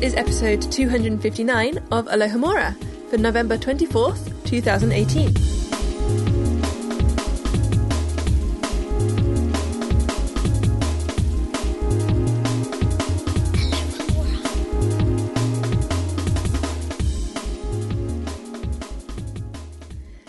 Is 0.00 0.14
episode 0.14 0.62
259 0.62 1.76
of 1.90 2.06
Alohomora 2.06 2.74
for 3.10 3.18
November 3.18 3.58
24th, 3.58 4.46
2018. 4.46 5.34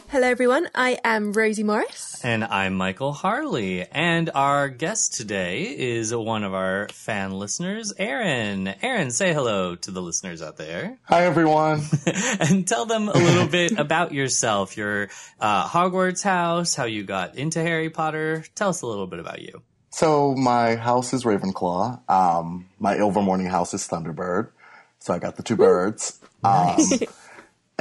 Hello, 0.10 0.28
everyone. 0.28 0.68
I 0.76 1.00
am 1.06 1.32
Rosie 1.32 1.64
Morris. 1.64 2.11
And 2.24 2.44
I'm 2.44 2.76
Michael 2.76 3.14
Harley. 3.14 3.86
And 3.92 4.30
our 4.36 4.70
guest 4.70 5.16
today 5.16 5.64
is 5.64 6.14
one 6.14 6.44
of 6.44 6.54
our 6.54 6.88
fan 6.90 7.32
listeners, 7.32 7.94
Aaron. 7.98 8.68
Aaron, 8.84 9.10
say 9.10 9.34
hello 9.34 9.76
to 9.78 9.92
the 9.92 10.02
listeners 10.02 10.42
out 10.42 10.58
there. 10.58 11.00
Hi, 11.06 11.26
everyone. 11.26 11.82
and 12.40 12.68
tell 12.68 12.86
them 12.86 13.10
a 13.10 13.14
little 13.14 13.48
bit 13.52 13.80
about 13.80 14.14
yourself, 14.14 14.78
your 14.78 15.10
uh, 15.40 15.68
Hogwarts 15.68 16.22
house, 16.24 16.76
how 16.76 16.86
you 16.86 17.04
got 17.04 17.36
into 17.36 17.62
Harry 17.62 17.90
Potter. 17.90 18.46
Tell 18.54 18.70
us 18.70 18.84
a 18.84 18.88
little 18.88 19.08
bit 19.08 19.20
about 19.20 19.42
you. 19.42 19.64
So, 19.90 20.36
my 20.36 20.76
house 20.76 21.14
is 21.14 21.24
Ravenclaw. 21.24 22.08
Um, 22.10 22.70
my 22.80 22.96
Ilvermorny 22.96 23.50
house 23.50 23.74
is 23.74 23.88
Thunderbird. 23.88 24.50
So, 25.00 25.14
I 25.14 25.20
got 25.20 25.38
the 25.38 25.44
two 25.44 25.56
birds. 25.56 26.20
Nice. 26.44 27.02
Um, 27.02 27.08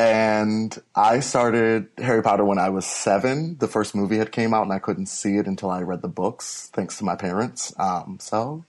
and 0.00 0.82
I 0.94 1.20
started 1.20 1.88
Harry 1.98 2.22
Potter 2.22 2.42
when 2.42 2.58
I 2.58 2.70
was 2.70 2.86
seven. 2.86 3.58
The 3.58 3.68
first 3.68 3.94
movie 3.94 4.16
had 4.16 4.32
came 4.32 4.54
out, 4.54 4.62
and 4.62 4.72
I 4.72 4.78
couldn't 4.78 5.06
see 5.06 5.36
it 5.36 5.46
until 5.46 5.68
I 5.70 5.82
read 5.82 6.00
the 6.00 6.08
books, 6.08 6.70
thanks 6.72 6.96
to 6.98 7.04
my 7.04 7.16
parents. 7.16 7.74
Um, 7.78 8.16
so, 8.18 8.64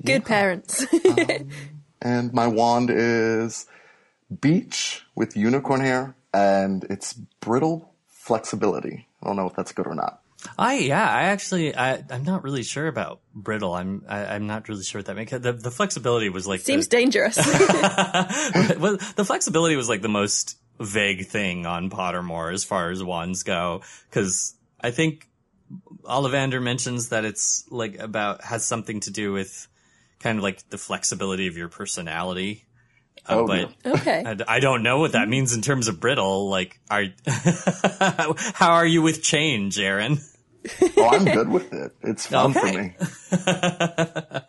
yeah. 0.00 0.16
good 0.16 0.24
parents. 0.24 0.84
um, 0.92 1.48
and 2.02 2.32
my 2.32 2.48
wand 2.48 2.90
is 2.90 3.66
beech 4.40 5.04
with 5.14 5.36
unicorn 5.36 5.80
hair, 5.80 6.16
and 6.32 6.84
it's 6.90 7.12
brittle 7.40 7.94
flexibility. 8.08 9.06
I 9.22 9.26
don't 9.26 9.36
know 9.36 9.46
if 9.46 9.54
that's 9.54 9.70
good 9.70 9.86
or 9.86 9.94
not. 9.94 10.22
I 10.58 10.78
yeah, 10.78 11.08
I 11.08 11.22
actually 11.24 11.74
I 11.74 12.04
I'm 12.10 12.24
not 12.24 12.42
really 12.42 12.64
sure 12.64 12.86
about 12.86 13.20
brittle. 13.34 13.72
I'm 13.72 14.04
I, 14.08 14.18
am 14.18 14.28
i 14.28 14.34
am 14.34 14.46
not 14.46 14.68
really 14.68 14.82
sure 14.82 14.98
what 14.98 15.06
that 15.06 15.16
makes. 15.16 15.32
The 15.32 15.52
the 15.52 15.70
flexibility 15.70 16.28
was 16.28 16.46
like 16.46 16.60
seems 16.60 16.88
the, 16.88 16.96
dangerous. 16.96 17.36
well, 18.78 18.98
the 19.16 19.24
flexibility 19.24 19.76
was 19.76 19.88
like 19.88 20.02
the 20.02 20.08
most 20.08 20.58
vague 20.80 21.26
thing 21.26 21.66
on 21.66 21.90
Pottermore 21.90 22.52
as 22.52 22.64
far 22.64 22.90
as 22.90 23.02
wands 23.02 23.42
go, 23.42 23.82
because 24.08 24.54
I 24.80 24.90
think 24.90 25.28
Ollivander 26.02 26.62
mentions 26.62 27.08
that 27.08 27.24
it's 27.24 27.64
like 27.70 27.98
about 27.98 28.42
has 28.44 28.64
something 28.64 29.00
to 29.00 29.10
do 29.10 29.32
with 29.32 29.68
kind 30.20 30.38
of 30.38 30.44
like 30.44 30.68
the 30.70 30.78
flexibility 30.78 31.46
of 31.46 31.56
your 31.56 31.68
personality. 31.68 32.64
Uh, 33.26 33.36
oh, 33.36 33.46
but 33.46 33.72
okay. 33.86 34.22
I, 34.26 34.56
I, 34.56 34.60
don't 34.60 34.82
know 34.82 34.98
what 34.98 35.12
that 35.12 35.28
means 35.28 35.54
in 35.54 35.62
terms 35.62 35.88
of 35.88 35.98
brittle. 35.98 36.50
Like, 36.50 36.78
are 36.90 37.04
how 37.26 38.72
are 38.72 38.86
you 38.86 39.00
with 39.00 39.22
change, 39.22 39.78
Aaron? 39.78 40.18
oh, 40.96 41.08
I'm 41.12 41.24
good 41.24 41.48
with 41.48 41.72
it. 41.72 41.92
It's 42.02 42.26
fun 42.26 42.56
okay. 42.56 42.94
for 42.98 43.36
me. 43.36 44.40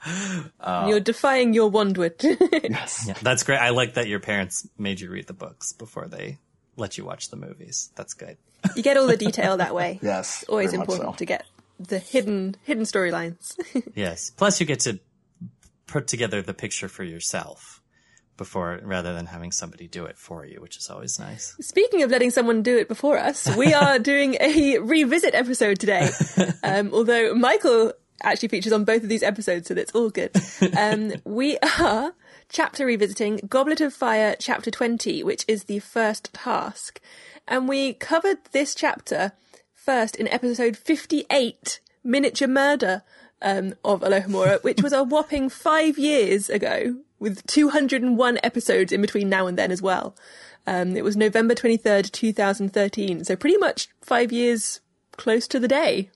uh, 0.60 0.86
You're 0.88 1.00
defying 1.00 1.54
your 1.54 1.72
wandwit. 1.72 2.24
yes. 2.70 3.06
Yeah, 3.08 3.16
that's 3.22 3.44
great. 3.44 3.58
I 3.58 3.70
like 3.70 3.96
that 3.96 4.08
your 4.08 4.20
parents 4.20 4.68
made 4.78 5.00
you 5.00 5.10
read 5.10 5.28
the 5.28 5.34
books 5.34 5.74
before 5.74 6.08
they 6.08 6.40
let 6.78 6.98
you 6.98 7.06
watch 7.06 7.30
the 7.30 7.38
movies. 7.38 7.92
That's 7.96 8.14
good. 8.14 8.38
You 8.76 8.84
get 8.84 8.98
all 8.98 9.08
the 9.08 9.18
detail 9.18 9.58
that 9.58 9.76
way. 9.76 10.00
yes. 10.02 10.44
It's 10.44 10.50
always 10.50 10.74
important 10.74 11.12
so. 11.12 11.18
to 11.18 11.26
get 11.26 11.46
the 11.80 12.00
hidden 12.00 12.56
hidden 12.64 12.84
storylines. 12.84 13.60
yes. 13.96 14.30
Plus 14.32 14.60
you 14.60 14.66
get 14.66 14.82
to 14.82 15.00
put 15.88 16.08
together 16.08 16.42
the 16.42 16.54
picture 16.54 16.88
for 16.88 17.04
yourself 17.04 17.82
before 18.38 18.80
rather 18.84 19.14
than 19.14 19.28
having 19.28 19.52
somebody 19.52 19.88
do 19.88 20.06
it 20.06 20.18
for 20.18 20.46
you, 20.46 20.62
which 20.62 20.78
is 20.78 20.90
always 20.90 21.20
nice. 21.20 21.56
Speaking 21.62 22.04
of 22.04 22.12
letting 22.12 22.32
someone 22.32 22.62
do 22.62 22.78
it 22.78 22.88
before 22.88 23.18
us, 23.18 23.54
we 23.56 23.74
are 23.84 24.00
doing 24.00 24.38
a 24.40 24.80
revisit 24.80 25.34
episode 25.34 25.80
today. 25.80 26.10
Um, 26.64 26.92
although 26.94 27.34
Michael 27.36 27.94
actually 28.24 28.50
features 28.50 28.74
on 28.74 28.86
both 28.86 29.04
of 29.04 29.10
these 29.10 29.24
episodes, 29.24 29.68
so 29.68 29.74
that's 29.74 29.94
all 29.94 30.10
good. 30.10 30.32
Um, 30.78 31.14
we 31.24 31.58
are 31.80 32.14
chapter 32.50 32.86
revisiting 32.86 33.40
Goblet 33.48 33.82
of 33.82 33.94
Fire, 33.94 34.36
chapter 34.40 34.72
20, 34.72 35.24
which 35.24 35.46
is 35.48 35.66
the 35.66 35.80
first 35.80 36.34
task. 36.34 37.00
And 37.48 37.70
we 37.70 37.94
covered 37.94 38.38
this 38.52 38.74
chapter 38.74 39.34
first 39.74 40.16
in 40.16 40.28
episode 40.30 40.76
58, 40.76 41.80
Miniature 42.04 42.48
Murder, 42.48 43.04
um, 43.42 43.76
of 43.84 44.02
Alohomora, 44.02 44.64
which 44.64 44.82
was 44.82 44.94
a 44.94 45.04
whopping 45.04 45.50
five 45.50 45.98
years 45.98 46.50
ago, 46.50 46.98
with 47.20 47.46
201 47.48 48.40
episodes 48.44 48.92
in 48.92 49.02
between 49.02 49.30
now 49.30 49.48
and 49.48 49.58
then 49.58 49.72
as 49.72 49.82
well. 49.82 50.16
Um, 50.68 50.98
it 50.98 51.04
was 51.04 51.16
November 51.16 51.54
23rd, 51.54 52.12
2013, 52.12 53.24
so 53.24 53.36
pretty 53.36 53.58
much 53.58 53.88
five 54.02 54.32
years 54.32 54.82
close 55.12 55.48
to 55.50 55.60
the 55.60 55.68
day. 55.68 56.10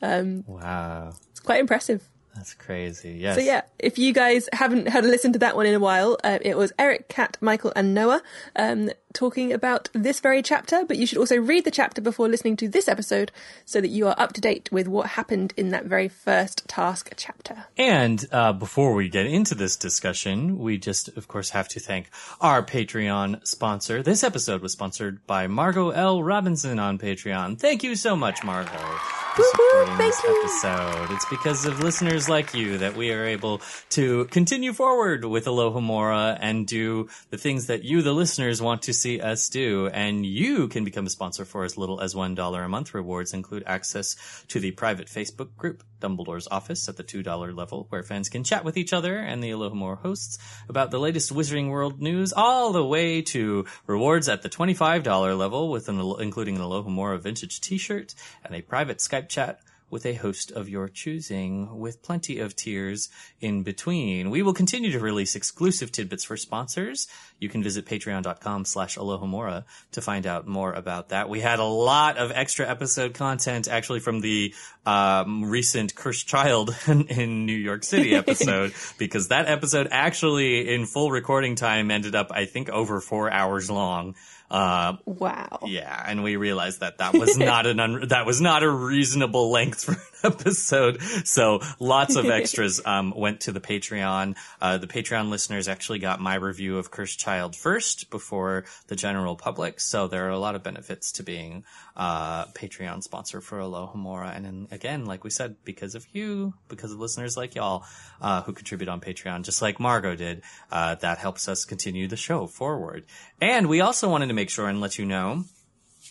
Um, 0.00 0.44
wow. 0.46 1.14
It's 1.30 1.40
quite 1.40 1.60
impressive. 1.60 2.08
That's 2.38 2.54
crazy. 2.54 3.14
Yes. 3.14 3.34
So 3.34 3.40
yeah, 3.42 3.62
if 3.80 3.98
you 3.98 4.12
guys 4.12 4.48
haven't 4.52 4.86
had 4.86 5.04
a 5.04 5.08
listen 5.08 5.32
to 5.32 5.40
that 5.40 5.56
one 5.56 5.66
in 5.66 5.74
a 5.74 5.80
while, 5.80 6.18
uh, 6.22 6.38
it 6.40 6.56
was 6.56 6.72
Eric, 6.78 7.08
Kat, 7.08 7.36
Michael, 7.40 7.72
and 7.74 7.94
Noah 7.94 8.22
um, 8.54 8.90
talking 9.12 9.52
about 9.52 9.88
this 9.92 10.20
very 10.20 10.42
chapter. 10.42 10.84
But 10.84 10.96
you 10.96 11.06
should 11.06 11.18
also 11.18 11.36
read 11.36 11.64
the 11.64 11.70
chapter 11.70 12.00
before 12.00 12.28
listening 12.28 12.56
to 12.56 12.68
this 12.68 12.88
episode, 12.88 13.32
so 13.64 13.80
that 13.80 13.88
you 13.88 14.06
are 14.06 14.14
up 14.18 14.32
to 14.34 14.40
date 14.40 14.70
with 14.72 14.88
what 14.88 15.08
happened 15.10 15.54
in 15.56 15.70
that 15.70 15.84
very 15.84 16.08
first 16.08 16.66
task 16.68 17.12
chapter. 17.16 17.64
And 17.76 18.24
uh, 18.32 18.52
before 18.52 18.94
we 18.94 19.08
get 19.08 19.26
into 19.26 19.54
this 19.54 19.76
discussion, 19.76 20.58
we 20.58 20.78
just, 20.78 21.08
of 21.16 21.28
course, 21.28 21.50
have 21.50 21.68
to 21.68 21.80
thank 21.80 22.10
our 22.40 22.62
Patreon 22.62 23.46
sponsor. 23.46 24.02
This 24.02 24.22
episode 24.22 24.62
was 24.62 24.72
sponsored 24.72 25.26
by 25.26 25.46
Margot 25.46 25.90
L. 25.90 26.22
Robinson 26.22 26.78
on 26.78 26.98
Patreon. 26.98 27.58
Thank 27.58 27.82
you 27.82 27.96
so 27.96 28.16
much, 28.16 28.44
Margot 28.44 28.98
for 29.38 29.44
supporting 29.44 29.98
this 29.98 30.24
episode. 30.24 31.10
It's 31.12 31.24
because 31.26 31.64
of 31.64 31.80
listeners 31.80 32.28
like 32.28 32.54
you 32.54 32.78
that 32.78 32.96
we 32.96 33.12
are 33.12 33.24
able 33.24 33.60
to 33.90 34.24
continue 34.26 34.72
forward 34.72 35.24
with 35.24 35.44
Alohomora 35.44 36.36
and 36.40 36.66
do 36.66 37.08
the 37.30 37.38
things 37.38 37.66
that 37.66 37.84
you, 37.84 38.02
the 38.02 38.12
listeners, 38.12 38.60
want 38.60 38.82
to 38.82 38.92
see 38.98 39.20
us 39.20 39.48
do. 39.48 39.88
And 39.88 40.26
you 40.26 40.68
can 40.68 40.84
become 40.84 41.06
a 41.06 41.10
sponsor 41.10 41.44
for 41.44 41.64
as 41.64 41.76
little 41.76 42.00
as 42.00 42.14
$1 42.14 42.64
a 42.64 42.68
month. 42.68 42.94
Rewards 42.94 43.32
include 43.32 43.62
access 43.66 44.16
to 44.48 44.60
the 44.60 44.72
private 44.72 45.08
Facebook 45.08 45.56
group, 45.56 45.82
Dumbledore's 46.00 46.48
Office, 46.50 46.88
at 46.88 46.96
the 46.96 47.04
$2 47.04 47.56
level, 47.56 47.86
where 47.88 48.02
fans 48.02 48.28
can 48.28 48.44
chat 48.44 48.64
with 48.64 48.76
each 48.76 48.92
other 48.92 49.18
and 49.18 49.42
the 49.42 49.50
Alohomora 49.50 49.98
hosts 49.98 50.38
about 50.68 50.90
the 50.90 51.00
latest 51.00 51.32
Wizarding 51.32 51.70
World 51.70 52.00
news, 52.00 52.32
all 52.32 52.72
the 52.72 52.84
way 52.84 53.22
to 53.22 53.64
rewards 53.86 54.28
at 54.28 54.42
the 54.42 54.48
$25 54.48 55.38
level, 55.38 55.70
with 55.70 55.88
an, 55.88 56.00
including 56.20 56.56
an 56.56 56.62
Alohomora 56.62 57.20
vintage 57.20 57.60
t-shirt 57.60 58.14
and 58.44 58.54
a 58.54 58.62
private 58.62 58.98
Skype 58.98 59.28
chat 59.28 59.60
with 59.90 60.04
a 60.04 60.14
host 60.14 60.50
of 60.50 60.68
your 60.68 60.88
choosing, 60.88 61.78
with 61.78 62.02
plenty 62.02 62.38
of 62.38 62.54
tiers 62.54 63.08
in 63.40 63.62
between. 63.62 64.30
We 64.30 64.42
will 64.42 64.52
continue 64.52 64.92
to 64.92 64.98
release 64.98 65.34
exclusive 65.34 65.92
tidbits 65.92 66.24
for 66.24 66.36
sponsors. 66.36 67.08
You 67.38 67.48
can 67.48 67.62
visit 67.62 67.86
patreon.com 67.86 68.64
slash 68.64 68.96
alohomora 68.96 69.64
to 69.92 70.00
find 70.00 70.26
out 70.26 70.46
more 70.46 70.72
about 70.72 71.10
that. 71.10 71.28
We 71.28 71.40
had 71.40 71.58
a 71.58 71.64
lot 71.64 72.18
of 72.18 72.32
extra 72.32 72.68
episode 72.68 73.14
content 73.14 73.68
actually 73.68 74.00
from 74.00 74.20
the 74.20 74.54
um, 74.84 75.44
recent 75.44 75.94
Cursed 75.94 76.26
Child 76.26 76.76
in 76.86 77.46
New 77.46 77.56
York 77.56 77.84
City 77.84 78.14
episode, 78.14 78.72
because 78.98 79.28
that 79.28 79.46
episode 79.46 79.88
actually 79.90 80.74
in 80.74 80.86
full 80.86 81.10
recording 81.10 81.54
time 81.54 81.90
ended 81.90 82.14
up, 82.14 82.28
I 82.30 82.46
think, 82.46 82.68
over 82.68 83.00
four 83.00 83.30
hours 83.30 83.70
long. 83.70 84.14
Uh, 84.50 84.96
wow. 85.04 85.60
Yeah, 85.66 86.04
and 86.06 86.22
we 86.22 86.36
realized 86.36 86.80
that 86.80 86.98
that 86.98 87.12
was 87.14 87.36
not 87.36 87.66
an 87.66 87.80
un- 87.80 88.04
that 88.08 88.24
was 88.24 88.40
not 88.40 88.62
a 88.62 88.70
reasonable 88.70 89.50
length 89.50 89.84
for 89.84 89.92
an 89.92 89.98
episode. 90.24 91.00
So 91.24 91.60
lots 91.78 92.16
of 92.16 92.26
extras 92.30 92.80
um, 92.84 93.12
went 93.16 93.40
to 93.42 93.52
the 93.52 93.60
Patreon. 93.60 94.36
Uh, 94.60 94.78
the 94.78 94.86
Patreon 94.86 95.28
listeners 95.28 95.68
actually 95.68 95.98
got 95.98 96.20
my 96.20 96.34
review 96.34 96.78
of 96.78 96.90
Cursed 96.90 97.18
Child 97.18 97.56
first 97.56 98.10
before 98.10 98.64
the 98.88 98.96
general 98.96 99.36
public. 99.36 99.80
So 99.80 100.08
there 100.08 100.26
are 100.26 100.30
a 100.30 100.38
lot 100.38 100.54
of 100.54 100.62
benefits 100.62 101.12
to 101.12 101.22
being 101.22 101.64
uh, 101.96 102.46
Patreon 102.46 103.02
sponsor 103.02 103.40
for 103.40 103.58
Alohomora. 103.58 104.34
And 104.34 104.44
then, 104.44 104.68
again, 104.70 105.04
like 105.06 105.24
we 105.24 105.30
said, 105.30 105.56
because 105.64 105.94
of 105.94 106.06
you, 106.12 106.54
because 106.68 106.92
of 106.92 106.98
listeners 106.98 107.36
like 107.36 107.54
y'all 107.54 107.84
uh, 108.20 108.42
who 108.42 108.52
contribute 108.52 108.88
on 108.88 109.00
Patreon, 109.00 109.42
just 109.42 109.62
like 109.62 109.80
Margot 109.80 110.16
did, 110.16 110.42
uh, 110.70 110.94
that 110.96 111.18
helps 111.18 111.48
us 111.48 111.64
continue 111.64 112.08
the 112.08 112.16
show 112.16 112.46
forward. 112.46 113.04
And 113.40 113.68
we 113.68 113.80
also 113.80 114.08
wanted 114.08 114.28
to 114.28 114.34
make 114.34 114.50
sure 114.50 114.68
and 114.68 114.80
let 114.80 114.98
you 114.98 115.04
know 115.04 115.44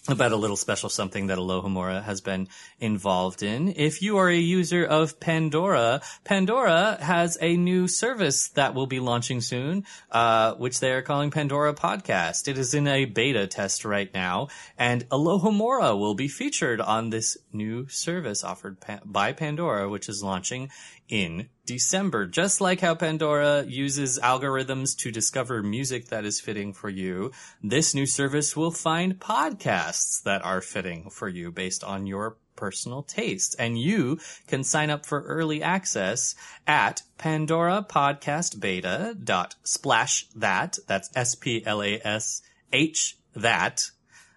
about 0.08 0.32
a 0.32 0.36
little 0.36 0.56
special 0.56 0.90
something 0.90 1.28
that 1.28 1.38
Alohomora 1.38 2.04
has 2.04 2.22
been 2.22 2.48
involved 2.80 3.44
in. 3.44 3.74
If 3.76 4.02
you 4.02 4.18
are 4.18 4.30
a 4.30 4.38
user 4.38 4.86
of 4.86 5.20
Pandora, 5.20 6.02
Pandora 6.24 6.98
has 7.02 7.38
a 7.42 7.58
new 7.58 7.88
service 7.88 8.50
that 8.50 8.74
will 8.74 8.88
be 8.88 9.00
launching 9.00 9.42
soon, 9.42 9.86
uh, 10.12 10.54
which 10.56 10.80
they 10.80 10.92
are 10.92 11.02
calling 11.02 11.32
Pandora 11.32 11.74
Podcast. 11.74 12.48
It 12.48 12.58
is 12.58 12.74
in 12.74 12.88
a 12.88 13.06
beta 13.06 13.48
test 13.48 13.84
right 13.84 14.14
now, 14.14 14.48
and 14.78 15.08
Alohomora 15.10 15.98
will 15.98 16.16
be 16.16 16.28
featured 16.28 16.80
on 16.80 17.10
this 17.10 17.38
new 17.52 17.88
service 17.88 18.44
offered 18.44 18.80
pa- 18.80 19.00
by 19.04 19.34
Pandora, 19.34 19.90
which 19.90 20.08
is 20.08 20.24
launching 20.24 20.70
in 21.10 21.50
December. 21.66 22.26
Just 22.26 22.62
like 22.62 22.80
how 22.82 22.96
Pandora 22.96 23.64
uses 23.66 24.20
algorithms 24.20 24.98
to 24.98 25.12
discover 25.12 25.64
music 25.64 26.08
that 26.08 26.26
is 26.26 26.40
fitting 26.40 26.74
for 26.74 26.90
you, 26.90 27.32
this 27.64 27.94
new 27.94 28.06
service 28.06 28.56
will 28.56 28.72
find 28.72 29.20
podcasts 29.20 30.24
that 30.24 30.44
are 30.44 30.62
fitting 30.62 31.10
for 31.10 31.28
you 31.28 31.52
based 31.52 31.84
on 31.84 32.08
your 32.08 32.38
personal 32.56 33.04
taste. 33.04 33.56
And 33.60 33.78
you 33.78 34.20
can 34.48 34.64
sign 34.64 34.90
up 34.90 35.06
for 35.06 35.22
early 35.22 35.62
access 35.62 36.36
at 36.66 37.04
Pandora 37.18 37.86
Podcast 37.88 38.60
Beta 38.60 39.16
dot 39.24 39.56
splash 39.64 40.28
that. 40.36 40.80
That's 40.88 41.10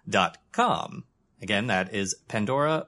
dot 0.07 0.37
com. 0.51 1.05
Again, 1.41 1.67
that 1.67 1.93
is 1.93 2.15
Pandora 2.27 2.85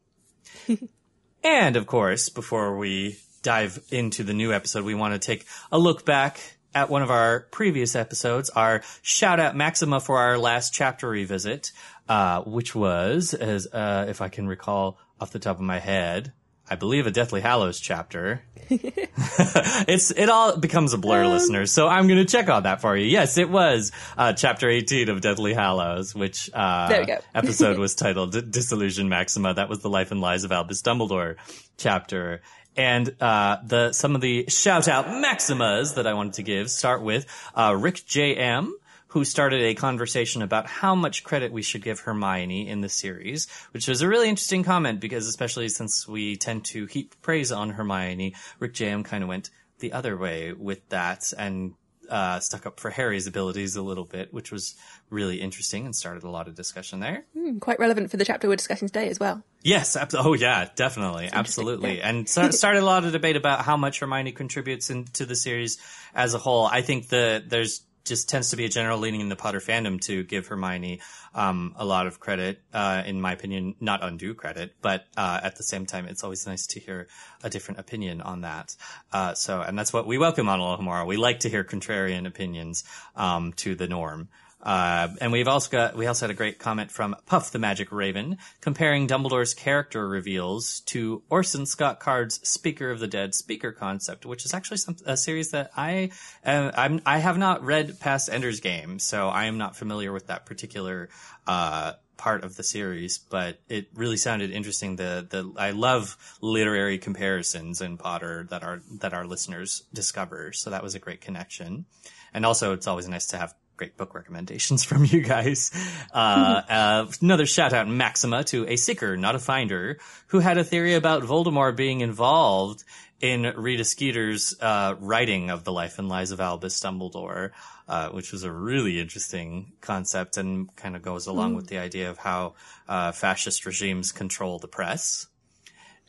and 1.45 1.77
of 1.77 1.87
course, 1.87 2.29
before 2.29 2.77
we 2.77 3.19
dive 3.43 3.81
into 3.91 4.23
the 4.25 4.35
new 4.35 4.53
episode, 4.53 4.85
we 4.85 4.95
want 4.95 5.15
to 5.15 5.19
take 5.19 5.47
a 5.71 5.79
look 5.79 6.05
back 6.05 6.59
at 6.75 6.89
one 6.89 7.03
of 7.03 7.11
our 7.11 7.41
previous 7.51 7.95
episodes, 7.95 8.51
our 8.51 8.83
shout 9.03 9.41
out 9.41 9.57
Maxima 9.57 10.01
for 10.01 10.19
our 10.19 10.39
last 10.39 10.73
chapter 10.73 11.09
revisit, 11.09 11.73
uh, 12.09 12.43
which 12.43 12.75
was, 12.75 13.35
as 13.35 13.67
uh, 13.67 14.07
if 14.09 14.23
I 14.23 14.29
can 14.29 14.47
recall 14.47 14.99
off 15.21 15.33
the 15.33 15.39
top 15.39 15.57
of 15.57 15.63
my 15.63 15.79
head, 15.79 16.33
I 16.71 16.77
believe 16.77 17.07
a 17.07 17.11
Deathly 17.11 17.41
Hallows 17.41 17.81
chapter. 17.81 18.43
it's 18.71 20.11
it 20.11 20.29
all 20.29 20.57
becomes 20.57 20.93
a 20.93 20.99
blur, 20.99 21.25
um, 21.25 21.33
listeners. 21.33 21.73
So 21.73 21.89
I'm 21.89 22.07
going 22.07 22.25
to 22.25 22.31
check 22.31 22.49
on 22.49 22.63
that 22.63 22.81
for 22.81 22.97
you. 22.97 23.07
Yes, 23.07 23.37
it 23.37 23.51
was 23.51 23.93
uh, 24.17 24.33
chapter 24.33 24.69
18 24.69 25.09
of 25.09 25.21
Deathly 25.21 25.55
Hallows, 25.55 26.15
which 26.15 26.51
uh, 26.53 27.19
episode 27.35 27.79
was 27.79 27.95
titled 27.95 28.51
"Disillusion 28.51 29.09
Maxima." 29.09 29.55
That 29.55 29.69
was 29.69 29.81
the 29.81 29.91
life 29.91 30.11
and 30.11 30.21
lies 30.21 30.45
of 30.45 30.53
Albus 30.53 30.83
Dumbledore 30.83 31.37
chapter. 31.77 32.41
And 32.75 33.15
uh, 33.21 33.59
the 33.65 33.93
some 33.93 34.15
of 34.15 34.21
the 34.21 34.47
shout 34.49 34.89
out 34.89 35.07
maximas 35.07 35.97
that 35.97 36.07
I 36.07 36.15
wanted 36.15 36.35
to 36.35 36.43
give 36.43 36.71
start 36.71 37.03
with 37.03 37.27
uh, 37.55 37.77
Rick 37.79 38.07
J 38.07 38.35
M 38.37 38.75
who 39.13 39.27
started 39.27 39.61
a 39.61 39.75
conversation 39.75 40.41
about 40.41 40.67
how 40.67 40.95
much 40.95 41.23
credit 41.23 41.53
we 41.53 41.61
should 41.61 41.83
give 41.83 42.01
Hermione 42.01 42.67
in 42.67 42.81
the 42.81 42.89
series, 42.89 43.47
which 43.73 43.87
was 43.87 44.01
a 44.01 44.09
really 44.09 44.31
interesting 44.31 44.65
comment 44.65 45.01
because 45.01 45.27
especially 45.27 45.69
since 45.69 46.09
we 46.09 46.37
tend 46.37 46.65
to 46.67 46.87
heap 46.87 47.15
praise 47.21 47.53
on 47.53 47.69
Hermione, 47.69 48.35
Rick 48.59 48.73
J 48.73 48.89
M 48.89 49.05
kind 49.05 49.23
of 49.23 49.29
went 49.29 49.51
the 49.81 49.93
other 49.93 50.17
way 50.17 50.55
with 50.55 50.89
that 50.89 51.31
and 51.37 51.75
uh, 52.09 52.41
stuck 52.41 52.65
up 52.65 52.81
for 52.81 52.89
Harry's 52.89 53.27
abilities 53.27 53.77
a 53.77 53.83
little 53.83 54.07
bit, 54.07 54.33
which 54.33 54.51
was 54.51 54.77
really 55.11 55.43
interesting 55.43 55.85
and 55.85 55.95
started 55.95 56.23
a 56.23 56.31
lot 56.31 56.49
of 56.49 56.55
discussion 56.55 57.01
there. 57.01 57.25
Mm, 57.37 57.61
quite 57.61 57.79
relevant 57.79 58.11
for 58.11 58.17
the 58.17 58.25
chapter 58.25 58.49
we're 58.49 58.57
discussing 58.57 58.89
today 58.89 59.09
as 59.09 59.21
well. 59.21 59.43
Yes. 59.63 59.95
Ab- 59.95 60.11
oh, 60.15 60.33
yeah, 60.33 60.69
definitely. 60.75 61.29
Absolutely. 61.31 61.99
Yeah. 61.99 62.09
And 62.09 62.29
so 62.29 62.51
started 62.51 62.83
a 62.83 62.87
lot 62.87 63.05
of 63.05 63.13
debate 63.13 63.37
about 63.37 63.61
how 63.61 63.77
much 63.77 64.01
Hermione 64.01 64.33
contributes 64.33 64.89
into 64.89 65.27
the 65.27 65.37
series 65.37 65.79
as 66.15 66.33
a 66.33 66.39
whole. 66.39 66.65
I 66.65 66.81
think 66.81 67.09
that 67.09 67.51
there's 67.51 67.83
just 68.05 68.29
tends 68.29 68.51
to 68.51 68.57
be 68.57 68.65
a 68.65 68.69
general 68.69 68.99
leaning 68.99 69.21
in 69.21 69.29
the 69.29 69.37
Potter 69.37 69.61
fandom 69.61 70.01
to 70.03 70.25
give 70.25 70.47
Hermione 70.47 71.01
um, 71.35 71.75
a 71.77 71.85
lot 71.85 72.07
of 72.07 72.21
credit. 72.21 72.61
Uh, 72.73 73.03
in 73.07 73.21
my 73.21 73.33
opinion, 73.33 73.75
not 73.81 74.03
undue 74.03 74.35
credit, 74.35 74.75
but 74.83 75.07
uh, 75.17 75.41
at 75.43 75.57
the 75.57 75.63
same 75.63 75.87
time, 75.87 76.07
it's 76.07 76.25
always 76.25 76.47
nice 76.47 76.67
to 76.69 76.81
hear 76.81 77.09
a 77.43 77.51
different 77.51 77.81
opinion 77.81 78.21
on 78.21 78.43
that. 78.43 78.77
Uh, 79.13 79.35
so, 79.35 79.61
and 79.61 79.79
that's 79.79 79.93
what 79.93 80.07
we 80.07 80.19
welcome 80.19 80.49
on 80.49 80.59
Alohomora. 80.59 81.07
We 81.07 81.17
like 81.17 81.41
to 81.41 81.49
hear 81.49 81.65
contrarian 81.65 82.27
opinions 82.27 82.85
um, 83.17 83.53
to 83.55 83.75
the 83.75 83.89
norm. 83.89 84.29
Uh, 84.63 85.09
and 85.21 85.33
we've 85.33 85.49
also 85.49 85.71
got, 85.71 85.97
we 85.97 86.07
also 86.07 86.27
had 86.27 86.31
a 86.31 86.37
great 86.37 86.59
comment 86.59 86.91
from 86.91 87.17
Puff 87.27 87.51
the 87.51 87.59
Magic 87.59 87.91
Raven 87.91 88.39
comparing 88.61 89.09
Dumbledore's 89.09 89.55
character 89.55 90.09
reveals 90.09 90.81
to 90.87 91.23
Orson 91.29 91.67
Scott 91.67 91.99
Card's 91.99 92.47
Speaker 92.49 92.91
of 92.91 93.01
the 93.01 93.09
Dead 93.09 93.35
speaker 93.35 93.73
concept, 93.73 94.25
which 94.25 94.45
is 94.45 94.55
actually 94.55 94.77
some, 94.77 94.97
a 95.05 95.17
series 95.17 95.51
that 95.51 95.73
I, 95.77 96.11
uh, 96.45 96.71
I'm, 96.75 97.01
I 97.05 97.19
have 97.19 97.39
not 97.39 97.65
read 97.65 97.99
past 97.99 98.31
Ender's 98.31 98.61
Game, 98.61 98.99
so 99.01 99.29
I 99.29 99.47
am 99.47 99.59
not 99.59 99.75
familiar 99.75 100.13
with 100.13 100.29
that 100.29 100.47
particular, 100.47 101.09
uh, 101.47 101.95
part 102.23 102.45
of 102.45 102.55
the 102.55 102.63
series, 102.63 103.19
but 103.19 103.59
it 103.69 103.89
really 103.95 104.17
sounded 104.17 104.53
interesting. 104.53 104.95
The 104.95 105.27
the 105.29 105.53
I 105.59 105.73
love 105.73 106.17
literary 106.41 106.99
comparisons 106.99 107.81
in 107.81 107.97
Potter 107.97 108.47
that 108.51 108.63
our 108.63 108.81
that 109.01 109.13
our 109.13 109.27
listeners 109.27 109.83
discover. 109.93 110.53
So 110.53 110.71
that 110.71 110.85
was 110.85 110.95
a 110.95 111.01
great 111.01 111.21
connection. 111.21 111.85
And 112.33 112.47
also 112.47 112.75
it's 112.75 112.87
always 112.87 113.09
nice 113.09 113.27
to 113.29 113.39
have 113.39 113.55
great 113.83 113.97
book 113.97 114.15
recommendations 114.15 114.85
from 114.85 115.05
you 115.05 115.21
guys. 115.21 115.71
Uh, 116.13 116.63
uh, 116.69 117.07
another 117.23 117.47
shout 117.47 117.73
out 117.73 117.89
Maxima 117.89 118.45
to 118.45 118.69
a 118.69 118.77
seeker, 118.77 119.17
not 119.17 119.35
a 119.35 119.39
finder, 119.39 119.99
who 120.27 120.41
had 120.41 120.59
a 120.59 120.65
theory 120.65 120.95
about 120.95 121.23
Voldemort 121.23 121.75
being 121.75 122.03
involved 122.03 122.85
in 123.21 123.43
Rita 123.57 123.85
Skeeter's 123.85 124.55
uh, 124.61 124.95
writing 125.01 125.49
of 125.49 125.65
the 125.65 125.73
life 125.73 125.99
and 125.99 126.09
lies 126.09 126.31
of 126.31 126.41
Albus 126.41 126.79
Dumbledore, 126.81 127.53
uh, 127.89 128.11
which 128.11 128.31
was 128.31 128.45
a 128.45 128.53
really 128.53 129.01
interesting 129.01 129.73
concept 129.81 130.37
and 130.37 130.75
kind 130.77 130.97
of 130.97 131.03
goes 131.03 131.27
along 131.27 131.55
mm. 131.55 131.57
with 131.57 131.69
the 131.69 131.79
idea 131.79 132.11
of 132.11 132.19
how 132.19 132.55
uh, 132.87 133.13
fascist 133.13 133.65
regimes 133.65 134.13
control 134.13 134.59
the 134.59 134.69
press. 134.69 135.29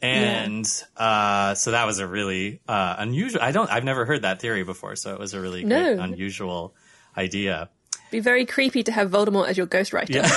And 0.02 0.66
yeah. 1.00 1.04
uh, 1.06 1.56
so 1.56 1.72
that 1.72 1.86
was 1.86 2.00
a 2.00 2.08
really 2.08 2.60
uh, 2.68 2.96
unusual. 2.98 3.42
I 3.42 3.54
don't. 3.54 3.72
I've 3.72 3.86
never 3.86 4.04
heard 4.06 4.24
that 4.24 4.42
theory 4.42 4.64
before, 4.64 4.98
so 4.98 5.14
it 5.14 5.20
was 5.20 5.34
a 5.34 5.40
really 5.40 5.64
no. 5.64 5.96
great, 5.96 6.04
unusual 6.04 6.75
idea. 7.18 7.69
Be 8.13 8.19
very 8.19 8.45
creepy 8.45 8.83
to 8.83 8.92
have 8.92 9.10
Voldemort 9.10 9.48
as 9.48 9.57
your 9.57 9.65
ghostwriter. 9.65 10.13
Yeah. 10.13 10.30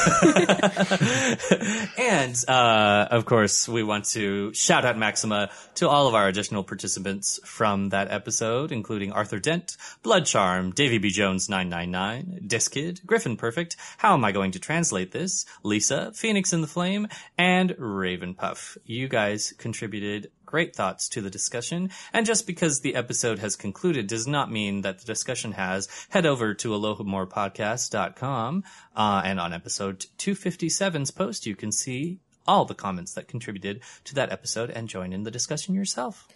and 1.98 2.34
uh, 2.48 3.08
of 3.10 3.26
course, 3.26 3.68
we 3.68 3.82
want 3.82 4.06
to 4.16 4.54
shout 4.54 4.86
out 4.86 4.96
Maxima 4.96 5.50
to 5.74 5.86
all 5.86 6.08
of 6.08 6.14
our 6.14 6.26
additional 6.26 6.64
participants 6.64 7.38
from 7.44 7.90
that 7.90 8.10
episode, 8.10 8.72
including 8.72 9.12
Arthur 9.12 9.38
Dent, 9.38 9.76
Blood 10.02 10.24
Charm, 10.24 10.70
Davy 10.70 10.96
B. 10.96 11.10
Jones 11.10 11.50
999, 11.50 12.48
Diskid, 12.48 13.04
Griffin 13.04 13.36
Perfect, 13.36 13.76
How 13.98 14.14
Am 14.14 14.24
I 14.24 14.32
Going 14.32 14.52
to 14.52 14.58
Translate 14.58 15.12
This, 15.12 15.44
Lisa, 15.62 16.12
Phoenix 16.14 16.54
in 16.54 16.62
the 16.62 16.66
Flame, 16.66 17.08
and 17.36 17.74
Raven 17.76 18.32
Puff. 18.32 18.78
You 18.86 19.06
guys 19.06 19.52
contributed 19.58 20.30
great 20.46 20.74
thoughts 20.74 21.08
to 21.10 21.20
the 21.20 21.30
discussion. 21.30 21.90
And 22.12 22.24
just 22.24 22.46
because 22.46 22.80
the 22.80 22.94
episode 22.94 23.40
has 23.40 23.56
concluded 23.56 24.06
does 24.06 24.26
not 24.26 24.50
mean 24.50 24.82
that 24.82 25.00
the 25.00 25.04
discussion 25.04 25.52
has. 25.52 25.88
Head 26.10 26.24
over 26.24 26.54
to 26.54 26.70
alohomorapodcast.com, 26.70 28.64
uh, 28.94 29.22
and 29.24 29.40
on 29.40 29.52
episode 29.52 30.06
257's 30.18 31.10
post, 31.10 31.46
you 31.46 31.56
can 31.56 31.72
see 31.72 32.20
all 32.46 32.64
the 32.64 32.74
comments 32.74 33.12
that 33.14 33.28
contributed 33.28 33.80
to 34.04 34.14
that 34.14 34.30
episode 34.32 34.70
and 34.70 34.88
join 34.88 35.12
in 35.12 35.24
the 35.24 35.30
discussion 35.30 35.74
yourself. 35.74 36.28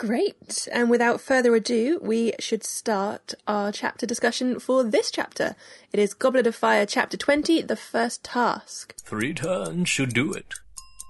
Great. 0.00 0.66
And 0.72 0.88
without 0.88 1.20
further 1.20 1.54
ado, 1.54 1.98
we 2.02 2.32
should 2.38 2.64
start 2.64 3.34
our 3.46 3.70
chapter 3.70 4.06
discussion 4.06 4.58
for 4.58 4.82
this 4.82 5.10
chapter. 5.10 5.56
It 5.92 6.00
is 6.00 6.14
Goblet 6.14 6.46
of 6.46 6.54
Fire, 6.54 6.86
chapter 6.86 7.18
20, 7.18 7.60
the 7.62 7.76
first 7.76 8.24
task. 8.24 8.94
Three 9.02 9.34
turns 9.34 9.90
should 9.90 10.14
do 10.14 10.32
it. 10.32 10.54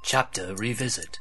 Chapter 0.02 0.56
Revisit. 0.56 1.20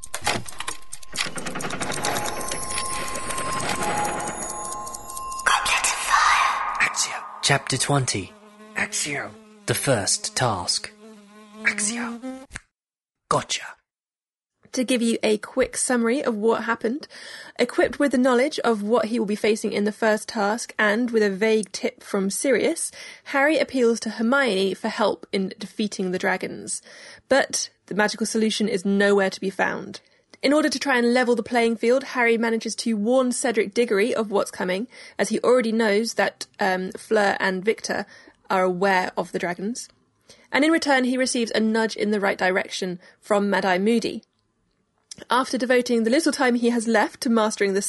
Accio. 6.81 7.23
Chapter 7.41 7.77
20. 7.77 8.31
Accio. 8.75 9.31
The 9.65 9.73
first 9.73 10.35
task. 10.35 10.91
Accio. 11.63 12.45
Gotcha. 13.29 13.63
To 14.73 14.83
give 14.83 15.01
you 15.01 15.17
a 15.23 15.39
quick 15.39 15.75
summary 15.77 16.23
of 16.23 16.35
what 16.35 16.65
happened, 16.65 17.07
equipped 17.57 17.97
with 17.97 18.11
the 18.11 18.19
knowledge 18.19 18.59
of 18.59 18.83
what 18.83 19.05
he 19.05 19.17
will 19.17 19.25
be 19.25 19.35
facing 19.35 19.73
in 19.73 19.85
the 19.85 19.91
first 19.91 20.29
task 20.29 20.75
and 20.77 21.09
with 21.09 21.23
a 21.23 21.31
vague 21.31 21.71
tip 21.71 22.03
from 22.03 22.29
Sirius, 22.29 22.91
Harry 23.25 23.57
appeals 23.57 23.99
to 24.01 24.11
Hermione 24.11 24.75
for 24.75 24.89
help 24.89 25.25
in 25.31 25.53
defeating 25.57 26.11
the 26.11 26.19
dragons. 26.19 26.83
But 27.29 27.71
the 27.87 27.95
magical 27.95 28.27
solution 28.27 28.67
is 28.67 28.85
nowhere 28.85 29.31
to 29.31 29.41
be 29.41 29.49
found. 29.49 30.01
In 30.41 30.53
order 30.53 30.69
to 30.69 30.79
try 30.79 30.97
and 30.97 31.13
level 31.13 31.35
the 31.35 31.43
playing 31.43 31.75
field, 31.75 32.03
Harry 32.03 32.37
manages 32.37 32.73
to 32.77 32.95
warn 32.95 33.33
Cedric 33.33 33.73
Diggory 33.73 34.15
of 34.15 34.31
what's 34.31 34.51
coming, 34.51 34.87
as 35.17 35.29
he 35.29 35.39
already 35.41 35.73
knows 35.73 36.13
that 36.13 36.47
um, 36.59 36.91
Fleur 36.93 37.35
and 37.41 37.63
Viktor 37.63 38.05
are 38.49 38.63
aware 38.63 39.11
of 39.17 39.33
the 39.33 39.39
dragons. 39.39 39.89
And 40.51 40.63
in 40.63 40.71
return, 40.71 41.03
he 41.03 41.17
receives 41.17 41.51
a 41.51 41.59
nudge 41.59 41.95
in 41.95 42.11
the 42.11 42.21
right 42.21 42.37
direction 42.37 42.99
from 43.19 43.49
Mad 43.49 43.65
Eye 43.65 43.77
Moody. 43.79 44.23
After 45.29 45.57
devoting 45.57 46.03
the 46.03 46.09
little 46.09 46.31
time 46.31 46.55
he 46.55 46.69
has 46.69 46.87
left 46.87 47.19
to 47.21 47.29
mastering 47.29 47.73
the 47.73 47.81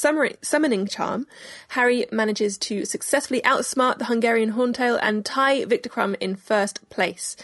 summoning 0.42 0.88
charm, 0.88 1.28
Harry 1.68 2.06
manages 2.10 2.58
to 2.58 2.84
successfully 2.84 3.40
outsmart 3.42 3.98
the 3.98 4.06
Hungarian 4.06 4.54
Horntail 4.54 4.98
and 5.00 5.24
tie 5.24 5.64
Viktor 5.64 5.88
Krum 5.88 6.16
in 6.18 6.34
first 6.34 6.88
place. 6.90 7.36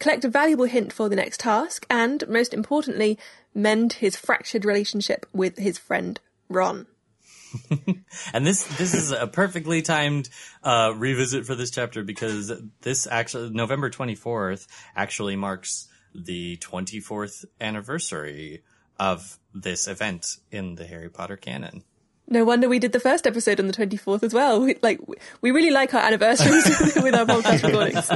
Collect 0.00 0.24
a 0.24 0.28
valuable 0.28 0.64
hint 0.64 0.92
for 0.92 1.08
the 1.08 1.14
next 1.14 1.38
task, 1.38 1.86
and, 1.88 2.26
most 2.28 2.52
importantly, 2.52 3.16
mend 3.54 3.94
his 3.94 4.16
fractured 4.16 4.64
relationship 4.64 5.26
with 5.32 5.58
his 5.58 5.78
friend 5.78 6.20
Ron. 6.48 6.86
And 8.32 8.46
this 8.46 8.64
this 8.78 8.94
is 8.94 9.12
a 9.12 9.26
perfectly 9.26 9.82
timed 9.82 10.28
uh, 10.62 10.92
revisit 10.96 11.44
for 11.46 11.54
this 11.54 11.70
chapter 11.70 12.02
because 12.02 12.52
this 12.80 13.06
actually 13.06 13.50
November 13.50 13.90
twenty 13.90 14.14
fourth 14.14 14.66
actually 14.96 15.36
marks 15.36 15.88
the 16.14 16.56
twenty 16.56 17.00
fourth 17.00 17.44
anniversary 17.60 18.62
of 18.98 19.38
this 19.54 19.88
event 19.88 20.36
in 20.50 20.76
the 20.76 20.86
Harry 20.86 21.10
Potter 21.10 21.36
canon. 21.36 21.84
No 22.32 22.46
wonder 22.46 22.66
we 22.66 22.78
did 22.78 22.92
the 22.92 22.98
first 22.98 23.26
episode 23.26 23.60
on 23.60 23.66
the 23.66 23.74
24th 23.74 24.22
as 24.22 24.32
well. 24.32 24.62
We, 24.62 24.76
like, 24.80 24.98
we 25.42 25.50
really 25.50 25.70
like 25.70 25.92
our 25.92 26.00
anniversaries 26.00 26.64
with 27.02 27.14
our 27.14 27.26
podcast 27.26 27.62
recordings. 27.62 28.10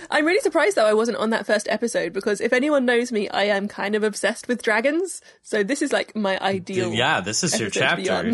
I'm 0.10 0.24
really 0.24 0.40
surprised 0.40 0.78
though 0.78 0.86
I 0.86 0.94
wasn't 0.94 1.18
on 1.18 1.28
that 1.28 1.44
first 1.44 1.68
episode 1.68 2.14
because 2.14 2.40
if 2.40 2.54
anyone 2.54 2.86
knows 2.86 3.12
me, 3.12 3.28
I 3.28 3.44
am 3.44 3.68
kind 3.68 3.94
of 3.94 4.02
obsessed 4.02 4.48
with 4.48 4.62
dragons. 4.62 5.20
So 5.42 5.62
this 5.62 5.82
is 5.82 5.92
like 5.92 6.16
my 6.16 6.40
ideal. 6.40 6.94
Yeah, 6.94 7.20
this 7.20 7.44
is 7.44 7.60
your 7.60 7.68
episode 7.68 7.90
to 7.90 8.32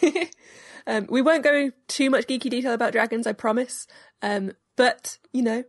be 0.00 0.08
chapter. 0.08 0.26
um, 0.86 1.06
we 1.10 1.20
won't 1.20 1.44
go 1.44 1.70
too 1.86 2.08
much 2.08 2.26
geeky 2.26 2.48
detail 2.48 2.72
about 2.72 2.92
dragons, 2.92 3.26
I 3.26 3.34
promise. 3.34 3.86
Um, 4.22 4.52
but 4.76 5.18
you 5.34 5.42
know, 5.42 5.64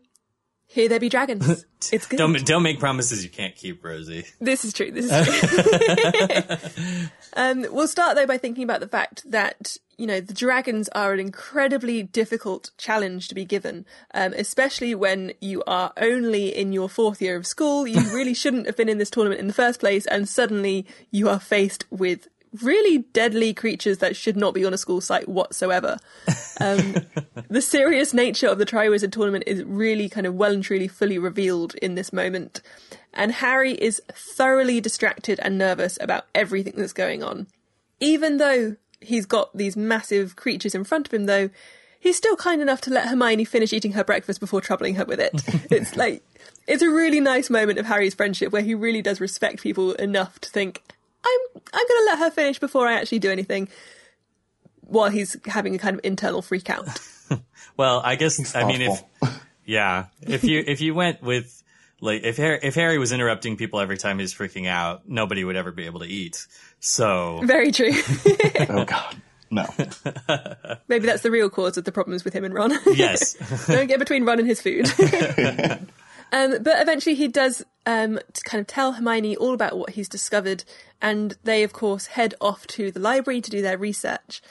here 0.68 0.90
there 0.90 1.00
be 1.00 1.10
dragons. 1.10 1.66
It's 1.92 2.08
good. 2.08 2.18
Don't 2.18 2.44
don't 2.44 2.64
make 2.64 2.80
promises 2.80 3.24
you 3.24 3.30
can't 3.30 3.56
keep, 3.56 3.86
Rosie. 3.86 4.26
This 4.42 4.66
is 4.66 4.74
true. 4.74 4.90
This 4.92 5.12
is 5.12 6.80
true. 6.90 7.08
um, 7.34 7.68
we'll 7.72 7.88
start 7.88 8.16
though 8.16 8.26
by 8.26 8.40
thinking 8.40 8.64
about 8.64 8.80
the 8.80 8.88
fact 8.88 9.30
that 9.30 9.78
you 9.96 10.08
know 10.08 10.20
the 10.20 10.34
dragons 10.34 10.90
are 10.90 11.14
an 11.14 11.20
incredibly 11.20 12.02
difficult 12.02 12.72
challenge 12.80 13.28
to 13.28 13.36
be 13.36 13.46
given, 13.46 13.86
um, 14.16 14.34
especially 14.34 14.96
when 14.96 15.34
you 15.40 15.64
are 15.68 15.94
only 15.98 16.48
in 16.50 16.74
your 16.74 16.90
fourth 16.90 17.22
year 17.22 17.36
of 17.36 17.46
school. 17.46 17.86
You 17.86 18.02
really 18.12 18.34
shouldn't 18.34 18.66
have 18.66 18.76
been 18.76 18.90
in 18.90 18.98
this 18.98 19.12
tournament 19.12 19.40
in 19.40 19.46
the 19.46 19.54
first 19.54 19.80
place, 19.80 20.08
and 20.08 20.28
suddenly 20.28 20.88
you 21.12 21.30
are 21.30 21.40
faced 21.40 21.86
with 21.92 22.28
really 22.62 23.00
deadly 23.14 23.54
creatures 23.54 24.00
that 24.00 24.16
should 24.16 24.38
not 24.38 24.54
be 24.54 24.66
on 24.66 24.74
a 24.74 24.78
school 24.78 25.02
site 25.02 25.28
whatsoever. 25.28 25.98
Um, 26.60 26.96
the 27.50 27.62
serious 27.62 28.14
nature 28.14 28.48
of 28.48 28.58
the 28.58 28.66
Triwizard 28.66 29.12
tournament 29.12 29.44
is 29.48 29.64
really 29.64 30.10
kind 30.10 30.26
of 30.26 30.36
well 30.36 30.54
and 30.54 30.64
truly 30.64 30.88
fully 30.88 31.18
revealed 31.18 31.76
in 31.76 31.96
this 31.96 32.12
moment. 32.12 32.62
And 33.14 33.32
Harry 33.34 33.74
is 33.74 34.02
thoroughly 34.12 34.80
distracted 34.80 35.40
and 35.42 35.58
nervous 35.58 35.98
about 36.02 36.26
everything 36.36 36.74
that's 36.78 36.94
going 36.94 37.24
on. 37.24 37.48
Even 38.00 38.38
though 38.38 38.76
he's 39.02 39.26
got 39.26 39.56
these 39.56 39.76
massive 39.76 40.36
creatures 40.36 40.76
in 40.76 40.84
front 40.84 41.08
of 41.08 41.14
him, 41.14 41.26
though, 41.26 41.50
he's 42.00 42.18
still 42.18 42.36
kind 42.36 42.62
enough 42.62 42.82
to 42.82 42.92
let 42.92 43.08
Hermione 43.08 43.46
finish 43.46 43.74
eating 43.74 43.94
her 43.94 44.04
breakfast 44.04 44.40
before 44.40 44.62
troubling 44.62 44.96
her 44.96 45.06
with 45.06 45.20
it. 45.20 45.34
it's 45.72 45.96
like, 45.96 46.24
it's 46.68 46.84
a 46.84 46.90
really 46.90 47.20
nice 47.20 47.50
moment 47.50 47.80
of 47.80 47.86
Harry's 47.86 48.14
friendship 48.14 48.52
where 48.52 48.62
he 48.62 48.76
really 48.76 49.02
does 49.02 49.22
respect 49.22 49.62
people 49.62 49.94
enough 49.94 50.40
to 50.40 50.50
think, 50.50 50.84
I'm 51.24 51.62
I'm 51.74 51.88
going 51.88 52.02
to 52.02 52.06
let 52.12 52.20
her 52.20 52.32
finish 52.32 52.60
before 52.60 52.88
I 52.88 52.94
actually 52.94 53.20
do 53.20 53.32
anything. 53.32 53.68
While 54.82 55.10
he's 55.10 55.36
having 55.46 55.76
a 55.76 55.78
kind 55.78 55.96
of 55.96 56.02
internal 56.06 56.42
freak 56.42 56.70
out. 56.70 56.88
Well, 57.78 58.02
I 58.04 58.16
guess 58.16 58.56
I 58.56 58.66
mean 58.66 58.82
if 58.82 59.04
yeah, 59.66 60.06
if 60.22 60.44
you 60.44 60.64
if 60.66 60.82
you 60.82 60.96
went 60.96 61.22
with 61.22 61.62
like 62.02 62.24
if 62.24 62.38
Harry, 62.38 62.60
if 62.64 62.74
Harry 62.74 62.98
was 62.98 63.12
interrupting 63.12 63.56
people 63.56 63.80
every 63.80 63.98
time 63.98 64.18
he's 64.18 64.34
freaking 64.34 64.68
out, 64.68 65.08
nobody 65.08 65.44
would 65.44 65.56
ever 65.56 65.72
be 65.72 65.86
able 65.86 66.00
to 66.00 66.08
eat. 66.08 66.48
So 66.80 67.42
Very 67.44 67.72
true. 67.72 67.92
oh 68.70 68.86
God, 68.86 69.22
no. 69.52 69.68
Maybe 70.88 71.06
that's 71.06 71.22
the 71.22 71.30
real 71.30 71.50
cause 71.52 71.78
of 71.78 71.84
the 71.84 71.92
problems 71.92 72.24
with 72.26 72.34
him 72.34 72.46
and 72.46 72.54
Ron. 72.54 72.74
yes, 72.96 73.34
Don't 73.68 73.88
get 73.88 74.00
between 74.00 74.26
Ron 74.26 74.40
and 74.40 74.48
his 74.48 74.60
food. 74.62 74.88
um, 76.32 76.64
but 76.64 76.82
eventually 76.82 77.16
he 77.16 77.28
does 77.28 77.64
um, 77.86 78.20
to 78.34 78.42
kind 78.42 78.60
of 78.60 78.68
tell 78.68 78.94
Hermione 78.94 79.38
all 79.38 79.54
about 79.54 79.78
what 79.78 79.92
he's 79.92 80.10
discovered, 80.10 80.64
and 81.02 81.38
they, 81.44 81.64
of 81.64 81.74
course, 81.74 82.08
head 82.08 82.34
off 82.42 82.68
to 82.68 82.92
the 82.92 83.00
library 83.00 83.42
to 83.42 83.52
do 83.52 83.62
their 83.62 83.78
research. 83.78 84.42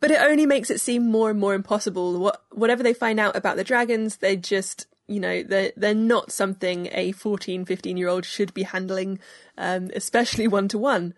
But 0.00 0.10
it 0.10 0.20
only 0.20 0.46
makes 0.46 0.70
it 0.70 0.80
seem 0.80 1.10
more 1.10 1.30
and 1.30 1.40
more 1.40 1.54
impossible. 1.54 2.18
What, 2.18 2.42
whatever 2.52 2.82
they 2.82 2.94
find 2.94 3.18
out 3.18 3.36
about 3.36 3.56
the 3.56 3.64
dragons, 3.64 4.18
they 4.18 4.36
just, 4.36 4.86
you 5.06 5.20
know, 5.20 5.42
they're, 5.42 5.72
they're 5.76 5.94
not 5.94 6.30
something 6.32 6.88
a 6.92 7.12
14, 7.12 7.64
15 7.64 7.96
year 7.96 8.08
old 8.08 8.24
should 8.24 8.52
be 8.54 8.64
handling, 8.64 9.18
um, 9.56 9.90
especially 9.94 10.48
one 10.48 10.68
to 10.68 10.78
one. 10.78 11.14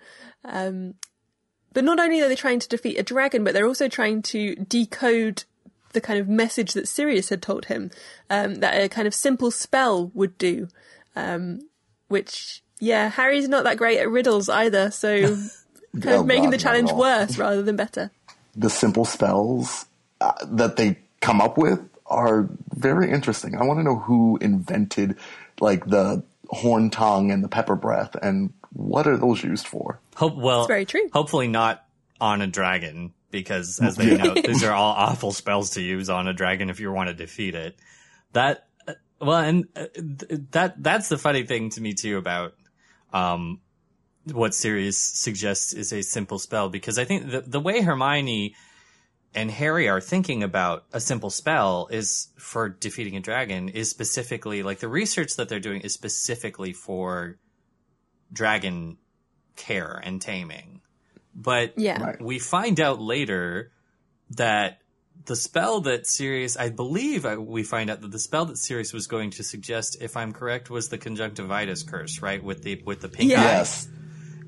But 1.72 1.84
not 1.84 2.00
only 2.00 2.20
are 2.20 2.28
they 2.28 2.36
trying 2.36 2.60
to 2.60 2.68
defeat 2.68 2.98
a 2.98 3.02
dragon, 3.02 3.44
but 3.44 3.54
they're 3.54 3.66
also 3.66 3.88
trying 3.88 4.22
to 4.22 4.54
decode 4.56 5.44
the 5.92 6.00
kind 6.00 6.18
of 6.18 6.28
message 6.28 6.72
that 6.74 6.88
Sirius 6.88 7.28
had 7.28 7.42
told 7.42 7.66
him 7.66 7.90
um, 8.30 8.56
that 8.56 8.80
a 8.80 8.88
kind 8.88 9.06
of 9.06 9.14
simple 9.14 9.50
spell 9.50 10.10
would 10.14 10.38
do. 10.38 10.68
Um, 11.16 11.60
which, 12.08 12.62
yeah, 12.80 13.08
Harry's 13.08 13.48
not 13.48 13.64
that 13.64 13.76
great 13.76 13.98
at 13.98 14.08
riddles 14.10 14.48
either, 14.48 14.90
so 14.90 15.20
kind 16.00 16.06
Oh, 16.06 16.20
of 16.20 16.26
making 16.26 16.44
God, 16.44 16.52
the 16.52 16.58
challenge 16.58 16.92
worse 16.92 17.38
rather 17.38 17.62
than 17.62 17.76
better. 17.76 18.10
the 18.56 18.70
simple 18.70 19.04
spells 19.04 19.86
uh, 20.20 20.32
that 20.46 20.76
they 20.76 20.98
come 21.20 21.40
up 21.40 21.56
with 21.58 21.80
are 22.06 22.48
very 22.74 23.10
interesting. 23.10 23.56
I 23.56 23.64
want 23.64 23.80
to 23.80 23.84
know 23.84 23.96
who 23.96 24.38
invented 24.40 25.16
like 25.60 25.86
the 25.86 26.22
horn 26.48 26.88
tongue 26.90 27.30
and 27.30 27.42
the 27.44 27.48
pepper 27.48 27.76
breath 27.76 28.14
and 28.22 28.52
what 28.72 29.06
are 29.06 29.16
those 29.16 29.42
used 29.42 29.66
for? 29.66 29.98
Hope 30.16 30.36
well. 30.36 30.66
very 30.66 30.84
true. 30.86 31.08
Hopefully 31.12 31.48
not 31.48 31.84
on 32.20 32.40
a 32.42 32.46
dragon 32.46 33.12
because, 33.30 33.78
as 33.80 33.96
they 33.96 34.16
know, 34.18 34.34
these 34.34 34.62
are 34.64 34.72
all 34.72 34.92
awful 34.92 35.32
spells 35.32 35.70
to 35.70 35.82
use 35.82 36.08
on 36.10 36.28
a 36.28 36.32
dragon 36.34 36.70
if 36.70 36.78
you 36.80 36.90
want 36.92 37.08
to 37.08 37.14
defeat 37.14 37.54
it. 37.54 37.76
That 38.34 38.66
uh, 38.86 38.94
well, 39.20 39.38
and 39.38 39.66
uh, 39.76 39.86
th- 39.94 40.42
that 40.52 40.82
that's 40.82 41.08
the 41.08 41.18
funny 41.18 41.44
thing 41.44 41.70
to 41.70 41.80
me 41.80 41.94
too 41.94 42.16
about 42.18 42.54
um 43.12 43.60
what 44.32 44.54
Sirius 44.54 44.98
suggests 44.98 45.72
is 45.72 45.92
a 45.92 46.02
simple 46.02 46.38
spell 46.38 46.68
because 46.68 46.98
I 46.98 47.04
think 47.04 47.30
the 47.30 47.40
the 47.40 47.60
way 47.60 47.80
Hermione 47.80 48.54
and 49.34 49.50
Harry 49.50 49.88
are 49.88 50.00
thinking 50.00 50.42
about 50.42 50.84
a 50.92 51.00
simple 51.00 51.30
spell 51.30 51.88
is 51.90 52.28
for 52.38 52.68
defeating 52.68 53.16
a 53.16 53.20
dragon 53.20 53.68
is 53.68 53.90
specifically 53.90 54.62
like 54.62 54.80
the 54.80 54.88
research 54.88 55.36
that 55.36 55.48
they're 55.48 55.60
doing 55.60 55.82
is 55.82 55.92
specifically 55.92 56.72
for 56.72 57.38
dragon 58.32 58.98
care 59.56 60.00
and 60.02 60.20
taming. 60.20 60.80
But 61.34 61.74
Yeah. 61.76 62.02
Right. 62.02 62.20
we 62.20 62.38
find 62.38 62.80
out 62.80 63.00
later 63.00 63.70
that 64.30 64.80
the 65.28 65.36
spell 65.36 65.80
that 65.82 66.06
Sirius, 66.06 66.56
I 66.56 66.70
believe 66.70 67.24
uh, 67.24 67.36
we 67.38 67.62
find 67.62 67.88
out 67.90 68.00
that 68.00 68.10
the 68.10 68.18
spell 68.18 68.46
that 68.46 68.58
Sirius 68.58 68.92
was 68.92 69.06
going 69.06 69.30
to 69.32 69.44
suggest, 69.44 69.96
if 70.00 70.16
I'm 70.16 70.32
correct, 70.32 70.68
was 70.70 70.88
the 70.88 70.98
conjunctivitis 70.98 71.84
curse, 71.84 72.20
right? 72.20 72.42
With 72.42 72.62
the 72.64 72.82
with 72.84 73.00
the 73.00 73.08
pink 73.08 73.30
Yeah. 73.30 73.40
eye. 73.40 73.44
Yes, 73.44 73.86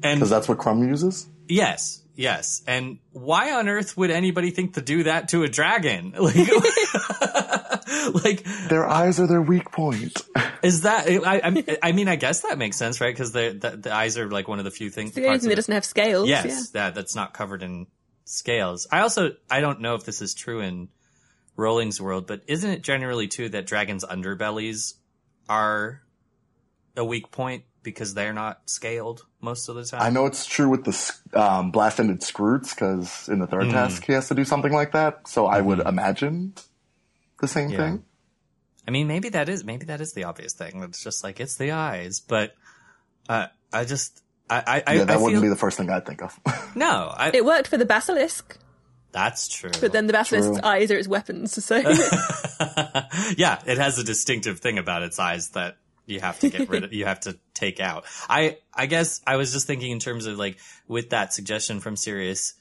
And 0.03 0.19
because 0.19 0.31
that's 0.31 0.49
what 0.49 0.59
Krum 0.59 0.85
uses. 0.87 1.27
yes, 1.49 2.03
yes. 2.17 2.63
And 2.67 2.99
why 3.13 3.53
on 3.53 3.69
earth 3.69 3.97
would 3.97 4.11
anybody 4.11 4.51
think 4.51 4.75
to 4.75 4.83
do 4.83 5.05
that 5.05 5.29
to 5.29 5.45
a 5.45 5.49
dragon? 5.49 6.15
Like, 7.91 8.15
like 8.25 8.45
Their 8.69 8.87
eyes 8.89 9.21
are 9.21 9.27
their 9.27 9.43
weak 9.43 9.71
point. 9.73 10.17
is 10.63 10.83
that? 10.83 11.07
I, 11.09 11.41
I, 11.45 11.79
I 11.83 11.93
mean, 11.93 12.09
I 12.09 12.17
guess 12.17 12.41
that 12.43 12.57
makes 12.59 12.77
sense, 12.77 13.01
right? 13.01 13.13
Because 13.15 13.33
the, 13.33 13.57
the 13.61 13.77
the 13.77 13.95
eyes 13.95 14.17
are 14.19 14.31
like 14.31 14.49
one 14.49 14.59
of 14.59 14.65
the 14.65 14.71
few 14.71 14.91
things. 14.91 15.13
The 15.13 15.27
only 15.27 15.39
thing 15.39 15.49
that 15.51 15.57
doesn't 15.57 15.75
have 15.75 15.85
scales. 15.85 16.29
Yes, 16.29 16.71
that 16.71 16.95
that's 16.95 17.15
not 17.15 17.35
covered 17.35 17.63
in 17.63 17.87
scales. 18.31 18.87
I 18.91 19.01
also 19.01 19.33
I 19.51 19.61
don't 19.61 19.81
know 19.81 19.95
if 19.95 20.05
this 20.05 20.23
is 20.23 20.35
true 20.35 20.61
in 20.61 20.89
Rowling's 21.57 22.01
world, 22.01 22.27
but 22.27 22.43
isn't 22.47 22.71
it 22.71 22.83
generally 22.83 23.29
too 23.29 23.49
that 23.51 23.67
dragons' 23.67 24.05
underbellies 24.05 24.95
are 25.49 26.03
a 26.97 27.05
weak 27.05 27.31
point 27.31 27.65
because 27.83 28.15
they're 28.15 28.33
not 28.33 28.63
scaled 28.67 29.27
most 29.41 29.69
of 29.69 29.75
the 29.75 29.85
time? 29.85 30.01
I 30.03 30.11
know 30.11 30.27
it's 30.27 30.47
true 30.47 30.69
with 30.69 30.85
the 30.85 31.39
um, 31.39 31.71
blast-ended 31.71 32.21
skrewts 32.21 32.75
because 32.75 33.29
in 33.29 33.41
the 33.41 33.47
third 33.47 33.69
Mm. 33.69 33.73
task 33.73 34.05
he 34.05 34.13
has 34.13 34.29
to 34.29 34.35
do 34.35 34.45
something 34.45 34.73
like 34.73 34.93
that. 34.93 35.27
So 35.29 35.47
I 35.47 35.61
would 35.61 35.81
imagine 35.81 36.55
the 37.41 37.49
same 37.49 37.71
Yeah. 37.71 37.79
thing. 37.79 38.05
I 38.87 38.91
mean, 38.93 39.07
maybe 39.09 39.29
that 39.31 39.49
is 39.49 39.65
maybe 39.65 39.87
that 39.87 40.01
is 40.01 40.13
the 40.13 40.25
obvious 40.25 40.53
thing. 40.53 40.83
It's 40.83 41.03
just 41.03 41.23
like 41.23 41.41
it's 41.41 41.57
the 41.57 41.73
eyes, 41.73 42.21
but 42.21 42.55
uh, 43.29 43.49
I 43.73 43.85
just 43.85 44.23
I 44.50 44.83
I, 44.87 44.95
yeah, 44.95 45.04
that 45.04 45.11
I 45.11 45.16
wouldn't 45.16 45.35
feel 45.37 45.42
be 45.42 45.49
the 45.49 45.57
first 45.57 45.76
thing 45.78 45.88
I'd 45.90 46.04
think 46.07 46.23
of. 46.23 46.38
no. 46.75 47.12
I, 47.16 47.30
It 47.33 47.45
worked 47.45 47.69
for 47.69 47.76
the 47.78 47.85
basilisk, 47.87 48.59
that's 49.12 49.49
true. 49.49 49.71
but 49.80 49.92
then 49.92 50.07
the 50.07 50.12
basilisk's 50.12 50.59
True. 50.61 50.69
eyes 50.69 50.90
are 50.90 50.97
its 50.99 51.09
weapons, 51.09 51.64
so 51.64 51.76
yeah, 53.37 53.61
it 53.66 53.78
has 53.78 53.99
a 53.99 54.04
distinctive 54.04 54.61
thing 54.61 54.78
about 54.78 55.02
its 55.02 55.19
eyes 55.19 55.50
that 55.50 55.76
you 56.07 56.21
have 56.21 56.38
to 56.40 56.49
get 56.49 56.69
rid 56.69 56.85
of, 56.85 56.92
you 56.92 57.04
have 57.04 57.21
to 57.21 57.38
take 57.54 57.80
out. 57.80 58.04
I, 58.28 58.59
I 58.75 58.87
guess 58.87 59.21
I 59.26 59.37
was 59.37 59.52
just 59.52 59.66
thinking 59.66 59.90
in 59.92 59.99
terms 60.00 60.26
of 60.26 60.38
like, 60.38 60.59
with 60.88 61.11
that 61.11 61.33
suggestion 61.33 61.80
from 61.80 61.97
Sirius, 61.97 62.54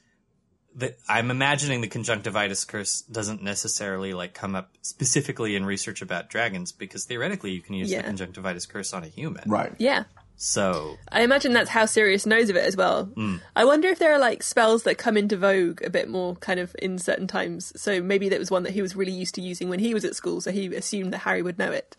that 0.75 0.97
I'm 1.07 1.31
imagining 1.31 1.81
the 1.81 1.87
conjunctivitis 1.87 2.63
curse 2.65 3.01
doesn't 3.01 3.41
necessarily 3.41 4.13
like 4.13 4.33
come 4.35 4.55
up 4.55 4.69
specifically 4.83 5.55
in 5.55 5.65
research 5.65 6.01
about 6.03 6.29
dragons 6.29 6.71
because 6.71 7.05
theoretically 7.05 7.51
you 7.51 7.61
can 7.61 7.73
use 7.73 7.89
Yeah. 7.91 8.01
the 8.01 8.07
conjunctivitis 8.07 8.67
curse 8.67 8.93
on 8.93 9.03
a 9.03 9.07
human. 9.07 9.49
right. 9.49 9.73
yeah. 9.79 10.03
So, 10.41 10.97
I 11.11 11.23
imagine 11.23 11.51
that's 11.51 11.69
how 11.69 11.85
Sirius 11.85 12.25
knows 12.25 12.49
of 12.49 12.55
it 12.55 12.63
as 12.63 12.77
well. 12.77 13.05
Hmm. 13.05 13.35
I 13.57 13.65
wonder 13.65 13.89
if 13.89 13.99
there 13.99 14.13
are 14.13 14.19
like 14.19 14.41
spells 14.41 14.83
that 14.83 14.97
come 14.97 15.17
into 15.17 15.35
vogue 15.35 15.81
a 15.83 15.89
bit 15.89 16.07
more 16.07 16.37
kind 16.37 16.61
of 16.61 16.73
in 16.81 16.97
certain 16.97 17.27
times. 17.27 17.73
So 17.75 18.01
maybe 18.01 18.29
that 18.29 18.39
was 18.39 18.49
one 18.49 18.63
that 18.63 18.71
he 18.71 18.81
was 18.81 18.95
really 18.95 19.11
used 19.11 19.35
to 19.35 19.41
using 19.41 19.67
when 19.67 19.79
he 19.79 19.93
was 19.93 20.05
at 20.05 20.15
school, 20.15 20.39
so 20.39 20.51
he 20.51 20.73
assumed 20.73 21.11
that 21.11 21.17
Harry 21.19 21.41
would 21.41 21.59
know 21.59 21.73
it. 21.73 21.97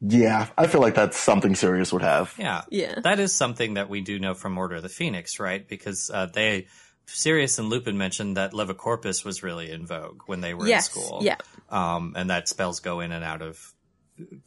Yeah, 0.00 0.46
I 0.56 0.68
feel 0.68 0.80
like 0.80 0.94
that's 0.94 1.16
something 1.18 1.56
Sirius 1.56 1.92
would 1.92 2.02
have. 2.02 2.32
yeah. 2.38 2.62
Yeah. 2.70 3.00
That 3.02 3.18
is 3.18 3.32
something 3.34 3.74
that 3.74 3.88
we 3.88 4.00
do 4.00 4.20
know 4.20 4.34
from 4.34 4.56
Order 4.58 4.76
of 4.76 4.82
the 4.82 4.88
Phoenix, 4.88 5.40
right? 5.40 5.66
Because, 5.66 6.08
uh, 6.08 6.26
they, 6.26 6.68
Sirius 7.06 7.58
and 7.58 7.68
Lupin 7.68 7.98
mentioned 7.98 8.36
that 8.36 8.52
Levicorpus 8.52 9.24
was 9.24 9.42
really 9.42 9.72
in 9.72 9.86
vogue 9.86 10.22
when 10.26 10.40
they 10.40 10.54
were 10.54 10.68
Yes, 10.68 10.86
in 10.86 11.02
school. 11.02 11.18
yeah. 11.22 11.36
Um, 11.68 12.14
and 12.16 12.30
that 12.30 12.48
spells 12.48 12.78
go 12.78 13.00
in 13.00 13.10
and 13.10 13.24
out 13.24 13.42
of 13.42 13.74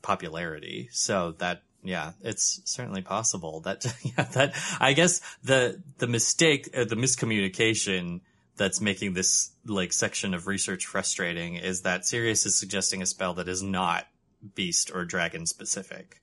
popularity. 0.01 0.87
So 0.91 1.33
that, 1.39 1.63
yeah, 1.85 2.11
it's 2.21 2.61
certainly 2.65 3.01
possible 3.01 3.61
that, 3.61 3.85
yeah, 4.01 4.23
that, 4.23 4.55
I 4.79 4.93
guess 4.93 5.21
the, 5.43 5.81
the 5.99 6.07
mistake, 6.07 6.69
uh, 6.75 6.83
the 6.85 6.95
miscommunication 6.95 8.21
that's 8.57 8.79
making 8.81 9.13
this 9.13 9.51
like 9.65 9.91
section 9.93 10.33
of 10.33 10.47
research 10.47 10.85
frustrating 10.85 11.55
is 11.55 11.81
that 11.81 12.05
Sirius 12.05 12.45
is 12.45 12.57
suggesting 12.57 13.01
a 13.01 13.05
spell 13.05 13.33
that 13.35 13.47
is 13.47 13.61
not 13.61 14.05
beast 14.55 14.91
or 14.93 15.05
dragon 15.05 15.45
specific. 15.45 16.21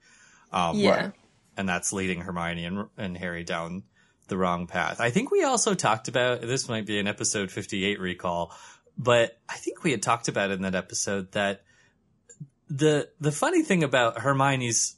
Um, 0.53 0.77
Yeah. 0.77 1.11
and 1.57 1.69
that's 1.69 1.93
leading 1.93 2.21
Hermione 2.23 2.65
and, 2.65 2.89
and 2.97 3.17
Harry 3.17 3.45
down 3.45 3.83
the 4.29 4.37
wrong 4.37 4.67
path. 4.67 5.01
I 5.01 5.11
think 5.11 5.31
we 5.31 5.45
also 5.45 5.75
talked 5.75 6.09
about 6.09 6.41
this 6.41 6.69
might 6.69 6.87
be 6.87 6.99
an 6.99 7.07
episode 7.07 7.51
58 7.51 8.01
recall, 8.01 8.55
but 8.97 9.37
I 9.49 9.55
think 9.57 9.83
we 9.85 9.91
had 9.91 10.03
talked 10.03 10.29
about 10.29 10.51
in 10.51 10.63
that 10.63 10.75
episode 10.75 11.33
that 11.33 11.63
the 12.69 13.09
the 13.21 13.33
funny 13.33 13.63
thing 13.63 13.85
about 13.85 14.21
Hermione's 14.21 14.97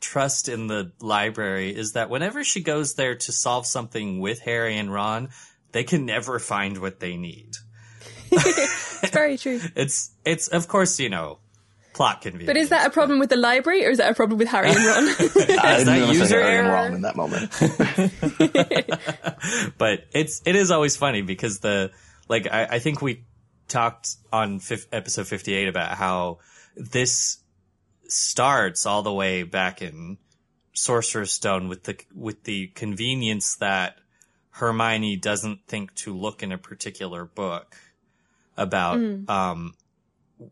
trust 0.00 0.48
in 0.48 0.66
the 0.66 0.92
library 1.00 1.74
is 1.74 1.92
that 1.92 2.10
whenever 2.10 2.42
she 2.44 2.60
goes 2.62 2.94
there 2.94 3.14
to 3.14 3.32
solve 3.32 3.66
something 3.66 4.20
with 4.20 4.40
Harry 4.40 4.76
and 4.78 4.92
Ron, 4.92 5.28
they 5.72 5.84
can 5.84 6.06
never 6.06 6.38
find 6.38 6.78
what 6.78 7.00
they 7.00 7.16
need. 7.16 7.56
It's 9.02 9.10
very 9.12 9.38
true. 9.38 9.60
It's 9.76 10.10
it's 10.26 10.48
of 10.48 10.68
course, 10.68 11.00
you 11.00 11.08
know, 11.08 11.38
plot 11.94 12.20
convenience. 12.20 12.46
But 12.48 12.56
is 12.58 12.68
that 12.68 12.86
a 12.86 12.90
problem 12.90 13.18
with 13.18 13.30
the 13.30 13.36
library 13.36 13.86
or 13.86 13.90
is 13.90 13.98
that 13.98 14.10
a 14.10 14.14
problem 14.14 14.38
with 14.38 14.48
Harry 14.48 14.68
and 14.68 14.76
Ron? 14.76 15.04
I 15.08 15.08
Is 15.08 15.24
didn't 15.24 15.86
that 15.86 16.12
user 16.12 16.40
Harry 16.40 16.58
and 16.58 16.66
error? 16.68 16.74
Ron 16.74 16.94
in 16.94 17.02
that 17.02 17.16
moment. 17.16 17.50
but 19.78 20.04
it's 20.12 20.42
it 20.44 20.54
is 20.56 20.70
always 20.70 20.96
funny 20.96 21.22
because 21.22 21.60
the 21.60 21.90
like 22.28 22.46
I, 22.50 22.64
I 22.72 22.78
think 22.78 23.00
we 23.02 23.24
talked 23.68 24.16
on 24.32 24.58
fif- 24.60 24.86
episode 24.92 25.26
58 25.26 25.68
about 25.68 25.96
how 25.96 26.38
this 26.76 27.38
starts 28.12 28.86
all 28.86 29.02
the 29.02 29.12
way 29.12 29.42
back 29.42 29.82
in 29.82 30.18
Sorcerer's 30.72 31.32
Stone 31.32 31.68
with 31.68 31.84
the 31.84 31.98
with 32.14 32.44
the 32.44 32.68
convenience 32.68 33.56
that 33.56 33.98
Hermione 34.50 35.16
doesn't 35.16 35.66
think 35.66 35.94
to 35.96 36.16
look 36.16 36.42
in 36.42 36.52
a 36.52 36.58
particular 36.58 37.24
book 37.24 37.76
about 38.56 38.98
um 39.28 39.74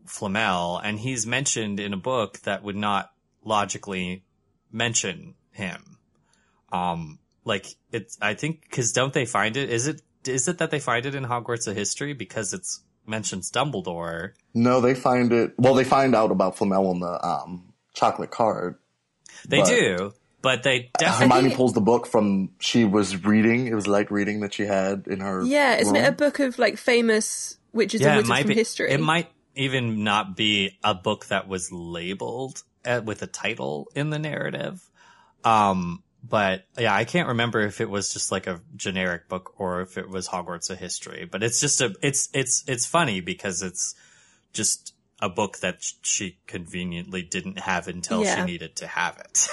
Flamel. 0.05 0.79
And 0.83 0.99
he's 0.99 1.25
mentioned 1.25 1.79
in 1.79 1.93
a 1.93 1.97
book 1.97 2.39
that 2.41 2.63
would 2.63 2.75
not 2.75 3.11
logically 3.43 4.23
mention 4.71 5.35
him. 5.51 5.97
Um 6.71 7.19
like 7.45 7.65
it's 7.91 8.17
i 8.21 8.33
think 8.35 8.61
because 8.61 8.91
don't 8.91 9.13
they 9.13 9.25
find 9.25 9.57
it 9.57 9.69
is 9.69 9.87
it 9.87 10.01
is 10.27 10.47
it 10.47 10.57
that 10.57 10.71
they 10.71 10.79
find 10.79 11.05
it 11.05 11.15
in 11.15 11.23
hogwarts 11.23 11.67
of 11.67 11.75
history? 11.75 12.13
Because 12.13 12.53
it's 12.53 12.81
mentions 13.09 13.51
dumbledore 13.51 14.31
No, 14.53 14.79
they 14.81 14.93
find 14.95 15.33
it. 15.33 15.53
Well, 15.57 15.73
they 15.73 15.83
find 15.83 16.15
out 16.15 16.31
about 16.31 16.57
Flamel 16.57 16.87
on 16.87 16.99
the 16.99 17.25
um, 17.27 17.73
chocolate 17.93 18.31
card. 18.31 18.75
they 19.47 19.59
But- 19.61 19.67
do 19.67 20.13
but 20.41 20.63
they 20.63 20.89
definitely 20.97 21.35
Hermione 21.35 21.55
pulls 21.57 21.73
the 21.73 21.81
book 21.81 22.07
from 22.07 22.51
she 22.61 22.85
was 22.85 23.25
reading. 23.25 23.67
It 23.67 23.73
was 23.73 23.87
light 23.87 24.09
reading 24.09 24.39
that 24.39 24.53
she 24.53 24.63
had 24.65 25.03
in 25.07 25.19
her. 25.19 25.43
yeah, 25.43 25.75
isn't 25.75 25.93
it 25.95 26.07
a 26.07 26.13
book 26.13 26.39
of 26.39 26.57
like 26.57 26.77
famous 26.77 27.57
witches 27.73 27.99
yeah 27.99 28.11
and 28.11 28.19
it 28.19 28.21
wizards 28.23 28.39
from 28.39 28.47
be 28.47 28.55
history? 28.55 28.89
it 28.91 29.01
might 29.01 29.27
even 29.55 30.05
not 30.05 30.37
be 30.37 30.77
a 30.81 30.95
book 30.95 31.25
that 31.25 31.49
was 31.49 31.73
labeled 31.73 32.63
uh, 32.85 33.01
with 33.03 33.21
a 33.21 33.27
title 33.27 33.91
in 33.95 34.09
the 34.11 34.17
narrative 34.19 34.89
um 35.43 36.01
but 36.23 36.65
yeah 36.77 36.93
i 36.93 37.05
can't 37.05 37.29
remember 37.29 37.61
if 37.61 37.79
it 37.81 37.89
was 37.89 38.11
just 38.13 38.31
like 38.31 38.45
a 38.47 38.59
generic 38.75 39.27
book 39.29 39.53
or 39.57 39.81
if 39.81 39.97
it 39.97 40.09
was 40.09 40.27
hogwarts 40.27 40.69
a 40.69 40.75
history 40.75 41.27
but 41.29 41.41
it's 41.43 41.59
just 41.61 41.79
a 41.81 41.93
it's 42.01 42.27
it's 42.33 42.63
it's 42.67 42.85
funny 42.85 43.21
because 43.21 43.61
it's 43.61 43.95
just 44.53 44.93
a 45.21 45.29
book 45.29 45.57
that 45.59 45.77
she 46.01 46.37
conveniently 46.47 47.21
didn't 47.21 47.59
have 47.59 47.87
until 47.87 48.23
Yeah. 48.23 48.35
she 48.37 48.51
needed 48.51 48.75
to 48.77 48.87
have 48.87 49.17
it 49.19 49.47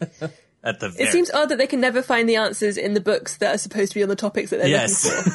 at 0.64 0.80
the 0.80 0.88
very 0.90 1.08
It 1.08 1.12
seems 1.12 1.30
odd 1.30 1.48
that 1.50 1.58
they 1.58 1.66
can 1.66 1.80
never 1.80 2.02
find 2.02 2.28
the 2.28 2.36
answers 2.36 2.76
in 2.76 2.94
the 2.94 3.00
books 3.00 3.36
that 3.38 3.54
are 3.54 3.58
supposed 3.58 3.92
to 3.92 3.98
be 3.98 4.02
on 4.02 4.08
the 4.08 4.16
topics 4.16 4.50
that 4.50 4.58
they're 4.58 4.68
yes 4.68 5.04
looking 5.04 5.32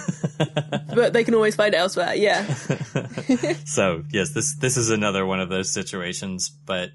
for, 0.55 0.81
but 0.95 1.13
they 1.13 1.23
can 1.23 1.35
always 1.35 1.55
find 1.55 1.73
it 1.73 1.77
elsewhere. 1.77 2.13
Yeah, 2.15 2.45
so 3.65 4.03
yes 4.11 4.31
this 4.31 4.55
this 4.57 4.75
is 4.77 4.89
another 4.89 5.25
one 5.25 5.39
of 5.39 5.49
those 5.49 5.71
situations 5.73 6.49
but 6.49 6.89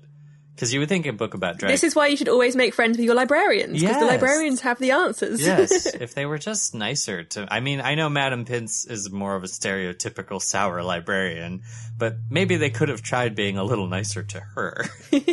because 0.57 0.73
you 0.73 0.81
would 0.81 0.89
think 0.89 1.07
a 1.07 1.13
book 1.13 1.35
about 1.35 1.59
dragons 1.59 1.83
this 1.83 1.89
is 1.89 1.95
why 1.95 2.07
you 2.09 2.17
should 2.17 2.29
always 2.29 2.57
make 2.57 2.75
friends 2.75 2.97
with 2.97 3.05
your 3.05 3.15
librarians 3.15 3.81
because 3.81 4.01
the 4.01 4.07
librarians 4.07 4.63
have 4.63 4.79
the 4.79 4.91
answers. 4.91 5.41
yes, 5.41 5.87
if 6.01 6.15
they 6.15 6.27
were 6.27 6.39
just 6.39 6.75
nicer 6.75 7.23
to. 7.23 7.47
I 7.53 7.61
mean, 7.61 7.81
I 7.81 7.95
know 7.95 8.09
Madam 8.09 8.45
Pince 8.45 8.87
is 8.87 9.11
more 9.11 9.37
of 9.37 9.45
a 9.45 9.47
stereotypical 9.47 10.43
sour 10.43 10.83
librarian, 10.83 11.63
but 11.97 12.17
maybe 12.31 12.57
they 12.57 12.71
could 12.71 12.89
have 12.89 13.03
tried 13.03 13.37
being 13.37 13.59
a 13.59 13.65
little 13.65 13.87
nicer 13.87 14.23
to 14.23 14.41
her. 14.41 14.85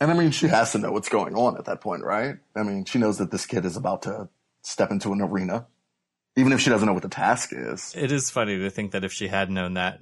And 0.00 0.10
I 0.10 0.14
mean, 0.14 0.30
she 0.30 0.46
has 0.48 0.72
to 0.72 0.78
know 0.78 0.92
what's 0.92 1.08
going 1.08 1.34
on 1.34 1.56
at 1.56 1.64
that 1.66 1.80
point, 1.80 2.04
right? 2.04 2.36
I 2.54 2.62
mean, 2.62 2.84
she 2.84 2.98
knows 2.98 3.18
that 3.18 3.30
this 3.30 3.46
kid 3.46 3.64
is 3.64 3.76
about 3.76 4.02
to 4.02 4.28
step 4.62 4.90
into 4.90 5.12
an 5.12 5.22
arena, 5.22 5.66
even 6.36 6.52
if 6.52 6.60
she 6.60 6.68
doesn't 6.68 6.86
know 6.86 6.92
what 6.92 7.02
the 7.02 7.08
task 7.08 7.52
is. 7.52 7.94
it 7.96 8.12
is 8.12 8.28
funny 8.28 8.58
to 8.58 8.68
think 8.68 8.92
that 8.92 9.04
if 9.04 9.12
she 9.12 9.26
had 9.26 9.50
known 9.50 9.74
that, 9.74 9.98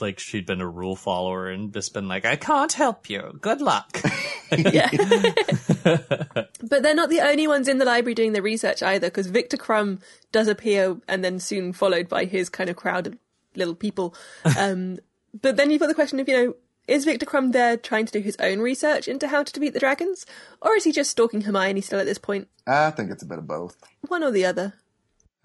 like 0.00 0.18
she'd 0.18 0.44
been 0.44 0.60
a 0.60 0.68
rule 0.68 0.94
follower 0.94 1.48
and 1.48 1.72
just 1.72 1.94
been 1.94 2.08
like, 2.08 2.26
"I 2.26 2.36
can't 2.36 2.72
help 2.72 3.08
you. 3.08 3.38
Good 3.40 3.60
luck." 3.60 4.00
Yeah. 4.50 4.88
but 5.84 6.82
they're 6.82 6.94
not 6.94 7.10
the 7.10 7.20
only 7.20 7.46
ones 7.46 7.68
in 7.68 7.76
the 7.76 7.84
library 7.84 8.14
doing 8.14 8.32
the 8.32 8.40
research 8.40 8.82
either, 8.82 9.08
because 9.08 9.26
Viktor 9.26 9.58
Krum 9.58 10.00
does 10.32 10.48
appear 10.48 10.96
and 11.06 11.22
then 11.22 11.38
soon 11.38 11.74
followed 11.74 12.08
by 12.08 12.24
his 12.24 12.48
kind 12.48 12.70
of 12.70 12.76
crowd 12.76 13.06
of 13.08 13.18
little 13.54 13.74
people. 13.74 14.14
Um, 14.58 15.00
but 15.38 15.58
then 15.58 15.70
you've 15.70 15.80
got 15.80 15.88
the 15.88 15.94
question 15.94 16.18
of, 16.18 16.28
you 16.28 16.34
know, 16.34 16.54
is 16.86 17.04
Viktor 17.04 17.26
Krum 17.26 17.52
there 17.52 17.76
trying 17.76 18.06
to 18.06 18.12
do 18.12 18.20
his 18.20 18.36
own 18.40 18.60
research 18.60 19.06
into 19.06 19.28
how 19.28 19.42
to 19.42 19.52
defeat 19.52 19.74
the 19.74 19.80
dragons? 19.80 20.24
Or 20.62 20.74
is 20.74 20.84
he 20.84 20.92
just 20.92 21.10
stalking 21.10 21.42
Hermione 21.42 21.82
still 21.82 22.00
at 22.00 22.06
this 22.06 22.16
point? 22.16 22.48
I 22.66 22.90
think 22.90 23.10
it's 23.10 23.22
a 23.22 23.26
bit 23.26 23.38
of 23.38 23.46
both. 23.46 23.76
One 24.08 24.24
or 24.24 24.30
the 24.30 24.46
other. 24.46 24.72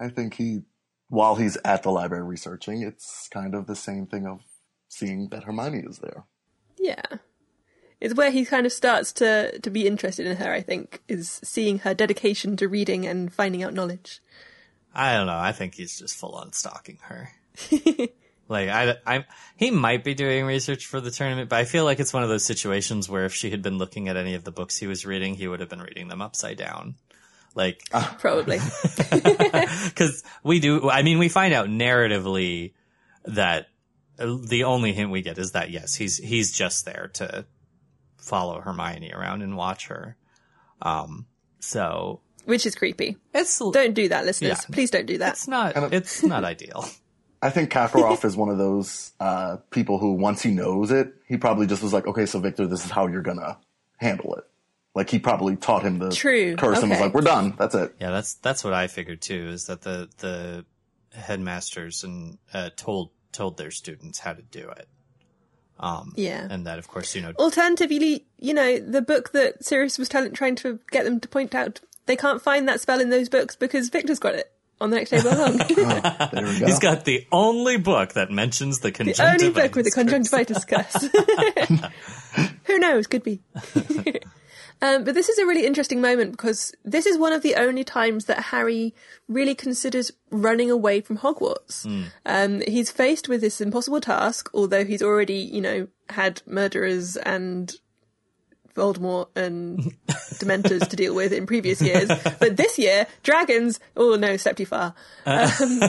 I 0.04 0.08
think 0.08 0.34
he, 0.34 0.62
while 1.08 1.36
he's 1.36 1.56
at 1.64 1.82
the 1.82 1.90
library 1.90 2.24
researching, 2.24 2.82
it's 2.82 3.28
kind 3.32 3.54
of 3.54 3.66
the 3.66 3.76
same 3.76 4.06
thing 4.06 4.26
of 4.26 4.40
seeing 4.88 5.28
that 5.30 5.44
Hermione 5.44 5.84
is 5.88 5.98
there. 5.98 6.24
Yeah. 6.78 7.02
It's 8.00 8.14
where 8.14 8.30
he 8.30 8.44
kind 8.44 8.66
of 8.66 8.72
starts 8.72 9.12
to, 9.14 9.58
to 9.58 9.70
be 9.70 9.86
interested 9.86 10.26
in 10.26 10.36
her, 10.36 10.52
I 10.52 10.60
think, 10.60 11.02
is 11.08 11.40
seeing 11.42 11.80
her 11.80 11.94
dedication 11.94 12.56
to 12.58 12.68
reading 12.68 13.06
and 13.06 13.32
finding 13.32 13.62
out 13.62 13.72
knowledge. 13.72 14.20
I 14.94 15.14
don't 15.14 15.26
know. 15.26 15.38
I 15.38 15.52
think 15.52 15.74
he's 15.74 15.98
just 15.98 16.16
full 16.16 16.34
on 16.34 16.52
stalking 16.52 16.98
her. 17.02 17.30
like 18.48 18.68
I, 18.68 18.96
I, 19.06 19.24
he 19.56 19.70
might 19.70 20.04
be 20.04 20.14
doing 20.14 20.44
research 20.44 20.86
for 20.86 21.00
the 21.00 21.10
tournament, 21.10 21.48
but 21.48 21.58
I 21.58 21.64
feel 21.64 21.84
like 21.84 21.98
it's 21.98 22.12
one 22.12 22.22
of 22.22 22.28
those 22.28 22.44
situations 22.44 23.08
where 23.08 23.24
if 23.24 23.34
she 23.34 23.50
had 23.50 23.62
been 23.62 23.78
looking 23.78 24.08
at 24.08 24.16
any 24.16 24.34
of 24.34 24.44
the 24.44 24.52
books 24.52 24.76
he 24.76 24.86
was 24.86 25.06
reading, 25.06 25.34
he 25.34 25.48
would 25.48 25.60
have 25.60 25.68
been 25.68 25.82
reading 25.82 26.08
them 26.08 26.22
upside 26.22 26.58
down. 26.58 26.96
Like, 27.54 27.82
Probably. 28.18 28.58
because 29.10 30.22
we 30.42 30.60
do. 30.60 30.90
I 30.90 31.02
mean, 31.02 31.18
we 31.18 31.28
find 31.28 31.54
out 31.54 31.68
narratively 31.68 32.72
that 33.24 33.68
uh, 34.18 34.36
the 34.48 34.64
only 34.64 34.92
hint 34.92 35.10
we 35.10 35.22
get 35.22 35.38
is 35.38 35.52
that 35.52 35.70
yes, 35.70 35.94
he's 35.94 36.18
he's 36.18 36.52
just 36.52 36.84
there 36.84 37.10
to 37.14 37.46
follow 38.18 38.60
Hermione 38.60 39.12
around 39.12 39.42
and 39.42 39.56
watch 39.56 39.86
her. 39.86 40.16
Um, 40.82 41.26
so 41.60 42.20
Which 42.44 42.66
is 42.66 42.74
creepy. 42.74 43.16
it's 43.32 43.58
Don't 43.58 43.94
do 43.94 44.08
that, 44.08 44.24
listeners. 44.24 44.58
Yeah. 44.68 44.74
Please 44.74 44.90
don't 44.90 45.06
do 45.06 45.18
that. 45.18 45.34
it's 45.34 45.48
not 45.48 45.76
it's 45.92 46.22
not 46.22 46.44
ideal. 46.54 46.86
I 47.40 47.50
think 47.50 47.70
Karkaroff 47.70 48.24
is 48.24 48.36
one 48.36 48.48
of 48.48 48.56
those 48.56 49.12
uh, 49.20 49.58
people 49.70 49.98
who, 49.98 50.14
once 50.14 50.40
he 50.42 50.50
knows 50.50 50.90
it, 50.90 51.12
he 51.28 51.36
probably 51.36 51.66
just 51.66 51.82
was 51.82 51.92
like, 51.92 52.06
okay, 52.06 52.24
so 52.24 52.38
Viktor, 52.40 52.66
this 52.66 52.86
is 52.86 52.90
how 52.90 53.06
you're 53.06 53.20
gonna 53.20 53.58
handle 53.98 54.34
it. 54.36 54.44
Like 54.94 55.10
he 55.10 55.18
probably 55.18 55.56
taught 55.56 55.82
him 55.82 55.98
the 55.98 56.10
True, 56.12 56.54
curse 56.56 56.80
and 56.80 56.90
was 56.90 57.00
like, 57.00 57.12
we're 57.14 57.20
done. 57.22 57.54
That's 57.58 57.74
it. 57.74 57.94
Yeah, 58.00 58.10
that's 58.10 58.34
that's 58.34 58.62
what 58.62 58.72
I 58.72 58.86
figured 58.86 59.20
too. 59.20 59.48
Is 59.48 59.66
that 59.66 59.82
the 59.82 60.08
the 60.18 60.64
headmasters 61.18 62.04
and 62.04 62.38
uh, 62.52 62.70
told 62.76 63.10
told 63.32 63.56
their 63.56 63.70
students 63.72 64.18
how 64.20 64.32
to 64.32 64.42
do 64.42 64.68
it. 64.70 64.88
Um, 65.80 66.12
Yeah. 66.16 66.46
and 66.48 66.66
that 66.68 66.78
of 66.78 66.86
course 66.86 67.16
you 67.16 67.22
know 67.22 67.32
Alternatively, 67.38 68.26
you 68.38 68.54
know, 68.54 68.78
the 68.78 69.02
book 69.02 69.32
that 69.32 69.64
Sirius 69.64 69.98
was 69.98 70.08
telling, 70.08 70.32
trying 70.32 70.54
to 70.56 70.78
get 70.92 71.04
them 71.04 71.18
to 71.18 71.26
point 71.28 71.52
out, 71.52 71.80
they 72.06 72.14
can't 72.14 72.40
find 72.40 72.68
that 72.68 72.80
spell 72.80 73.00
in 73.00 73.10
those 73.10 73.28
books 73.28 73.56
because 73.56 73.88
Viktor's 73.88 74.20
got 74.20 74.36
it 74.36 74.52
on 74.80 74.90
the 74.90 74.96
next 74.96 75.10
table 75.10 75.32
along. 75.32 75.58
There 75.68 76.44
we 76.44 76.58
go. 76.60 76.66
he's 76.66 76.78
got 76.78 77.04
the 77.04 77.26
only 77.32 77.76
book 77.78 78.12
that 78.12 78.30
mentions 78.30 78.78
the 78.80 78.92
the 78.92 79.16
only 79.20 79.50
book 79.50 79.74
with 79.74 79.84
the 79.86 79.90
curse. 79.90 80.04
conjunctivitis 80.04 80.64
curse. 80.64 82.50
Who 82.64 82.78
knows? 82.78 83.08
Could 83.08 83.24
be. 83.24 83.40
um, 84.84 85.02
but 85.02 85.14
this 85.14 85.30
is 85.30 85.38
a 85.38 85.46
really 85.46 85.64
interesting 85.64 86.02
moment 86.02 86.32
because 86.32 86.74
this 86.84 87.06
is 87.06 87.16
one 87.16 87.32
of 87.32 87.40
the 87.40 87.54
only 87.54 87.84
times 87.84 88.26
that 88.26 88.38
Harry 88.38 88.94
really 89.28 89.54
considers 89.54 90.12
running 90.30 90.70
away 90.70 91.00
from 91.00 91.16
Hogwarts. 91.16 91.86
Um, 92.26 92.60
he's 92.68 92.90
faced 92.90 93.26
with 93.26 93.40
this 93.40 93.62
impossible 93.62 94.02
task, 94.02 94.50
although 94.52 94.84
he's 94.84 95.02
already, 95.02 95.36
you 95.36 95.62
know, 95.62 95.88
had 96.10 96.42
murderers 96.44 97.16
and 97.16 97.74
Voldemort 98.74 99.28
and 99.36 99.78
Dementors 100.34 100.88
to 100.88 100.96
deal 100.96 101.14
with 101.14 101.32
in 101.32 101.46
previous 101.46 101.80
years. 101.80 102.08
But 102.40 102.56
this 102.56 102.78
year, 102.78 103.06
dragons, 103.22 103.78
oh 103.96 104.16
no, 104.16 104.36
step 104.36 104.56
too 104.56 104.66
far. 104.66 104.94
Um, 105.24 105.80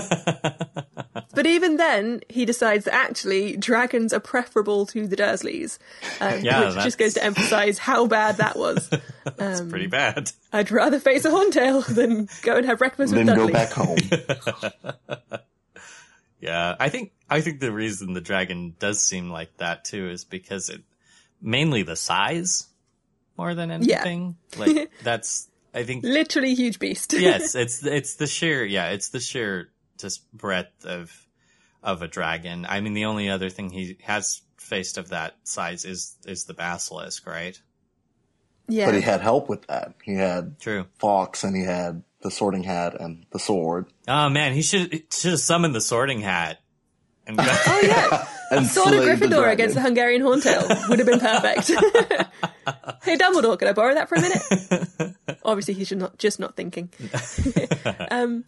but 1.33 1.45
even 1.47 1.77
then, 1.77 2.21
he 2.29 2.45
decides 2.45 2.85
that 2.85 2.93
actually 2.93 3.57
dragons 3.57 4.13
are 4.13 4.19
preferable 4.19 4.85
to 4.87 5.07
the 5.07 5.15
Dursleys, 5.15 5.77
um, 6.21 6.41
Yeah, 6.41 6.59
which 6.59 6.69
that's- 6.69 6.83
just 6.83 6.97
goes 6.97 7.13
to 7.15 7.23
emphasize 7.23 7.77
how 7.79 8.05
bad 8.07 8.37
that 8.37 8.55
was. 8.57 8.89
It's 9.39 9.61
pretty 9.61 9.87
bad. 9.87 10.31
I'd 10.53 10.69
rather 10.69 10.99
face 10.99 11.25
a 11.25 11.31
horntail 11.31 11.83
than 11.87 12.29
go 12.43 12.57
and 12.57 12.65
have 12.67 12.77
breakfast 12.77 13.13
with 13.13 13.25
Dudley. 13.25 13.51
Then 13.51 13.53
go 13.53 13.53
back 13.53 13.71
home. 13.71 15.39
Yeah, 16.39 16.75
I 16.79 16.89
think 16.89 17.11
I 17.29 17.41
think 17.41 17.59
the 17.59 17.71
reason 17.71 18.13
the 18.13 18.21
dragon 18.21 18.75
does 18.77 19.01
seem 19.03 19.31
like 19.31 19.55
that 19.57 19.83
too 19.85 20.09
is 20.09 20.25
because 20.25 20.69
it 20.69 20.81
mainly 21.41 21.81
the 21.81 21.95
size 21.95 22.67
more 23.37 23.55
than 23.55 23.71
anything. 23.71 24.37
Like 24.57 24.91
that's 25.03 25.47
I 25.73 25.83
think 25.83 26.03
Literally 26.03 26.55
huge 26.55 26.79
beast. 26.79 27.13
yes, 27.17 27.55
it's 27.55 27.85
it's 27.85 28.15
the 28.15 28.27
sheer 28.27 28.63
yeah, 28.63 28.89
it's 28.89 29.09
the 29.09 29.19
sheer 29.19 29.69
just 29.97 30.31
breadth 30.31 30.85
of 30.85 31.11
of 31.83 32.01
a 32.01 32.07
dragon. 32.07 32.65
I 32.67 32.81
mean, 32.81 32.93
the 32.93 33.05
only 33.05 33.29
other 33.29 33.49
thing 33.49 33.69
he 33.69 33.97
has 34.03 34.41
faced 34.57 34.97
of 34.97 35.09
that 35.09 35.35
size 35.43 35.85
is 35.85 36.15
is 36.25 36.45
the 36.45 36.53
basilisk, 36.53 37.27
right? 37.27 37.59
yeah. 38.67 38.85
But 38.85 38.95
he 38.95 39.01
had 39.01 39.21
help 39.21 39.49
with 39.49 39.67
that. 39.67 39.93
He 40.03 40.15
had 40.15 40.59
True. 40.59 40.85
Fawkes 40.97 41.43
and 41.43 41.55
he 41.55 41.63
had 41.63 42.03
the 42.21 42.31
sorting 42.31 42.63
hat 42.63 42.99
and 42.99 43.25
the 43.31 43.39
sword. 43.39 43.87
Oh 44.07 44.29
man, 44.29 44.53
he 44.53 44.61
should 44.61 45.13
should 45.13 45.31
have 45.31 45.39
summoned 45.39 45.75
the 45.75 45.81
sorting 45.81 46.21
hat. 46.21 46.59
And 47.27 47.37
Oh 47.41 47.81
yeah, 47.83 48.27
And 48.57 48.67
Sword 48.67 48.93
of 48.93 49.03
Gryffindor 49.03 49.51
against 49.51 49.75
the 49.75 49.81
Hungarian 49.81 50.21
Horntail 50.21 50.89
would 50.89 50.99
have 50.99 51.07
been 51.07 51.19
perfect. 51.19 51.67
hey 53.03 53.17
Dumbledore, 53.17 53.57
can 53.57 53.67
I 53.67 53.73
borrow 53.73 53.93
that 53.93 54.09
for 54.09 54.15
a 54.15 54.21
minute? 54.21 55.15
Obviously, 55.45 55.73
he 55.73 55.83
should 55.83 55.97
not 55.97 56.17
just 56.17 56.39
not 56.39 56.55
thinking. 56.55 56.89
um, 58.11 58.45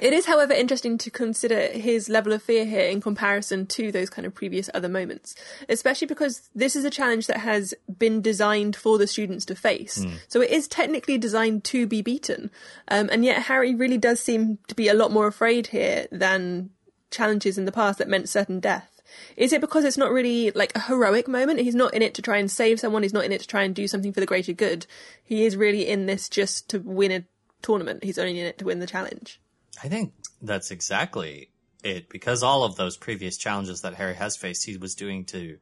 it 0.00 0.12
is, 0.12 0.26
however, 0.26 0.52
interesting 0.52 0.98
to 0.98 1.10
consider 1.10 1.68
his 1.68 2.08
level 2.08 2.32
of 2.32 2.42
fear 2.42 2.64
here 2.64 2.86
in 2.86 3.00
comparison 3.00 3.66
to 3.66 3.92
those 3.92 4.10
kind 4.10 4.26
of 4.26 4.34
previous 4.34 4.68
other 4.74 4.88
moments, 4.88 5.36
especially 5.68 6.08
because 6.08 6.50
this 6.54 6.74
is 6.74 6.84
a 6.84 6.90
challenge 6.90 7.28
that 7.28 7.38
has 7.38 7.74
been 7.98 8.20
designed 8.20 8.74
for 8.74 8.98
the 8.98 9.06
students 9.06 9.44
to 9.46 9.54
face. 9.54 10.04
So 10.26 10.40
it 10.40 10.50
is 10.50 10.66
technically 10.66 11.16
designed 11.16 11.62
to 11.64 11.86
be 11.86 12.02
beaten, 12.02 12.50
um, 12.88 13.08
and 13.12 13.24
yet 13.24 13.42
Harry 13.42 13.74
really 13.74 13.98
does 13.98 14.18
seem 14.18 14.58
to 14.66 14.74
be 14.74 14.88
a 14.88 14.94
lot 14.94 15.12
more 15.12 15.28
afraid 15.28 15.68
here 15.68 16.08
than 16.10 16.70
challenges 17.12 17.56
in 17.56 17.64
the 17.64 17.72
past 17.72 17.98
that 17.98 18.08
meant 18.08 18.28
certain 18.28 18.58
death. 18.58 18.93
Is 19.36 19.52
it 19.52 19.60
because 19.60 19.84
it's 19.84 19.96
not 19.96 20.12
really 20.12 20.50
like 20.52 20.74
a 20.74 20.80
heroic 20.80 21.28
moment? 21.28 21.60
He's 21.60 21.74
not 21.74 21.94
in 21.94 22.02
it 22.02 22.14
to 22.14 22.22
try 22.22 22.38
and 22.38 22.50
save 22.50 22.80
someone. 22.80 23.02
He's 23.02 23.12
not 23.12 23.24
in 23.24 23.32
it 23.32 23.40
to 23.40 23.46
try 23.46 23.62
and 23.62 23.74
do 23.74 23.88
something 23.88 24.12
for 24.12 24.20
the 24.20 24.26
greater 24.26 24.52
good. 24.52 24.86
He 25.22 25.44
is 25.44 25.56
really 25.56 25.86
in 25.86 26.06
this 26.06 26.28
just 26.28 26.68
to 26.70 26.78
win 26.78 27.12
a 27.12 27.24
tournament. 27.62 28.04
He's 28.04 28.18
only 28.18 28.38
in 28.38 28.46
it 28.46 28.58
to 28.58 28.64
win 28.64 28.80
the 28.80 28.86
challenge. 28.86 29.40
I 29.82 29.88
think 29.88 30.12
that's 30.40 30.70
exactly 30.70 31.50
it 31.82 32.08
because 32.08 32.42
all 32.42 32.64
of 32.64 32.76
those 32.76 32.96
previous 32.96 33.36
challenges 33.36 33.82
that 33.82 33.94
Harry 33.94 34.14
has 34.14 34.36
faced, 34.36 34.64
he 34.64 34.76
was 34.76 34.94
doing 34.94 35.24
to 35.26 35.58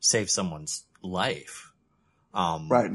save 0.00 0.30
someone's 0.30 0.84
life. 1.02 1.72
Um, 2.34 2.68
Right. 2.68 2.90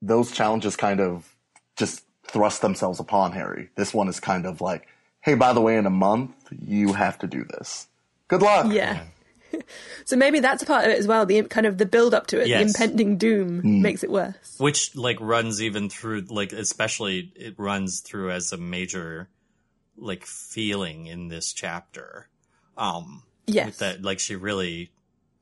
Those 0.00 0.32
challenges 0.32 0.74
kind 0.76 1.00
of 1.00 1.32
just 1.76 2.04
thrust 2.26 2.60
themselves 2.60 2.98
upon 2.98 3.32
Harry. 3.32 3.68
This 3.76 3.94
one 3.94 4.08
is 4.08 4.18
kind 4.18 4.46
of 4.46 4.60
like, 4.60 4.88
hey, 5.20 5.34
by 5.34 5.52
the 5.52 5.60
way, 5.60 5.76
in 5.76 5.86
a 5.86 5.90
month, 5.90 6.32
you 6.50 6.92
have 6.94 7.18
to 7.20 7.26
do 7.26 7.44
this. 7.44 7.86
Good 8.26 8.42
luck. 8.42 8.72
Yeah. 8.72 9.04
so 10.04 10.16
maybe 10.16 10.40
that's 10.40 10.62
a 10.62 10.66
part 10.66 10.84
of 10.84 10.90
it 10.90 10.98
as 10.98 11.06
well. 11.06 11.26
The 11.26 11.42
kind 11.44 11.66
of 11.66 11.78
the 11.78 11.86
build 11.86 12.14
up 12.14 12.26
to 12.28 12.40
it, 12.40 12.44
the 12.44 12.62
impending 12.62 13.16
doom 13.18 13.82
makes 13.82 14.02
it 14.02 14.10
worse. 14.10 14.56
Which 14.58 14.94
like 14.96 15.18
runs 15.20 15.62
even 15.62 15.88
through 15.88 16.22
like 16.28 16.52
especially 16.52 17.32
it 17.36 17.54
runs 17.58 18.00
through 18.00 18.30
as 18.30 18.52
a 18.52 18.56
major 18.56 19.28
like 19.96 20.24
feeling 20.24 21.06
in 21.06 21.28
this 21.28 21.52
chapter. 21.52 22.28
Um, 22.76 23.22
Yes. 23.46 23.78
that 23.78 24.02
like 24.02 24.20
she 24.20 24.36
really 24.36 24.92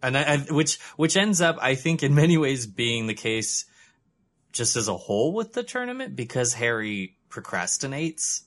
and 0.02 0.16
I, 0.16 0.22
I 0.22 0.36
which 0.38 0.80
which 0.96 1.16
ends 1.16 1.40
up 1.40 1.58
I 1.60 1.74
think 1.74 2.02
in 2.02 2.14
many 2.14 2.38
ways 2.38 2.66
being 2.66 3.06
the 3.06 3.14
case 3.14 3.66
just 4.52 4.76
as 4.76 4.88
a 4.88 4.96
whole 4.96 5.32
with 5.32 5.52
the 5.52 5.62
tournament 5.62 6.16
because 6.16 6.54
Harry 6.54 7.16
procrastinates 7.28 8.42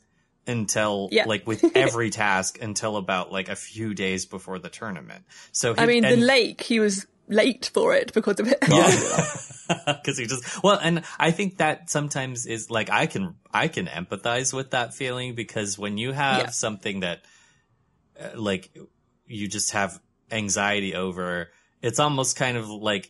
until 0.47 1.10
Yeah. 1.12 1.25
like 1.25 1.47
with 1.47 1.63
every 1.75 2.10
task 2.10 2.62
until 2.62 2.97
about 2.97 3.32
like 3.32 3.49
a 3.49 3.56
few 3.56 3.93
days 3.93 4.25
before 4.25 4.60
the 4.60 4.69
tournament. 4.69 5.23
So 5.51 5.73
he, 5.73 5.82
I 5.82 5.86
mean, 5.86 6.03
the 6.03 6.17
lake, 6.17 6.62
he 6.62 6.79
was 6.79 7.06
late 7.29 7.71
for 7.73 7.95
it 7.95 8.12
because 8.13 8.39
of 8.39 8.47
it. 8.51 8.60
because 8.60 10.17
he 10.17 10.25
just 10.27 10.62
well 10.62 10.77
and 10.82 11.03
i 11.17 11.32
think 11.32 11.58
that 11.60 11.89
sometimes 11.89 12.45
is 12.45 12.69
like 12.69 12.89
i 12.89 13.06
can 13.06 13.36
i 13.53 13.69
can 13.69 13.86
empathize 13.88 14.53
with 14.53 14.71
that 14.71 14.93
feeling 14.93 15.34
because 15.34 15.79
when 15.79 15.97
you 15.97 16.12
have 16.12 16.38
Yeah. 16.38 16.49
something 16.49 16.99
that 16.99 17.21
uh, 18.21 18.32
like 18.36 18.77
you 19.25 19.47
just 19.47 19.71
have 19.71 20.01
anxiety 20.32 20.95
over 20.95 21.49
it's 21.82 21.97
almost 21.99 22.36
kind 22.36 22.58
of 22.58 22.67
like 22.67 23.10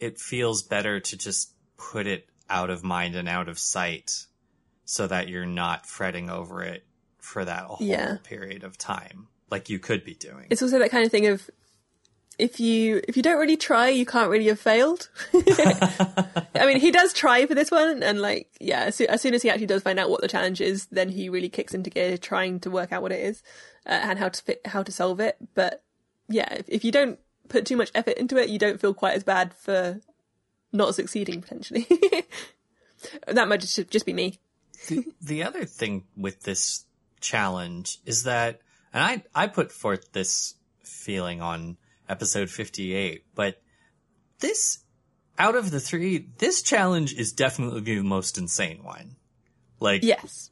it 0.00 0.18
feels 0.18 0.64
better 0.64 0.98
to 0.98 1.16
just 1.16 1.52
put 1.76 2.08
it 2.08 2.28
out 2.50 2.70
of 2.70 2.82
mind 2.82 3.14
and 3.14 3.28
out 3.28 3.48
of 3.48 3.56
sight 3.58 4.26
so 4.90 5.06
that 5.06 5.28
you're 5.28 5.44
not 5.46 5.84
fretting 5.84 6.30
over 6.30 6.62
it 6.62 6.82
for 7.18 7.44
that 7.44 7.64
whole 7.64 7.86
Yeah. 7.86 8.16
period 8.24 8.64
of 8.64 8.78
time 8.78 9.28
like 9.50 9.68
you 9.68 9.78
could 9.78 10.02
be 10.02 10.14
doing 10.14 10.46
it's 10.50 10.62
also 10.62 10.78
that 10.78 10.90
kind 10.90 11.04
of 11.04 11.10
thing 11.10 11.26
of 11.26 11.50
if 12.38 12.60
you 12.60 13.00
if 13.08 13.16
you 13.16 13.22
don't 13.24 13.40
really 13.40 13.56
try, 13.56 13.88
you 13.88 14.06
can't 14.06 14.30
really 14.30 14.46
have 14.46 14.60
failed. 14.60 15.08
I 15.34 16.66
mean, 16.66 16.78
he 16.78 16.92
does 16.92 17.12
try 17.12 17.44
for 17.46 17.54
this 17.56 17.68
one, 17.68 18.00
and 18.04 18.20
like, 18.20 18.48
yeah, 18.60 18.82
as, 18.84 18.94
soo- 18.94 19.06
as 19.08 19.20
soon 19.20 19.34
as 19.34 19.42
he 19.42 19.50
actually 19.50 19.66
does 19.66 19.82
find 19.82 19.98
out 19.98 20.08
what 20.08 20.20
the 20.20 20.28
challenge 20.28 20.60
is, 20.60 20.86
then 20.86 21.08
he 21.08 21.28
really 21.28 21.48
kicks 21.48 21.74
into 21.74 21.90
gear, 21.90 22.16
trying 22.16 22.60
to 22.60 22.70
work 22.70 22.92
out 22.92 23.02
what 23.02 23.10
it 23.10 23.18
is 23.24 23.42
uh, 23.86 23.90
and 24.04 24.20
how 24.20 24.28
to 24.28 24.40
fit, 24.40 24.60
how 24.66 24.84
to 24.84 24.92
solve 24.92 25.18
it. 25.18 25.36
But 25.56 25.82
yeah, 26.28 26.46
if, 26.54 26.68
if 26.68 26.84
you 26.84 26.92
don't 26.92 27.18
put 27.48 27.66
too 27.66 27.76
much 27.76 27.90
effort 27.92 28.16
into 28.18 28.36
it, 28.36 28.48
you 28.50 28.58
don't 28.60 28.80
feel 28.80 28.94
quite 28.94 29.16
as 29.16 29.24
bad 29.24 29.52
for 29.52 29.98
not 30.72 30.94
succeeding 30.94 31.40
potentially. 31.40 31.88
that 33.26 33.48
might 33.48 33.60
just 33.62 33.90
just 33.90 34.06
be 34.06 34.12
me. 34.12 34.38
The 35.20 35.42
other 35.42 35.64
thing 35.64 36.04
with 36.16 36.42
this 36.42 36.84
challenge 37.20 37.98
is 38.04 38.24
that, 38.24 38.60
and 38.92 39.02
I, 39.02 39.22
I 39.34 39.46
put 39.48 39.72
forth 39.72 40.12
this 40.12 40.54
feeling 40.82 41.40
on 41.42 41.76
episode 42.08 42.50
58, 42.50 43.24
but 43.34 43.60
this, 44.40 44.78
out 45.38 45.54
of 45.56 45.70
the 45.70 45.80
three, 45.80 46.28
this 46.38 46.62
challenge 46.62 47.12
is 47.14 47.32
definitely 47.32 47.80
the 47.80 48.02
most 48.02 48.38
insane 48.38 48.82
one. 48.82 49.16
Like, 49.80 50.02
Yes. 50.02 50.50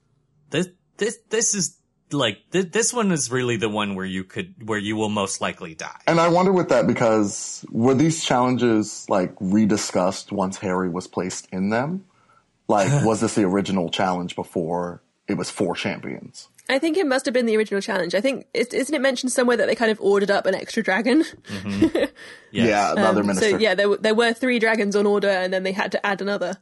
this, 0.50 0.68
this, 0.96 1.18
this 1.30 1.54
is 1.54 1.78
like, 2.12 2.38
th- 2.52 2.70
this 2.72 2.92
one 2.92 3.10
is 3.10 3.30
really 3.30 3.56
the 3.56 3.68
one 3.68 3.94
where 3.94 4.04
you 4.04 4.22
could, 4.24 4.68
where 4.68 4.78
you 4.78 4.96
will 4.96 5.08
most 5.08 5.40
likely 5.40 5.74
die. 5.74 6.00
And 6.06 6.20
I 6.20 6.28
wonder 6.28 6.52
with 6.52 6.68
that 6.68 6.86
because 6.86 7.64
were 7.70 7.94
these 7.94 8.24
challenges 8.24 9.06
like 9.08 9.34
rediscussed 9.40 10.30
once 10.30 10.58
Harry 10.58 10.88
was 10.88 11.06
placed 11.06 11.48
in 11.52 11.70
them? 11.70 12.04
Like, 12.68 13.04
was 13.04 13.20
this 13.20 13.34
the 13.34 13.44
original 13.44 13.88
challenge 13.90 14.34
before 14.36 15.02
it 15.28 15.34
was 15.34 15.50
four 15.50 15.74
champions? 15.74 16.48
I 16.68 16.80
think 16.80 16.96
it 16.96 17.06
must 17.06 17.24
have 17.26 17.32
been 17.34 17.46
the 17.46 17.56
original 17.56 17.80
challenge. 17.80 18.14
I 18.14 18.20
think 18.20 18.46
is- 18.52 18.68
isn't 18.68 18.94
it 18.94 19.00
mentioned 19.00 19.30
somewhere 19.32 19.56
that 19.56 19.66
they 19.66 19.74
kind 19.76 19.90
of 19.92 20.00
ordered 20.00 20.30
up 20.32 20.46
an 20.46 20.54
extra 20.54 20.82
dragon? 20.82 21.24
Yes. 21.64 22.10
Yeah, 22.52 22.94
the 22.94 23.02
other 23.02 23.20
Um, 23.20 23.26
minister. 23.26 23.50
So 23.50 23.56
yeah, 23.58 23.74
there 23.74 23.88
were, 23.90 23.96
there 23.98 24.14
were 24.14 24.32
three 24.32 24.58
dragons 24.58 24.96
on 24.96 25.04
order, 25.06 25.28
and 25.28 25.52
then 25.52 25.62
they 25.62 25.72
had 25.72 25.92
to 25.92 26.04
add 26.06 26.22
another. 26.22 26.56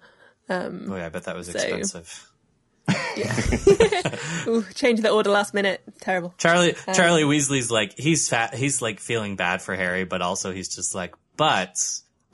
Oh 0.51 0.71
yeah, 0.97 1.07
I 1.07 1.09
bet 1.09 1.25
that 1.25 1.37
was 1.37 1.49
expensive. 1.49 2.31
Ooh, 4.47 4.65
change 4.75 5.01
the 5.01 5.11
order 5.11 5.31
last 5.31 5.55
minute. 5.55 5.81
Terrible. 6.01 6.35
Charlie 6.39 6.75
Um, 6.87 6.95
Charlie 6.95 7.23
Weasley's 7.25 7.71
like 7.71 7.95
he's 7.97 8.29
fat 8.29 8.55
he's 8.55 8.83
like 8.83 9.01
feeling 9.01 9.37
bad 9.37 9.63
for 9.63 9.75
Harry, 9.75 10.05
but 10.05 10.21
also 10.21 10.53
he's 10.53 10.75
just 10.75 10.95
like, 10.95 11.15
but 11.37 11.77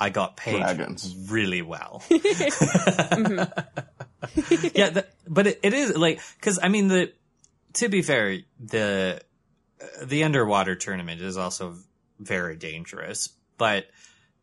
I 0.00 0.10
got 0.10 0.36
paid 0.36 0.56
Dragons. 0.56 1.14
really 1.28 1.62
well. 1.62 2.02
yeah, 2.10 2.20
the, 4.90 5.06
but 5.28 5.46
it, 5.46 5.60
it 5.62 5.74
is 5.74 5.96
like 5.96 6.20
because 6.36 6.58
I 6.62 6.68
mean 6.68 6.88
the 6.88 7.12
to 7.74 7.88
be 7.88 8.02
fair 8.02 8.38
the 8.58 9.20
the 10.02 10.24
underwater 10.24 10.74
tournament 10.74 11.20
is 11.20 11.36
also 11.36 11.76
very 12.18 12.56
dangerous, 12.56 13.28
but 13.58 13.86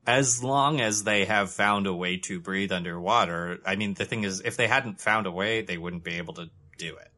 as 0.06 0.44
long 0.44 0.80
as 0.80 1.04
they 1.04 1.26
have 1.26 1.52
found 1.52 1.86
a 1.86 1.94
way 1.94 2.18
to 2.18 2.40
breathe 2.40 2.72
underwater, 2.72 3.60
I 3.66 3.76
mean 3.76 3.94
the 3.94 4.06
thing 4.06 4.24
is 4.24 4.42
if 4.42 4.58
they 4.58 4.68
hadn't 4.68 5.02
found 5.02 5.28
a 5.28 5.32
way, 5.32 5.62
they 5.62 5.78
wouldn't 5.78 6.04
be 6.04 6.16
able 6.16 6.34
to 6.36 6.50
do 6.78 6.96
it. 6.96 7.10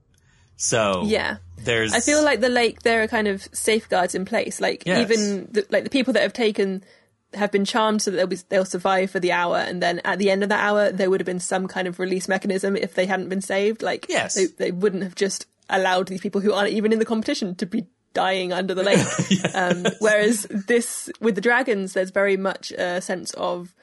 So 0.57 1.03
Yeah. 1.05 1.37
there's 1.57 1.93
I 1.93 2.01
feel 2.01 2.23
like 2.23 2.41
the 2.41 2.49
lake 2.49 2.81
there 2.81 3.03
are 3.03 3.07
kind 3.07 3.27
of 3.27 3.47
safeguards 3.53 4.15
in 4.15 4.25
place. 4.25 4.59
Like 4.59 4.83
Yes. 4.85 5.01
even 5.03 5.47
the, 5.51 5.65
like 5.69 5.83
the 5.85 5.89
people 5.89 6.13
that 6.13 6.23
have 6.23 6.33
taken 6.33 6.83
have 7.33 7.51
been 7.51 7.65
charmed 7.65 8.01
so 8.01 8.11
that 8.11 8.17
they'll 8.17 8.27
be, 8.27 8.37
they'll 8.49 8.65
survive 8.65 9.11
for 9.11 9.19
the 9.19 9.31
hour, 9.31 9.57
and 9.57 9.81
then 9.81 9.99
at 10.05 10.19
the 10.19 10.31
end 10.31 10.43
of 10.43 10.49
that 10.49 10.63
hour 10.63 10.91
there 10.91 11.09
would 11.09 11.19
have 11.19 11.25
been 11.25 11.39
some 11.39 11.67
kind 11.67 11.87
of 11.87 11.99
release 11.99 12.27
mechanism 12.27 12.75
if 12.75 12.93
they 12.95 13.05
hadn't 13.05 13.29
been 13.29 13.41
saved. 13.41 13.81
Like 13.81 14.05
Yes. 14.09 14.35
they 14.35 14.45
they 14.45 14.71
wouldn't 14.71 15.03
have 15.03 15.15
just 15.15 15.45
allowed 15.69 16.07
these 16.07 16.21
people 16.21 16.41
who 16.41 16.53
aren't 16.53 16.71
even 16.71 16.91
in 16.91 16.99
the 16.99 17.05
competition 17.05 17.55
to 17.55 17.65
be 17.65 17.85
dying 18.13 18.51
under 18.51 18.73
the 18.73 18.83
lake. 18.83 19.05
um, 19.53 19.85
whereas 19.99 20.47
this 20.49 21.09
with 21.19 21.35
the 21.35 21.41
dragons, 21.41 21.93
there's 21.93 22.11
very 22.11 22.37
much 22.37 22.71
a 22.71 23.01
sense 23.01 23.31
of 23.35 23.75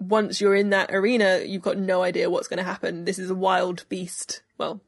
once 0.00 0.40
you're 0.40 0.54
in 0.54 0.70
that 0.70 0.92
arena, 0.92 1.42
you've 1.44 1.62
got 1.62 1.76
no 1.78 2.02
idea 2.02 2.30
what's 2.30 2.48
going 2.48 2.58
to 2.58 2.64
happen. 2.64 3.04
This 3.04 3.18
is 3.18 3.30
a 3.30 3.34
wild 3.34 3.84
beast. 3.88 4.42
Well, 4.56 4.80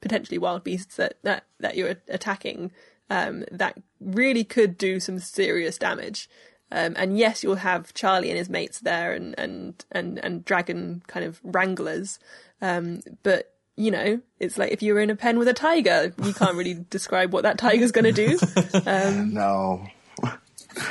potentially 0.00 0.38
wild 0.38 0.64
beasts 0.64 0.96
that 0.96 1.14
that 1.22 1.44
that 1.60 1.76
you're 1.76 1.96
attacking. 2.08 2.72
Um, 3.10 3.44
that 3.52 3.78
really 4.00 4.44
could 4.44 4.78
do 4.78 4.98
some 4.98 5.18
serious 5.18 5.76
damage. 5.76 6.28
Um, 6.72 6.94
and 6.96 7.16
yes, 7.18 7.42
you'll 7.44 7.56
have 7.56 7.94
Charlie 7.94 8.30
and 8.30 8.38
his 8.38 8.48
mates 8.48 8.80
there, 8.80 9.12
and 9.12 9.34
and 9.38 9.84
and 9.92 10.18
and 10.18 10.44
dragon 10.44 11.02
kind 11.06 11.24
of 11.24 11.40
wranglers. 11.44 12.18
Um, 12.60 13.00
but 13.22 13.52
you 13.76 13.90
know, 13.90 14.20
it's 14.40 14.56
like 14.58 14.72
if 14.72 14.82
you 14.82 14.94
were 14.94 15.00
in 15.00 15.10
a 15.10 15.16
pen 15.16 15.38
with 15.38 15.48
a 15.48 15.52
tiger, 15.52 16.12
you 16.22 16.32
can't 16.32 16.56
really 16.56 16.74
describe 16.90 17.32
what 17.32 17.42
that 17.42 17.58
tiger's 17.58 17.92
going 17.92 18.12
to 18.12 18.12
do. 18.12 18.38
No. 19.32 19.86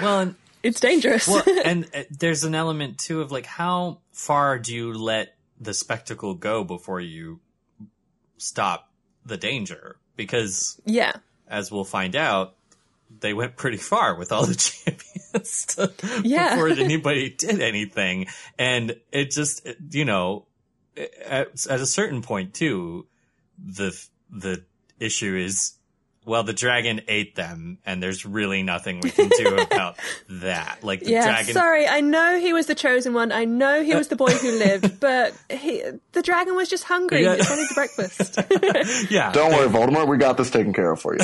Well, 0.02 0.20
and, 0.22 0.36
It's 0.62 0.80
dangerous. 0.80 1.28
well, 1.28 1.44
and 1.66 1.86
uh, 1.94 2.04
there's 2.10 2.44
an 2.44 2.56
element 2.56 2.98
too 2.98 3.22
of 3.22 3.32
like 3.32 3.46
how 3.46 4.00
far 4.12 4.60
do 4.60 4.74
you 4.74 4.94
let 4.94 5.36
the 5.60 5.74
spectacle 5.74 6.34
go 6.34 6.64
before 6.64 7.00
you 7.02 7.40
stop 8.38 8.90
the 9.26 9.38
danger? 9.38 9.98
Because 10.16 10.80
yeah, 10.86 11.14
as 11.48 11.72
we'll 11.72 11.84
find 11.84 12.16
out, 12.16 12.56
they 13.20 13.34
went 13.34 13.56
pretty 13.56 13.78
far 13.78 14.16
with 14.16 14.32
all 14.32 14.46
the 14.46 14.56
champions 14.56 15.13
to- 15.68 15.92
Yeah. 16.24 16.56
before 16.56 16.70
anybody 16.80 17.30
did 17.32 17.60
anything. 17.62 18.28
And 18.58 18.96
it 19.12 19.32
just, 19.32 19.68
you 19.92 20.06
know, 20.06 20.46
at, 21.26 21.66
at 21.68 21.80
a 21.80 21.86
certain 21.86 22.22
point 22.22 22.54
too, 22.54 23.08
the, 23.64 23.98
the 24.30 24.64
issue 25.00 25.36
is, 25.36 25.74
well, 26.26 26.44
the 26.44 26.54
dragon 26.54 27.02
ate 27.10 27.36
them 27.36 27.80
and 27.86 28.02
there's 28.02 28.26
really 28.26 28.64
nothing 28.64 29.02
we 29.02 29.10
can 29.12 29.28
do 29.38 29.58
about 29.58 29.98
that. 30.30 30.82
Like 30.82 31.02
the 31.02 31.12
yeah. 31.12 31.26
dragon. 31.26 31.54
Sorry, 31.54 31.86
I 31.86 32.00
know 32.00 32.40
he 32.40 32.54
was 32.54 32.66
the 32.66 32.76
chosen 32.76 33.14
one. 33.14 33.34
I 33.34 33.44
know 33.44 33.84
he 33.84 33.94
was 33.94 34.08
the 34.08 34.16
boy 34.16 34.32
who 34.32 34.52
lived, 34.52 35.02
but 35.02 35.34
he, 35.50 35.84
the 36.14 36.22
dragon 36.22 36.56
was 36.56 36.70
just 36.70 36.86
hungry. 36.86 37.24
Yeah. 37.24 37.34
It's 37.34 37.52
only 37.52 37.66
the 37.66 37.74
breakfast. 37.74 38.40
Yeah. 39.12 39.34
Don't 39.34 39.52
worry, 39.52 39.68
Voldemort. 39.68 40.08
We 40.08 40.18
got 40.18 40.38
this 40.38 40.50
taken 40.50 40.72
care 40.72 40.92
of 40.94 41.02
for 41.02 41.14
you. 41.14 41.20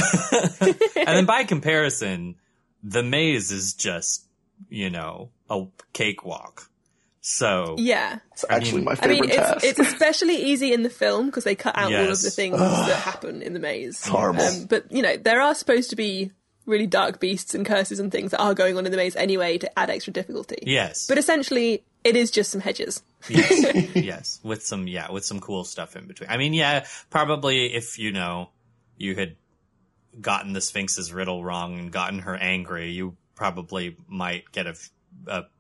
and 0.62 1.08
then 1.08 1.26
by 1.26 1.46
comparison, 1.46 2.36
the 2.84 3.04
maze 3.04 3.52
is 3.52 3.74
just, 3.74 4.26
you 4.70 4.90
know, 4.90 5.30
a 5.50 5.66
cakewalk. 5.94 6.70
So, 7.22 7.76
yeah. 7.78 8.20
It's 8.32 8.46
actually 8.50 8.82
my 8.82 8.96
favorite 8.96 9.18
I 9.18 9.22
favorite 9.22 9.30
mean, 9.30 9.40
it's, 9.40 9.50
task. 9.50 9.66
it's 9.66 9.80
especially 9.80 10.36
easy 10.36 10.74
in 10.74 10.84
the 10.84 10.90
film 10.90 11.28
because 11.28 11.44
they 11.44 11.56
cut 11.56 11.78
out 11.78 11.94
all 11.94 12.10
of 12.10 12.22
the 12.22 12.32
things 12.32 12.58
that 12.58 13.02
happen 13.04 13.42
in 13.42 13.54
the 13.54 13.60
maze. 13.60 14.06
Um, 14.08 14.14
horrible. 14.14 14.66
but 14.68 14.92
you 14.92 15.02
know, 15.02 15.18
there 15.18 15.42
are 15.42 15.54
supposed 15.54 15.90
to 15.92 15.96
be 15.96 16.32
really 16.66 16.88
dark 16.88 17.20
beasts 17.20 17.54
and 17.54 17.66
curses 17.66 18.00
and 18.00 18.12
things 18.12 18.32
that 18.32 18.40
are 18.40 18.54
going 18.54 18.78
on 18.78 18.86
in 18.86 18.92
the 18.92 18.98
maze 18.98 19.16
anyway 19.16 19.58
to 19.58 19.80
add 19.80 19.90
extra 19.90 20.14
difficulty. 20.14 20.60
yes. 20.66 21.08
But 21.08 21.18
essentially, 21.18 21.84
it 22.04 22.16
is 22.16 22.32
just 22.32 22.52
some 22.52 22.62
hedges. 22.62 23.04
yes, 23.28 23.76
yes, 23.96 24.40
with 24.44 24.64
some 24.64 24.88
yeah, 24.88 25.12
with 25.12 25.26
some 25.26 25.40
cool 25.40 25.66
stuff 25.66 25.96
in 25.96 26.08
between. 26.08 26.30
I 26.30 26.38
mean, 26.38 26.54
yeah, 26.54 26.86
probably 27.10 27.74
if 27.74 28.00
you 28.00 28.14
know 28.14 28.50
you 28.98 29.16
had 29.16 29.36
gotten 30.22 30.54
the 30.54 30.62
Sphinx's 30.62 31.12
riddle 31.14 31.44
wrong 31.44 31.78
and 31.80 31.92
gotten 31.92 32.20
her 32.20 32.36
angry, 32.36 32.92
you 32.92 33.16
probably 33.36 33.96
might 34.08 34.52
get 34.52 34.68
a, 34.68 34.76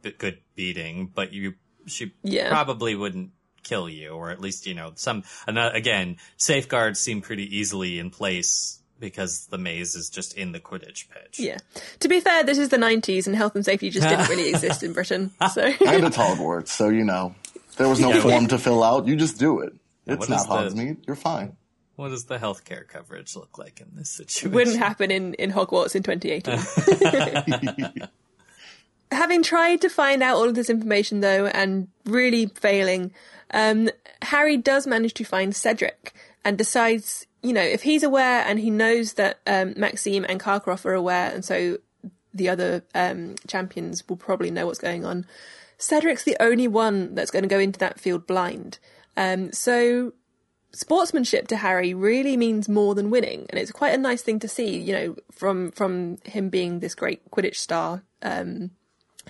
bit 0.01 0.17
good 0.17 0.39
beating, 0.55 1.07
but 1.13 1.33
you 1.33 1.53
she 1.85 2.11
Yeah. 2.23 2.49
probably 2.49 2.95
wouldn't 2.95 3.31
kill 3.63 3.89
you, 3.89 4.09
or 4.09 4.29
at 4.31 4.39
least 4.41 4.65
you 4.67 4.73
know 4.73 4.91
some. 4.95 5.23
ano- 5.47 5.71
Again, 5.71 6.17
safeguards 6.37 6.99
seem 6.99 7.21
pretty 7.21 7.57
easily 7.57 7.99
in 7.99 8.09
place 8.09 8.79
because 8.99 9.47
the 9.47 9.57
maze 9.57 9.95
is 9.95 10.09
just 10.09 10.33
in 10.37 10.51
the 10.51 10.59
Quidditch 10.59 11.07
pitch. 11.09 11.39
Yeah. 11.39 11.57
To 12.01 12.07
be 12.09 12.19
fair, 12.19 12.43
this 12.43 12.57
is 12.57 12.69
the 12.69 12.77
90s 12.77 13.27
and 13.27 13.35
health 13.35 13.55
and 13.55 13.63
safety 13.63 13.89
just 13.89 14.07
didn't 14.07 14.27
really 14.27 14.49
exist 14.53 14.83
in 14.83 14.91
Britain. 14.93 15.31
So 15.53 15.61
and 15.63 16.05
it's 16.05 16.17
Hogwarts, 16.17 16.67
so 16.69 16.89
you 16.89 17.05
know 17.05 17.33
there 17.77 17.87
was 17.87 17.99
no 17.99 18.09
Yeah, 18.13 18.21
form 18.21 18.47
to 18.47 18.57
fill 18.57 18.83
out. 18.83 19.07
You 19.07 19.15
just 19.15 19.39
do 19.39 19.59
it. 19.61 19.73
It's 20.05 20.23
is 20.25 20.29
not 20.29 20.47
the- 20.47 20.69
Hogsmeade. 20.75 20.97
You're 21.07 21.15
fine. 21.15 21.55
What 21.99 22.11
does 22.11 22.23
the 22.23 22.37
healthcare 22.37 22.87
coverage 22.87 23.35
look 23.35 23.57
like 23.57 23.81
in 23.81 23.87
this 23.93 24.09
situation? 24.09 24.53
wouldn't 24.53 24.77
happen 24.77 25.11
in, 25.11 25.33
in 25.33 25.51
Hogwarts 25.51 25.97
in 25.97 26.03
2018. 26.03 27.99
Having 29.11 29.43
tried 29.43 29.81
to 29.81 29.89
find 29.89 30.23
out 30.23 30.37
all 30.37 30.47
of 30.47 30.55
this 30.55 30.69
information 30.69 31.19
though 31.19 31.47
and 31.47 31.89
really 32.05 32.45
failing, 32.45 33.11
um, 33.51 33.89
Harry 34.21 34.55
does 34.55 34.87
manage 34.87 35.13
to 35.15 35.25
find 35.25 35.53
Cedric 35.53 36.13
and 36.45 36.57
decides, 36.57 37.27
you 37.43 37.51
know, 37.51 37.61
if 37.61 37.83
he's 37.83 38.03
aware 38.03 38.45
and 38.47 38.61
he 38.61 38.69
knows 38.69 39.15
that 39.15 39.39
um, 39.45 39.73
Maxime 39.75 40.25
and 40.29 40.39
Karkaroff 40.39 40.85
are 40.85 40.93
aware 40.93 41.29
and 41.33 41.43
so 41.43 41.79
the 42.33 42.47
other 42.47 42.81
um, 42.95 43.35
champions 43.45 44.07
will 44.07 44.15
probably 44.15 44.51
know 44.51 44.67
what's 44.67 44.79
going 44.79 45.03
on. 45.03 45.25
Cedric's 45.77 46.23
the 46.23 46.37
only 46.39 46.69
one 46.69 47.13
that's 47.13 47.29
going 47.29 47.43
to 47.43 47.49
go 47.49 47.59
into 47.59 47.79
that 47.79 47.99
field 47.99 48.25
blind. 48.25 48.79
Um, 49.17 49.51
so 49.51 50.13
sportsmanship 50.71 51.47
to 51.47 51.57
Harry 51.57 51.93
really 51.93 52.37
means 52.37 52.69
more 52.69 52.95
than 52.95 53.09
winning, 53.09 53.45
and 53.49 53.59
it's 53.59 53.71
quite 53.71 53.93
a 53.93 53.97
nice 53.97 54.21
thing 54.21 54.39
to 54.39 54.47
see. 54.47 54.77
You 54.77 54.93
know, 54.93 55.15
from 55.31 55.71
from 55.71 56.17
him 56.25 56.49
being 56.49 56.79
this 56.79 56.95
great 56.95 57.29
Quidditch 57.31 57.55
star, 57.55 58.03
um, 58.21 58.71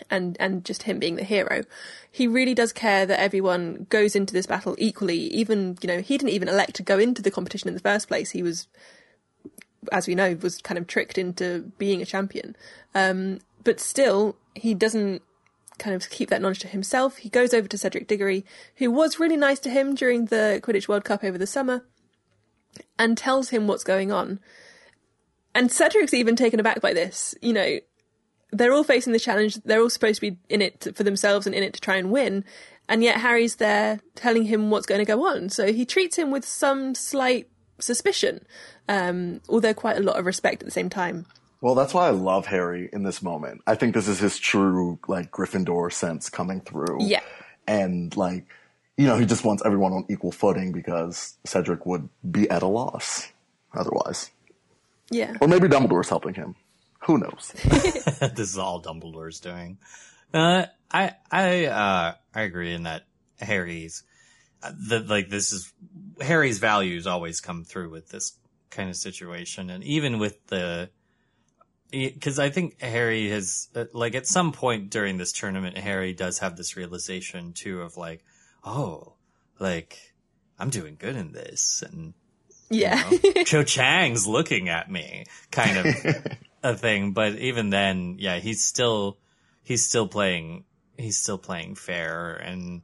and 0.10 0.38
and 0.40 0.66
just 0.66 0.84
him 0.84 1.00
being 1.00 1.16
the 1.16 1.24
hero, 1.24 1.64
he 2.12 2.28
really 2.28 2.54
does 2.54 2.74
care 2.74 3.06
that 3.06 3.20
everyone 3.20 3.88
goes 3.90 4.16
into 4.16 4.34
this 4.34 4.46
battle 4.46 4.76
equally. 4.78 5.18
Even 5.18 5.78
you 5.82 5.88
know, 5.88 6.02
he 6.02 6.18
didn't 6.18 6.34
even 6.34 6.50
elect 6.50 6.76
to 6.76 6.84
go 6.84 7.00
into 7.00 7.22
the 7.22 7.32
competition 7.32 7.68
in 7.68 7.74
the 7.74 7.80
first 7.80 8.08
place. 8.08 8.32
He 8.32 8.44
was, 8.44 8.68
as 9.92 10.08
we 10.08 10.16
know, 10.16 10.38
was 10.42 10.58
kind 10.62 10.78
of 10.78 10.88
tricked 10.88 11.18
into 11.18 11.72
being 11.78 12.02
a 12.02 12.06
champion. 12.06 12.56
Um, 12.94 13.40
but 13.64 13.80
still, 13.80 14.36
he 14.56 14.74
doesn't 14.74 15.22
kind 15.80 15.96
of 15.96 16.10
keep 16.10 16.30
that 16.30 16.42
knowledge 16.42 16.60
to 16.60 16.68
himself. 16.68 17.18
He 17.18 17.30
goes 17.30 17.54
over 17.54 17.68
to 17.68 17.78
Cedric 17.78 18.08
Diggory, 18.08 18.46
who 18.76 18.92
was 18.92 19.20
really 19.20 19.38
nice 19.38 19.60
to 19.62 19.70
him 19.70 19.96
during 19.96 20.26
the 20.26 20.60
Quidditch 20.64 20.88
World 20.88 21.04
Cup 21.04 21.24
over 21.24 21.38
the 21.38 21.48
summer, 21.48 21.86
and 22.98 23.18
tells 23.18 23.50
him 23.50 23.68
what's 23.68 23.84
going 23.84 24.12
on. 24.12 24.40
And 25.56 25.72
Cedric's 25.72 26.14
even 26.14 26.36
taken 26.36 26.60
aback 26.60 26.82
by 26.82 26.94
this. 26.94 27.34
You 27.42 27.54
know, 27.54 27.80
they're 28.52 28.74
all 28.74 28.84
facing 28.84 29.14
the 29.14 29.20
challenge. 29.20 29.56
They're 29.64 29.82
all 29.82 29.90
supposed 29.90 30.22
to 30.22 30.32
be 30.32 30.38
in 30.50 30.62
it 30.62 30.96
for 30.96 31.04
themselves 31.04 31.46
and 31.46 31.56
in 31.56 31.64
it 31.64 31.74
to 31.74 31.82
try 31.82 31.96
and 31.98 32.12
win. 32.12 32.46
And 32.88 33.04
yet 33.04 33.18
Harry's 33.18 33.56
there 33.56 34.00
telling 34.16 34.44
him 34.44 34.72
what's 34.72 34.86
going 34.86 35.00
to 35.00 35.06
go 35.06 35.26
on. 35.28 35.50
So 35.50 35.72
he 35.72 35.86
treats 35.86 36.16
him 36.16 36.32
with 36.32 36.46
some 36.46 36.96
slight 36.96 37.50
suspicion, 37.80 38.46
um, 38.88 39.42
although 39.48 39.74
quite 39.74 39.98
a 39.98 40.02
lot 40.02 40.18
of 40.18 40.26
respect 40.26 40.62
at 40.62 40.66
the 40.66 40.72
same 40.72 40.90
time. 40.90 41.26
Well, 41.62 41.76
that's 41.76 41.94
why 41.94 42.08
I 42.08 42.12
love 42.12 42.46
Harry 42.46 42.90
in 42.92 43.04
this 43.04 43.22
moment. 43.22 43.62
I 43.68 43.76
think 43.76 43.94
this 43.94 44.08
is 44.08 44.20
his 44.20 44.40
true 44.40 44.98
like 45.08 45.32
Gryffindor 45.32 45.92
sense 45.92 46.30
coming 46.30 46.62
through. 46.62 47.00
Yeah. 47.02 47.22
And 47.68 48.16
like, 48.16 48.46
you 48.98 49.08
know, 49.08 49.18
he 49.18 49.26
just 49.26 49.44
wants 49.44 49.64
everyone 49.66 49.94
on 49.94 50.06
equal 50.10 50.32
footing 50.32 50.72
because 50.72 51.38
Cedric 51.46 51.86
would 51.86 52.08
be 52.30 52.50
at 52.50 52.64
a 52.64 52.68
loss 52.68 53.32
otherwise. 53.74 54.32
Yeah. 55.12 55.36
Or 55.42 55.48
maybe 55.48 55.68
Dumbledore's 55.68 56.10
helping 56.10 56.34
him. 56.34 56.56
Who 57.06 57.18
knows? 57.18 57.52
this 57.64 58.52
is 58.52 58.58
all 58.58 58.82
Dumbledore's 58.82 59.40
doing. 59.40 59.78
Uh, 60.34 60.66
I, 60.92 61.14
I, 61.32 61.66
uh, 61.66 62.14
I 62.34 62.42
agree 62.42 62.74
in 62.74 62.84
that 62.84 63.04
Harry's, 63.40 64.04
uh, 64.62 64.72
the, 64.90 65.00
like, 65.00 65.30
this 65.30 65.52
is, 65.52 65.74
Harry's 66.22 66.60
values 66.60 67.08
always 67.08 67.42
come 67.42 67.64
through 67.64 67.90
with 67.90 68.10
this 68.10 68.34
kind 68.70 68.90
of 68.90 68.96
situation. 68.96 69.70
And 69.70 69.84
even 69.84 70.20
with 70.20 70.46
the, 70.48 70.90
because 71.92 72.40
I 72.40 72.50
think 72.50 72.82
Harry 72.82 73.30
has, 73.30 73.70
uh, 73.76 73.86
like, 73.94 74.16
at 74.16 74.28
some 74.28 74.52
point 74.52 74.90
during 74.90 75.18
this 75.18 75.32
tournament, 75.32 75.78
Harry 75.78 76.14
does 76.14 76.40
have 76.40 76.56
this 76.56 76.76
realization 76.78 77.54
too 77.54 77.82
of 77.82 77.98
like, 77.98 78.24
oh, 78.64 79.14
like, 79.60 80.14
I'm 80.58 80.70
doing 80.70 80.98
good 81.00 81.16
in 81.16 81.32
this. 81.32 81.84
And, 81.88 82.14
Yeah. 82.70 83.04
Cho 83.46 83.64
Chang's 83.64 84.28
looking 84.28 84.70
at 84.70 84.92
me, 84.92 85.26
kind 85.52 85.78
of 85.78 86.26
a 86.64 86.76
thing. 86.76 87.14
But 87.14 87.36
even 87.36 87.70
then, 87.70 88.16
yeah, 88.20 88.40
he's 88.40 88.66
still 88.66 89.18
he's 89.64 89.86
still 89.86 90.08
playing 90.08 90.66
he's 90.98 91.18
still 91.18 91.38
playing 91.38 91.76
fair, 91.76 92.36
and 92.36 92.82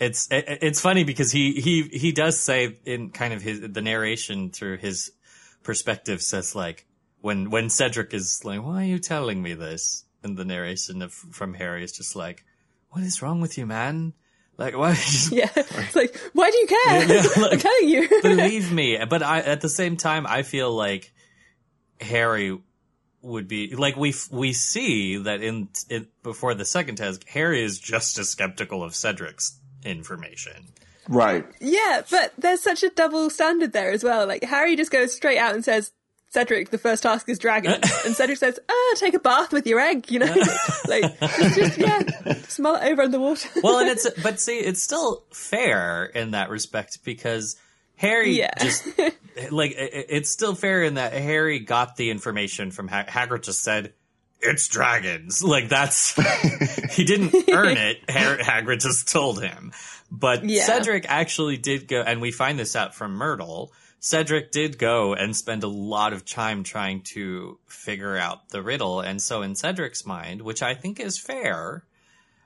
it's 0.00 0.28
it, 0.30 0.44
it's 0.62 0.80
funny 0.80 1.04
because 1.04 1.30
he 1.30 1.52
he 1.60 1.82
he 1.82 2.12
does 2.12 2.40
say 2.40 2.78
in 2.84 3.10
kind 3.10 3.34
of 3.34 3.42
his 3.42 3.60
the 3.60 3.82
narration 3.82 4.50
through 4.50 4.78
his 4.78 5.12
perspective 5.62 6.22
says 6.22 6.54
like 6.54 6.86
when 7.20 7.50
when 7.50 7.70
Cedric 7.70 8.14
is 8.14 8.44
like, 8.44 8.62
why 8.62 8.82
are 8.82 8.86
you 8.86 8.98
telling 8.98 9.42
me 9.42 9.54
this? 9.54 10.04
And 10.22 10.36
the 10.36 10.44
narration 10.44 11.02
of 11.02 11.12
from 11.12 11.54
Harry 11.54 11.84
is 11.84 11.92
just 11.92 12.16
like, 12.16 12.44
what 12.90 13.04
is 13.04 13.22
wrong 13.22 13.40
with 13.40 13.56
you, 13.58 13.66
man? 13.66 14.12
Like 14.56 14.76
why? 14.76 14.96
Yeah. 15.30 15.50
It's 15.54 15.96
like, 15.96 16.16
why 16.32 16.50
do 16.50 16.56
you 16.58 16.66
care? 16.66 17.06
Yeah, 17.06 17.22
yeah, 17.36 17.44
I'm 17.52 17.58
telling 17.58 17.88
you. 17.88 18.08
believe 18.22 18.72
me. 18.72 18.98
But 19.08 19.22
I, 19.22 19.40
at 19.40 19.60
the 19.60 19.68
same 19.68 19.96
time, 19.96 20.26
I 20.26 20.42
feel 20.42 20.72
like 20.72 21.12
Harry 22.00 22.58
would 23.22 23.48
be 23.48 23.74
like 23.74 23.96
we 23.96 24.14
we 24.30 24.52
see 24.52 25.16
that 25.18 25.42
in 25.42 25.68
it 25.88 26.22
before 26.22 26.54
the 26.54 26.64
second 26.64 26.96
test, 26.96 27.24
Harry 27.28 27.62
is 27.62 27.78
just 27.78 28.18
as 28.18 28.28
skeptical 28.28 28.82
of 28.82 28.94
Cedric's 28.94 29.58
information. 29.84 30.68
right. 31.08 31.44
yeah, 31.60 32.02
but 32.10 32.32
there's 32.38 32.62
such 32.62 32.82
a 32.82 32.90
double 32.90 33.30
standard 33.30 33.72
there 33.72 33.90
as 33.90 34.04
well. 34.04 34.26
Like, 34.26 34.44
Harry 34.44 34.76
just 34.76 34.90
goes 34.90 35.14
straight 35.14 35.38
out 35.38 35.54
and 35.54 35.64
says, 35.64 35.92
Cedric, 36.30 36.70
the 36.70 36.78
first 36.78 37.02
task 37.04 37.28
is 37.28 37.38
dragon. 37.38 37.72
and 38.04 38.14
Cedric 38.14 38.38
says, 38.38 38.58
"Ah, 38.68 38.94
take 38.96 39.14
a 39.14 39.18
bath 39.18 39.52
with 39.52 39.66
your 39.66 39.80
egg," 39.80 40.10
you 40.10 40.18
know, 40.18 40.26
like 40.88 41.18
just, 41.20 41.56
just 41.56 41.78
yeah, 41.78 42.02
smell 42.48 42.76
it 42.76 42.84
over 42.84 43.02
in 43.02 43.10
the 43.10 43.20
water. 43.20 43.48
well, 43.62 43.78
and 43.78 43.88
it's 43.88 44.08
but 44.22 44.38
see, 44.40 44.58
it's 44.58 44.82
still 44.82 45.24
fair 45.32 46.04
in 46.04 46.32
that 46.32 46.50
respect 46.50 46.98
because 47.04 47.56
Harry 47.96 48.32
Yeah. 48.38 48.50
just 48.60 48.86
like 49.50 49.72
it- 49.72 50.06
it's 50.10 50.30
still 50.30 50.54
fair 50.54 50.82
in 50.82 50.94
that 50.94 51.12
Harry 51.14 51.60
got 51.60 51.96
the 51.96 52.10
information 52.10 52.70
from 52.72 52.88
ha- 52.88 53.06
Hagrid. 53.08 53.42
Just 53.44 53.62
said 53.62 53.94
it's 54.40 54.68
dragons. 54.68 55.42
Like 55.42 55.68
that's 55.70 56.14
he 56.94 57.04
didn't 57.04 57.34
earn 57.50 57.76
it. 57.78 57.98
Har- 58.10 58.36
Hagrid 58.36 58.80
just 58.82 59.10
told 59.10 59.42
him. 59.42 59.72
But 60.10 60.44
Yeah. 60.44 60.64
Cedric 60.64 61.06
actually 61.08 61.56
did 61.56 61.88
go, 61.88 62.00
and 62.02 62.20
we 62.20 62.32
find 62.32 62.58
this 62.58 62.76
out 62.76 62.94
from 62.94 63.12
Myrtle. 63.14 63.72
Cedric 64.00 64.52
did 64.52 64.78
go 64.78 65.14
and 65.14 65.34
spend 65.34 65.64
a 65.64 65.68
lot 65.68 66.12
of 66.12 66.24
time 66.24 66.62
trying 66.62 67.02
to 67.14 67.58
figure 67.66 68.16
out 68.16 68.48
the 68.50 68.62
riddle, 68.62 69.00
and 69.00 69.20
so 69.20 69.42
in 69.42 69.54
Cedric's 69.54 70.06
mind, 70.06 70.42
which 70.42 70.62
I 70.62 70.74
think 70.74 71.00
is 71.00 71.18
fair, 71.18 71.84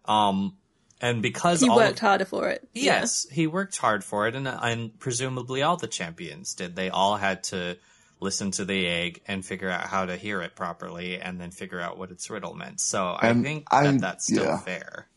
um, 0.07 0.57
and 1.01 1.21
because 1.21 1.61
he 1.61 1.69
all 1.69 1.77
worked 1.77 1.99
harder 1.99 2.25
for 2.25 2.49
it. 2.49 2.69
Yeah. 2.73 3.01
Yes, 3.01 3.27
he 3.31 3.47
worked 3.47 3.77
hard 3.77 4.03
for 4.03 4.29
it, 4.29 4.35
and, 4.35 4.49
and 4.49 4.99
presumably 4.99 5.63
all 5.63 5.77
the 5.77 5.89
champions 5.89 6.55
did. 6.55 6.75
They 6.75 6.89
all 6.89 7.17
had 7.17 7.43
to 7.45 7.77
listen 8.21 8.53
to 8.53 8.65
the 8.65 8.87
egg 8.87 9.21
and 9.27 9.45
figure 9.45 9.69
out 9.69 9.83
how 9.83 10.07
to 10.07 10.17
hear 10.17 10.41
it 10.43 10.55
properly, 10.55 11.21
and 11.21 11.41
then 11.41 11.51
figure 11.51 11.81
out 11.81 11.99
what 11.99 12.11
its 12.11 12.31
riddle 12.31 12.55
meant. 12.55 12.81
So 12.81 13.17
I 13.21 13.35
think 13.35 13.67
I- 13.71 13.85
that 13.85 14.01
that's 14.01 14.27
still 14.27 14.45
yeah. 14.45 14.59
fair. 14.59 15.09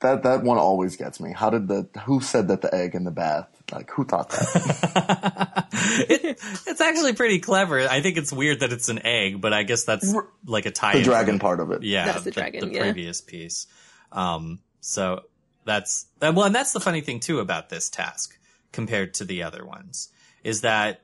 That 0.00 0.22
that 0.22 0.42
one 0.42 0.56
always 0.58 0.96
gets 0.96 1.20
me. 1.20 1.32
How 1.32 1.50
did 1.50 1.68
the 1.68 1.88
who 2.04 2.20
said 2.20 2.48
that 2.48 2.62
the 2.62 2.74
egg 2.74 2.94
in 2.94 3.04
the 3.04 3.10
bath? 3.10 3.48
Like 3.72 3.90
who 3.90 4.04
thought 4.04 4.30
that? 4.30 5.66
It's 6.66 6.80
actually 6.80 7.12
pretty 7.14 7.38
clever. 7.40 7.80
I 7.80 8.00
think 8.00 8.16
it's 8.16 8.32
weird 8.32 8.60
that 8.60 8.72
it's 8.72 8.88
an 8.88 9.04
egg, 9.04 9.40
but 9.40 9.52
I 9.52 9.62
guess 9.62 9.84
that's 9.84 10.14
like 10.46 10.66
a 10.66 10.70
tie. 10.70 10.94
the 10.94 11.02
dragon 11.02 11.38
part 11.38 11.60
of 11.60 11.70
it. 11.72 11.82
Yeah, 11.82 12.06
That's 12.06 12.24
the 12.24 12.30
dragon, 12.30 12.68
The 12.68 12.74
yeah. 12.74 12.82
previous 12.82 13.20
piece. 13.20 13.66
Um, 14.12 14.60
so 14.80 15.22
that's 15.64 16.06
that- 16.20 16.34
well, 16.34 16.46
and 16.46 16.54
that's 16.54 16.72
the 16.72 16.80
funny 16.80 17.00
thing 17.00 17.20
too 17.20 17.40
about 17.40 17.68
this 17.68 17.88
task 17.90 18.38
compared 18.72 19.14
to 19.14 19.24
the 19.24 19.42
other 19.42 19.64
ones 19.64 20.08
is 20.44 20.60
that 20.62 21.02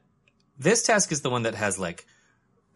this 0.58 0.82
task 0.82 1.12
is 1.12 1.20
the 1.22 1.30
one 1.30 1.42
that 1.42 1.54
has 1.54 1.78
like 1.78 2.06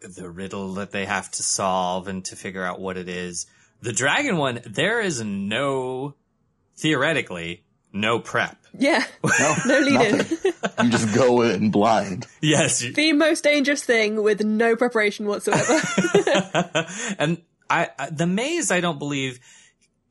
the 0.01 0.29
riddle 0.29 0.73
that 0.75 0.91
they 0.91 1.05
have 1.05 1.31
to 1.31 1.43
solve 1.43 2.07
and 2.07 2.23
to 2.25 2.35
figure 2.35 2.63
out 2.63 2.79
what 2.79 2.97
it 2.97 3.09
is. 3.09 3.45
The 3.81 3.93
dragon 3.93 4.37
one, 4.37 4.61
there 4.65 5.01
is 5.01 5.21
no 5.23 6.15
theoretically 6.77 7.63
no 7.93 8.19
prep. 8.19 8.57
Yeah, 8.77 9.03
No, 9.39 9.55
no 9.65 9.79
lead 9.79 10.01
in. 10.01 10.27
you 10.85 10.89
just 10.91 11.13
go 11.13 11.41
in 11.41 11.71
blind. 11.71 12.25
Yes, 12.41 12.81
you- 12.81 12.93
the 12.93 13.11
most 13.13 13.43
dangerous 13.43 13.83
thing 13.83 14.21
with 14.23 14.41
no 14.43 14.75
preparation 14.77 15.25
whatsoever. 15.27 15.81
and 17.19 17.41
I, 17.69 17.89
I 17.99 18.09
the 18.09 18.27
maze 18.27 18.71
I 18.71 18.79
don't 18.79 18.97
believe 18.99 19.39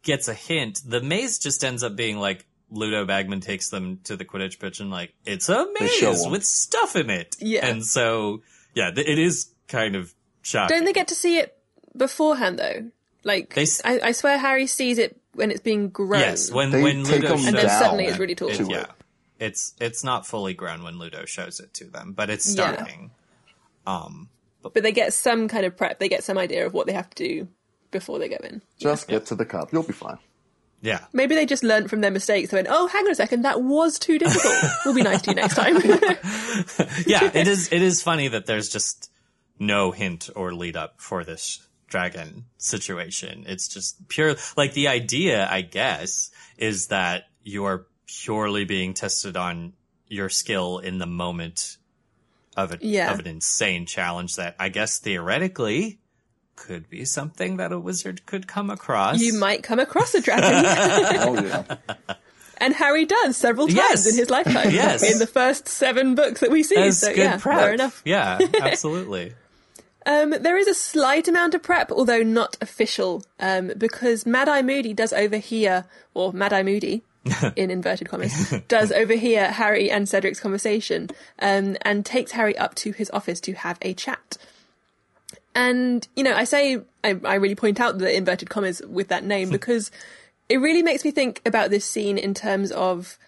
gets 0.02 0.28
a 0.28 0.35
hint. 0.35 0.80
The 0.87 1.00
maze 1.00 1.38
just 1.38 1.64
ends 1.64 1.83
up 1.83 1.96
being 1.96 2.18
like 2.18 2.46
Ludo 2.70 3.04
Bagman 3.06 3.40
takes 3.40 3.70
them 3.70 4.00
to 4.04 4.16
the 4.16 4.24
Quidditch 4.24 4.59
pitch 4.61 4.80
and 4.80 4.90
like 4.90 5.14
it's 5.24 5.48
a 5.48 5.66
maze 5.80 6.26
with 6.28 6.44
stuff 6.44 6.96
in 6.96 7.09
it. 7.11 7.37
Yeah. 7.40 7.66
and 7.66 7.85
so 7.85 8.42
yeah, 8.74 8.90
th- 8.90 9.06
it 9.09 9.18
is 9.18 9.50
kind 9.68 9.96
of 9.96 10.12
shocking. 10.42 10.76
Don't 10.76 10.85
they 10.85 10.92
get 10.92 11.09
to 11.09 11.14
see 11.14 11.38
it 11.38 11.56
beforehand 11.96 12.59
though? 12.59 12.90
Like, 13.22 13.54
They 13.54 13.62
s- 13.62 13.83
I, 13.85 14.00
I 14.02 14.12
swear 14.12 14.38
Harry 14.38 14.66
sees 14.66 14.98
it 14.98 15.16
when 15.35 15.50
it's 15.50 15.61
being 15.61 15.90
grown. 15.90 16.20
yes, 16.20 16.50
when 16.50 16.70
They 16.70 16.83
when 16.83 17.04
take 17.04 17.22
Ludo 17.22 17.37
them 17.37 17.46
and 17.46 17.56
then 17.56 17.66
down 17.66 17.78
suddenly 17.83 18.06
it's 18.06 18.18
really 18.18 18.35
tall. 18.35 18.48
it, 18.48 18.61
yeah, 18.68 18.80
it. 18.83 18.88
it's 19.38 19.74
it's 19.80 20.02
not 20.02 20.26
fully 20.26 20.54
grown 20.54 20.83
when 20.83 20.98
Ludo 20.98 21.24
shows 21.26 21.61
it 21.61 21.72
to 21.74 21.85
them, 21.85 22.12
but 22.12 22.30
it's 22.30 22.46
Yeah. 22.48 22.72
starting. 22.74 23.11
Um, 23.87 24.28
but 24.62 24.74
they 24.74 24.92
get 24.92 25.12
some 25.14 25.48
kind 25.48 25.64
of 25.66 25.76
prep. 25.76 25.98
They 25.98 26.09
get 26.09 26.22
some 26.24 26.37
idea 26.38 26.66
of 26.66 26.74
what 26.74 26.87
they 26.87 26.92
have 26.92 27.09
to 27.11 27.16
do 27.24 27.48
before 27.90 28.18
they 28.18 28.28
go 28.28 28.37
in. 28.44 28.62
Just 28.78 29.09
get 29.09 29.26
to 29.26 29.35
the 29.35 29.44
cup. 29.46 29.72
You'll 29.72 29.83
be 29.83 29.92
fine. 29.92 30.18
yeah, 30.83 31.04
Maybe 31.12 31.35
they 31.35 31.44
just 31.46 31.62
learned 31.62 31.90
from 31.90 32.00
their 32.02 32.11
mistakes. 32.11 32.50
They 32.50 32.56
went, 32.59 32.68
"Oh, 32.70 32.87
hang 32.88 33.04
on 33.04 33.11
a 33.11 33.14
second, 33.14 33.42
that 33.42 33.62
was 33.62 33.98
too 33.98 34.18
difficult. 34.18 34.54
we'll 34.85 34.94
be 34.94 35.02
nice 35.02 35.22
to 35.22 35.30
you 35.30 35.35
next 35.37 35.54
time." 35.56 35.76
yeah, 37.06 37.30
it 37.35 37.46
is. 37.46 37.72
It 37.72 37.83
is 37.83 38.02
funny 38.02 38.28
that 38.28 38.46
there's 38.46 38.68
just 38.68 39.11
no 39.59 39.90
hint 39.90 40.30
or 40.35 40.54
lead 40.54 40.76
up 40.76 40.94
for 40.98 41.22
this 41.24 41.66
dragon 41.90 42.46
situation. 42.57 43.44
It's 43.46 43.68
just 43.68 44.09
pure. 44.09 44.37
Like 44.57 44.72
the 44.72 44.88
idea, 44.88 45.46
I 45.50 45.61
guess, 45.61 46.31
is 46.57 46.87
that 46.87 47.24
you 47.44 47.66
are 47.66 47.85
purely 48.07 48.64
being 48.64 48.94
tested 48.94 49.37
on 49.37 49.74
your 50.09 50.29
skill 50.31 50.79
in 50.79 50.96
the 50.98 51.07
moment 51.07 51.76
of 52.57 52.72
a, 52.72 52.79
Yeah. 52.81 53.12
of 53.12 53.18
an 53.20 53.26
insane 53.26 53.85
challenge 53.87 54.37
that 54.37 54.57
I 54.59 54.70
guess 54.70 54.98
theoretically 54.98 55.98
could 56.57 56.90
be 56.90 57.05
something 57.05 57.57
that 57.59 57.72
a 57.72 57.79
wizard 57.79 58.26
could 58.26 58.46
come 58.46 58.70
across. 58.70 59.20
you 59.20 59.35
might 59.38 59.62
come 59.62 59.79
across 59.79 60.14
a 60.14 60.20
dragon, 60.20 60.48
Oh 61.20 61.42
yeah. 61.42 61.76
and 62.59 62.74
Harry 62.74 63.07
does 63.07 63.37
several 63.37 63.66
times 63.66 63.76
Yes. 63.76 64.07
in 64.12 64.16
his 64.16 64.29
lifetime. 64.31 64.70
Yes. 64.70 65.03
in 65.11 65.18
the 65.18 65.26
first 65.26 65.68
seven 65.68 66.14
books 66.16 66.40
that 66.40 66.50
we 66.50 66.62
see. 66.62 66.76
as 66.76 67.00
so 67.00 67.09
good 67.09 67.18
yeah, 67.18 67.37
prep. 67.38 67.59
fair 67.59 67.72
enough. 67.72 68.03
Yeah, 68.05 68.38
absolutely. 68.61 69.33
Um, 70.06 70.30
there 70.30 70.56
is 70.56 70.66
a 70.66 70.74
slight 70.74 71.28
amount 71.28 71.54
of 71.54 71.62
prep, 71.62 71.92
although 71.92 72.22
not 72.22 72.56
official, 72.60 73.22
um, 73.38 73.72
because 73.76 74.24
Mad 74.24 74.48
Eye 74.48 74.62
Moody 74.62 74.94
does 74.94 75.12
overhear, 75.12 75.84
or 76.14 76.32
Mad 76.32 76.52
Eye 76.52 76.62
Moody, 76.62 77.02
in 77.56 77.70
inverted 77.70 78.08
commas, 78.08 78.54
does 78.68 78.92
overhear 78.92 79.50
Harry 79.52 79.90
and 79.90 80.08
Cedric's 80.08 80.40
conversation, 80.40 81.10
um, 81.38 81.76
and 81.82 82.04
takes 82.04 82.32
Harry 82.32 82.56
up 82.56 82.74
to 82.76 82.92
his 82.92 83.10
office 83.10 83.40
to 83.40 83.52
have 83.52 83.78
a 83.82 83.92
chat. 83.92 84.38
And, 85.54 86.06
you 86.16 86.24
know, 86.24 86.34
I 86.34 86.44
say, 86.44 86.78
I, 87.04 87.20
I 87.24 87.34
really 87.34 87.54
point 87.54 87.80
out 87.80 87.98
the 87.98 88.14
inverted 88.14 88.48
commas 88.48 88.80
with 88.88 89.08
that 89.08 89.24
name 89.24 89.50
because 89.50 89.90
it 90.48 90.58
really 90.58 90.82
makes 90.82 91.04
me 91.04 91.10
think 91.10 91.42
about 91.44 91.70
this 91.70 91.84
scene 91.84 92.16
in 92.16 92.34
terms 92.34 92.72
of 92.72 93.18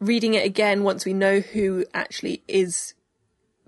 reading 0.00 0.34
it 0.34 0.44
again 0.44 0.82
once 0.82 1.04
we 1.04 1.12
know 1.12 1.40
who 1.40 1.84
actually 1.92 2.42
is 2.48 2.94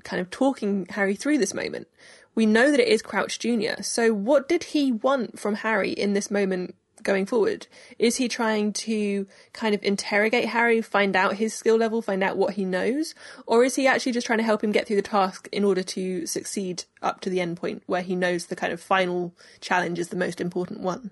kind 0.02 0.20
of 0.20 0.30
talking 0.30 0.86
Harry 0.90 1.14
through 1.14 1.38
this 1.38 1.54
moment. 1.54 1.86
We 2.34 2.46
know 2.46 2.70
that 2.70 2.80
it 2.80 2.88
is 2.88 3.02
Crouch 3.02 3.38
Jr. 3.38 3.82
So 3.82 4.12
what 4.12 4.48
did 4.48 4.64
he 4.64 4.92
want 4.92 5.38
from 5.38 5.56
Harry 5.56 5.90
in 5.90 6.14
this 6.14 6.30
moment 6.30 6.74
going 7.02 7.26
forward? 7.26 7.66
Is 7.98 8.16
he 8.16 8.28
trying 8.28 8.72
to 8.72 9.26
kind 9.52 9.74
of 9.74 9.82
interrogate 9.82 10.46
Harry, 10.46 10.80
find 10.80 11.16
out 11.16 11.34
his 11.34 11.54
skill 11.54 11.76
level, 11.76 12.00
find 12.00 12.22
out 12.22 12.36
what 12.36 12.54
he 12.54 12.64
knows? 12.64 13.14
Or 13.46 13.64
is 13.64 13.74
he 13.74 13.86
actually 13.86 14.12
just 14.12 14.26
trying 14.26 14.38
to 14.38 14.44
help 14.44 14.62
him 14.62 14.72
get 14.72 14.86
through 14.86 14.96
the 14.96 15.02
task 15.02 15.48
in 15.52 15.64
order 15.64 15.82
to 15.82 16.26
succeed 16.26 16.84
up 17.02 17.20
to 17.22 17.30
the 17.30 17.40
end 17.40 17.56
point 17.56 17.82
where 17.86 18.02
he 18.02 18.16
knows 18.16 18.46
the 18.46 18.56
kind 18.56 18.72
of 18.72 18.80
final 18.80 19.34
challenge 19.60 19.98
is 19.98 20.08
the 20.08 20.16
most 20.16 20.40
important 20.40 20.80
one? 20.80 21.10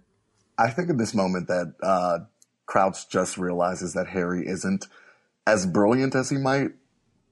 I 0.58 0.70
think 0.70 0.90
in 0.90 0.96
this 0.96 1.14
moment 1.14 1.48
that 1.48 1.74
uh, 1.82 2.18
Crouch 2.66 3.08
just 3.08 3.38
realizes 3.38 3.94
that 3.94 4.08
Harry 4.08 4.46
isn't 4.46 4.86
as 5.46 5.66
brilliant 5.66 6.14
as 6.14 6.30
he 6.30 6.36
might 6.36 6.70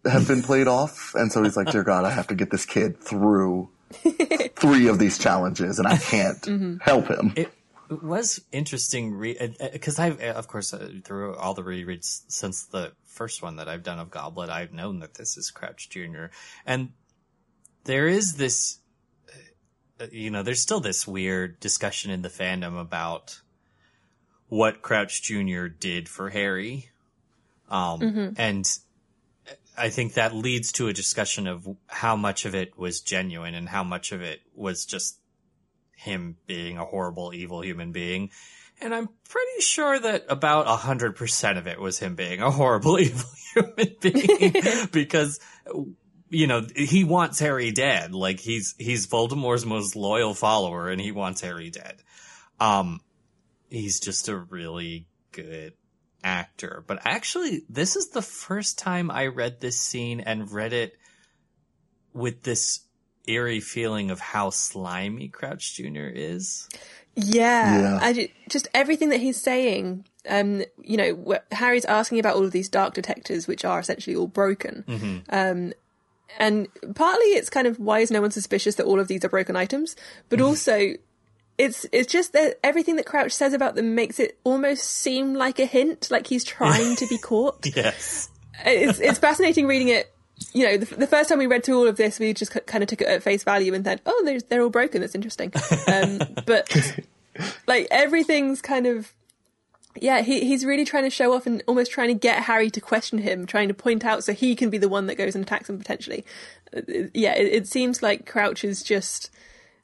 have 0.05 0.27
been 0.27 0.43
played 0.43 0.67
off, 0.67 1.15
and 1.15 1.31
so 1.31 1.43
he's 1.43 1.57
like, 1.57 1.71
"Dear 1.71 1.85
God, 1.85 2.05
I 2.05 2.11
have 2.11 2.27
to 2.29 2.35
get 2.35 2.51
this 2.51 2.65
kid 2.65 2.99
through 2.99 3.69
three 4.57 4.89
of 4.89 4.99
these 4.99 5.19
challenges, 5.19 5.79
and 5.79 5.89
I 5.89 5.97
can't 5.97 6.81
help 6.83 7.09
him." 7.09 7.33
It 7.37 7.53
was 7.91 8.41
interesting 8.53 9.19
because 9.73 9.99
I've, 9.99 10.21
uh, 10.21 10.33
of 10.35 10.49
course, 10.49 10.75
uh, 10.75 10.91
through 11.05 11.37
all 11.37 11.55
the 11.55 11.63
rereads 11.63 12.23
since 12.29 12.65
the 12.65 12.93
first 13.07 13.43
one 13.43 13.57
that 13.57 13.69
I've 13.69 13.83
done 13.83 13.99
of 13.99 14.11
Goblet, 14.11 14.51
I've 14.51 14.73
known 14.73 15.01
that 15.01 15.15
this 15.15 15.37
is 15.37 15.51
Crouch 15.51 15.89
Jr. 15.89 16.27
And 16.67 16.91
there 17.85 18.07
is 18.07 18.35
this, 18.37 18.79
uh, 20.01 20.07
you 20.13 20.31
know, 20.31 20.43
there's 20.43 20.61
still 20.61 20.81
this 20.81 21.07
weird 21.07 21.59
discussion 21.61 22.11
in 22.11 22.23
the 22.23 22.29
fandom 22.29 22.81
about 22.81 23.41
what 24.49 24.83
Crouch 24.83 25.23
Jr. 25.23 25.67
did 25.67 26.09
for 26.09 26.31
Harry. 26.31 26.91
Um, 27.71 28.35
and 28.39 28.67
I 29.79 29.91
think 29.91 30.15
that 30.15 30.35
leads 30.35 30.73
to 30.73 30.89
a 30.89 30.93
discussion 30.93 31.47
of 31.47 31.69
how 31.87 32.17
much 32.17 32.45
of 32.45 32.55
it 32.55 32.79
was 32.79 33.01
genuine 33.01 33.55
and 33.55 33.69
how 33.69 33.85
much 33.85 34.13
of 34.13 34.23
it 34.23 34.41
was 34.55 34.85
just 34.85 35.19
him 35.97 36.37
being 36.47 36.79
a 36.79 36.85
horrible, 36.85 37.33
evil 37.35 37.63
human 37.63 37.93
being. 37.93 38.31
And 38.81 38.95
I'm 38.95 39.09
pretty 39.29 39.61
sure 39.61 39.99
that 39.99 40.27
about 40.29 40.69
a 40.69 40.77
hundred 40.77 41.17
percent 41.17 41.59
of 41.59 41.67
it 41.67 41.81
was 41.81 41.99
him 41.99 42.15
being 42.15 42.41
a 42.41 42.51
horrible, 42.51 42.99
evil 43.01 43.29
human 43.55 43.97
being 44.01 44.87
because, 44.93 45.41
you 46.29 46.47
know, 46.47 46.67
he 46.77 47.05
wants 47.05 47.41
Harry 47.41 47.73
dead. 47.73 48.15
Like 48.15 48.39
he's, 48.39 48.75
he's 48.79 49.07
Voldemort's 49.07 49.65
most 49.65 49.97
loyal 49.97 50.35
follower 50.35 50.89
and 50.89 51.01
he 51.01 51.13
wants 51.13 51.41
Harry 51.41 51.71
dead. 51.71 51.97
Um, 52.61 53.01
he's 53.69 54.01
just 54.01 54.29
a 54.29 54.37
really 54.37 55.07
good 55.33 55.73
actor. 56.25 56.85
But 56.87 57.01
actually, 57.05 57.63
this 57.69 57.97
is 57.97 58.09
the 58.11 58.23
first 58.23 58.79
time 58.79 59.11
I 59.11 59.27
read 59.27 59.61
this 59.61 59.81
scene 59.81 60.21
and 60.21 60.51
read 60.51 60.73
it 60.73 60.97
with 62.13 62.43
this 62.43 62.81
eerie 63.27 63.61
feeling 63.61 64.11
of 64.11 64.21
how 64.21 64.51
slimy 64.51 65.29
Crouch 65.29 65.75
Jr. 65.75 66.09
is. 66.13 66.69
Yeah, 67.15 67.81
Yeah. 67.81 67.99
I 68.01 68.13
ju- 68.13 68.29
just 68.49 68.69
everything 68.75 69.11
that 69.11 69.21
he's 69.21 69.41
saying. 69.41 70.05
Um, 70.29 70.63
you 70.83 70.97
know, 70.97 71.39
Harry's 71.53 71.85
asking 71.85 72.19
about 72.21 72.37
all 72.37 72.45
of 72.45 72.53
these 72.53 72.69
dark 72.69 72.95
detectors, 72.95 73.47
which 73.47 73.65
are 73.65 73.79
essentially 73.81 74.15
all 74.17 74.27
broken. 74.27 75.25
Um, 75.31 75.73
and 76.39 76.69
partly 76.95 77.29
it's 77.29 77.49
kind 77.51 77.67
of 77.67 77.79
why 77.79 78.01
is 78.01 78.11
no 78.11 78.21
one 78.21 78.31
suspicious 78.31 78.75
that 78.77 78.85
all 78.87 79.01
of 79.01 79.09
these 79.09 79.25
are 79.25 79.29
broken 79.31 79.57
items, 79.57 79.97
but 80.29 80.41
also 80.41 80.93
it's 81.59 81.85
it's 81.93 82.11
just 82.11 82.33
that 82.33 82.59
everything 82.63 82.97
that 82.97 83.07
Crouch 83.07 83.33
says 83.33 83.53
about 83.53 83.75
them 83.75 83.95
makes 83.95 84.19
it 84.21 84.39
almost 84.45 84.85
seem 84.85 85.35
like 85.35 85.59
a 85.59 85.67
hint, 85.67 86.09
like 86.11 86.29
he's 86.29 86.45
trying 86.45 86.97
to 86.97 87.07
be 87.09 87.19
caught. 87.23 87.67
Yes. 87.67 88.31
It's 88.65 89.01
it's 89.01 89.19
fascinating 89.19 89.67
reading 89.67 89.89
it. 89.89 90.13
You 90.55 90.67
know, 90.67 90.77
the, 90.77 90.95
the 90.95 91.07
first 91.09 91.29
time 91.29 91.39
we 91.39 91.47
read 91.47 91.65
through 91.65 91.79
all 91.79 91.89
of 91.89 91.97
this, 91.97 92.21
we 92.21 92.33
just 92.33 92.57
kind 92.67 92.83
of 92.83 92.89
took 92.89 93.01
it 93.01 93.09
at 93.09 93.25
face 93.25 93.43
value 93.43 93.75
and 93.75 93.85
thought, 93.85 94.01
"Oh, 94.07 94.23
they're 94.25 94.41
they're 94.41 94.63
all 94.63 94.71
broken. 94.71 95.01
That's 95.01 95.17
interesting." 95.17 95.53
Um, 95.93 96.21
but 96.47 97.01
like 97.67 97.89
everything's 97.91 98.63
kind 98.63 98.87
of 98.87 99.13
yeah, 100.01 100.23
he 100.23 100.45
he's 100.45 100.65
really 100.65 100.85
trying 100.85 101.05
to 101.05 101.11
show 101.11 101.33
off 101.33 101.47
and 101.47 101.63
almost 101.67 101.91
trying 101.91 102.09
to 102.09 102.15
get 102.15 102.45
Harry 102.45 102.71
to 102.71 102.81
question 102.81 103.19
him, 103.19 103.47
trying 103.47 103.69
to 103.69 103.75
point 103.75 104.05
out 104.05 104.23
so 104.23 104.33
he 104.33 104.55
can 104.55 104.71
be 104.71 104.79
the 104.79 104.89
one 104.89 105.07
that 105.07 105.17
goes 105.17 105.35
and 105.35 105.45
attacks 105.45 105.69
him 105.69 105.79
potentially. 105.79 106.25
Uh, 106.77 106.83
Yeah, 107.15 107.35
it, 107.35 107.53
it 107.53 107.67
seems 107.67 108.03
like 108.03 108.27
Crouch 108.27 108.65
is 108.65 108.83
just 108.83 109.31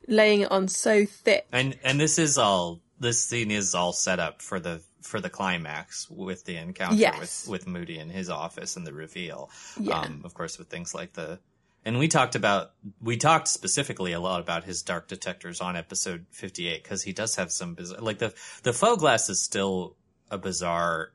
laying 0.08 0.42
it 0.42 0.50
on 0.50 0.68
so 0.68 1.04
thick. 1.06 1.46
And 1.52 1.78
and 1.84 1.98
this 2.00 2.18
is 2.18 2.38
all 2.38 2.80
this 3.00 3.24
scene 3.24 3.50
is 3.50 3.74
all 3.74 3.92
set 3.92 4.18
up 4.20 4.40
for 4.42 4.60
the 4.60 4.80
for 5.02 5.20
the 5.20 5.28
climax 5.30 6.08
with 6.08 6.44
the 6.44 6.56
encounter 6.56 6.96
Yes. 6.96 7.46
with 7.46 7.50
with 7.64 7.66
Moody 7.66 7.98
in 7.98 8.08
his 8.10 8.30
office 8.30 8.76
and 8.76 8.86
the 8.86 8.92
reveal. 8.92 9.50
Yeah. 9.78 10.00
Um, 10.00 10.22
of 10.24 10.34
course, 10.34 10.58
with 10.58 10.68
things 10.68 10.94
like 10.94 11.12
the 11.12 11.38
and 11.84 11.98
we 11.98 12.08
talked 12.08 12.34
about 12.34 12.70
we 13.02 13.16
talked 13.18 13.48
specifically 13.48 14.12
a 14.12 14.20
lot 14.20 14.40
about 14.40 14.64
his 14.64 14.82
dark 14.82 15.06
detectors 15.08 15.60
on 15.60 15.76
episode 15.76 16.24
fifty 16.30 16.68
eight 16.68 16.82
because 16.82 17.02
he 17.02 17.12
does 17.12 17.36
have 17.36 17.52
some 17.52 17.74
bizarre 17.74 18.00
like 18.00 18.18
the 18.18 18.32
the 18.62 18.72
Foe-Glass 18.72 19.28
is 19.28 19.42
still 19.42 19.96
a 20.30 20.38
bizarre 20.38 21.12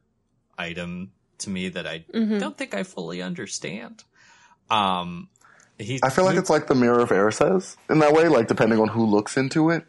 item 0.58 1.12
to 1.40 1.50
me 1.50 1.70
that 1.70 1.88
I 1.88 2.06
Mm-hmm. 2.14 2.38
don't 2.38 2.56
think 2.58 2.74
I 2.76 2.84
fully 2.84 3.22
understand. 3.24 4.04
Um, 4.70 5.30
he 5.80 6.00
I 6.04 6.10
feel 6.10 6.26
like 6.26 6.38
it's 6.38 6.50
like 6.50 6.68
the 6.68 6.76
mirror 6.76 7.00
of 7.00 7.10
Erised 7.10 7.78
in 7.90 8.00
that 8.00 8.14
way. 8.14 8.28
Like 8.28 8.48
depending 8.48 8.80
on 8.80 8.90
who 8.90 9.06
looks 9.06 9.38
into 9.38 9.70
it, 9.70 9.86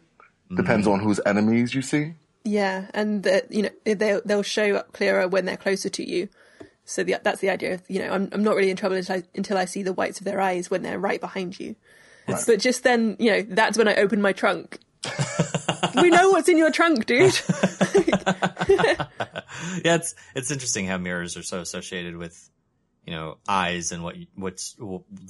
depends 0.55 0.87
mm. 0.87 0.93
on 0.93 0.99
whose 1.01 1.19
enemies 1.25 1.75
you 1.75 1.81
see. 1.81 2.13
Yeah, 2.43 2.87
and 2.93 3.23
that 3.23 3.51
you 3.51 3.63
know 3.63 3.93
they'll 3.93 4.21
they'll 4.25 4.43
show 4.43 4.75
up 4.75 4.93
clearer 4.93 5.27
when 5.27 5.45
they're 5.45 5.57
closer 5.57 5.89
to 5.89 6.09
you. 6.09 6.29
So 6.85 7.03
the, 7.03 7.17
that's 7.21 7.41
the 7.41 7.49
idea. 7.49 7.75
Of, 7.75 7.83
you 7.87 7.99
know, 7.99 8.11
I'm 8.11 8.29
I'm 8.31 8.43
not 8.43 8.55
really 8.55 8.71
in 8.71 8.77
trouble 8.77 8.95
until 8.95 9.17
I, 9.17 9.23
until 9.35 9.57
I 9.57 9.65
see 9.65 9.83
the 9.83 9.93
whites 9.93 10.19
of 10.19 10.25
their 10.25 10.41
eyes 10.41 10.71
when 10.71 10.81
they're 10.81 10.99
right 10.99 11.19
behind 11.19 11.59
you. 11.59 11.75
But 12.27 12.59
just 12.59 12.83
then, 12.83 13.17
you 13.19 13.31
know, 13.31 13.41
that's 13.41 13.77
when 13.77 13.87
I 13.89 13.95
open 13.95 14.21
my 14.21 14.31
trunk. 14.31 14.79
we 16.01 16.09
know 16.09 16.29
what's 16.29 16.47
in 16.47 16.57
your 16.57 16.71
trunk, 16.71 17.05
dude. 17.05 17.33
yeah, 19.83 19.95
it's 19.95 20.15
it's 20.35 20.51
interesting 20.51 20.87
how 20.87 20.97
mirrors 20.97 21.35
are 21.35 21.43
so 21.43 21.59
associated 21.59 22.17
with 22.17 22.49
you 23.05 23.13
know 23.13 23.37
eyes 23.47 23.91
and 23.91 24.03
what 24.03 24.15
what's 24.35 24.75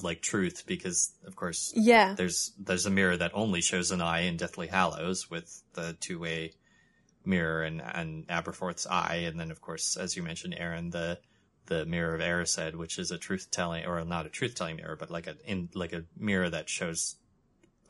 like 0.04 0.22
truth 0.22 0.64
because 0.66 1.14
of 1.26 1.36
course 1.36 1.72
yeah, 1.76 2.14
there's 2.16 2.52
there's 2.60 2.86
a 2.86 2.90
mirror 2.90 3.18
that 3.18 3.32
only 3.34 3.62
shows 3.62 3.92
an 3.92 4.02
eye 4.02 4.22
in 4.22 4.38
Deathly 4.38 4.68
Hallows 4.68 5.30
with 5.30 5.64
the 5.74 5.96
two 6.00 6.20
way 6.20 6.54
mirror 7.26 7.64
and 7.64 7.82
and 7.82 8.28
Aberforth's 8.28 8.88
eye, 8.88 9.24
and 9.26 9.40
then 9.40 9.52
of 9.52 9.62
course 9.62 9.96
as 9.98 10.16
you 10.16 10.24
mentioned, 10.24 10.56
Aaron 10.58 10.90
the 10.90 11.20
the 11.68 11.86
mirror 11.86 12.14
of 12.14 12.22
Erised, 12.22 12.76
which 12.76 13.00
is 13.00 13.12
a 13.12 13.18
truth 13.18 13.48
telling 13.52 13.86
or 13.86 14.04
not 14.04 14.26
a 14.26 14.30
truth 14.30 14.56
telling 14.56 14.76
mirror, 14.76 14.98
but 14.98 15.10
like 15.10 15.28
a 15.28 15.36
in 15.46 15.70
like 15.74 15.94
a 15.94 16.04
mirror 16.18 16.50
that 16.50 16.70
shows 16.70 17.16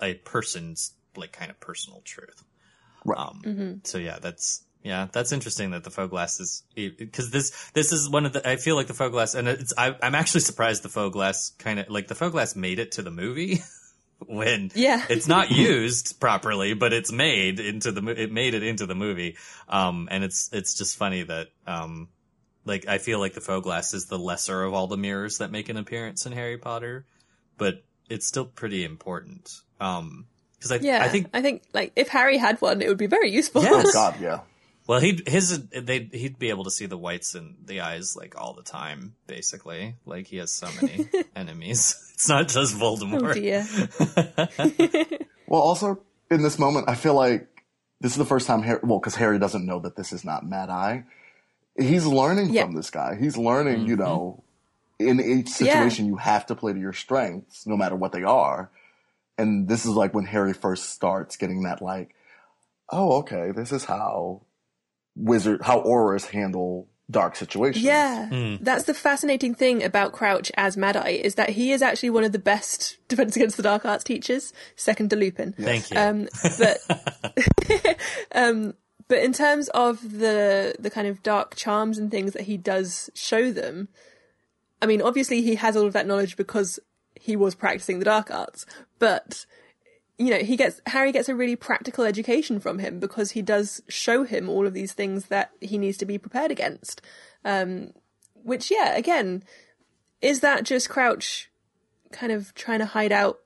a 0.01 0.13
person's 0.15 0.93
like 1.15 1.32
kind 1.32 1.49
of 1.49 1.59
personal 1.59 2.01
truth. 2.01 2.43
Right. 3.05 3.19
Um, 3.19 3.41
So 3.84 3.97
yeah, 3.97 4.19
that's 4.21 4.63
yeah, 4.84 5.07
that's 5.11 5.32
interesting 5.32 5.71
that 5.71 5.84
the 5.84 5.91
Foe-Glass 5.91 6.39
is 6.39 6.63
because 6.75 7.29
this 7.32 7.51
this 7.73 7.91
is 7.91 8.09
one 8.09 8.25
of 8.25 8.34
the 8.34 8.47
I 8.47 8.55
feel 8.55 8.75
like 8.75 8.88
the 8.88 8.93
Foe-Glass 8.93 9.36
and 9.36 9.47
it's 9.47 9.73
I, 9.77 9.95
I'm 10.01 10.15
actually 10.15 10.41
surprised 10.41 10.84
the 10.84 10.89
Foe-Glass 10.89 11.51
kind 11.59 11.79
of 11.79 11.89
like 11.89 12.07
the 12.07 12.15
Foe-Glass 12.15 12.55
made 12.55 12.79
it 12.79 12.93
to 12.93 13.01
the 13.01 13.11
movie 13.11 13.59
when 14.25 14.71
Yeah. 14.73 15.05
it's 15.09 15.27
not 15.27 15.51
used 15.51 16.19
properly, 16.19 16.73
but 16.73 16.93
it's 16.93 17.11
made 17.11 17.59
into 17.59 17.91
the 17.91 18.07
it 18.09 18.32
made 18.32 18.53
it 18.53 18.63
into 18.63 18.86
the 18.86 18.95
movie. 18.95 19.38
Um, 19.69 20.07
and 20.11 20.23
it's 20.23 20.49
it's 20.51 20.75
just 20.77 20.97
funny 20.97 21.23
that 21.23 21.49
um, 21.67 22.09
like 22.65 22.88
I 22.88 22.97
feel 22.97 23.19
like 23.19 23.34
the 23.34 23.41
Foe-Glass 23.41 23.93
is 23.93 24.05
the 24.07 24.17
lesser 24.19 24.63
of 24.63 24.73
all 24.73 24.88
the 24.88 24.97
mirrors 24.97 25.39
that 25.39 25.51
make 25.51 25.69
an 25.69 25.77
appearance 25.77 26.25
in 26.25 26.32
Harry 26.32 26.57
Potter, 26.57 27.05
but 27.57 27.84
it's 28.09 28.27
still 28.27 28.45
pretty 28.45 28.84
important. 28.84 29.49
Um, 29.79 30.25
because 30.57 30.71
I 30.71 30.75
yeah. 30.75 31.03
I 31.03 31.07
think 31.07 31.27
I 31.34 31.41
think 31.41 31.63
like 31.73 31.91
if 31.95 32.07
Harry 32.09 32.38
had 32.38 32.61
one, 32.61 32.82
it 32.82 32.88
would 32.88 32.97
be 32.97 33.07
very 33.07 33.32
useful. 33.32 33.63
Yes. 33.63 33.86
Oh 33.88 33.91
God, 33.93 34.19
yeah. 34.21 34.39
Well, 34.92 35.00
he'd 35.00 35.26
his 35.26 35.58
they 35.70 36.10
he'd 36.12 36.38
be 36.38 36.50
able 36.50 36.66
to 36.66 36.70
see 36.70 36.86
the 36.86 36.98
whites 36.98 37.34
in 37.34 37.56
the 37.64 37.80
eyes 37.80 38.18
like 38.18 38.38
all 38.38 38.52
the 38.54 38.62
time, 38.62 39.16
basically. 39.26 39.96
Like 40.06 40.28
he 40.28 40.36
has 40.36 40.52
so 40.52 40.68
many 40.82 41.08
enemies. 41.36 42.10
It's 42.16 42.28
not 42.28 42.50
just 42.50 42.76
Voldemort. 42.76 43.30
oh 43.30 43.34
dear. 43.34 45.18
Well, 45.48 45.62
also 45.62 46.02
in 46.30 46.44
this 46.44 46.60
moment, 46.60 46.89
I 46.89 46.96
feel 46.96 47.14
like 47.14 47.64
this 48.02 48.12
is 48.12 48.18
the 48.18 48.26
first 48.26 48.48
time 48.48 48.64
Harry. 48.64 48.82
Well, 48.84 49.00
because 49.00 49.16
Harry 49.16 49.39
doesn't 49.39 49.66
know 49.66 49.80
that 49.80 49.96
this 49.96 50.12
is 50.12 50.26
not 50.26 50.46
Mad 50.46 50.70
Eye. 50.70 51.06
He's 51.80 52.06
learning 52.06 52.54
Yeah. 52.54 52.66
from 52.66 52.76
this 52.76 52.89
guy. 52.89 53.16
He's 53.16 53.38
learning, 53.38 53.88
you 53.88 53.96
mm-hmm. 53.96 54.04
know, 54.04 54.44
in 55.00 55.22
each 55.22 55.48
situation 55.48 56.06
you 56.06 56.18
have 56.18 56.46
to 56.48 56.56
play 56.56 56.74
to 56.74 56.80
your 56.80 56.92
strengths, 56.92 57.66
no 57.66 57.78
matter 57.78 57.96
what 57.96 58.12
they 58.12 58.24
are. 58.24 58.70
And 59.38 59.70
this 59.70 59.86
is 59.86 59.92
like 59.92 60.14
when 60.14 60.26
Harry 60.26 60.52
first 60.52 60.89
starts 60.89 61.38
getting 61.38 61.64
that, 61.64 61.82
like, 61.82 62.14
oh, 62.89 63.20
okay, 63.20 63.52
this 63.52 63.72
is 63.72 63.86
how 63.86 64.42
wizard, 65.16 65.62
how 65.64 65.82
Aurors 65.82 66.26
handle 66.26 66.88
dark 67.09 67.36
situations. 67.36 67.84
Yeah, 67.84 68.57
that's 68.62 68.86
the 68.86 68.93
fascinating 68.93 69.53
thing 69.53 69.84
about 69.84 70.14
Crouch 70.14 70.51
as 70.55 70.78
Mad 70.78 70.95
Eye 70.95 71.20
is 71.24 71.36
that 71.36 71.49
he 71.49 71.72
is 71.72 71.82
actually 71.82 72.09
one 72.09 72.24
of 72.24 72.32
the 72.32 72.39
best 72.39 72.97
Defense 73.07 73.36
Against 73.36 73.57
the 73.57 73.64
Dark 73.64 73.86
Arts 73.86 74.03
teachers, 74.03 74.53
second 74.76 75.09
to 75.09 75.16
Lupin. 75.16 75.53
Thank 75.53 75.91
you. 75.91 75.97
Um, 75.97 76.28
but 76.57 77.97
um, 78.32 78.74
but 79.07 79.20
in 79.20 79.34
terms 79.34 79.68
of 79.70 80.20
the 80.20 80.76
the 80.80 80.89
kind 80.89 81.07
of 81.07 81.22
dark 81.22 81.55
charms 81.55 81.97
and 81.97 82.09
things 82.09 82.34
that 82.34 82.43
he 82.43 82.57
does 82.57 83.09
show 83.14 83.51
them, 83.51 83.89
I 84.82 84.86
mean, 84.86 85.01
obviously 85.01 85.41
he 85.41 85.55
has 85.55 85.76
all 85.76 85.86
of 85.86 85.93
that 85.93 86.07
knowledge 86.07 86.38
because 86.38 86.80
he 87.20 87.36
was 87.36 87.53
practicing 87.53 87.99
the 87.99 88.05
dark 88.05 88.32
arts, 88.32 88.66
but 88.97 89.45
you 90.22 90.30
know, 90.30 90.38
he 90.38 90.55
gets 90.55 90.80
Harry 90.86 91.11
gets 91.11 91.30
a 91.30 91.36
really 91.36 91.55
practical 91.55 92.05
education 92.05 92.59
from 92.59 92.78
him 92.78 92.99
because 92.99 93.32
he 93.32 93.41
does 93.41 93.82
show 93.89 94.24
him 94.24 94.49
all 94.49 94.67
of 94.67 94.74
these 94.74 94.93
things 94.93 95.26
that 95.26 95.49
he 95.59 95.80
needs 95.80 95.97
to 95.97 96.05
be 96.05 96.19
prepared 96.19 96.51
against. 96.51 97.01
Um, 97.43 97.91
which, 98.43 98.69
yeah, 98.69 98.95
again, 98.95 99.43
is 100.22 100.41
that 100.41 100.63
just 100.63 100.89
Crouch 100.89 101.49
kind 102.11 102.32
of 102.32 102.53
trying 102.53 102.80
to 102.80 102.86
hide 102.86 103.11
out 103.11 103.39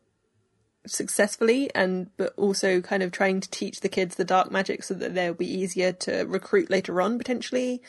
successfully 0.85 1.71
and 1.73 2.09
but 2.17 2.33
also 2.35 2.81
kind 2.81 3.01
of 3.01 3.11
trying 3.11 3.39
to 3.39 3.49
teach 3.49 3.79
the 3.79 3.89
kids 3.89 4.15
the 4.15 4.25
dark 4.25 4.51
magic 4.51 4.83
so 4.83 4.93
that 4.93 5.15
they'll 5.15 5.33
be 5.33 5.49
easier 5.49 5.93
to 5.93 6.23
recruit 6.25 6.69
later 6.69 7.01
on 7.01 7.17
potentially. 7.17 7.81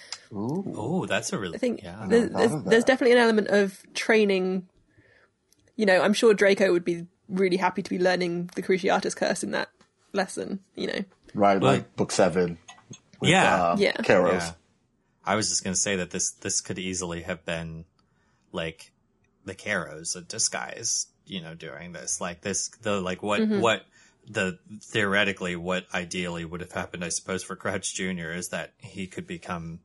oh, 0.76 1.07
that's 1.07 1.32
a 1.32 1.39
really 1.39 1.57
I 1.57 1.59
think 1.59 1.82
yeah. 1.82 2.07
there's, 2.09 2.30
there's, 2.30 2.62
there's 2.62 2.84
definitely 2.84 3.16
an 3.16 3.22
element 3.22 3.49
of 3.49 3.82
training. 3.95 4.68
You 5.74 5.87
know, 5.87 6.01
I'm 6.01 6.14
sure 6.14 6.34
Draco 6.34 6.70
would 6.72 6.84
be 6.84 7.07
really 7.29 7.57
happy 7.57 7.83
to 7.83 7.91
be 7.91 7.99
learning 7.99 8.51
the 8.55 8.62
Cruciatus 8.62 9.16
Curse 9.16 9.43
in 9.43 9.51
that 9.53 9.68
lesson. 10.12 10.61
You 10.74 10.87
know, 10.89 11.05
Right, 11.35 11.61
like 11.61 11.97
book 11.97 12.12
seven. 12.12 12.59
with, 13.20 13.31
Yeah. 13.31 13.62
uh, 13.72 13.77
Yeah. 13.79 13.93
Carrows. 14.03 14.43
Yeah. 14.43 14.53
I 15.24 15.35
was 15.35 15.49
just 15.49 15.64
gonna 15.64 15.77
say 15.77 15.97
that 15.97 16.11
this 16.11 16.31
this 16.33 16.61
could 16.61 16.79
easily 16.79 17.22
have 17.22 17.45
been 17.45 17.85
like 18.53 18.93
the 19.45 19.55
Carrows 19.55 20.14
a 20.16 20.20
disguise, 20.20 21.07
you 21.27 21.41
know, 21.41 21.55
doing 21.55 21.93
this. 21.93 22.20
Like 22.20 22.43
this 22.43 22.68
the 22.83 23.01
like 23.01 23.22
what 23.22 23.47
what 23.49 23.85
the 24.29 24.59
theoretically 24.83 25.55
what 25.57 25.87
ideally 25.95 26.45
would 26.45 26.61
have 26.61 26.72
happened, 26.72 27.05
I 27.05 27.09
suppose, 27.11 27.43
for 27.45 27.55
Crouch 27.57 27.95
Jr. 27.95 28.31
is 28.31 28.49
that 28.49 28.72
he 28.79 29.07
could 29.07 29.27
become 29.27 29.81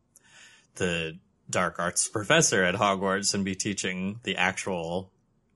the 0.76 1.18
dark 1.50 1.80
arts 1.80 2.08
professor 2.18 2.64
at 2.64 2.76
Hogwarts 2.76 3.34
and 3.34 3.44
be 3.46 3.56
teaching 3.56 4.20
the 4.24 4.38
actual 4.38 5.12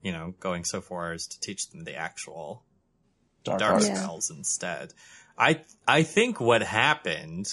you 0.05 0.11
know, 0.11 0.35
going 0.39 0.63
so 0.63 0.81
far 0.81 1.13
as 1.13 1.25
to 1.25 1.39
teach 1.39 1.71
them 1.71 1.83
the 1.83 1.95
actual 1.95 2.63
Dark, 3.43 3.59
dark 3.59 3.73
arts. 3.73 3.87
Yeah. 3.87 3.95
spells 3.95 4.29
instead. 4.29 4.93
I 5.35 5.61
I 5.87 6.03
think 6.03 6.39
what 6.39 6.61
happened 6.61 7.47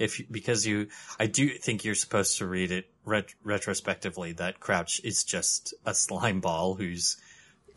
if 0.00 0.20
because 0.28 0.66
you 0.66 0.88
I 1.20 1.26
do 1.26 1.50
think 1.50 1.84
you're 1.84 1.94
supposed 1.94 2.38
to 2.38 2.46
read 2.46 2.72
it 2.72 2.90
ret- 3.04 3.34
retrospectively 3.44 4.32
that 4.32 4.58
Crouch 4.58 5.00
is 5.04 5.22
just 5.22 5.74
a 5.86 5.94
slime 5.94 6.40
ball 6.40 6.74
who's 6.74 7.18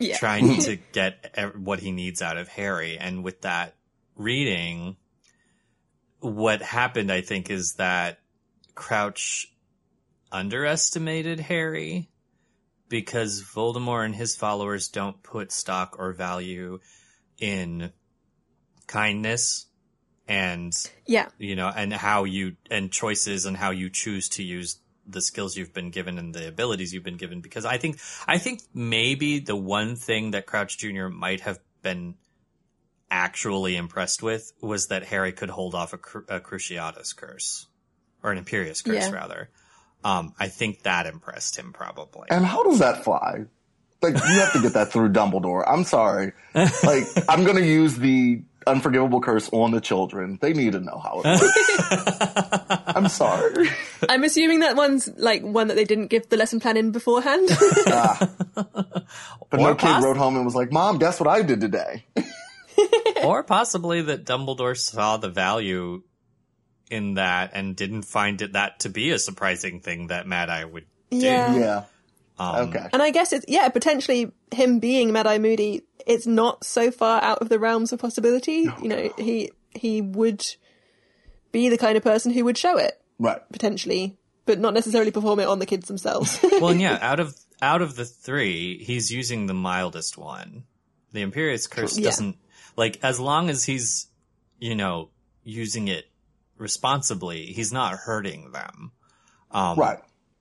yeah, 0.00 0.16
trying 0.16 0.60
to 0.62 0.74
get 0.90 1.54
what 1.56 1.78
he 1.78 1.92
needs 1.92 2.20
out 2.20 2.36
of 2.36 2.48
Harry 2.48 2.98
and 2.98 3.22
with 3.22 3.42
that 3.42 3.76
reading 4.16 4.96
what 6.18 6.62
happened 6.62 7.12
I 7.12 7.20
think 7.20 7.48
is 7.48 7.74
that 7.78 8.18
Crouch 8.74 9.52
underestimated 10.32 11.38
Harry 11.38 12.08
because 12.88 13.42
Voldemort 13.42 14.04
and 14.04 14.14
his 14.14 14.36
followers 14.36 14.88
don't 14.88 15.22
put 15.22 15.52
stock 15.52 15.96
or 15.98 16.12
value 16.12 16.80
in 17.38 17.92
kindness 18.86 19.66
and 20.28 20.72
yeah, 21.06 21.28
you 21.38 21.54
know 21.56 21.70
and 21.74 21.92
how 21.92 22.24
you 22.24 22.56
and 22.70 22.90
choices 22.90 23.46
and 23.46 23.56
how 23.56 23.70
you 23.70 23.90
choose 23.90 24.28
to 24.30 24.42
use 24.42 24.80
the 25.06 25.20
skills 25.20 25.56
you've 25.56 25.72
been 25.72 25.90
given 25.90 26.18
and 26.18 26.34
the 26.34 26.48
abilities 26.48 26.92
you've 26.92 27.04
been 27.04 27.16
given 27.16 27.40
because 27.40 27.64
I 27.64 27.78
think 27.78 27.98
I 28.26 28.38
think 28.38 28.62
maybe 28.74 29.38
the 29.38 29.54
one 29.56 29.94
thing 29.96 30.32
that 30.32 30.46
Crouch 30.46 30.78
Jr. 30.78 31.06
might 31.08 31.40
have 31.42 31.60
been 31.82 32.16
actually 33.08 33.76
impressed 33.76 34.22
with 34.22 34.52
was 34.60 34.88
that 34.88 35.04
Harry 35.04 35.32
could 35.32 35.50
hold 35.50 35.74
off 35.76 35.92
a, 35.92 35.98
Cru- 35.98 36.24
a 36.28 36.40
Cruciatus 36.40 37.14
curse 37.14 37.66
or 38.22 38.32
an 38.32 38.44
Imperius 38.44 38.84
curse 38.84 39.04
Yeah. 39.08 39.12
rather. 39.12 39.50
Um, 40.06 40.34
I 40.38 40.48
think 40.48 40.82
that 40.82 41.06
impressed 41.06 41.56
him 41.56 41.72
probably. 41.72 42.28
And 42.30 42.44
how 42.46 42.62
does 42.62 42.78
that 42.78 43.02
fly? 43.02 43.44
Like 44.02 44.14
you 44.14 44.40
have 44.40 44.52
to 44.52 44.60
get 44.62 44.74
that 44.74 44.92
through 44.92 45.08
Dumbledore. 45.10 45.64
I'm 45.66 45.82
sorry. 45.84 46.32
Like 46.54 47.04
I'm 47.28 47.44
gonna 47.44 47.60
use 47.80 47.96
the 47.96 48.42
unforgivable 48.66 49.20
curse 49.20 49.48
on 49.52 49.70
the 49.72 49.80
children. 49.80 50.38
They 50.40 50.52
need 50.52 50.72
to 50.72 50.80
know 50.80 50.98
how 51.02 51.22
it 51.24 51.40
works. 51.40 52.80
I'm 52.96 53.08
sorry. 53.08 53.68
I'm 54.08 54.22
assuming 54.22 54.60
that 54.60 54.76
one's 54.76 55.08
like 55.16 55.42
one 55.42 55.68
that 55.68 55.74
they 55.74 55.84
didn't 55.84 56.08
give 56.08 56.28
the 56.28 56.36
lesson 56.36 56.60
plan 56.60 56.76
in 56.76 56.92
beforehand. 56.92 57.48
But 59.48 59.60
Or 59.60 59.68
no 59.68 59.74
kid 59.76 59.86
poss- 59.86 60.04
wrote 60.04 60.16
home 60.16 60.36
and 60.36 60.44
was 60.44 60.54
like, 60.56 60.72
"Mom, 60.72 60.98
guess 60.98 61.20
what 61.20 61.28
I 61.28 61.42
did 61.42 61.60
today?" 61.60 62.04
or 63.24 63.42
possibly 63.44 64.02
that 64.02 64.24
Dumbledore 64.24 64.76
saw 64.76 65.16
the 65.16 65.28
value 65.30 66.02
in 66.90 67.14
that 67.14 67.50
and 67.54 67.74
didn't 67.76 68.02
find 68.02 68.40
it 68.42 68.52
that 68.52 68.80
to 68.80 68.88
be 68.88 69.10
a 69.10 69.18
surprising 69.18 69.80
thing 69.80 70.08
that 70.08 70.26
Mad 70.26 70.48
Eye 70.50 70.64
would 70.64 70.86
do. 71.10 71.18
yeah. 71.18 71.54
yeah. 71.56 71.84
Um, 72.38 72.68
Okay. 72.68 72.86
And 72.92 73.02
I 73.02 73.10
guess 73.10 73.32
it's 73.32 73.46
yeah, 73.48 73.68
potentially 73.70 74.30
him 74.52 74.78
being 74.78 75.12
Mad 75.12 75.26
Eye 75.26 75.38
Moody, 75.38 75.82
it's 76.06 76.26
not 76.26 76.64
so 76.64 76.90
far 76.90 77.22
out 77.22 77.38
of 77.38 77.48
the 77.48 77.58
realms 77.58 77.92
of 77.92 77.98
possibility. 77.98 78.68
You 78.82 78.88
know, 78.88 79.10
he 79.18 79.50
he 79.74 80.00
would 80.02 80.44
be 81.52 81.68
the 81.68 81.78
kind 81.78 81.96
of 81.96 82.02
person 82.02 82.32
who 82.32 82.44
would 82.44 82.58
show 82.58 82.76
it 82.78 83.00
Right. 83.18 83.40
potentially, 83.50 84.18
but 84.44 84.58
not 84.58 84.74
necessarily 84.74 85.10
perform 85.10 85.40
it 85.40 85.48
on 85.48 85.58
the 85.58 85.66
kids 85.66 85.88
themselves. 85.88 86.38
well, 86.60 86.68
and 86.68 86.80
yeah, 86.80 86.98
out 87.00 87.20
of 87.20 87.34
out 87.62 87.80
of 87.82 87.96
the 87.96 88.04
three, 88.04 88.82
he's 88.84 89.10
using 89.10 89.46
the 89.46 89.54
mildest 89.54 90.18
one. 90.18 90.64
The 91.12 91.24
Imperius 91.24 91.68
Curse 91.70 91.98
Yeah. 91.98 92.04
doesn't 92.10 92.36
like 92.76 92.98
as 93.02 93.18
long 93.18 93.48
as 93.48 93.64
he's, 93.64 94.08
you 94.58 94.74
know, 94.74 95.08
using 95.42 95.88
it 95.88 96.04
responsibly, 96.58 97.46
he's 97.46 97.72
not 97.72 97.94
hurting 97.94 98.52
them. 98.52 98.92
Um, 99.50 99.78
Right. 99.78 99.98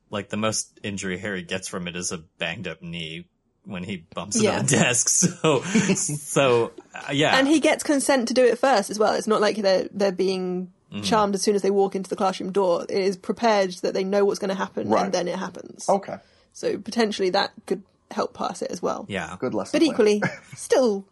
Like 0.09 0.29
the 0.29 0.37
most 0.37 0.79
injury 0.83 1.17
Harry 1.17 1.41
gets 1.41 1.67
from 1.67 1.87
it 1.87 1.95
is 1.95 2.11
a 2.11 2.19
banged 2.37 2.67
up 2.67 2.81
knee 2.81 3.25
when 3.65 3.83
he 3.83 3.97
bumps 4.13 4.39
Yeah. 4.41 4.59
into 4.59 4.75
a 4.75 4.79
desk. 4.79 5.07
So, 5.41 5.61
so 5.61 6.71
uh, 6.93 7.11
yeah, 7.11 7.37
and 7.37 7.47
he 7.47 7.59
gets 7.59 7.83
consent 7.83 8.27
to 8.27 8.33
do 8.33 8.45
it 8.45 8.59
first 8.59 8.89
as 8.89 8.99
well. 8.99 9.13
It's 9.13 9.27
not 9.27 9.41
like 9.41 9.57
they're 9.57 9.87
they're 9.91 10.11
being 10.11 10.71
charmed 11.03 11.35
as 11.35 11.41
soon 11.41 11.55
as 11.55 11.61
they 11.61 11.71
walk 11.71 11.95
into 11.95 12.09
the 12.09 12.15
classroom 12.15 12.51
door. 12.53 12.83
It 12.87 13.03
is 13.03 13.17
prepared 13.17 13.71
that 13.81 13.93
they 13.93 14.03
know 14.05 14.23
what's 14.23 14.39
going 14.39 14.49
to 14.49 14.55
happen, 14.55 14.87
Right. 14.87 15.05
and 15.05 15.13
then 15.13 15.27
it 15.27 15.37
happens. 15.37 15.89
Okay. 15.89 16.17
So 16.53 16.77
potentially 16.77 17.31
that 17.31 17.51
could 17.65 17.83
help 18.11 18.33
pass 18.33 18.61
it 18.61 18.71
as 18.71 18.81
well. 18.81 19.05
yeah. 19.09 19.35
Good 19.39 19.53
lesson. 19.53 19.77
But 19.79 19.85
equally, 19.85 20.21
still 20.55 21.03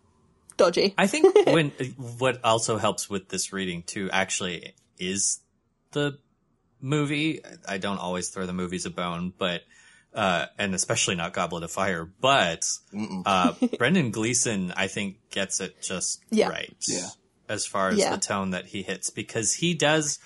dodgy. 0.56 0.93
I 0.97 1.08
think 1.08 1.36
when 1.47 1.72
what 2.20 2.39
also 2.45 2.78
helps 2.78 3.10
with 3.10 3.28
this 3.28 3.51
reading 3.51 3.82
too 3.84 4.10
actually 4.14 4.74
is 5.10 5.39
the 5.91 6.20
movie. 6.82 7.41
I 7.68 7.78
don't 7.78 7.97
always 7.99 8.30
throw 8.30 8.45
the 8.45 8.54
movies 8.54 8.86
a 8.86 8.89
bone, 8.89 9.34
but 9.38 9.62
uh, 10.14 10.45
and 10.60 10.76
especially 10.76 11.16
not 11.16 11.34
Goblet 11.34 11.64
of 11.64 11.72
Fire. 11.72 12.06
But 12.06 12.66
uh, 13.26 13.54
Brendan 13.78 14.12
Gleeson, 14.12 14.72
I 14.76 14.88
think, 14.88 15.18
gets 15.32 15.60
it 15.60 15.82
just 15.82 16.22
Yeah. 16.30 16.49
right. 16.49 16.76
Yeah. 16.88 17.08
As 17.49 17.66
far 17.66 17.89
as 17.89 17.97
Yeah. 17.99 18.12
the 18.16 18.22
tone 18.22 18.51
that 18.51 18.66
he 18.68 18.84
hits, 18.84 19.10
because 19.10 19.54
he 19.56 19.74
does. 19.74 20.20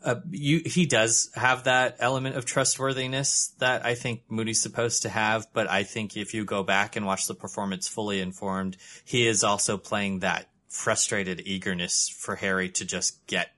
Uh, 0.00 0.14
you, 0.30 0.62
he 0.64 0.86
does 0.86 1.28
have 1.34 1.64
that 1.64 1.96
element 1.98 2.36
of 2.36 2.44
trustworthiness 2.44 3.52
that 3.58 3.84
I 3.84 3.96
think 3.96 4.22
Moody's 4.28 4.62
supposed 4.62 5.02
to 5.02 5.08
have, 5.08 5.48
but 5.52 5.68
I 5.68 5.82
think 5.82 6.16
if 6.16 6.34
you 6.34 6.44
go 6.44 6.62
back 6.62 6.94
and 6.94 7.04
watch 7.04 7.26
the 7.26 7.34
performance 7.34 7.88
fully 7.88 8.20
informed, 8.20 8.76
he 9.04 9.26
is 9.26 9.42
also 9.42 9.76
playing 9.76 10.20
that 10.20 10.48
frustrated 10.68 11.42
eagerness 11.46 12.08
for 12.08 12.36
Harry 12.36 12.68
to 12.70 12.84
just 12.84 13.26
get 13.26 13.50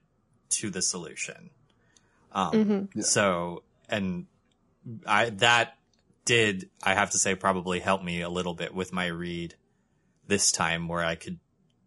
to 0.51 0.71
the 0.71 0.83
solution. 0.83 1.51
Um, 2.33 2.89
so, 3.01 3.63
and 3.89 4.27
I, 5.07 5.31
that 5.31 5.77
did, 6.25 6.71
I 6.83 6.95
have 6.95 7.11
to 7.11 7.19
say, 7.19 7.35
probably 7.35 7.81
help 7.81 8.03
me 8.03 8.21
a 8.23 8.29
little 8.29 8.55
bit 8.55 8.75
with 8.75 8.93
my 8.93 9.07
read 9.07 9.55
this 10.27 10.53
time 10.53 10.89
where 10.89 11.05
I 11.05 11.17
could 11.17 11.39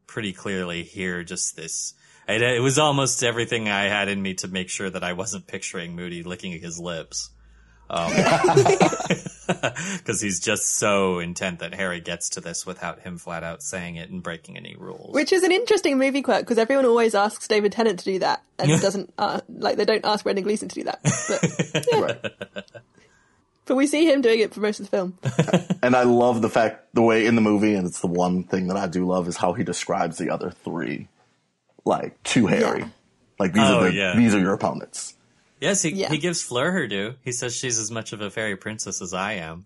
pretty 0.05 0.33
clearly 0.33 0.83
hear 0.83 1.23
just 1.23 1.55
this. 1.55 1.93
It, 2.27 2.41
it 2.41 2.61
was 2.61 2.77
almost 2.77 3.23
everything 3.23 3.69
I 3.69 3.83
had 3.83 4.07
in 4.09 4.21
me 4.21 4.33
to 4.35 4.47
make 4.47 4.69
sure 4.69 4.89
that 4.89 5.03
I 5.03 5.13
wasn't 5.13 5.47
picturing 5.47 5.95
Moody 5.95 6.23
licking 6.23 6.59
his 6.59 6.79
lips. 6.79 7.29
Because 9.45 10.21
he's 10.21 10.39
just 10.39 10.77
so 10.77 11.19
intent 11.19 11.59
that 11.59 11.73
Harry 11.73 11.99
gets 11.99 12.29
to 12.29 12.41
this 12.41 12.65
without 12.65 13.01
him 13.01 13.17
flat 13.17 13.43
out 13.43 13.61
saying 13.61 13.97
it 13.97 14.09
and 14.09 14.23
breaking 14.23 14.55
any 14.57 14.75
rules. 14.77 15.13
Which 15.13 15.33
is 15.33 15.43
an 15.43 15.51
interesting 15.51 15.97
movie 15.97 16.21
quirk 16.21 16.41
because 16.41 16.57
everyone 16.57 16.85
always 16.85 17.13
asks 17.13 17.47
David 17.47 17.73
Tennant 17.73 17.99
to 17.99 18.05
do 18.05 18.19
that 18.19 18.41
and 18.57 18.69
doesn't 18.81 19.13
uh, 19.17 19.41
like 19.49 19.75
they 19.75 19.83
don't 19.85 20.05
ask 20.05 20.23
Brendan 20.23 20.43
Gleeson 20.45 20.69
to 20.69 20.75
do 20.75 20.83
that. 20.85 21.01
But, 21.27 21.87
yeah. 21.91 21.99
Right. 21.99 22.63
but 23.65 23.75
we 23.75 23.85
see 23.85 24.09
him 24.09 24.21
doing 24.21 24.39
it 24.39 24.53
for 24.53 24.61
most 24.61 24.79
of 24.79 24.89
the 24.89 24.91
film. 24.91 25.17
And 25.83 25.93
I 25.95 26.03
love 26.03 26.41
the 26.41 26.49
fact 26.49 26.93
the 26.93 27.01
way 27.01 27.25
in 27.25 27.35
the 27.35 27.41
movie, 27.41 27.73
and 27.73 27.85
it's 27.85 27.99
the 27.99 28.07
one 28.07 28.43
thing 28.45 28.67
that 28.67 28.77
I 28.77 28.87
do 28.87 29.05
love 29.05 29.27
is 29.27 29.35
how 29.37 29.51
he 29.53 29.63
describes 29.65 30.17
the 30.17 30.29
other 30.29 30.51
three, 30.51 31.09
like 31.83 32.21
to 32.23 32.47
Harry. 32.47 32.79
Yeah. 32.79 32.87
Like 33.39 33.53
these 33.53 33.63
Oh, 33.63 33.79
are 33.79 33.83
the, 33.85 33.93
yeah. 33.93 34.15
these 34.15 34.33
are 34.33 34.39
your 34.39 34.53
opponents. 34.53 35.15
Yes, 35.63 35.81
he, 35.81 35.91
Yeah. 35.91 36.09
he 36.09 36.17
gives 36.17 36.41
Fleur 36.41 36.71
her 36.71 36.87
due. 36.87 37.15
He 37.23 37.31
says 37.31 37.55
she's 37.55 37.79
as 37.79 37.89
much 37.89 38.11
of 38.11 38.19
a 38.19 38.29
fairy 38.29 38.57
princess 38.57 39.01
as 39.01 39.13
I 39.13 39.35
am. 39.35 39.65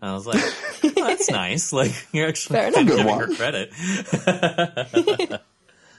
And 0.00 0.10
I 0.10 0.14
was 0.14 0.26
like, 0.26 0.42
oh, 0.84 1.06
that's 1.06 1.30
nice. 1.30 1.70
Like, 1.70 1.92
you're 2.12 2.28
actually 2.28 2.60
giving 2.72 3.04
one. 3.06 3.18
her 3.28 3.34
credit. 3.34 3.70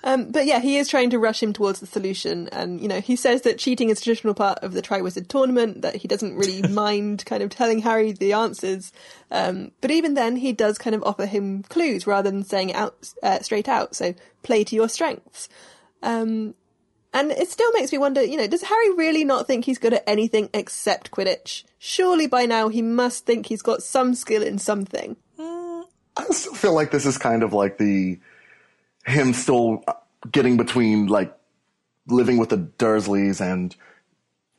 Um, 0.08 0.30
but 0.32 0.46
yeah, 0.46 0.60
he 0.60 0.78
is 0.78 0.88
trying 0.88 1.10
to 1.10 1.18
rush 1.18 1.42
him 1.42 1.52
towards 1.52 1.80
the 1.80 1.88
solution, 1.88 2.48
and 2.50 2.80
you 2.80 2.88
know 2.88 3.02
he 3.02 3.16
says 3.16 3.42
that 3.42 3.58
cheating 3.58 3.90
is 3.90 4.00
a 4.00 4.04
traditional 4.04 4.36
part 4.36 4.60
of 4.60 4.74
the 4.74 4.82
Triwizard 4.84 5.28
tournament. 5.28 5.82
That 5.82 5.96
he 5.96 6.08
doesn't 6.08 6.36
really 6.36 6.62
mind 6.72 7.26
kind 7.26 7.42
of 7.42 7.50
telling 7.50 7.80
Harry 7.80 8.12
the 8.12 8.34
answers, 8.34 8.94
um, 9.32 9.72
but 9.82 9.90
even 9.90 10.14
then 10.14 10.36
he 10.36 10.54
does 10.54 10.78
kind 10.78 10.96
of 10.96 11.02
offer 11.04 11.26
him 11.26 11.64
clues 11.64 12.06
rather 12.06 12.30
than 12.30 12.44
saying 12.44 12.70
it 12.70 12.76
out 12.76 13.10
uh, 13.24 13.40
straight 13.40 13.68
out. 13.68 13.96
So 13.96 14.14
play 14.44 14.64
to 14.66 14.76
your 14.76 14.90
strengths. 14.90 15.50
Um, 16.04 16.54
and 17.16 17.32
it 17.32 17.50
still 17.50 17.72
makes 17.72 17.92
me 17.92 17.98
wonder, 17.98 18.22
you 18.24 18.38
know, 18.38 18.46
does 18.46 18.62
Harry 18.62 18.94
really 18.94 19.24
not 19.24 19.48
think 19.48 19.66
he's 19.66 19.80
good 19.80 19.94
at 19.94 20.04
anything 20.06 20.50
except 20.54 21.10
Quidditch? 21.10 21.64
Surely 21.80 22.28
by 22.28 22.46
now 22.46 22.68
he 22.70 22.82
must 22.84 23.26
think 23.26 23.48
he's 23.48 23.64
got 23.64 23.82
some 23.82 24.14
skill 24.14 24.44
in 24.44 24.60
something. 24.60 25.16
I 25.40 26.24
still 26.32 26.54
feel 26.54 26.74
like 26.76 26.92
this 26.92 27.06
is 27.06 27.18
kind 27.18 27.42
of 27.44 27.52
like 27.54 27.78
the 27.78 28.20
him 29.06 29.34
still 29.34 29.84
getting 30.32 30.58
between 30.58 31.08
like 31.08 31.36
living 32.08 32.38
with 32.38 32.50
the 32.50 32.58
Dursleys 32.58 33.42
and 33.42 33.76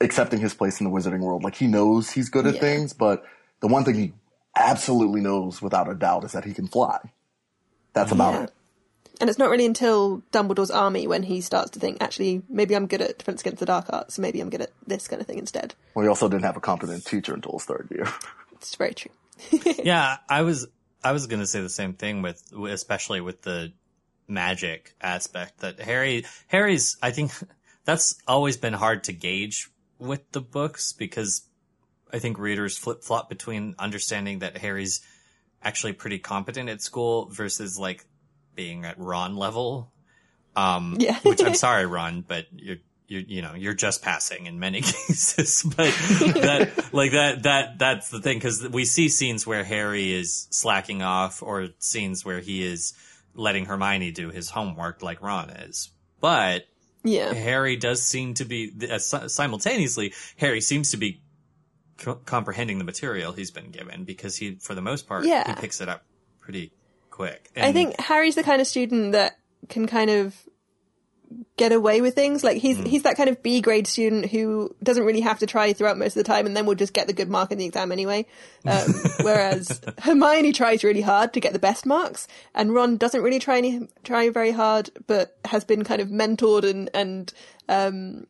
accepting 0.00 0.40
his 0.40 0.52
place 0.54 0.80
in 0.80 0.84
the 0.84 0.90
wizarding 0.90 1.20
world. 1.20 1.44
Like 1.44 1.54
he 1.54 1.66
knows 1.66 2.10
he's 2.10 2.28
good 2.28 2.46
at 2.46 2.54
Yeah. 2.54 2.60
things, 2.60 2.92
but 2.92 3.24
the 3.60 3.68
one 3.68 3.84
thing 3.84 3.94
he 3.94 4.12
absolutely 4.56 5.20
knows 5.20 5.62
without 5.62 5.88
a 5.90 5.94
doubt 5.94 6.24
is 6.24 6.32
that 6.32 6.44
he 6.44 6.52
can 6.52 6.66
fly. 6.68 6.98
That's 7.92 8.12
about 8.12 8.34
Yeah. 8.34 8.42
it. 8.44 8.52
And 9.20 9.30
it's 9.30 9.38
not 9.38 9.50
really 9.50 9.66
until 9.66 10.22
Dumbledore's 10.32 10.70
army 10.70 11.06
when 11.06 11.22
he 11.22 11.40
starts 11.40 11.70
to 11.70 11.80
think, 11.80 12.02
actually, 12.02 12.42
maybe 12.48 12.74
I'm 12.74 12.86
good 12.86 13.00
at 13.00 13.18
Defense 13.18 13.40
Against 13.40 13.60
the 13.60 13.66
Dark 13.66 13.86
Arts, 13.90 14.18
maybe 14.18 14.40
I'm 14.40 14.50
good 14.50 14.60
at 14.60 14.72
this 14.86 15.08
kind 15.08 15.20
of 15.20 15.26
thing 15.26 15.38
instead. 15.38 15.74
Well, 15.94 16.02
he 16.02 16.08
also 16.08 16.28
didn't 16.28 16.44
have 16.44 16.56
a 16.56 16.60
competent 16.60 17.04
teacher 17.06 17.32
until 17.34 17.52
his 17.52 17.64
third 17.64 17.88
year. 17.90 18.08
It's 18.52 18.74
very 18.74 18.94
true. 18.94 19.12
yeah, 19.84 20.16
I 20.30 20.40
was 20.40 20.66
I 21.04 21.12
was 21.12 21.26
going 21.26 21.40
to 21.40 21.46
say 21.46 21.60
the 21.60 21.68
same 21.68 21.92
thing 21.92 22.22
with 22.22 22.42
especially 22.52 23.20
with 23.20 23.42
the 23.42 23.72
magic 24.26 24.94
aspect 25.00 25.58
that 25.58 25.78
Harry 25.78 26.24
Harry's 26.46 26.96
I 27.02 27.10
think 27.10 27.32
that's 27.84 28.16
always 28.26 28.56
been 28.56 28.72
hard 28.72 29.04
to 29.04 29.12
gauge 29.12 29.68
with 29.98 30.32
the 30.32 30.40
books 30.40 30.92
because 30.92 31.42
I 32.12 32.18
think 32.18 32.38
readers 32.38 32.78
flip 32.78 33.04
flop 33.04 33.28
between 33.28 33.74
understanding 33.78 34.40
that 34.40 34.56
Harry's 34.56 35.00
actually 35.62 35.92
pretty 35.92 36.18
competent 36.18 36.68
at 36.68 36.82
school 36.82 37.26
versus 37.26 37.78
like 37.78 38.04
being 38.56 38.84
at 38.84 38.98
Ron 38.98 39.36
level. 39.36 39.92
Um, 40.56 40.96
Yeah. 41.00 41.18
which 41.20 41.42
I'm 41.42 41.54
sorry, 41.54 41.86
Ron, 41.86 42.22
but 42.26 42.46
you're, 42.52 42.78
you're, 43.08 43.20
you 43.20 43.42
know, 43.42 43.54
you're 43.54 43.74
just 43.74 44.02
passing 44.02 44.46
in 44.46 44.58
many 44.58 44.80
cases, 44.82 45.62
but 45.76 45.86
that, 45.86 46.88
like 46.92 47.12
that, 47.12 47.42
that, 47.44 47.78
that's 47.78 48.08
the 48.10 48.20
thing. 48.20 48.40
Cause 48.40 48.66
we 48.68 48.84
see 48.84 49.08
scenes 49.08 49.46
where 49.46 49.62
Harry 49.62 50.12
is 50.12 50.48
slacking 50.50 51.02
off 51.02 51.42
or 51.42 51.68
scenes 51.78 52.24
where 52.24 52.40
he 52.40 52.62
is 52.64 52.94
letting 53.34 53.66
Hermione 53.66 54.10
do 54.12 54.30
his 54.30 54.48
homework 54.50 55.02
like 55.02 55.22
Ron 55.22 55.50
is. 55.50 55.90
But 56.20 56.64
Yeah. 57.04 57.32
Harry 57.34 57.76
does 57.76 58.02
seem 58.02 58.34
to 58.34 58.44
be 58.46 58.72
uh, 58.90 58.98
simultaneously. 58.98 60.14
Harry 60.38 60.60
seems 60.62 60.90
to 60.92 60.96
be 60.96 61.20
co- 61.98 62.14
comprehending 62.14 62.78
the 62.78 62.84
material 62.84 63.32
he's 63.32 63.50
been 63.50 63.70
given 63.70 64.04
because 64.04 64.36
he, 64.36 64.54
for 64.56 64.74
the 64.74 64.80
most 64.82 65.06
part, 65.06 65.24
Yeah. 65.26 65.46
he 65.54 65.60
picks 65.60 65.80
it 65.82 65.88
up 65.90 66.02
pretty 66.40 66.72
quick. 67.16 67.50
I 67.56 67.72
think 67.72 67.98
Harry's 68.00 68.34
the 68.34 68.42
kind 68.42 68.60
of 68.60 68.66
student 68.66 69.12
that 69.12 69.38
can 69.68 69.86
kind 69.86 70.10
of 70.10 70.34
get 71.56 71.72
away 71.72 72.00
with 72.00 72.14
things. 72.14 72.44
Like 72.44 72.58
he's 72.58 72.78
he's 72.78 73.02
that 73.02 73.16
kind 73.16 73.28
of 73.28 73.42
B 73.42 73.60
grade 73.60 73.86
student 73.86 74.26
who 74.30 74.74
doesn't 74.82 75.02
really 75.04 75.22
have 75.22 75.38
to 75.40 75.46
try 75.46 75.72
throughout 75.72 75.98
most 75.98 76.16
of 76.16 76.22
the 76.24 76.28
time, 76.32 76.46
and 76.46 76.56
then 76.56 76.66
will 76.66 76.74
just 76.74 76.92
get 76.92 77.06
the 77.06 77.12
good 77.12 77.28
mark 77.28 77.50
in 77.50 77.58
the 77.58 77.64
exam 77.64 77.90
anyway. 77.90 78.26
Um, 78.66 78.94
whereas 79.22 79.80
Hermione 80.02 80.52
tries 80.52 80.84
really 80.84 81.00
hard 81.00 81.32
to 81.32 81.40
get 81.40 81.52
the 81.52 81.58
best 81.58 81.86
marks, 81.86 82.28
and 82.54 82.72
Ron 82.74 82.96
doesn't 82.96 83.22
really 83.22 83.38
try 83.38 83.58
any 83.58 83.88
try 84.04 84.28
very 84.30 84.52
hard, 84.52 84.90
but 85.06 85.36
has 85.46 85.64
been 85.64 85.82
kind 85.84 86.00
of 86.00 86.08
mentored 86.08 86.64
and 86.64 86.90
and 86.94 87.32
um, 87.68 88.26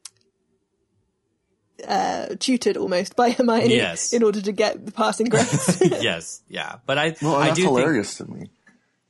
uh, 1.86 2.28
tutored 2.38 2.76
almost 2.76 3.16
by 3.16 3.30
Hermione 3.30 3.76
Yes. 3.76 4.12
in 4.12 4.22
order 4.22 4.40
to 4.40 4.52
get 4.52 4.86
the 4.86 4.92
passing 4.92 5.28
grades. 5.28 5.80
yes, 5.84 6.40
yeah, 6.48 6.76
but 6.86 6.96
I 6.98 7.14
Well, 7.20 7.36
I 7.36 7.48
that's 7.48 7.58
do 7.58 7.64
think 7.76 8.06
to 8.16 8.24
me. 8.32 8.50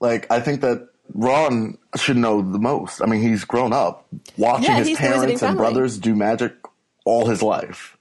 Like, 0.00 0.30
I 0.30 0.40
think 0.40 0.60
that 0.60 0.88
Ron 1.14 1.78
should 1.96 2.16
know 2.16 2.42
the 2.42 2.58
most. 2.58 3.00
I 3.02 3.06
mean, 3.06 3.20
he's 3.22 3.44
grown 3.44 3.72
up 3.72 4.06
watching 4.36 4.64
Yeah, 4.64 4.76
his 4.78 4.88
he's 4.88 4.98
the 4.98 5.04
wizarding 5.04 5.10
parents 5.20 5.42
and 5.42 5.56
brothers 5.56 5.98
do 5.98 6.14
magic 6.14 6.54
all 7.04 7.26
his 7.26 7.42
life, 7.42 7.96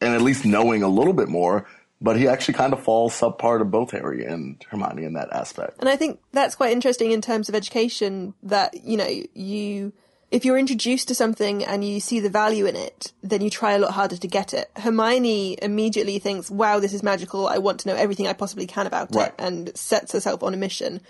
and 0.00 0.14
at 0.14 0.22
least 0.22 0.44
knowing 0.44 0.82
a 0.82 0.88
little 0.88 1.12
bit 1.12 1.28
more. 1.28 1.66
But 2.00 2.16
he 2.18 2.28
actually 2.28 2.54
kind 2.54 2.72
of 2.74 2.82
falls 2.82 3.18
subpar 3.18 3.58
to 3.58 3.64
both 3.64 3.92
Harry 3.92 4.24
and 4.24 4.62
Hermione 4.68 5.04
in 5.04 5.14
that 5.14 5.32
aspect. 5.32 5.76
And 5.80 5.88
I 5.88 5.96
think 5.96 6.20
that's 6.32 6.54
quite 6.54 6.72
interesting 6.72 7.10
in 7.10 7.22
terms 7.22 7.48
of 7.48 7.54
education 7.54 8.34
that, 8.42 8.84
you 8.84 8.98
know, 8.98 9.08
you, 9.32 9.94
if 10.30 10.44
you're 10.44 10.58
introduced 10.58 11.08
to 11.08 11.14
something 11.14 11.64
and 11.64 11.82
you 11.82 12.00
see 12.00 12.20
the 12.20 12.28
value 12.28 12.66
in 12.66 12.76
it, 12.76 13.12
then 13.22 13.40
you 13.40 13.48
try 13.48 13.72
a 13.72 13.78
lot 13.78 13.92
harder 13.92 14.18
to 14.18 14.28
get 14.28 14.52
it. 14.52 14.70
Hermione 14.76 15.56
immediately 15.62 16.18
thinks, 16.18 16.50
wow, 16.50 16.80
this 16.80 16.92
is 16.92 17.02
magical. 17.02 17.48
I 17.48 17.56
want 17.58 17.80
to 17.80 17.88
know 17.88 17.94
everything 17.94 18.26
I 18.26 18.34
possibly 18.34 18.66
can 18.66 18.86
about 18.86 19.14
Right. 19.14 19.28
it 19.28 19.34
and 19.38 19.74
sets 19.74 20.12
herself 20.12 20.42
on 20.42 20.52
a 20.52 20.58
mission. 20.58 21.00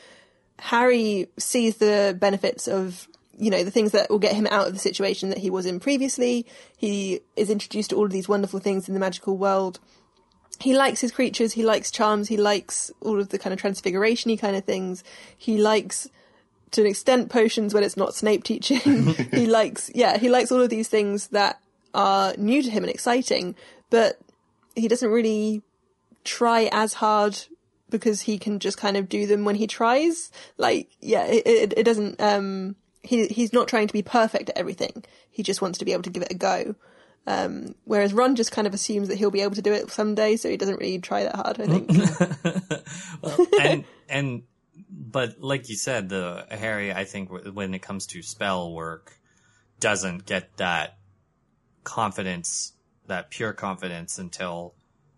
Harry 0.59 1.29
sees 1.39 1.77
the 1.77 2.17
benefits 2.19 2.67
of, 2.67 3.09
you 3.39 3.51
know, 3.51 3.63
the 3.63 3.71
things 3.71 3.93
that 3.93 4.09
will 4.11 4.19
get 4.19 4.35
him 4.35 4.47
out 4.51 4.67
of 4.67 4.73
the 4.73 4.79
situation 4.79 5.29
that 5.29 5.39
he 5.39 5.51
was 5.51 5.67
in 5.67 5.81
previously. 5.81 6.47
He 6.77 7.21
is 7.37 7.51
introduced 7.51 7.91
to 7.91 7.97
all 7.97 8.07
of 8.07 8.13
these 8.13 8.29
wonderful 8.29 8.61
things 8.61 8.89
in 8.89 8.95
the 8.95 9.01
magical 9.01 9.37
world 9.37 9.79
he 10.59 10.77
likes 10.77 11.01
his 11.01 11.13
creatures, 11.13 11.53
he 11.53 11.63
likes 11.63 11.91
charms, 11.91 12.29
he 12.29 12.37
likes 12.37 12.91
all 13.01 13.21
of 13.21 13.29
the 13.29 13.39
kind 13.39 13.53
of 13.53 13.61
transfiguration 13.61 14.31
y 14.31 14.37
kind 14.37 14.57
of 14.57 14.65
things. 14.65 15.05
He 15.37 15.59
likes 15.59 16.09
to 16.73 16.81
an 16.81 16.87
extent 16.87 17.31
potions 17.31 17.75
when 17.75 17.83
it's 17.85 17.97
not 17.97 18.15
Snape 18.15 18.45
teaching. 18.45 19.15
he 19.33 19.47
likes 19.47 19.91
yeah, 19.95 20.19
he 20.19 20.29
likes 20.29 20.51
all 20.51 20.63
of 20.63 20.71
these 20.71 20.89
things 20.89 21.29
that 21.29 21.61
are 21.95 22.35
new 22.37 22.63
to 22.63 22.71
him 22.71 22.85
and 22.85 22.91
exciting, 22.91 23.55
but 23.91 24.19
he 24.75 24.89
doesn't 24.89 25.11
really 25.11 25.63
try 26.25 26.69
as 26.73 26.95
hard 26.95 27.39
because 27.91 28.23
he 28.23 28.39
can 28.39 28.59
just 28.59 28.79
kind 28.79 28.97
of 28.97 29.09
do 29.09 29.27
them 29.27 29.45
when 29.45 29.57
he 29.57 29.67
tries. 29.67 30.31
Like, 30.57 30.91
yeah, 31.01 31.25
it, 31.27 31.47
it, 31.47 31.75
it 31.77 31.83
doesn't, 31.85 32.21
um, 32.21 32.77
he, 33.03 33.27
he's 33.29 33.53
not 33.53 33.69
trying 33.69 33.87
to 33.87 33.93
be 33.93 34.03
perfect 34.03 34.51
at 34.51 34.59
everything. 34.59 35.05
He 35.31 35.43
just 35.43 35.63
wants 35.63 35.79
to 35.79 35.85
be 35.85 35.93
able 35.93 36.03
to 36.03 36.11
give 36.11 36.23
it 36.23 36.33
a 36.33 36.37
go. 36.37 36.75
Um, 37.27 37.75
whereas 37.85 38.13
Ron 38.13 38.37
just 38.37 38.53
kind 38.53 38.67
of 38.67 38.75
assumes 38.75 39.09
that 39.09 39.19
he'll 39.19 39.33
be 39.33 39.41
able 39.41 39.57
to 39.57 39.63
do 39.63 39.73
it 39.73 39.91
someday, 39.91 40.37
so 40.37 40.49
he 40.49 40.57
doesn't 40.57 40.79
really 40.79 41.01
try 41.01 41.25
that 41.25 41.35
hard, 41.35 41.61
I 41.61 41.67
think. 41.67 43.61
and 43.61 43.85
and 44.09 44.43
but 44.89 45.41
like 45.41 45.69
you 45.69 45.75
said, 45.75 46.09
the 46.09 46.47
Harry, 46.51 46.93
I 46.93 47.05
think 47.05 47.31
when 47.31 47.75
it 47.75 47.83
comes 47.83 48.07
to 48.09 48.23
spell 48.23 48.73
work, 48.73 49.19
doesn't 49.81 50.25
get 50.27 50.57
that 50.59 50.99
confidence, 51.83 52.75
that 53.07 53.31
pure 53.31 53.53
confidence, 53.53 54.19
until 54.19 54.75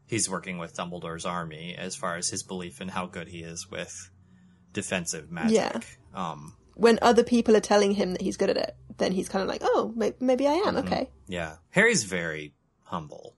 he's 0.09 0.29
working 0.29 0.59
with 0.59 0.75
Dumbledore's 0.75 1.25
army. 1.25 1.77
As 1.79 1.95
far 1.95 2.17
as 2.17 2.29
his 2.31 2.43
belief 2.43 2.81
in 2.81 2.89
how 2.89 3.07
good 3.07 3.29
he 3.29 3.41
is 3.41 3.71
with 3.71 4.11
defensive 4.73 5.31
magic. 5.31 5.55
Yeah. 5.55 5.81
Um. 6.15 6.55
when 6.75 6.99
other 7.03 7.25
people 7.25 7.57
are 7.57 7.61
telling 7.61 7.93
him 7.93 8.13
that 8.13 8.23
he's 8.23 8.37
good 8.37 8.51
at 8.51 8.57
it, 8.57 8.77
then 8.99 9.13
he's 9.13 9.29
kind 9.29 9.43
of 9.43 9.49
like, 9.49 9.63
oh, 9.65 9.95
maybe 10.21 10.47
I 10.47 10.55
am, 10.55 10.77
okay. 10.79 11.11
Yeah. 11.27 11.57
Harry's 11.71 12.05
very 12.05 12.55
humble. 12.85 13.35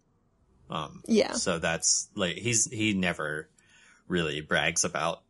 Um. 0.70 1.02
Yeah. 1.06 1.32
So 1.32 1.58
that's 1.58 2.08
like 2.14 2.36
he's 2.36 2.70
he 2.70 2.94
never 2.94 3.48
really 4.08 4.40
brags 4.40 4.84
about 4.84 5.22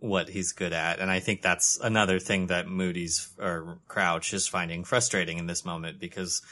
what 0.00 0.28
he's 0.28 0.52
good 0.52 0.72
at, 0.72 0.98
and 0.98 1.10
I 1.10 1.20
think 1.20 1.42
that's 1.42 1.78
another 1.80 2.18
thing 2.18 2.48
that 2.48 2.66
Moody's 2.66 3.32
or 3.38 3.78
Crouch 3.86 4.34
is 4.34 4.48
finding 4.48 4.84
frustrating 4.84 5.38
in 5.38 5.46
this 5.46 5.64
moment 5.64 6.00
because 6.00 6.42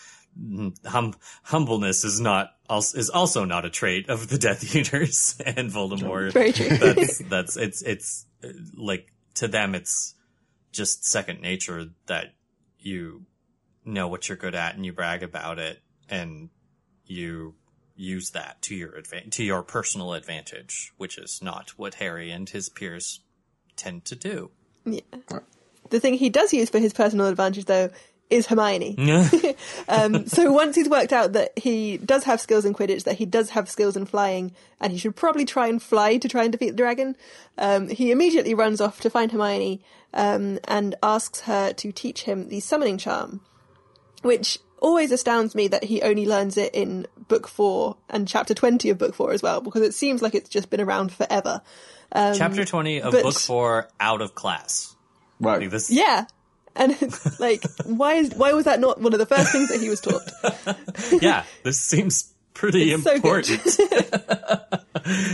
hum, 0.84 1.14
humbleness 1.42 2.04
is 2.04 2.20
not 2.20 2.52
also, 2.68 2.98
is 2.98 3.10
also 3.10 3.44
not 3.44 3.64
a 3.64 3.70
trait 3.70 4.08
of 4.08 4.28
the 4.28 4.38
Death 4.38 4.74
Eaters 4.74 5.36
and 5.46 5.70
Voldemort. 5.70 6.32
Very 6.32 6.52
true. 6.52 6.68
That's 6.68 7.18
that's 7.18 7.56
it's 7.56 7.82
it's 7.82 8.26
uh, 8.44 8.48
like 8.76 9.12
to 9.34 9.48
them 9.48 9.74
it's 9.74 10.14
just 10.72 11.04
second 11.04 11.40
nature 11.40 11.86
that 12.06 12.34
you 12.78 13.26
know 13.84 14.08
what 14.08 14.28
you're 14.28 14.38
good 14.38 14.54
at 14.54 14.74
and 14.74 14.84
you 14.84 14.92
brag 14.92 15.22
about 15.22 15.58
it 15.58 15.80
and 16.08 16.50
you 17.04 17.54
use 17.96 18.30
that 18.30 18.62
to 18.62 18.74
your 18.74 18.92
advan- 18.92 19.30
to 19.32 19.44
your 19.44 19.62
personal 19.62 20.14
advantage, 20.14 20.92
which 20.96 21.18
is 21.18 21.40
not 21.42 21.70
what 21.70 21.94
Harry 21.94 22.30
and 22.30 22.48
his 22.48 22.68
peers 22.68 23.20
tend 23.76 24.04
to 24.06 24.16
do. 24.16 24.50
Yeah. 24.84 25.00
The 25.90 26.00
thing 26.00 26.14
he 26.14 26.30
does 26.30 26.52
use 26.52 26.70
for 26.70 26.78
his 26.78 26.92
personal 26.92 27.26
advantage, 27.26 27.64
though, 27.64 27.90
is 28.30 28.46
Hermione. 28.46 28.96
Um, 29.88 30.26
so 30.26 30.52
once 30.52 30.76
he's 30.76 30.88
worked 30.88 31.12
out 31.12 31.32
that 31.32 31.58
he 31.58 31.96
does 31.98 32.24
have 32.24 32.40
skills 32.40 32.64
in 32.64 32.72
Quidditch, 32.74 33.04
that 33.04 33.16
he 33.16 33.26
does 33.26 33.50
have 33.50 33.68
skills 33.68 33.96
in 33.96 34.06
flying, 34.06 34.52
and 34.80 34.92
he 34.92 34.98
should 34.98 35.16
probably 35.16 35.44
try 35.44 35.66
and 35.66 35.82
fly 35.82 36.16
to 36.16 36.28
try 36.28 36.44
and 36.44 36.52
defeat 36.52 36.70
the 36.70 36.76
dragon, 36.76 37.16
um, 37.58 37.88
he 37.88 38.10
immediately 38.12 38.54
runs 38.54 38.80
off 38.80 39.00
to 39.00 39.10
find 39.10 39.32
Hermione 39.32 39.82
um, 40.14 40.58
and 40.68 40.94
asks 41.02 41.40
her 41.40 41.72
to 41.72 41.92
teach 41.92 42.22
him 42.22 42.48
the 42.48 42.60
summoning 42.60 42.98
charm, 42.98 43.40
which 44.22 44.58
always 44.80 45.10
astounds 45.12 45.54
me 45.54 45.66
that 45.68 45.84
he 45.84 46.00
only 46.02 46.24
learns 46.24 46.56
it 46.56 46.72
in 46.74 47.06
book 47.28 47.48
four 47.48 47.96
and 48.08 48.26
chapter 48.28 48.54
20 48.54 48.90
of 48.90 48.98
book 48.98 49.14
four 49.14 49.32
as 49.32 49.42
well, 49.42 49.60
because 49.60 49.82
it 49.82 49.92
seems 49.94 50.22
like 50.22 50.34
it's 50.34 50.48
just 50.48 50.70
been 50.70 50.80
around 50.80 51.12
forever. 51.12 51.60
Chapter 52.12 52.64
20 52.64 53.02
of 53.02 53.12
but- 53.12 53.22
book 53.24 53.38
4 53.38 53.88
out 53.98 54.20
of 54.22 54.34
class. 54.34 54.94
Right. 55.40 55.60
Like 55.62 55.70
this 55.70 55.90
Yeah. 55.90 56.26
And 56.76 56.92
it's 57.00 57.40
like, 57.40 57.62
why 57.84 58.14
is 58.14 58.30
why 58.34 58.52
was 58.52 58.64
that 58.64 58.80
not 58.80 59.00
one 59.00 59.12
of 59.12 59.18
the 59.18 59.26
first 59.26 59.52
things 59.52 59.68
that 59.68 59.80
he 59.80 59.88
was 59.88 60.00
taught? 60.00 61.22
yeah, 61.22 61.44
this 61.62 61.80
seems 61.80 62.32
pretty 62.54 62.92
It's 62.92 63.04
so 63.04 63.14
important. 63.14 63.60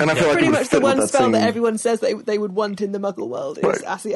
And 0.00 0.10
I 0.10 0.14
feel 0.14 0.28
like 0.28 0.34
Pretty 0.34 0.48
much 0.48 0.68
the 0.68 0.80
one 0.80 0.98
that 0.98 1.08
spell 1.08 1.22
same, 1.22 1.32
that 1.32 1.42
everyone 1.42 1.76
says 1.76 2.00
they 2.00 2.14
they 2.14 2.38
would 2.38 2.52
want 2.52 2.80
in 2.80 2.92
the 2.92 2.98
Muggle 2.98 3.28
world 3.28 3.58
is 3.58 3.64
Right. 3.64 3.80
Accio 3.82 4.14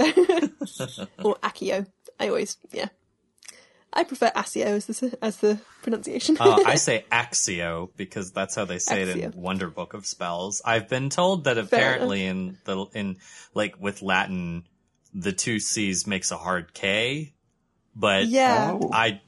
or 1.25 1.35
Accio. 1.37 1.87
I 2.19 2.29
always 2.29 2.57
yeah. 2.73 2.89
I 3.93 4.05
prefer 4.05 4.31
Accio 4.31 4.67
as 4.67 4.87
the 4.87 5.19
as 5.21 5.39
the 5.39 5.59
pronunciation. 5.83 6.37
Uh, 6.39 6.63
I 6.65 6.77
say 6.77 7.05
Axio 7.11 7.91
because 7.97 8.31
that's 8.33 8.55
how 8.55 8.65
they 8.65 8.79
say 8.79 9.03
it 9.03 9.17
in 9.17 9.33
Wonderbook 9.33 9.95
of 9.95 10.07
Spells. 10.07 10.63
I've 10.65 10.89
been 10.89 11.11
told 11.11 11.45
that 11.45 11.59
apparently 11.59 12.25
in 12.25 12.59
the 12.65 12.87
in 12.95 13.17
like 13.53 13.81
with 13.81 14.03
Latin, 14.03 14.65
the 15.15 15.33
two 15.33 15.59
C's 15.59 16.07
makes 16.07 16.31
a 16.31 16.37
hard 16.37 16.75
K, 16.75 17.33
but 17.95 18.27
yeah. 18.27 18.79
Oh. 18.81 18.91
I 18.93 19.21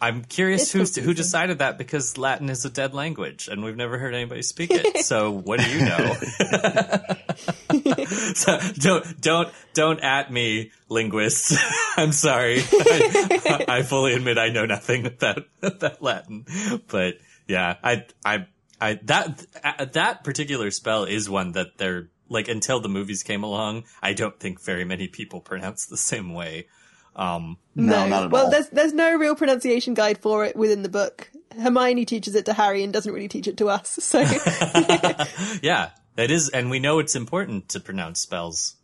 I'm 0.00 0.24
curious 0.24 0.74
It's 0.74 0.96
who 0.96 1.02
who 1.02 1.14
decided 1.14 1.58
that 1.58 1.78
because 1.78 2.18
Latin 2.18 2.48
is 2.48 2.64
a 2.64 2.70
dead 2.70 2.94
language 2.94 3.48
and 3.48 3.62
we've 3.62 3.76
never 3.76 3.98
heard 3.98 4.14
anybody 4.14 4.42
speak 4.42 4.70
it. 4.72 4.98
so 5.04 5.30
what 5.30 5.60
do 5.60 5.70
you 5.70 5.84
know? 5.84 6.14
so 8.34 8.58
don't 8.78 9.20
don't 9.20 9.52
don't 9.74 10.00
at 10.00 10.32
me, 10.32 10.72
linguists. 10.88 11.56
I'm 11.96 12.12
sorry. 12.12 12.60
I, 12.60 13.64
I 13.68 13.82
fully 13.82 14.14
admit 14.14 14.38
I 14.38 14.48
know 14.48 14.66
nothing 14.66 15.06
about 15.06 15.46
that 15.60 15.98
Latin, 16.00 16.46
but 16.88 17.18
yeah, 17.46 17.76
I 17.84 18.06
I 18.24 18.46
I 18.80 18.94
that 19.04 19.44
uh, 19.62 19.84
that 19.84 20.24
particular 20.24 20.70
spell 20.70 21.04
is 21.04 21.28
one 21.28 21.52
that 21.52 21.78
they're 21.78 22.08
like 22.28 22.48
until 22.48 22.80
the 22.80 22.88
movies 22.88 23.22
came 23.22 23.42
along. 23.42 23.84
I 24.02 24.12
don't 24.12 24.38
think 24.38 24.60
very 24.62 24.84
many 24.84 25.08
people 25.08 25.40
pronounce 25.40 25.86
the 25.86 25.96
same 25.96 26.32
way. 26.34 26.68
Um, 27.14 27.56
No, 27.74 28.06
not 28.06 28.24
at 28.24 28.30
well, 28.30 28.44
all. 28.46 28.50
there's 28.50 28.68
there's 28.70 28.92
no 28.92 29.16
real 29.16 29.34
pronunciation 29.34 29.94
guide 29.94 30.18
for 30.18 30.44
it 30.44 30.54
within 30.56 30.82
the 30.82 30.88
book. 30.90 31.30
Hermione 31.58 32.04
teaches 32.04 32.34
it 32.34 32.44
to 32.46 32.52
Harry 32.52 32.82
and 32.82 32.92
doesn't 32.92 33.12
really 33.12 33.28
teach 33.28 33.48
it 33.48 33.56
to 33.58 33.68
us. 33.70 33.98
So 34.02 34.20
Yeah, 35.62 35.90
it 36.18 36.30
is, 36.30 36.48
and 36.50 36.68
we 36.70 36.78
know 36.78 36.98
it's 36.98 37.14
important 37.16 37.68
to 37.70 37.80
pronounce 37.80 38.20
spells 38.20 38.76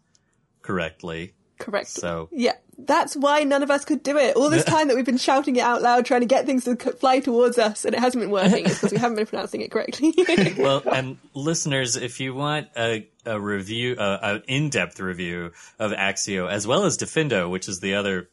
correctly. 0.62 1.34
correct. 1.58 1.88
So 1.88 2.28
Yeah, 2.32 2.54
that's 2.86 3.16
why 3.16 3.44
none 3.44 3.62
of 3.62 3.70
us 3.70 3.84
could 3.84 4.02
do 4.02 4.16
it. 4.16 4.36
All 4.36 4.50
this 4.50 4.64
time 4.64 4.88
that 4.88 4.96
we've 4.96 5.04
been 5.04 5.18
shouting 5.18 5.56
it 5.56 5.60
out 5.60 5.82
loud, 5.82 6.04
trying 6.04 6.20
to 6.20 6.26
get 6.26 6.46
things 6.46 6.64
to 6.64 6.76
fly 6.76 7.20
towards 7.20 7.58
us, 7.58 7.84
and 7.84 7.94
it 7.94 8.00
hasn't 8.00 8.22
been 8.22 8.30
working. 8.30 8.64
It's 8.64 8.74
because 8.74 8.92
we 8.92 8.98
haven't 8.98 9.16
been 9.16 9.26
pronouncing 9.26 9.60
it 9.60 9.70
correctly. 9.70 10.14
well, 10.58 10.82
and 10.92 11.18
listeners, 11.34 11.96
if 11.96 12.20
you 12.20 12.34
want 12.34 12.68
a, 12.76 13.08
a 13.26 13.40
review, 13.40 13.96
uh, 13.96 14.18
an 14.22 14.42
in-depth 14.48 15.00
review 15.00 15.52
of 15.78 15.92
Axio, 15.92 16.50
as 16.50 16.66
well 16.66 16.84
as 16.84 16.98
Diffindo, 16.98 17.50
which 17.50 17.68
is 17.68 17.80
the 17.80 17.94
other 17.94 18.28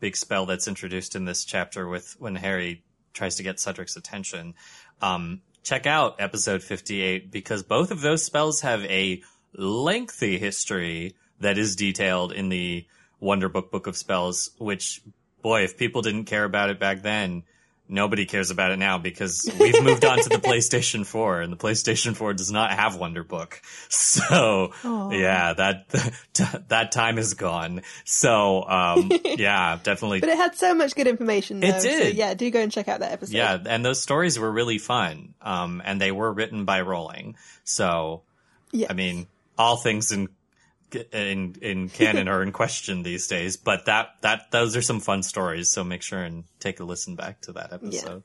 big 0.00 0.16
spell 0.16 0.46
that's 0.46 0.68
introduced 0.68 1.14
in 1.14 1.24
this 1.24 1.44
chapter 1.44 1.88
with 1.88 2.16
when 2.18 2.34
Harry 2.34 2.82
tries 3.12 3.36
to 3.36 3.42
get 3.42 3.56
Cedric's 3.56 3.96
attention, 3.96 4.54
um, 5.02 5.42
check 5.62 5.86
out 5.86 6.16
episode 6.18 6.62
58 6.62 7.30
because 7.30 7.62
both 7.62 7.90
of 7.90 8.00
those 8.00 8.24
spells 8.24 8.62
have 8.62 8.84
a 8.84 9.22
lengthy 9.54 10.38
history 10.38 11.14
that 11.40 11.58
is 11.58 11.76
detailed 11.76 12.32
in 12.32 12.48
the 12.48 12.86
Wonderbook 13.22 13.70
Book 13.70 13.86
of 13.86 13.96
Spells, 13.96 14.50
which 14.58 15.00
boy, 15.42 15.62
if 15.64 15.76
people 15.76 16.02
didn't 16.02 16.24
care 16.24 16.44
about 16.44 16.70
it 16.70 16.78
back 16.78 17.02
then, 17.02 17.42
nobody 17.90 18.26
cares 18.26 18.50
about 18.50 18.70
it 18.70 18.76
now 18.78 18.98
because 18.98 19.50
we've 19.58 19.82
moved 19.82 20.04
on 20.04 20.18
to 20.18 20.28
the 20.28 20.36
PlayStation 20.48 21.06
4 21.06 21.40
and 21.40 21.50
the 21.52 21.56
PlayStation 21.56 22.14
4 22.14 22.34
does 22.34 22.50
not 22.52 22.70
have 22.72 22.92
Wonderbook. 22.96 23.54
So 23.88 24.72
yeah, 25.10 25.54
that, 25.54 25.88
that 26.68 26.92
time 26.92 27.18
is 27.18 27.34
gone. 27.34 27.82
So, 28.04 28.62
um, 28.68 29.10
yeah, 29.24 29.78
definitely. 29.82 30.20
But 30.20 30.28
it 30.28 30.36
had 30.36 30.54
so 30.54 30.74
much 30.74 30.94
good 30.94 31.06
information. 31.06 31.60
Though, 31.60 31.68
It 31.68 31.80
So 31.82 31.88
did. 31.88 32.16
yeah, 32.16 32.34
do 32.34 32.50
go 32.50 32.60
and 32.60 32.70
check 32.70 32.88
out 32.88 33.00
that 33.00 33.12
episode. 33.12 33.34
Yeah, 33.34 33.58
and 33.64 33.84
those 33.84 34.02
stories 34.02 34.38
were 34.38 34.50
really 34.52 34.78
fun. 34.78 35.34
Um, 35.40 35.80
and 35.84 36.00
they 36.00 36.12
were 36.12 36.32
written 36.32 36.64
by 36.66 36.82
Rowling. 36.82 37.36
So, 37.64 38.22
Yes. 38.70 38.90
I 38.90 38.92
mean, 38.92 39.28
all 39.56 39.78
things 39.78 40.12
in 40.12 40.28
in 41.12 41.56
in 41.60 41.88
canon 41.88 42.28
are 42.28 42.42
in 42.42 42.52
question 42.52 43.02
these 43.02 43.26
days. 43.26 43.56
But 43.56 43.86
that 43.86 44.16
that 44.22 44.50
those 44.50 44.76
are 44.76 44.82
some 44.82 45.00
fun 45.00 45.22
stories. 45.22 45.70
So 45.70 45.84
make 45.84 46.02
sure 46.02 46.22
and 46.22 46.44
take 46.60 46.80
a 46.80 46.84
listen 46.84 47.16
back 47.16 47.40
to 47.42 47.52
that 47.52 47.72
episode. 47.72 48.22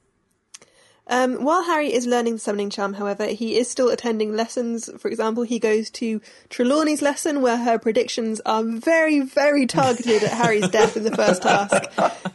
Um, 1.05 1.43
while 1.43 1.64
Harry 1.64 1.91
is 1.91 2.07
learning 2.07 2.34
the 2.34 2.39
summoning 2.39 2.70
charm, 2.70 2.93
however, 2.93 3.26
he 3.26 3.57
is 3.57 3.70
still 3.70 3.89
attending 3.89 4.36
lessons. 4.36 4.89
For 4.97 5.09
example, 5.09 5.43
he 5.43 5.59
goes 5.59 5.89
to 5.91 6.22
Trelawney's 6.49 7.01
lesson 7.01 7.41
where 7.41 7.57
her 7.57 7.78
predictions 7.78 8.39
are 8.45 8.64
very, 8.64 9.20
very 9.20 9.66
targeted 9.66 10.24
at 10.24 10.32
Harry's 10.32 10.70
death 10.70 10.95
in 10.95 11.03
the 11.03 11.11
first 11.11 11.41
task. 11.41 11.84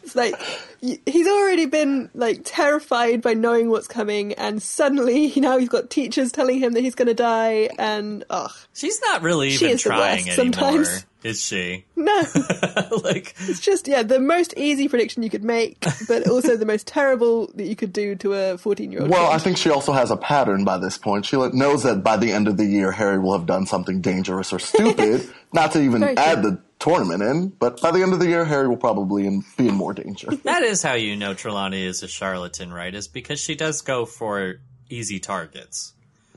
It's 0.03 0.15
like 0.15 0.35
he's 0.81 1.27
already 1.27 1.67
been 1.67 2.11
like 2.15 2.41
terrified 2.45 3.23
by 3.23 3.35
knowing 3.35 3.71
what's 3.71 3.89
coming, 3.89 4.33
and 4.35 4.63
suddenly 4.63 5.33
now 5.37 5.59
he's 5.59 5.69
got 5.69 5.91
teachers 5.91 6.33
telling 6.33 6.59
him 6.59 6.73
that 6.75 6.81
he's 6.83 6.95
going 6.95 7.09
to 7.09 7.15
die, 7.15 7.69
and 7.79 8.25
ugh, 8.31 8.53
She's 8.75 9.01
not 9.03 9.23
really 9.23 9.51
She 9.51 9.65
even 9.67 9.75
is 9.77 9.83
the 9.85 9.91
trying 9.91 10.27
worst 10.27 10.39
anymore, 10.39 10.55
sometimes. 10.55 11.07
is 11.25 11.45
she? 11.45 11.85
no. 11.97 12.23
like 13.05 13.35
It's 13.41 13.61
just 13.61 13.89
yeah, 13.89 14.03
the 14.03 14.21
most 14.21 14.55
easy 14.57 14.89
prediction 14.89 15.23
you 15.23 15.31
could 15.31 15.45
make, 15.45 15.85
but 16.07 16.29
also 16.29 16.57
the 16.57 16.67
most 16.67 16.87
terrible 16.87 17.51
that 17.55 17.65
you 17.65 17.75
could 17.77 17.93
do 17.93 18.15
to 18.17 18.35
a 18.35 18.59
fourteen-year-old. 18.59 19.11
Well, 19.11 19.29
kid. 19.29 19.35
I 19.35 19.39
think 19.39 19.57
she 19.57 19.71
also 19.71 19.93
has 19.93 20.11
a 20.11 20.17
pattern 20.17 20.65
by 20.65 20.79
this 20.79 20.97
point. 20.99 21.27
She 21.27 21.37
knows 21.37 21.83
that 21.83 22.03
by 22.05 22.17
the 22.17 22.33
end 22.33 22.47
of 22.49 22.57
the 22.57 22.67
year, 22.67 22.93
Harry 22.93 23.19
will 23.19 23.33
have 23.37 23.47
done 23.47 23.67
something 23.67 24.01
dangerous 24.01 24.53
or 24.53 24.59
stupid. 24.59 25.29
not 25.53 25.73
to 25.73 25.81
even 25.83 26.01
Very 26.01 26.15
true. 26.15 26.25
add 26.25 26.43
the 26.43 26.61
tournament 26.79 27.23
in, 27.23 27.49
but 27.49 27.81
by 27.81 27.91
the 27.91 28.03
end 28.03 28.13
of 28.13 28.21
the 28.21 28.29
year, 28.29 28.45
Harry 28.45 28.69
will 28.69 28.77
probably 28.77 29.27
in, 29.27 29.45
be 29.57 29.69
in 29.69 29.75
more 29.75 29.93
danger. 29.93 30.29
that 30.45 30.63
is 30.63 30.83
how 30.83 30.95
you 30.95 31.17
know 31.17 31.35
Trelawney 31.35 31.85
is 31.85 32.03
a 32.03 32.09
charlatan, 32.09 32.73
right? 32.73 32.95
Is 32.95 33.09
because 33.09 33.41
she 33.41 33.55
does 33.55 33.81
go 33.81 34.05
for 34.07 34.61
easy 34.89 35.19
targets, 35.19 35.95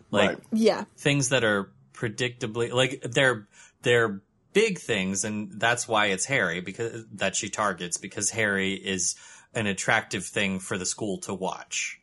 like 0.10 0.30
Right. 0.30 0.39
yeah, 0.52 0.84
things 0.98 1.30
that 1.30 1.44
are 1.44 1.72
predictably 1.94 2.72
like 2.72 3.02
they're 3.04 3.48
they're 3.82 4.22
big 4.54 4.80
things, 4.80 5.24
and 5.24 5.52
that's 5.60 5.88
why 5.88 6.08
it's 6.08 6.26
Harry 6.26 6.62
because 6.62 7.06
that 7.14 7.36
she 7.36 7.50
targets 7.50 7.98
because 7.98 8.32
Harry 8.32 8.74
is 8.74 9.16
an 9.54 9.68
attractive 9.68 10.26
thing 10.26 10.60
for 10.60 10.78
the 10.78 10.86
school 10.86 11.20
to 11.20 11.34
watch, 11.34 12.00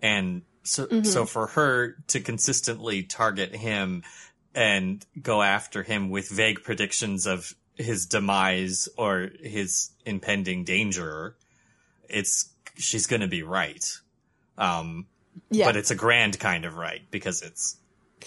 and 0.00 0.42
so 0.62 0.86
mm-hmm. 0.86 1.04
so 1.04 1.26
for 1.26 1.48
her 1.48 1.96
to 2.08 2.20
consistently 2.20 3.02
target 3.02 3.54
him 3.54 4.02
and 4.54 5.04
go 5.20 5.42
after 5.42 5.82
him 5.82 6.10
with 6.10 6.30
vague 6.30 6.62
predictions 6.62 7.26
of 7.26 7.54
his 7.76 8.06
demise 8.06 8.88
or 8.96 9.30
his 9.40 9.90
impending 10.04 10.64
danger, 10.64 11.36
it's 12.08 12.50
she's 12.76 13.06
going 13.06 13.22
to 13.22 13.28
be 13.28 13.42
right. 13.42 13.84
Um, 14.56 15.06
yeah. 15.50 15.66
but 15.66 15.76
it's 15.76 15.90
a 15.90 15.96
grand 15.96 16.38
kind 16.38 16.64
of 16.64 16.76
right 16.76 17.02
because 17.10 17.42
it's 17.42 17.76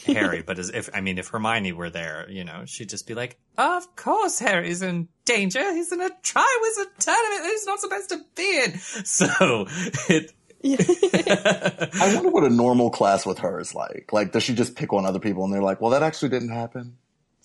Harry. 0.05 0.41
but 0.45 0.59
as 0.59 0.69
if 0.69 0.89
I 0.93 1.01
mean, 1.01 1.17
if 1.17 1.29
Hermione 1.29 1.71
were 1.73 1.89
there, 1.89 2.27
you 2.29 2.43
know, 2.43 2.63
she'd 2.65 2.89
just 2.89 3.07
be 3.07 3.13
like, 3.13 3.37
"Of 3.57 3.95
course, 3.95 4.39
Harry's 4.39 4.81
in 4.81 5.07
danger. 5.25 5.73
He's 5.73 5.91
in 5.91 6.01
a 6.01 6.09
Triwizard 6.09 6.97
tournament 6.99 7.43
that 7.43 7.49
he's 7.51 7.65
not 7.65 7.79
supposed 7.79 8.09
to 8.09 8.21
be 8.35 8.63
in." 8.63 8.73
So 9.05 9.67
it. 10.09 10.33
I 10.63 12.15
wonder 12.15 12.29
what 12.29 12.43
a 12.43 12.49
normal 12.49 12.89
class 12.89 13.25
with 13.25 13.39
her 13.39 13.59
is 13.59 13.75
like. 13.75 14.09
Like, 14.11 14.31
does 14.31 14.41
she 14.41 14.55
just 14.55 14.75
pick 14.75 14.91
on 14.91 15.05
other 15.05 15.19
people 15.19 15.45
and 15.45 15.53
they're 15.53 15.61
like, 15.61 15.79
well, 15.79 15.91
that 15.91 16.01
actually 16.01 16.29
didn't 16.29 16.49
happen? 16.49 16.97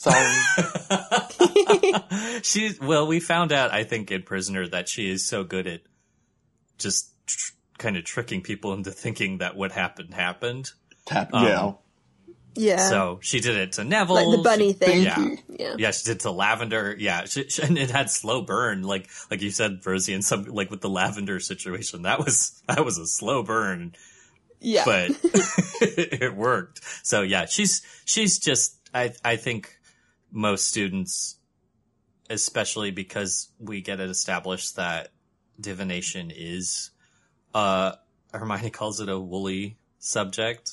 Sorry. 0.02 1.92
She 2.42 2.72
well, 2.80 3.06
we 3.06 3.20
found 3.20 3.52
out 3.52 3.72
I 3.72 3.84
think 3.84 4.10
in 4.10 4.22
Prisoner 4.22 4.66
that 4.68 4.88
she 4.88 5.08
is 5.10 5.24
so 5.24 5.44
good 5.44 5.66
at 5.66 5.82
just 6.78 7.10
tr- 7.26 7.52
kind 7.78 7.96
of 7.96 8.04
tricking 8.04 8.42
people 8.42 8.72
into 8.74 8.90
thinking 8.90 9.38
that 9.38 9.54
what 9.56 9.70
happened 9.72 10.12
happened. 10.14 10.70
Tap, 11.06 11.30
Um, 11.32 11.46
yeah. 11.46 11.72
yeah, 12.54 12.88
So 12.88 13.18
she 13.22 13.40
did 13.40 13.56
it 13.56 13.72
to 13.72 13.84
Neville. 13.84 14.14
like 14.16 14.36
the 14.36 14.42
bunny 14.42 14.68
She- 14.72 14.78
thing. 14.78 15.02
Yeah. 15.04 15.26
Yeah. 15.48 15.74
Yeah, 15.78 15.90
she 15.92 16.04
did 16.04 16.20
to 16.20 16.30
lavender. 16.32 16.96
Yeah, 16.98 17.24
she, 17.26 17.48
she- 17.48 17.62
and 17.62 17.78
it 17.78 17.90
had 17.90 18.10
slow 18.10 18.42
burn, 18.42 18.82
like 18.82 19.08
like 19.30 19.40
you 19.40 19.50
said, 19.50 19.80
Rosie, 19.86 20.14
and 20.14 20.24
some 20.24 20.44
like 20.44 20.70
with 20.70 20.80
the 20.80 20.90
lavender 20.90 21.38
situation. 21.38 22.02
That 22.02 22.18
was 22.18 22.60
that 22.66 22.84
was 22.84 22.98
a 22.98 23.06
slow 23.06 23.42
burn, 23.44 23.94
yeah. 24.60 24.82
but 24.84 25.10
it 25.80 26.34
worked. 26.34 26.80
So 27.04 27.22
yeah, 27.22 27.46
she's 27.46 27.82
she's 28.04 28.38
just 28.38 28.76
I 28.92 29.12
I 29.24 29.36
think 29.36 29.76
most 30.32 30.66
students, 30.66 31.36
especially 32.30 32.90
because 32.90 33.48
we 33.58 33.80
get 33.82 34.00
it 34.00 34.08
established 34.10 34.76
that 34.76 35.08
divination 35.60 36.32
is, 36.34 36.90
uh, 37.54 37.92
Hermione 38.32 38.70
calls 38.80 39.00
it 39.00 39.08
a 39.08 39.18
woolly 39.20 39.76
subject, 39.98 40.72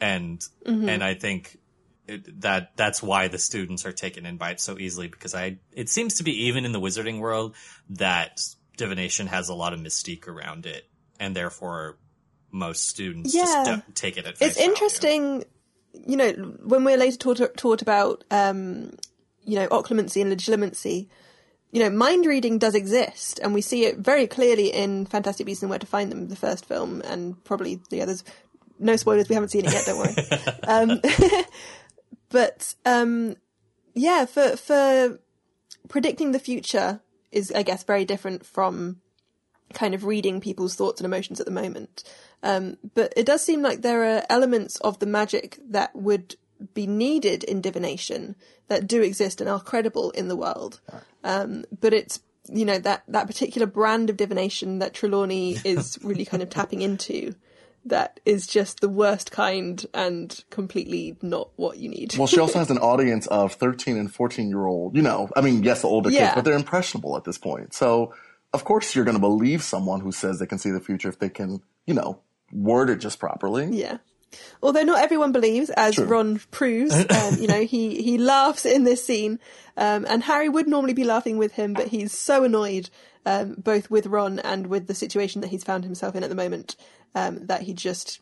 and 0.00 0.42
and 0.66 1.02
I 1.02 1.14
think 1.14 1.58
it, 2.06 2.40
that 2.42 2.72
that's 2.76 3.02
why 3.02 3.28
the 3.28 3.38
students 3.38 3.86
are 3.86 3.92
taken 3.92 4.26
in 4.26 4.36
by 4.36 4.50
it 4.50 4.60
so 4.60 4.78
easily 4.78 5.08
because 5.08 5.34
I 5.34 5.58
it 5.72 5.88
seems 5.88 6.14
to 6.16 6.24
be 6.24 6.46
even 6.46 6.64
in 6.64 6.72
the 6.72 6.80
wizarding 6.80 7.20
world 7.20 7.54
that 7.90 8.40
divination 8.76 9.26
has 9.26 9.48
a 9.48 9.54
lot 9.54 9.72
of 9.72 9.80
mystique 9.80 10.26
around 10.28 10.64
it 10.66 10.84
and 11.20 11.34
therefore 11.34 11.98
most 12.50 12.88
students 12.88 13.34
Yeah. 13.34 13.42
just 13.42 13.64
don't 13.66 13.94
take 13.96 14.16
it 14.16 14.24
at 14.26 14.38
face 14.38 14.48
it's 14.50 14.56
value. 14.58 14.70
interesting, 14.70 15.44
you 15.92 16.16
know, 16.16 16.30
when 16.64 16.84
we're 16.84 16.96
later 16.96 17.16
taught, 17.16 17.56
taught 17.56 17.82
about, 17.82 18.24
um, 18.30 18.92
you 19.44 19.56
know, 19.56 19.68
occlumency 19.68 20.22
and 20.22 20.32
legilimency, 20.32 21.08
you 21.70 21.80
know, 21.80 21.90
mind 21.90 22.24
reading 22.24 22.58
does 22.58 22.74
exist, 22.74 23.38
and 23.42 23.52
we 23.52 23.60
see 23.60 23.84
it 23.84 23.98
very 23.98 24.26
clearly 24.26 24.68
in 24.68 25.06
Fantastic 25.06 25.46
Beasts 25.46 25.62
and 25.62 25.70
Where 25.70 25.78
to 25.78 25.86
Find 25.86 26.10
Them, 26.10 26.28
the 26.28 26.36
first 26.36 26.64
film, 26.64 27.02
and 27.02 27.42
probably 27.44 27.80
the 27.90 28.00
others. 28.00 28.24
No 28.78 28.96
spoilers, 28.96 29.28
we 29.28 29.34
haven't 29.34 29.50
seen 29.50 29.66
it 29.66 29.72
yet, 29.72 29.84
don't 29.84 29.98
worry. 29.98 30.14
um, 30.66 31.00
but, 32.30 32.74
um, 32.86 33.36
yeah, 33.94 34.24
for, 34.24 34.56
for 34.56 35.18
predicting 35.88 36.32
the 36.32 36.38
future 36.38 37.00
is, 37.32 37.52
I 37.52 37.62
guess, 37.62 37.84
very 37.84 38.04
different 38.04 38.46
from 38.46 39.00
kind 39.74 39.94
of 39.94 40.04
reading 40.04 40.40
people's 40.40 40.74
thoughts 40.74 41.00
and 41.00 41.06
emotions 41.06 41.40
at 41.40 41.46
the 41.46 41.52
moment. 41.52 42.04
Um, 42.42 42.76
but 42.94 43.12
it 43.16 43.26
does 43.26 43.42
seem 43.44 43.62
like 43.62 43.82
there 43.82 44.16
are 44.16 44.22
elements 44.30 44.76
of 44.78 44.98
the 44.98 45.06
magic 45.06 45.58
that 45.68 45.94
would 45.94 46.36
be 46.74 46.86
needed 46.86 47.44
in 47.44 47.60
divination 47.60 48.34
that 48.68 48.86
do 48.86 49.02
exist 49.02 49.40
and 49.40 49.48
are 49.48 49.60
credible 49.60 50.10
in 50.12 50.28
the 50.28 50.36
world. 50.36 50.80
Um, 51.24 51.64
but 51.80 51.92
it's 51.92 52.20
you 52.50 52.64
know 52.64 52.78
that 52.78 53.02
that 53.08 53.26
particular 53.26 53.66
brand 53.66 54.08
of 54.08 54.16
divination 54.16 54.78
that 54.78 54.94
Trelawney 54.94 55.58
is 55.64 55.98
really 56.02 56.24
kind 56.24 56.42
of 56.42 56.50
tapping 56.50 56.82
into 56.82 57.34
that 57.84 58.20
is 58.24 58.46
just 58.46 58.80
the 58.80 58.88
worst 58.88 59.30
kind 59.30 59.86
and 59.94 60.44
completely 60.50 61.16
not 61.22 61.50
what 61.56 61.78
you 61.78 61.88
need. 61.88 62.14
Well, 62.16 62.26
she 62.26 62.40
also 62.40 62.58
has 62.58 62.70
an 62.72 62.78
audience 62.78 63.26
of 63.28 63.54
13 63.54 63.96
and 63.96 64.12
14 64.12 64.48
year 64.48 64.66
old, 64.66 64.96
you 64.96 65.02
know, 65.02 65.30
I 65.36 65.40
mean, 65.40 65.62
yes, 65.62 65.82
the 65.82 65.88
older 65.88 66.10
Yeah. 66.10 66.26
kids, 66.26 66.32
but 66.34 66.44
they're 66.44 66.54
impressionable 66.56 67.16
at 67.16 67.24
this 67.24 67.38
point. 67.38 67.72
So, 67.74 68.12
of 68.52 68.64
course, 68.64 68.94
you're 68.94 69.04
going 69.04 69.16
to 69.16 69.20
believe 69.20 69.62
someone 69.62 70.00
who 70.00 70.12
says 70.12 70.38
they 70.38 70.46
can 70.46 70.58
see 70.58 70.70
the 70.70 70.80
future 70.80 71.08
if 71.08 71.18
they 71.18 71.28
can, 71.28 71.62
you 71.86 71.94
know, 71.94 72.20
word 72.52 72.90
it 72.90 72.96
just 72.96 73.18
properly. 73.18 73.68
Yeah. 73.70 73.98
Although 74.62 74.82
not 74.82 75.02
everyone 75.02 75.32
believes, 75.32 75.70
as 75.70 75.94
True. 75.94 76.04
Ron 76.04 76.40
proves, 76.50 76.94
um, 77.10 77.36
you 77.38 77.46
know, 77.46 77.64
he, 77.64 78.02
he 78.02 78.18
laughs 78.18 78.66
in 78.66 78.84
this 78.84 79.04
scene, 79.04 79.38
um, 79.76 80.06
and 80.08 80.22
Harry 80.22 80.48
would 80.48 80.68
normally 80.68 80.94
be 80.94 81.04
laughing 81.04 81.38
with 81.38 81.52
him, 81.52 81.72
but 81.72 81.88
he's 81.88 82.16
so 82.16 82.44
annoyed, 82.44 82.90
um, 83.26 83.54
both 83.58 83.90
with 83.90 84.06
Ron 84.06 84.38
and 84.40 84.66
with 84.66 84.86
the 84.86 84.94
situation 84.94 85.40
that 85.40 85.48
he's 85.48 85.64
found 85.64 85.84
himself 85.84 86.14
in 86.14 86.22
at 86.22 86.28
the 86.28 86.34
moment, 86.34 86.76
um, 87.14 87.46
that 87.46 87.62
he 87.62 87.72
just 87.72 88.20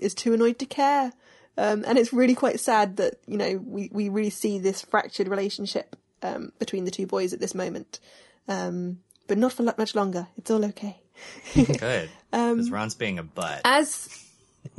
is 0.00 0.14
too 0.14 0.32
annoyed 0.32 0.58
to 0.60 0.66
care. 0.66 1.12
Um, 1.56 1.84
and 1.88 1.98
it's 1.98 2.12
really 2.12 2.36
quite 2.36 2.60
sad 2.60 2.98
that, 2.98 3.14
you 3.26 3.36
know, 3.36 3.60
we, 3.64 3.90
we 3.92 4.08
really 4.08 4.30
see 4.30 4.60
this 4.60 4.82
fractured 4.82 5.26
relationship, 5.26 5.96
um, 6.22 6.52
between 6.58 6.84
the 6.84 6.90
two 6.90 7.06
boys 7.06 7.32
at 7.32 7.40
this 7.40 7.54
moment. 7.54 7.98
Um, 8.46 9.00
but 9.28 9.38
not 9.38 9.52
for 9.52 9.62
much 9.62 9.94
longer. 9.94 10.26
It's 10.36 10.50
all 10.50 10.64
okay. 10.64 10.98
Good. 11.54 12.10
Um, 12.30 12.56
Because 12.56 12.70
Ron's 12.70 12.94
being 12.94 13.18
a 13.18 13.22
butt. 13.22 13.62
As 13.64 14.06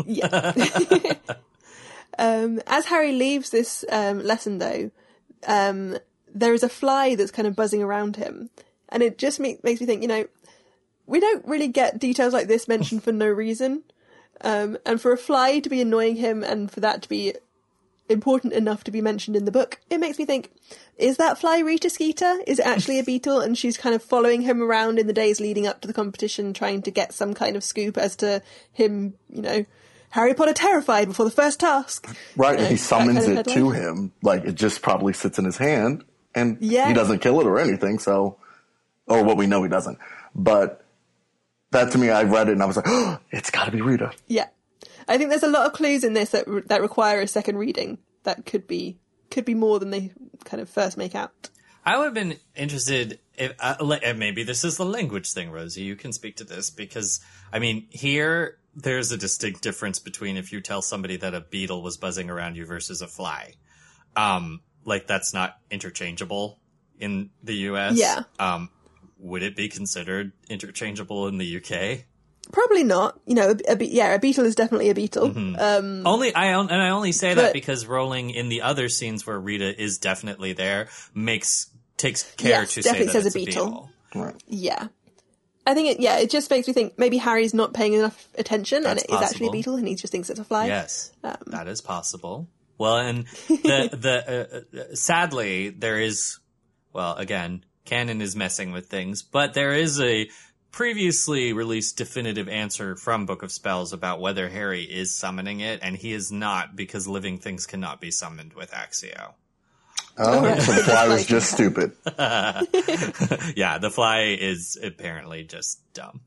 yeah, 0.05 0.53
um, 2.19 2.61
as 2.67 2.85
Harry 2.85 3.11
leaves 3.11 3.49
this 3.49 3.83
um, 3.89 4.23
lesson, 4.23 4.59
though, 4.59 4.91
um, 5.47 5.97
there 6.31 6.53
is 6.53 6.61
a 6.61 6.69
fly 6.69 7.15
that's 7.15 7.31
kind 7.31 7.47
of 7.47 7.55
buzzing 7.55 7.81
around 7.81 8.17
him, 8.17 8.51
and 8.89 9.01
it 9.01 9.17
just 9.17 9.39
me- 9.39 9.57
makes 9.63 9.81
me 9.81 9.87
think. 9.87 10.03
You 10.03 10.09
know, 10.09 10.27
we 11.07 11.19
don't 11.19 11.43
really 11.47 11.69
get 11.69 11.97
details 11.97 12.31
like 12.31 12.47
this 12.47 12.67
mentioned 12.67 13.03
for 13.03 13.11
no 13.11 13.27
reason, 13.27 13.81
um, 14.41 14.77
and 14.85 15.01
for 15.01 15.11
a 15.11 15.17
fly 15.17 15.57
to 15.57 15.69
be 15.69 15.81
annoying 15.81 16.17
him, 16.17 16.43
and 16.43 16.71
for 16.71 16.81
that 16.81 17.01
to 17.01 17.09
be 17.09 17.33
important 18.10 18.53
enough 18.53 18.84
to 18.86 18.91
be 18.91 19.01
mentioned 19.01 19.36
in 19.38 19.45
the 19.45 19.51
book, 19.51 19.80
it 19.89 19.99
makes 19.99 20.18
me 20.20 20.26
think, 20.26 20.51
is 20.97 21.18
that 21.18 21.38
fly 21.38 21.60
Rita 21.60 21.89
Skeeter? 21.89 22.39
Is 22.47 22.60
it 22.60 22.66
actually 22.66 22.99
a 22.99 23.03
beetle? 23.03 23.39
And 23.39 23.57
she's 23.57 23.78
kind 23.78 23.95
of 23.95 24.03
following 24.03 24.41
him 24.41 24.62
around 24.62 24.99
in 24.99 25.07
the 25.07 25.14
days 25.14 25.39
leading 25.39 25.68
up 25.68 25.82
to 25.82 25.88
the 25.88 25.93
competition, 25.93 26.53
trying 26.53 26.82
to 26.84 26.91
get 26.91 27.14
some 27.14 27.34
kind 27.34 27.55
of 27.55 27.64
scoop 27.64 27.97
as 27.97 28.16
to 28.18 28.41
him, 28.74 29.14
you 29.30 29.41
know, 29.41 29.66
Harry 30.12 30.34
Potter 30.34 30.53
terrified 30.53 31.07
before 31.07 31.26
the 31.26 31.32
first 31.32 31.60
task. 31.60 32.07
Right, 32.36 32.51
You 32.53 32.57
know, 32.57 32.64
and 32.64 32.72
he 32.72 32.78
summons 32.78 33.20
kind 33.26 33.38
of 33.38 33.47
it 33.47 33.53
to 33.53 33.70
him. 33.70 34.12
Like 34.24 34.43
it 34.43 34.55
just 34.55 34.82
probably 34.82 35.14
sits 35.14 35.38
in 35.38 35.45
his 35.45 35.57
hand, 35.57 36.03
and 36.34 36.57
Yeah. 36.62 36.88
he 36.88 36.93
doesn't 36.95 37.20
kill 37.20 37.39
it 37.41 37.45
or 37.45 37.60
anything. 37.60 37.99
So, 37.99 38.38
or 39.07 39.24
what 39.24 39.38
we 39.38 39.45
know 39.45 39.62
he 39.62 39.70
doesn't. 39.70 39.99
But 40.34 40.84
that 41.72 41.91
to 41.91 41.99
me, 41.99 42.10
I 42.10 42.24
read 42.24 42.49
it 42.49 42.53
and 42.53 42.64
I 42.64 42.66
was 42.66 42.76
like, 42.76 42.88
oh, 42.88 43.20
it's 43.32 43.51
got 43.51 43.66
to 43.66 43.72
be 43.72 43.82
Rita. 43.82 44.12
Yeah, 44.28 44.47
I 45.07 45.17
think 45.17 45.29
there's 45.29 45.43
a 45.43 45.49
lot 45.49 45.65
of 45.65 45.73
clues 45.73 46.03
in 46.03 46.13
this 46.13 46.31
that 46.31 46.45
that 46.67 46.81
require 46.81 47.21
a 47.21 47.27
second 47.27 47.57
reading. 47.57 47.99
That 48.23 48.45
could 48.45 48.67
be 48.67 48.99
could 49.29 49.45
be 49.45 49.55
more 49.55 49.79
than 49.79 49.91
they 49.91 50.11
kind 50.45 50.61
of 50.61 50.69
first 50.69 50.97
make 50.97 51.15
out. 51.15 51.49
I 51.85 51.97
would 51.97 52.05
have 52.05 52.13
been 52.13 52.37
interested 52.55 53.19
if 53.35 53.53
uh, 53.59 53.97
maybe 54.15 54.43
this 54.43 54.63
is 54.63 54.77
the 54.77 54.85
language 54.85 55.31
thing, 55.31 55.49
Rosie. 55.49 55.81
You 55.81 55.95
can 55.95 56.11
speak 56.11 56.35
to 56.37 56.43
this 56.43 56.69
because 56.69 57.19
I 57.51 57.59
mean 57.59 57.87
here 57.89 58.57
there's 58.75 59.11
a 59.11 59.17
distinct 59.17 59.61
difference 59.61 59.99
between 59.99 60.37
if 60.37 60.51
you 60.51 60.61
tell 60.61 60.81
somebody 60.81 61.17
that 61.17 61.33
a 61.33 61.41
beetle 61.41 61.81
was 61.81 61.97
buzzing 61.97 62.29
around 62.29 62.55
you 62.55 62.65
versus 62.65 63.01
a 63.01 63.07
fly. 63.07 63.55
Um, 64.15 64.61
like 64.85 65.07
that's 65.07 65.33
not 65.33 65.57
interchangeable 65.71 66.59
in 66.99 67.29
the 67.43 67.55
U.S. 67.55 67.97
Yeah. 67.97 68.23
Um, 68.39 68.69
would 69.17 69.43
it 69.43 69.55
be 69.55 69.69
considered 69.69 70.31
interchangeable 70.49 71.27
in 71.27 71.37
the 71.37 71.57
UK? 71.57 72.05
Probably 72.51 72.83
not. 72.83 73.19
You 73.25 73.35
know, 73.35 73.55
a, 73.67 73.75
be- 73.75 73.87
yeah, 73.87 74.13
a 74.15 74.19
beetle 74.19 74.45
is 74.45 74.55
definitely 74.55 74.89
a 74.89 74.95
beetle. 74.95 75.25
Um, 75.59 76.05
Only 76.07 76.33
I 76.33 76.53
on- 76.53 76.69
and 76.69 76.81
I 76.81 76.89
only 76.89 77.11
say 77.11 77.33
that 77.35 77.53
because 77.53 77.85
Rowling 77.85 78.31
in 78.31 78.49
the 78.49 78.61
other 78.63 78.89
scenes 78.89 79.25
where 79.27 79.39
Rita 79.39 79.79
is 79.81 79.97
definitely 79.99 80.53
there 80.53 80.87
makes 81.13 81.67
takes 81.97 82.23
care 82.35 82.61
Yes, 82.61 82.73
to 82.75 82.83
say 82.83 83.03
that 83.05 83.11
says 83.11 83.25
it's 83.25 83.35
a 83.35 83.39
a 83.39 83.45
beetle. 83.45 83.65
beetle. 83.65 83.89
Right. 84.15 84.35
yeah. 84.47 84.87
I 85.67 85.75
think 85.75 85.89
it, 85.89 85.99
yeah, 85.99 86.17
it 86.17 86.31
just 86.31 86.49
makes 86.49 86.65
me 86.67 86.73
think 86.73 86.97
maybe 86.97 87.17
Harry's 87.17 87.53
not 87.53 87.73
paying 87.75 87.93
enough 87.93 88.27
attention 88.37 88.77
and 88.77 88.85
That's 88.97 89.03
it 89.03 89.11
is 89.11 89.21
actually 89.21 89.47
a 89.47 89.51
beetle 89.51 89.75
and 89.75 89.87
he 89.87 89.93
just 89.93 90.11
thinks 90.11 90.31
it's 90.31 90.39
a 90.39 90.43
fly. 90.43 90.65
Yes, 90.67 91.11
Um, 91.23 91.35
that 91.47 91.67
is 91.67 91.81
possible. 91.81 92.47
Well, 92.79 92.97
and 92.97 93.25
the 93.49 93.89
the 93.93 94.63
uh, 94.75 94.79
uh, 94.79 94.95
sadly 94.95 95.69
there 95.69 95.99
is 95.99 96.39
well 96.93 97.13
again 97.15 97.65
canon 97.85 98.21
is 98.21 98.35
messing 98.35 98.71
with 98.71 98.87
things, 98.87 99.21
but 99.21 99.53
there 99.53 99.73
is 99.73 99.99
a 100.01 100.29
previously 100.72 101.53
released 101.53 101.97
definitive 101.97 102.47
answer 102.47 102.95
from 102.95 103.26
Book 103.26 103.43
of 103.43 103.51
Spells 103.51 103.93
about 103.93 104.22
whether 104.22 104.49
Harry 104.49 104.84
is 104.84 105.13
summoning 105.13 105.59
it, 105.59 105.80
and 105.82 105.95
he 105.95 106.13
is 106.13 106.32
not 106.32 106.76
because 106.76 107.07
living 107.07 107.39
things 107.39 107.65
cannot 107.65 107.99
be 108.01 108.11
summoned 108.11 108.53
with 108.53 108.72
Axio. 108.72 109.34
Oh, 110.17 110.43
right. 110.43 110.61
so 110.61 110.74
the 110.74 110.84
fly 110.84 111.07
was 111.09 111.26
just 111.26 111.51
stupid. 111.51 111.93
yeah, 113.55 113.78
the 113.78 113.89
fly 113.89 114.38
is 114.39 114.78
apparently 114.82 115.43
just 115.43 115.80
dumb. 115.93 116.20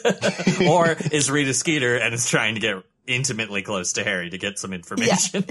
or 0.68 0.96
is 1.10 1.30
Rita 1.30 1.52
Skeeter 1.52 1.96
and 1.96 2.14
is 2.14 2.28
trying 2.28 2.54
to 2.54 2.60
get 2.60 2.76
intimately 3.06 3.62
close 3.62 3.94
to 3.94 4.04
Harry 4.04 4.30
to 4.30 4.38
get 4.38 4.58
some 4.58 4.72
information. 4.72 5.44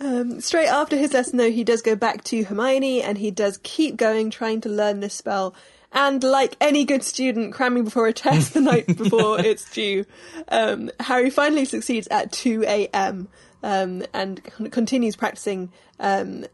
Um, 0.00 0.40
straight 0.40 0.68
after 0.68 0.96
his 0.96 1.12
lesson, 1.12 1.36
though, 1.36 1.50
he 1.50 1.62
does 1.62 1.82
go 1.82 1.94
back 1.94 2.24
to 2.24 2.42
Hermione 2.44 3.02
and 3.02 3.18
he 3.18 3.30
does 3.30 3.60
keep 3.62 3.96
going, 3.96 4.30
trying 4.30 4.62
to 4.62 4.70
learn 4.70 5.00
this 5.00 5.14
spell. 5.14 5.54
And 5.92 6.22
like 6.22 6.56
any 6.60 6.84
good 6.84 7.02
student 7.02 7.52
cramming 7.52 7.84
before 7.84 8.06
a 8.06 8.12
test 8.12 8.54
the 8.54 8.60
night 8.60 8.86
before 8.86 9.40
it's 9.44 9.70
due, 9.72 10.06
um, 10.48 10.90
Harry 11.00 11.30
finally 11.30 11.64
succeeds 11.64 12.06
at 12.08 12.30
2 12.30 12.64
a.m. 12.64 13.28
Um, 13.62 14.04
and 14.14 14.42
con- 14.44 14.70
continues 14.70 15.16
practicing 15.16 15.72
um, 15.98 16.46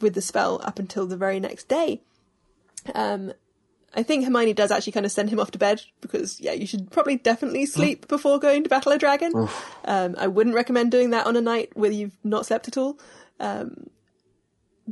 with 0.00 0.14
the 0.14 0.22
spell 0.22 0.60
up 0.64 0.78
until 0.78 1.06
the 1.06 1.16
very 1.18 1.38
next 1.38 1.68
day. 1.68 2.00
Um, 2.94 3.32
I 3.94 4.02
think 4.02 4.24
Hermione 4.24 4.54
does 4.54 4.70
actually 4.70 4.92
kind 4.92 5.04
of 5.04 5.12
send 5.12 5.28
him 5.28 5.38
off 5.38 5.50
to 5.50 5.58
bed 5.58 5.82
because, 6.00 6.40
yeah, 6.40 6.52
you 6.52 6.66
should 6.66 6.90
probably 6.90 7.16
definitely 7.16 7.66
sleep 7.66 8.08
before 8.08 8.38
going 8.38 8.62
to 8.62 8.70
battle 8.70 8.92
a 8.92 8.98
dragon. 8.98 9.32
Um, 9.84 10.14
I 10.16 10.28
wouldn't 10.28 10.56
recommend 10.56 10.90
doing 10.90 11.10
that 11.10 11.26
on 11.26 11.36
a 11.36 11.42
night 11.42 11.70
where 11.74 11.90
you've 11.90 12.16
not 12.24 12.46
slept 12.46 12.68
at 12.68 12.78
all. 12.78 12.98
Um, 13.38 13.90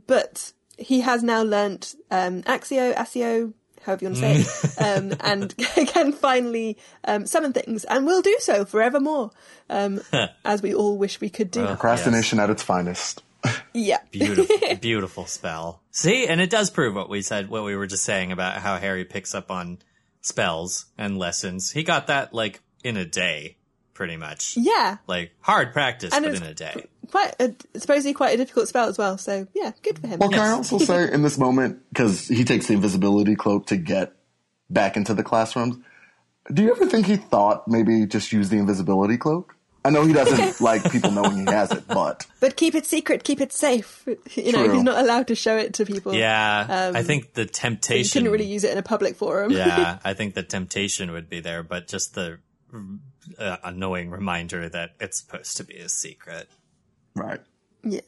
but 0.06 0.52
he 0.76 1.00
has 1.00 1.22
now 1.22 1.42
learnt 1.42 1.94
um, 2.10 2.42
Axio, 2.42 2.94
Asio, 2.94 3.54
however 3.82 4.04
you 4.04 4.10
want 4.10 4.20
to 4.20 4.44
say 4.44 4.66
it, 4.78 4.78
um, 4.98 5.16
and 5.20 5.56
can 5.88 6.12
finally 6.12 6.76
um, 7.04 7.26
summon 7.26 7.52
things, 7.52 7.84
and 7.84 8.06
will 8.06 8.22
do 8.22 8.36
so 8.40 8.64
forevermore, 8.64 9.30
um, 9.68 10.00
as 10.44 10.62
we 10.62 10.74
all 10.74 10.96
wish 10.96 11.20
we 11.20 11.30
could 11.30 11.50
do. 11.50 11.64
Procrastination 11.66 12.38
at 12.38 12.50
its 12.50 12.62
finest. 12.62 13.22
yeah. 13.72 13.98
Beautiful, 14.10 14.76
beautiful 14.80 15.26
spell. 15.26 15.80
See, 15.90 16.26
and 16.26 16.40
it 16.40 16.50
does 16.50 16.70
prove 16.70 16.94
what 16.94 17.08
we 17.08 17.22
said, 17.22 17.48
what 17.48 17.64
we 17.64 17.74
were 17.74 17.86
just 17.86 18.04
saying 18.04 18.32
about 18.32 18.58
how 18.58 18.76
Harry 18.76 19.04
picks 19.04 19.34
up 19.34 19.50
on 19.50 19.78
spells 20.20 20.86
and 20.98 21.18
lessons. 21.18 21.70
He 21.70 21.82
got 21.82 22.08
that 22.08 22.34
like 22.34 22.60
in 22.84 22.96
a 22.96 23.04
day, 23.04 23.56
pretty 24.01 24.16
much. 24.16 24.57
Yeah. 24.57 24.96
Like 25.07 25.32
hard 25.40 25.74
practice, 25.74 26.14
And 26.14 26.24
but 26.24 26.34
in 26.34 26.42
a 26.42 26.55
day. 26.55 26.86
Quite 27.11 27.34
a, 27.38 27.55
supposedly 27.78 28.14
quite 28.14 28.32
a 28.32 28.38
difficult 28.38 28.66
spell 28.66 28.88
as 28.88 28.96
well, 28.96 29.18
so 29.18 29.46
yeah, 29.55 29.72
good 29.82 29.98
for 29.98 30.07
him. 30.07 30.18
Well, 30.18 30.30
can 30.30 30.38
I 30.40 30.53
also 30.53 30.78
say 30.90 31.12
in 31.12 31.20
this 31.22 31.36
moment, 31.36 31.80
because 31.90 32.26
he 32.26 32.44
takes 32.44 32.68
the 32.68 32.72
invisibility 32.72 33.36
cloak 33.36 33.66
to 33.66 33.76
get 33.76 34.14
back 34.70 34.96
into 34.96 35.12
the 35.12 35.22
classrooms, 35.22 35.76
do 36.51 36.62
you 36.62 36.70
ever 36.70 36.86
think 36.86 37.05
he 37.05 37.16
thought 37.16 37.68
maybe 37.68 38.07
just 38.07 38.32
use 38.32 38.48
the 38.48 38.57
invisibility 38.57 39.18
cloak? 39.18 39.55
I 39.84 39.90
know 39.90 40.07
he 40.07 40.14
doesn't 40.14 40.61
like 40.62 40.90
people 40.90 41.11
knowing 41.11 41.38
he 41.46 41.53
has 41.53 41.70
it, 41.72 41.86
but 41.86 42.26
But 42.40 42.57
keep 42.57 42.74
it 42.74 42.86
secret, 42.86 43.22
keep 43.22 43.38
it 43.42 43.53
safe. 43.53 44.09
You 44.34 44.53
know, 44.53 44.64
True. 44.64 44.74
he's 44.76 44.82
not 44.82 44.98
allowed 45.05 45.26
to 45.28 45.34
show 45.34 45.59
it 45.59 45.74
to 45.74 45.84
people. 45.84 46.14
Yeah, 46.14 46.88
um, 46.88 46.96
I 46.96 47.03
think 47.03 47.34
the 47.34 47.42
You 47.42 47.48
temptation. 47.48 48.20
couldn't 48.20 48.32
really 48.32 48.46
use 48.51 48.64
it 48.64 48.70
in 48.72 48.78
a 48.78 48.82
public 48.82 49.16
forum. 49.16 49.51
yeah, 49.53 49.98
I 50.03 50.14
think 50.14 50.32
the 50.34 50.42
temptation 50.42 51.12
would 51.12 51.28
be 51.28 51.40
there, 51.40 51.62
but 51.62 51.86
just 51.86 52.14
the 52.14 52.38
uh, 53.38 53.56
annoying 53.64 54.10
reminder 54.10 54.68
that 54.68 54.90
it's 55.00 55.18
supposed 55.20 55.56
to 55.58 55.64
be 55.64 55.76
a 55.76 55.88
secret. 55.88 56.48
right. 57.14 57.40
Yeah. 57.82 58.00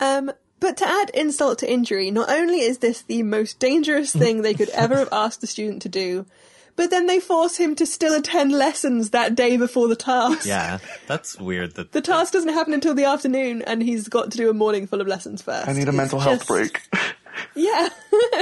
Um, 0.00 0.30
but 0.60 0.76
to 0.78 0.88
add 0.88 1.10
insult 1.10 1.58
to 1.60 1.70
injury, 1.72 2.10
not 2.10 2.28
only 2.30 2.60
is 2.60 2.78
this 2.78 3.02
the 3.02 3.22
most 3.22 3.58
dangerous 3.60 4.12
thing 4.16 4.42
they 4.42 4.54
could 4.54 4.70
ever 4.70 4.96
have 4.96 5.08
asked 5.12 5.40
the 5.40 5.46
student 5.46 5.82
to 5.82 5.88
do, 5.88 6.26
but 6.74 6.90
then 6.90 7.06
they 7.06 7.18
force 7.20 7.56
him 7.56 7.74
to 7.76 7.86
still 7.86 8.14
attend 8.14 8.52
lessons 8.52 9.10
that 9.10 9.34
day 9.34 9.56
before 9.56 9.88
the 9.88 9.96
task. 9.96 10.46
Yeah, 10.46 10.78
that's 11.08 11.36
weird. 11.38 11.74
That 11.74 11.90
The 11.92 12.00
task 12.00 12.32
doesn't 12.32 12.52
happen 12.54 12.72
until 12.72 12.94
the 12.94 13.04
afternoon, 13.04 13.62
and 13.62 13.82
he's 13.82 14.08
got 14.08 14.30
to 14.32 14.36
do 14.36 14.50
a 14.50 14.54
morning 14.54 14.86
full 14.86 15.00
of 15.00 15.06
lessons 15.08 15.42
first. 15.42 15.66
I 15.68 15.72
need 15.72 15.86
a 15.86 15.88
It's 15.88 15.96
mental 15.96 16.20
health 16.20 16.38
just- 16.38 16.48
break. 16.48 16.80
Yeah. 17.54 17.88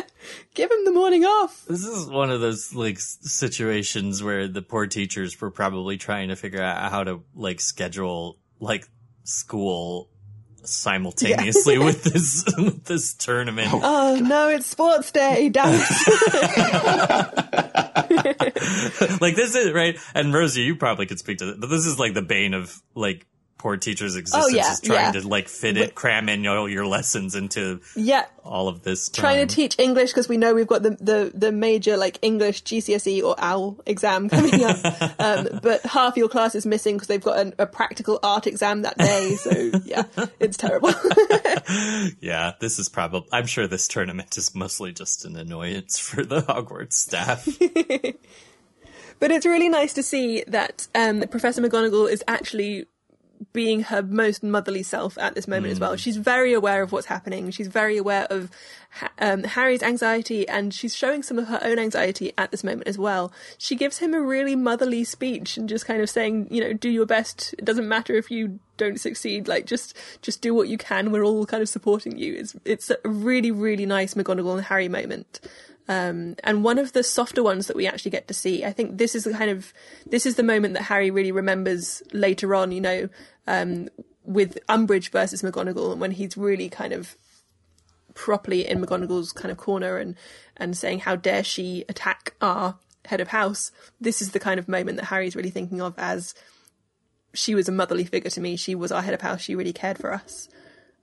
Give 0.54 0.70
him 0.70 0.84
the 0.84 0.92
morning 0.92 1.24
off. 1.24 1.64
This 1.66 1.84
is 1.84 2.06
one 2.06 2.30
of 2.30 2.40
those 2.40 2.74
like 2.74 2.98
situations 2.98 4.22
where 4.22 4.48
the 4.48 4.62
poor 4.62 4.86
teachers 4.86 5.38
were 5.40 5.50
probably 5.50 5.96
trying 5.96 6.28
to 6.28 6.36
figure 6.36 6.62
out 6.62 6.90
how 6.90 7.04
to 7.04 7.22
like 7.34 7.60
schedule 7.60 8.38
like 8.58 8.88
school 9.24 10.08
simultaneously 10.64 11.78
with 11.78 12.02
this 12.04 12.44
with 12.58 12.84
this 12.84 13.14
tournament. 13.14 13.68
Oh, 13.72 13.80
oh 13.82 14.16
no, 14.16 14.48
it's 14.48 14.66
sports 14.66 15.12
day. 15.12 15.48
Damn 15.48 15.74
it. 15.74 15.80
like 19.20 19.36
this 19.36 19.54
is 19.54 19.72
right. 19.72 19.96
And 20.14 20.34
Rosie, 20.34 20.62
you 20.62 20.76
probably 20.76 21.06
could 21.06 21.18
speak 21.18 21.38
to 21.38 21.46
this, 21.46 21.56
but 21.58 21.70
this 21.70 21.86
is 21.86 21.98
like 21.98 22.14
the 22.14 22.22
bane 22.22 22.54
of 22.54 22.80
like 22.94 23.26
poor 23.58 23.76
teachers' 23.76 24.16
existence 24.16 24.54
yeah, 24.54 24.72
is 24.72 24.80
trying 24.80 25.14
yeah. 25.14 25.20
to 25.20 25.26
like 25.26 25.48
fit 25.48 25.76
it, 25.76 25.94
cram 25.94 26.28
in 26.28 26.46
all 26.46 26.68
your 26.68 26.86
lessons 26.86 27.34
into 27.34 27.80
Yeah. 27.94 28.26
all 28.44 28.68
of 28.68 28.82
this. 28.82 29.08
Trying 29.08 29.46
to 29.46 29.54
teach 29.54 29.78
English 29.78 30.10
because 30.10 30.28
we 30.28 30.36
know 30.36 30.54
we've 30.54 30.66
got 30.66 30.82
the, 30.82 30.90
the, 31.00 31.32
the 31.34 31.52
major 31.52 31.96
like 31.96 32.18
English 32.22 32.64
GCSE 32.64 33.22
or 33.22 33.34
OWL 33.38 33.80
exam 33.86 34.28
coming 34.28 34.62
up, 34.62 34.76
um, 35.18 35.60
but 35.62 35.82
half 35.82 36.16
your 36.16 36.28
class 36.28 36.54
is 36.54 36.66
missing 36.66 36.96
because 36.96 37.08
they've 37.08 37.22
got 37.22 37.38
an, 37.38 37.54
a 37.58 37.66
practical 37.66 38.18
art 38.22 38.46
exam 38.46 38.82
that 38.82 38.98
day. 38.98 39.34
So 39.36 39.50
yeah, 39.84 40.04
it's 40.40 40.56
terrible. 40.56 40.92
Yeah, 42.20 42.52
this 42.60 42.78
is 42.78 42.88
probably. 42.88 43.28
I'm 43.32 43.46
sure 43.46 43.66
this 43.66 43.88
tournament 43.88 44.36
is 44.36 44.54
mostly 44.54 44.92
just 44.92 45.24
an 45.24 45.36
annoyance 45.36 45.98
for 45.98 46.24
the 46.24 46.40
Hogwarts 46.42 46.92
staff. 46.92 47.46
But 49.18 49.30
it's 49.30 49.46
really 49.46 49.68
nice 49.68 49.94
to 49.94 50.02
see 50.02 50.44
that 50.46 50.86
um, 50.94 51.24
Professor 51.30 51.62
McGonagall 51.62 52.10
is 52.10 52.22
actually 52.28 52.86
being 53.56 53.80
her 53.80 54.02
most 54.02 54.42
motherly 54.42 54.82
self 54.82 55.16
at 55.16 55.34
this 55.34 55.48
moment 55.48 55.72
as 55.72 55.80
well. 55.80 55.96
She's 55.96 56.18
very 56.18 56.52
aware 56.52 56.82
of 56.82 56.92
what's 56.92 57.06
happening. 57.06 57.50
She's 57.50 57.68
very 57.68 57.96
aware 57.96 58.26
of 58.26 58.50
um, 59.18 59.44
Harry's 59.44 59.82
anxiety, 59.82 60.46
and 60.46 60.74
she's 60.74 60.94
showing 60.94 61.22
some 61.22 61.38
of 61.38 61.48
her 61.48 61.58
own 61.62 61.78
anxiety 61.78 62.34
at 62.36 62.50
this 62.50 62.62
moment 62.62 62.86
as 62.86 62.98
well. 62.98 63.32
She 63.56 63.74
gives 63.74 63.96
him 63.96 64.12
a 64.12 64.20
really 64.20 64.54
motherly 64.54 65.04
speech 65.04 65.56
and 65.56 65.70
just 65.70 65.86
kind 65.86 66.02
of 66.02 66.10
saying, 66.10 66.48
you 66.50 66.60
know, 66.60 66.74
do 66.74 66.90
your 66.90 67.06
best. 67.06 67.54
It 67.56 67.64
doesn't 67.64 67.88
matter 67.88 68.14
if 68.14 68.30
you 68.30 68.60
don't 68.76 69.00
succeed. 69.00 69.48
Like 69.48 69.64
just 69.64 69.96
just 70.20 70.42
do 70.42 70.52
what 70.54 70.68
you 70.68 70.76
can. 70.76 71.10
We're 71.10 71.24
all 71.24 71.46
kind 71.46 71.62
of 71.62 71.68
supporting 71.70 72.18
you. 72.18 72.34
It's 72.34 72.54
it's 72.66 72.90
a 72.90 73.08
really 73.08 73.50
really 73.50 73.86
nice 73.86 74.12
McGonagall 74.12 74.56
and 74.56 74.66
Harry 74.66 74.90
moment 74.90 75.40
um, 75.88 76.34
and 76.42 76.64
one 76.64 76.78
of 76.78 76.92
the 76.92 77.02
softer 77.02 77.42
ones 77.42 77.68
that 77.68 77.76
we 77.76 77.86
actually 77.86 78.10
get 78.10 78.28
to 78.28 78.34
see. 78.34 78.64
I 78.64 78.72
think 78.72 78.98
this 78.98 79.14
is 79.14 79.24
the 79.24 79.32
kind 79.32 79.50
of 79.50 79.72
this 80.06 80.26
is 80.26 80.34
the 80.34 80.42
moment 80.42 80.74
that 80.74 80.82
Harry 80.82 81.10
really 81.10 81.32
remembers 81.32 82.02
later 82.12 82.54
on. 82.54 82.72
You 82.72 82.80
know, 82.80 83.08
um, 83.46 83.88
with 84.24 84.58
Umbridge 84.68 85.10
versus 85.10 85.42
McGonagall, 85.42 85.92
and 85.92 86.00
when 86.00 86.12
he's 86.12 86.36
really 86.36 86.68
kind 86.68 86.92
of 86.92 87.16
properly 88.14 88.66
in 88.66 88.80
McGonagall's 88.80 89.32
kind 89.32 89.52
of 89.52 89.58
corner 89.58 89.98
and 89.98 90.16
and 90.56 90.76
saying 90.76 91.00
how 91.00 91.16
dare 91.16 91.44
she 91.44 91.84
attack 91.88 92.34
our 92.40 92.78
head 93.04 93.20
of 93.20 93.28
house, 93.28 93.70
this 94.00 94.20
is 94.20 94.32
the 94.32 94.40
kind 94.40 94.58
of 94.58 94.68
moment 94.68 94.96
that 94.96 95.06
Harry's 95.06 95.36
really 95.36 95.50
thinking 95.50 95.80
of 95.80 95.94
as 95.98 96.34
she 97.34 97.54
was 97.54 97.68
a 97.68 97.72
motherly 97.72 98.04
figure 98.04 98.30
to 98.30 98.40
me. 98.40 98.56
She 98.56 98.74
was 98.74 98.90
our 98.90 99.02
head 99.02 99.14
of 99.14 99.20
house. 99.20 99.42
She 99.42 99.54
really 99.54 99.72
cared 99.72 99.98
for 99.98 100.12
us. 100.12 100.48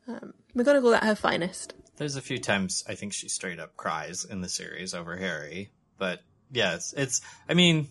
Um, 0.07 0.33
McGonagall 0.55 0.95
at 0.95 1.03
her 1.03 1.15
finest. 1.15 1.73
There's 1.97 2.15
a 2.15 2.21
few 2.21 2.39
times 2.39 2.83
I 2.87 2.95
think 2.95 3.13
she 3.13 3.29
straight 3.29 3.59
up 3.59 3.77
cries 3.77 4.25
in 4.25 4.41
the 4.41 4.49
series 4.49 4.93
over 4.93 5.15
Harry, 5.15 5.71
but 5.97 6.21
yes, 6.51 6.93
it's. 6.97 7.21
I 7.47 7.53
mean, 7.53 7.87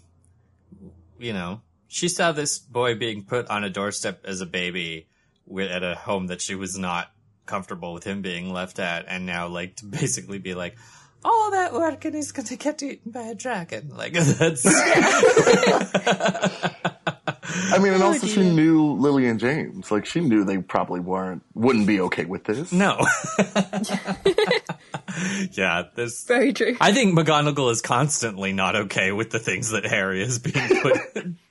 you 1.19 1.33
know, 1.33 1.63
she 1.93 2.09
saw 2.09 2.33
this 2.33 2.59
boy 2.59 2.95
being 2.95 3.23
put 3.23 3.49
on 3.49 3.65
a 3.65 3.69
doorstep 3.69 4.25
as 4.25 4.41
a 4.41 4.47
baby 4.47 5.09
at 5.61 5.83
a 5.83 5.95
home 5.95 6.29
that 6.29 6.41
she 6.41 6.55
was 6.55 6.79
not 6.79 7.11
comfortable 7.45 7.93
with 7.93 8.05
him 8.05 8.23
being 8.23 8.51
left 8.51 8.79
at, 8.79 9.05
and 9.09 9.27
now 9.27 9.47
like 9.47 9.77
to 9.77 9.85
basically 10.01 10.39
be 10.39 10.55
like. 10.55 10.75
All 11.23 11.51
that 11.53 11.75
work 11.75 12.07
and 12.07 12.15
he's 12.17 12.33
gonna 12.33 12.57
get 12.57 12.83
eaten 12.83 13.13
by 13.13 13.25
a 13.25 13.35
dragon. 13.35 13.91
Like 13.95 14.13
that's 14.15 14.65
I 17.73 17.79
mean, 17.79 17.95
and 17.95 18.03
also 18.03 18.27
she 18.27 18.49
knew 18.49 18.93
Lily 18.93 19.27
and 19.27 19.41
James. 19.41 19.91
Like 19.91 20.07
she 20.07 20.21
knew 20.21 20.45
they 20.45 20.59
probably 20.59 21.01
weren't 21.01 21.43
wouldn't 21.55 21.87
be 21.87 22.01
okay 22.01 22.25
with 22.25 22.45
this. 22.45 22.73
no. 22.73 23.05
yeah, 25.53 25.85
this 25.95 26.25
Very 26.25 26.53
true. 26.53 26.77
I 26.81 26.93
think 26.93 27.17
McGonagall 27.19 27.71
is 27.71 27.81
constantly 27.81 28.53
not 28.53 28.77
okay 28.77 29.13
with 29.13 29.31
the 29.31 29.39
things 29.39 29.71
that 29.71 29.85
Harry 29.85 30.23
is 30.23 30.39
being 30.39 30.81
put 30.81 30.97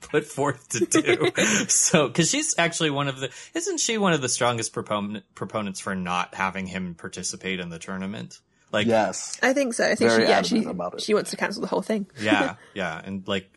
put 0.00 0.24
forth 0.24 0.68
to 0.70 0.86
do. 0.86 1.30
So, 1.68 2.08
because 2.08 2.30
she's 2.30 2.54
actually 2.58 2.90
one 2.90 3.08
of 3.08 3.18
the, 3.20 3.30
isn't 3.54 3.78
she 3.80 3.98
one 3.98 4.12
of 4.12 4.20
the 4.20 4.28
strongest 4.28 4.72
proponent, 4.72 5.24
proponents 5.34 5.80
for 5.80 5.94
not 5.94 6.34
having 6.34 6.66
him 6.66 6.94
participate 6.94 7.60
in 7.60 7.70
the 7.70 7.78
tournament? 7.78 8.40
Like, 8.72 8.86
Yes. 8.86 9.38
I 9.42 9.52
think 9.52 9.74
so. 9.74 9.84
I 9.84 9.94
think 9.94 10.10
Very 10.10 10.24
she, 10.24 10.30
yeah, 10.30 10.42
she, 10.42 10.64
about 10.64 10.94
it. 10.94 11.02
she 11.02 11.14
wants 11.14 11.30
to 11.30 11.36
cancel 11.36 11.60
the 11.62 11.68
whole 11.68 11.82
thing. 11.82 12.06
yeah, 12.20 12.56
yeah, 12.74 13.00
and 13.04 13.26
like 13.28 13.50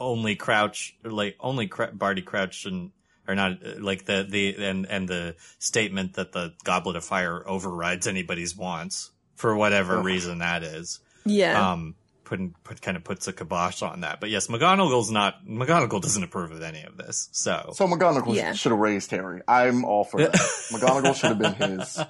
only 0.00 0.36
Crouch, 0.36 0.96
like 1.04 1.36
only 1.40 1.66
Cr- 1.68 1.92
Barty 1.92 2.22
Crouch 2.22 2.66
and. 2.66 2.92
Or 3.26 3.34
not 3.34 3.58
like 3.78 4.06
the 4.06 4.26
the 4.26 4.56
and 4.64 4.86
and 4.86 5.06
the 5.06 5.36
statement 5.58 6.14
that 6.14 6.32
the 6.32 6.54
Goblet 6.64 6.96
of 6.96 7.04
Fire 7.04 7.46
overrides 7.46 8.06
anybody's 8.06 8.56
wants 8.56 9.10
for 9.34 9.54
whatever 9.54 10.00
reason 10.00 10.38
that 10.38 10.62
is. 10.62 11.00
Yeah. 11.26 11.72
um 11.72 11.94
putting 12.24 12.54
put 12.64 12.80
kind 12.80 12.96
of 12.96 13.04
puts 13.04 13.28
a 13.28 13.34
kibosh 13.34 13.82
on 13.82 14.00
that. 14.00 14.20
But 14.20 14.30
yes, 14.30 14.46
McGonagall's 14.46 15.10
not 15.10 15.44
McGonagall 15.46 16.00
doesn't 16.00 16.22
approve 16.24 16.52
of 16.52 16.62
any 16.62 16.82
of 16.84 16.96
this. 16.96 17.28
So 17.32 17.72
So 17.74 17.86
McGonagall 17.86 18.34
Yeah. 18.34 18.54
should 18.54 18.72
have 18.72 18.78
raised 18.78 19.10
Harry. 19.10 19.42
I'm 19.46 19.84
all 19.84 20.04
for 20.04 20.22
that. 20.22 20.32
McGonagall 20.72 21.14
should 21.14 21.36
have 21.36 21.38
been 21.38 21.78
his 21.80 22.00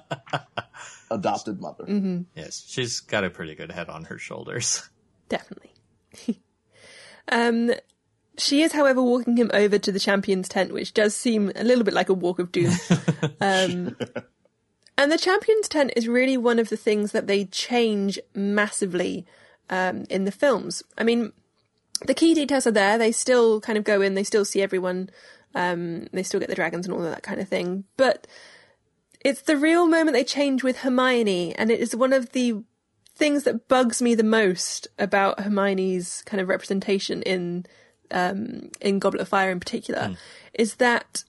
adopted 1.11 1.59
mother. 1.59 1.83
Mm-hmm. 1.83 2.21
yes, 2.33 2.63
she's 2.65 3.01
got 3.01 3.25
a 3.25 3.29
pretty 3.29 3.55
good 3.55 3.73
head 3.73 3.89
on 3.89 4.05
her 4.05 4.17
shoulders. 4.17 4.87
Definitely. 5.27 5.73
um, 7.31 7.71
she 8.37 8.61
is, 8.61 8.73
however, 8.73 9.01
walking 9.01 9.37
him 9.37 9.51
over 9.53 9.77
to 9.77 9.91
the 9.91 9.99
champion's 9.99 10.47
tent, 10.47 10.73
which 10.73 10.93
does 10.93 11.15
seem 11.15 11.51
a 11.55 11.63
little 11.63 11.83
bit 11.83 11.93
like 11.93 12.09
a 12.09 12.13
walk 12.13 12.39
of 12.39 12.51
doom. 12.51 12.73
um, 13.41 13.95
and 14.97 15.11
the 15.11 15.17
champion's 15.17 15.67
tent 15.67 15.93
is 15.95 16.07
really 16.07 16.37
one 16.37 16.59
of 16.59 16.69
the 16.69 16.77
things 16.77 17.11
that 17.11 17.27
they 17.27 17.45
change 17.45 18.19
massively 18.33 19.25
um, 19.69 20.05
in 20.09 20.25
the 20.25 20.31
films. 20.31 20.83
I 20.97 21.03
mean, 21.03 21.31
the 22.05 22.13
key 22.13 22.33
details 22.33 22.65
are 22.65 22.71
there. 22.71 22.97
They 22.97 23.11
still 23.11 23.61
kind 23.61 23.77
of 23.77 23.83
go 23.83 24.01
in. 24.01 24.15
They 24.15 24.23
still 24.23 24.45
see 24.45 24.61
everyone. 24.61 25.09
Um, 25.55 26.07
they 26.13 26.23
still 26.23 26.39
get 26.39 26.49
the 26.49 26.55
dragons 26.55 26.85
and 26.85 26.93
all 26.93 27.03
of 27.03 27.11
that 27.11 27.23
kind 27.23 27.41
of 27.41 27.47
thing. 27.47 27.85
But 27.97 28.27
it's 29.21 29.41
the 29.41 29.57
real 29.57 29.87
moment 29.87 30.13
they 30.13 30.23
change 30.23 30.63
with 30.63 30.79
Hermione, 30.79 31.55
and 31.55 31.71
it 31.71 31.79
is 31.79 31.95
one 31.95 32.13
of 32.13 32.31
the 32.31 32.63
things 33.19 33.43
that 33.43 33.67
bugs 33.67 34.01
me 34.01 34.15
the 34.15 34.23
most 34.23 34.87
about 34.97 35.41
Hermione's 35.41 36.23
kind 36.25 36.41
of 36.41 36.47
representation 36.47 37.21
in 37.21 37.65
um, 38.11 38.71
in 38.81 38.97
Goblet 38.97 39.21
of 39.21 39.27
Fire 39.27 39.51
in 39.51 39.59
particular 39.59 40.15
is 40.53 40.75
that 40.75 41.23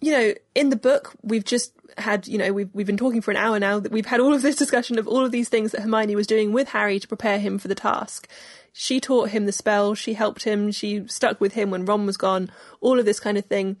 you 0.00 0.12
know 0.12 0.34
in 0.54 0.68
the 0.68 0.76
book 0.76 1.14
we've 1.22 1.44
just 1.44 1.72
had 1.98 2.28
you 2.28 2.38
know 2.38 2.52
we've 2.52 2.68
we've 2.72 2.86
been 2.86 2.96
talking 2.96 3.20
for 3.20 3.30
an 3.30 3.36
hour 3.36 3.58
now 3.58 3.80
that 3.80 3.90
we've 3.90 4.06
had 4.06 4.20
all 4.20 4.34
of 4.34 4.42
this 4.42 4.54
discussion 4.54 4.98
of 4.98 5.08
all 5.08 5.24
of 5.24 5.32
these 5.32 5.48
things 5.48 5.72
that 5.72 5.80
Hermione 5.80 6.14
was 6.14 6.26
doing 6.26 6.52
with 6.52 6.68
Harry 6.68 7.00
to 7.00 7.08
prepare 7.08 7.38
him 7.40 7.58
for 7.58 7.68
the 7.68 7.74
task. 7.74 8.28
She 8.72 9.00
taught 9.00 9.30
him 9.30 9.46
the 9.46 9.52
spell, 9.52 9.94
she 9.94 10.14
helped 10.14 10.44
him, 10.44 10.70
she 10.72 11.06
stuck 11.08 11.40
with 11.40 11.54
him 11.54 11.70
when 11.70 11.84
Ron 11.84 12.06
was 12.06 12.16
gone, 12.16 12.50
all 12.80 12.98
of 12.98 13.06
this 13.06 13.20
kind 13.20 13.38
of 13.38 13.46
thing. 13.46 13.76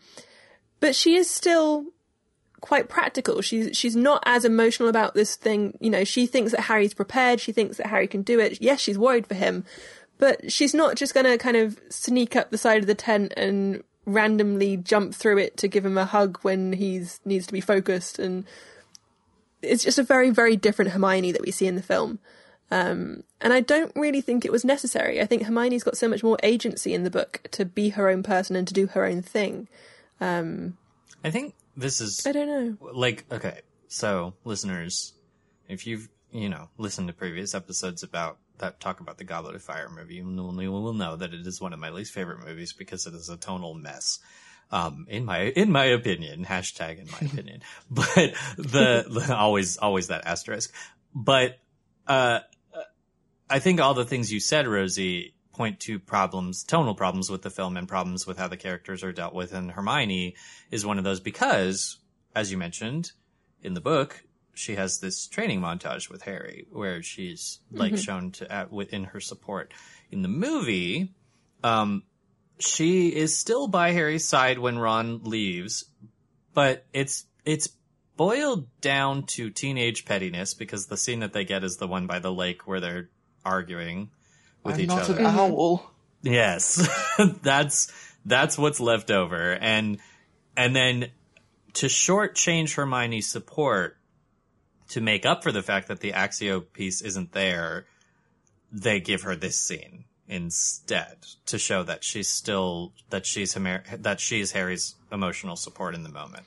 But 0.80 0.94
she 0.94 1.16
is 1.16 1.28
still 1.28 1.86
quite 2.64 2.88
practical. 2.88 3.42
She's 3.42 3.76
she's 3.76 3.94
not 3.94 4.22
as 4.24 4.46
emotional 4.46 4.88
about 4.88 5.12
this 5.12 5.36
thing. 5.36 5.76
You 5.80 5.90
know, 5.90 6.02
she 6.02 6.24
thinks 6.24 6.52
that 6.52 6.60
Harry's 6.60 6.94
prepared. 6.94 7.38
She 7.38 7.52
thinks 7.52 7.76
that 7.76 7.88
Harry 7.88 8.08
can 8.08 8.22
do 8.22 8.40
it. 8.40 8.56
Yes, 8.58 8.80
she's 8.80 8.96
worried 8.96 9.26
for 9.26 9.34
him, 9.34 9.66
but 10.16 10.50
she's 10.50 10.72
not 10.72 10.96
just 10.96 11.12
going 11.12 11.26
to 11.26 11.36
kind 11.36 11.58
of 11.58 11.78
sneak 11.90 12.36
up 12.36 12.50
the 12.50 12.56
side 12.56 12.80
of 12.80 12.86
the 12.86 12.94
tent 12.94 13.34
and 13.36 13.84
randomly 14.06 14.78
jump 14.78 15.14
through 15.14 15.36
it 15.36 15.58
to 15.58 15.68
give 15.68 15.84
him 15.84 15.98
a 15.98 16.06
hug 16.06 16.38
when 16.40 16.72
he's 16.72 17.20
needs 17.26 17.46
to 17.46 17.52
be 17.52 17.60
focused. 17.60 18.18
And 18.18 18.46
it's 19.60 19.84
just 19.84 19.98
a 19.98 20.02
very 20.02 20.30
very 20.30 20.56
different 20.56 20.92
Hermione 20.92 21.32
that 21.32 21.42
we 21.42 21.50
see 21.50 21.66
in 21.66 21.76
the 21.76 21.82
film. 21.82 22.18
Um, 22.70 23.24
and 23.42 23.52
I 23.52 23.60
don't 23.60 23.92
really 23.94 24.22
think 24.22 24.46
it 24.46 24.50
was 24.52 24.64
necessary. 24.64 25.20
I 25.20 25.26
think 25.26 25.42
Hermione's 25.42 25.84
got 25.84 25.98
so 25.98 26.08
much 26.08 26.24
more 26.24 26.38
agency 26.42 26.94
in 26.94 27.04
the 27.04 27.10
book 27.10 27.42
to 27.50 27.66
be 27.66 27.90
her 27.90 28.08
own 28.08 28.22
person 28.22 28.56
and 28.56 28.66
to 28.66 28.72
do 28.72 28.86
her 28.86 29.04
own 29.04 29.20
thing. 29.20 29.68
I 31.22 31.30
think 31.30 31.54
this 31.76 32.00
is 32.00 32.26
I 32.26 32.32
don't 32.32 32.48
know. 32.48 32.92
like 32.92 33.24
okay. 33.30 33.60
So 33.88 34.34
listeners, 34.44 35.12
if 35.68 35.86
you've 35.86 36.08
you 36.32 36.48
know 36.48 36.68
listened 36.78 37.08
to 37.08 37.14
previous 37.14 37.54
episodes 37.54 38.02
about 38.02 38.38
that 38.58 38.80
talk 38.80 39.00
about 39.00 39.18
the 39.18 39.24
Goblet 39.24 39.54
of 39.54 39.62
Fire 39.62 39.88
movie, 39.88 40.16
you 40.16 40.24
will, 40.24 40.92
know 40.92 41.16
that 41.16 41.34
it 41.34 41.46
is 41.46 41.60
one 41.60 41.72
of 41.72 41.78
my 41.78 41.90
least 41.90 42.12
favorite 42.12 42.44
movies 42.44 42.72
because 42.72 43.06
it 43.06 43.14
is 43.14 43.28
a 43.28 43.36
tonal 43.36 43.74
mess. 43.74 44.20
Um, 44.70 45.06
in 45.08 45.24
my 45.24 45.42
in 45.42 45.70
my 45.70 45.84
opinion, 45.84 46.44
hashtag 46.44 46.98
in 46.98 47.06
my 47.10 47.18
opinion, 47.32 47.62
but 47.90 48.34
the, 48.56 49.04
the 49.08 49.34
always 49.36 49.76
always 49.76 50.08
that 50.08 50.26
asterisk. 50.26 50.72
But 51.14 51.58
uh, 52.06 52.40
I 53.48 53.58
think 53.58 53.80
all 53.80 53.94
the 53.94 54.04
things 54.04 54.32
you 54.32 54.40
said, 54.40 54.66
Rosie, 54.66 55.33
point 55.54 55.80
to 55.80 55.98
problems, 55.98 56.62
tonal 56.62 56.94
problems 56.94 57.30
with 57.30 57.42
the 57.42 57.50
film 57.50 57.76
and 57.76 57.88
problems 57.88 58.26
with 58.26 58.38
how 58.38 58.48
the 58.48 58.56
characters 58.56 59.02
are 59.02 59.12
dealt 59.12 59.34
with. 59.34 59.52
And 59.52 59.70
Hermione 59.70 60.34
is 60.70 60.84
one 60.84 60.98
of 60.98 61.04
those 61.04 61.20
because, 61.20 61.98
as 62.34 62.50
you 62.50 62.58
mentioned 62.58 63.12
in 63.62 63.74
the 63.74 63.80
book, 63.80 64.24
she 64.54 64.76
has 64.76 65.00
this 65.00 65.26
training 65.26 65.60
montage 65.60 66.08
with 66.08 66.22
Harry 66.22 66.66
where 66.70 67.02
she's 67.02 67.60
like 67.72 67.96
shown 67.96 68.30
to 68.32 68.50
at 68.50 68.72
within 68.72 69.04
her 69.04 69.20
support. 69.20 69.72
In 70.10 70.22
the 70.22 70.28
movie, 70.28 71.12
um, 71.64 72.04
she 72.58 73.08
is 73.08 73.36
still 73.36 73.66
by 73.66 73.90
Harry's 73.90 74.28
side 74.28 74.58
when 74.58 74.78
Ron 74.78 75.22
leaves, 75.24 75.84
but 76.52 76.86
it's 76.92 77.26
it's 77.44 77.68
boiled 78.16 78.68
down 78.80 79.24
to 79.24 79.50
teenage 79.50 80.04
pettiness 80.04 80.54
because 80.54 80.86
the 80.86 80.96
scene 80.96 81.20
that 81.20 81.32
they 81.32 81.44
get 81.44 81.64
is 81.64 81.76
the 81.76 81.88
one 81.88 82.06
by 82.06 82.20
the 82.20 82.32
lake 82.32 82.66
where 82.66 82.80
they're 82.80 83.10
arguing 83.44 84.10
with 84.64 84.74
I'm 84.76 84.80
each 84.80 84.88
not 84.88 85.08
other. 85.10 85.20
an 85.20 85.26
owl. 85.26 85.90
Yes. 86.22 86.88
that's 87.42 87.92
that's 88.24 88.56
what's 88.58 88.80
left 88.80 89.10
over. 89.10 89.52
And 89.52 89.98
and 90.56 90.74
then 90.74 91.10
to 91.74 91.86
shortchange 91.86 92.74
Hermione's 92.74 93.26
support 93.26 93.96
to 94.88 95.00
make 95.00 95.26
up 95.26 95.42
for 95.42 95.52
the 95.52 95.62
fact 95.62 95.88
that 95.88 96.00
the 96.00 96.12
Accio 96.12 96.64
piece 96.72 97.00
isn't 97.02 97.32
there, 97.32 97.86
they 98.72 99.00
give 99.00 99.22
her 99.22 99.34
this 99.36 99.58
scene 99.58 100.04
instead 100.28 101.18
to 101.46 101.58
show 101.58 101.82
that 101.82 102.02
she's 102.02 102.28
still 102.28 102.92
that 103.10 103.26
she's 103.26 103.54
Homer- 103.54 103.84
that 103.98 104.20
she's 104.20 104.52
Harry's 104.52 104.94
emotional 105.12 105.56
support 105.56 105.94
in 105.94 106.02
the 106.02 106.08
moment. 106.08 106.44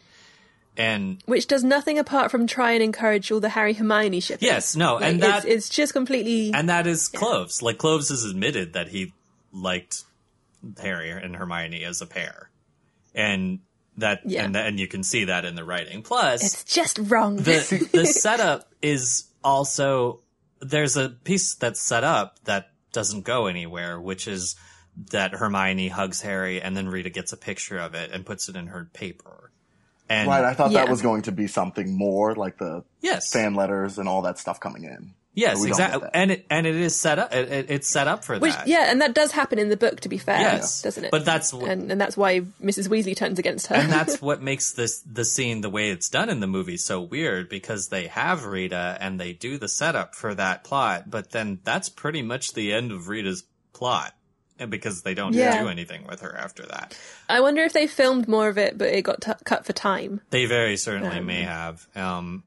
And 0.78 1.22
which 1.26 1.48
does 1.48 1.64
nothing 1.64 1.98
apart 1.98 2.30
from 2.30 2.46
try 2.46 2.74
and 2.74 2.84
encourage 2.84 3.32
all 3.32 3.40
the 3.40 3.50
Harry 3.50 3.74
Hermione 3.74 4.20
shipping. 4.20 4.48
yes, 4.48 4.76
no, 4.76 4.96
Like, 4.96 5.04
and 5.06 5.24
that 5.24 5.46
it's 5.46 5.70
just 5.70 5.92
completely. 5.92 6.52
and 6.54 6.70
that 6.70 6.86
is 6.86 7.10
Kloves. 7.10 7.62
Like 7.64 7.78
Kloves 7.78 8.10
has 8.10 8.24
admitted 8.24 8.74
that 8.74 8.88
he 8.90 9.14
liked 9.52 10.04
Harry 10.82 11.10
and 11.10 11.36
Hermione 11.36 11.84
as 11.84 12.02
a 12.02 12.06
pair, 12.06 12.50
and 13.16 13.60
that 13.98 14.22
Yeah. 14.26 14.44
and 14.46 14.56
and 14.56 14.80
you 14.80 14.88
can 14.88 15.02
see 15.04 15.26
that 15.26 15.46
in 15.46 15.56
the 15.56 15.64
writing. 15.64 16.04
Plus, 16.04 16.44
it's 16.44 16.64
just 16.64 17.00
wrong. 17.02 17.38
the 17.38 17.90
the 17.94 18.06
setup 18.06 18.70
is 18.82 19.26
also 19.44 20.20
there's 20.60 20.96
a 20.98 21.10
piece 21.10 21.56
that's 21.56 21.82
set 21.82 22.04
up 22.04 22.38
that 22.46 22.70
doesn't 22.92 23.22
go 23.24 23.48
anywhere, 23.48 24.00
which 24.00 24.28
is 24.28 24.56
that 25.12 25.34
Hermione 25.34 25.88
hugs 25.90 26.22
Harry 26.22 26.62
and 26.62 26.76
then 26.78 26.88
Rita 26.90 27.10
gets 27.10 27.32
a 27.34 27.38
picture 27.38 27.78
of 27.80 27.94
it 27.96 28.12
and 28.12 28.26
puts 28.26 28.50
it 28.50 28.56
in 28.56 28.68
her 28.68 28.90
paper. 28.94 29.47
And 30.10 30.28
Right, 30.30 30.44
I 30.44 30.54
thought 30.54 30.72
Yeah. 30.72 30.86
that 30.86 30.90
was 30.90 31.02
going 31.02 31.24
to 31.24 31.32
be 31.32 31.48
something 31.48 31.98
more 31.98 32.34
like 32.36 32.58
the 32.58 32.84
yes, 33.02 33.32
fan 33.32 33.56
letters 33.56 33.98
and 33.98 34.08
all 34.08 34.22
that 34.24 34.38
stuff 34.40 34.60
coming 34.60 34.84
in. 34.86 35.14
Yes, 35.34 35.62
we 35.62 35.70
don't 35.70 35.78
get 35.78 35.86
exactly, 35.90 36.10
and 36.16 36.32
it 36.32 36.46
and 36.50 36.66
it 36.66 36.74
is 36.76 37.00
set 37.00 37.20
up. 37.20 37.32
It, 37.32 37.52
it- 37.52 37.66
it's 37.70 37.88
set 37.88 38.08
up 38.08 38.24
for 38.24 38.40
Which, 38.40 38.54
that. 38.54 38.66
yeah, 38.68 38.90
and 38.90 39.02
that 39.02 39.14
does 39.14 39.32
happen 39.32 39.60
in 39.60 39.70
the 39.70 39.78
book, 39.78 40.00
to 40.00 40.10
be 40.10 40.18
fair, 40.18 40.40
Yes, 40.40 40.82
doesn't 40.82 41.04
it? 41.06 41.12
But 41.12 41.26
that's 41.26 41.52
wh- 41.52 41.62
and 41.62 41.92
and 41.92 42.02
that's 42.02 42.18
why 42.18 42.40
Mrs. 42.64 42.88
Weasley 42.88 43.16
turns 43.16 43.38
against 43.38 43.68
her. 43.68 43.76
and 43.76 43.92
that's 43.92 44.20
what 44.22 44.42
makes 44.42 44.72
this 44.72 45.02
the 45.02 45.24
scene 45.24 45.62
the 45.62 45.70
way 45.70 45.92
it's 45.92 46.10
done 46.10 46.30
in 46.30 46.40
the 46.40 46.48
movie 46.48 46.78
so 46.78 47.00
weird 47.02 47.50
because 47.50 47.90
they 47.90 48.08
have 48.08 48.46
Rita 48.46 48.98
and 49.00 49.20
they 49.20 49.34
do 49.34 49.60
the 49.60 49.68
setup 49.68 50.16
for 50.16 50.34
that 50.34 50.64
plot, 50.64 51.12
but 51.12 51.30
then 51.30 51.60
that's 51.64 51.90
pretty 51.90 52.24
much 52.24 52.54
the 52.54 52.74
end 52.74 52.92
of 52.92 53.08
Rita's 53.08 53.44
plot. 53.74 54.16
Because 54.70 55.04
they 55.04 55.14
don't 55.14 55.34
Yeah. 55.34 55.62
do 55.62 55.70
anything 55.70 56.06
with 56.08 56.22
her 56.22 56.36
after 56.36 56.64
that. 56.66 56.98
I 57.30 57.42
wonder 57.42 57.64
if 57.64 57.74
they 57.74 57.86
filmed 57.88 58.28
more 58.28 58.48
of 58.50 58.58
it, 58.58 58.78
but 58.78 58.88
it 58.90 59.04
got 59.04 59.22
t- 59.22 59.32
cut 59.46 59.66
for 59.66 59.74
time. 59.74 60.22
They 60.32 60.46
very 60.46 60.78
certainly 60.78 61.20
may 61.20 61.44
have. 61.44 61.86
Um, 61.96 62.44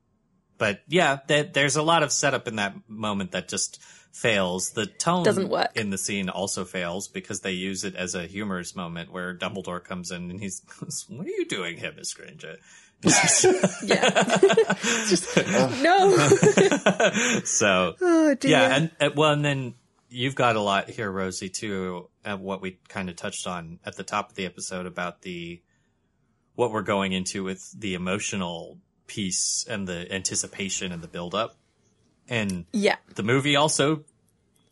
but 0.58 0.80
yeah, 0.88 1.20
there, 1.26 1.44
there's 1.44 1.76
a 1.76 1.82
lot 1.82 2.02
of 2.02 2.12
setup 2.12 2.48
in 2.48 2.56
that 2.56 2.74
moment 2.88 3.32
that 3.32 3.48
just 3.48 3.80
fails. 4.12 4.70
The 4.72 4.86
tone 4.86 5.22
Doesn't 5.24 5.48
work. 5.48 5.70
in 5.76 5.90
the 5.90 5.98
scene 5.98 6.28
also 6.28 6.64
fails 6.64 7.06
because 7.08 7.40
they 7.40 7.52
use 7.52 7.84
it 7.84 7.94
as 7.94 8.14
a 8.16 8.26
humorous 8.26 8.74
moment 8.74 9.12
where 9.12 9.34
Dumbledore 9.34 9.82
comes 9.82 10.10
in 10.10 10.30
and 10.30 10.40
he's, 10.40 10.60
"What 11.08 11.26
are 11.26 11.30
you 11.30 11.46
doing 11.46 11.76
here, 11.76 11.92
Miss 11.96 12.12
Granger?" 12.12 12.56
Yeah, 13.82 14.10
just, 15.08 15.34
no. 15.82 16.16
so 17.44 17.94
oh 18.00 18.34
dear. 18.34 18.50
yeah, 18.50 18.76
and, 18.76 18.90
and 19.00 19.16
well, 19.16 19.30
and 19.32 19.44
then 19.44 19.74
you've 20.10 20.34
got 20.34 20.56
a 20.56 20.60
lot 20.60 20.90
here, 20.90 21.10
Rosie, 21.10 21.48
too. 21.48 22.08
Of 22.24 22.40
what 22.40 22.60
we 22.60 22.78
kind 22.88 23.08
of 23.08 23.16
touched 23.16 23.46
on 23.46 23.78
at 23.84 23.96
the 23.96 24.02
top 24.02 24.30
of 24.30 24.36
the 24.36 24.44
episode 24.44 24.86
about 24.86 25.22
the 25.22 25.62
what 26.54 26.72
we're 26.72 26.82
going 26.82 27.12
into 27.12 27.42
with 27.42 27.72
the 27.78 27.94
emotional 27.94 28.78
piece 29.06 29.64
and 29.68 29.88
the 29.88 30.12
anticipation 30.12 30.92
and 30.92 31.02
the 31.02 31.08
build 31.08 31.34
up, 31.34 31.56
and 32.28 32.66
yeah. 32.72 32.96
the 33.14 33.22
movie 33.22 33.56
also 33.56 34.04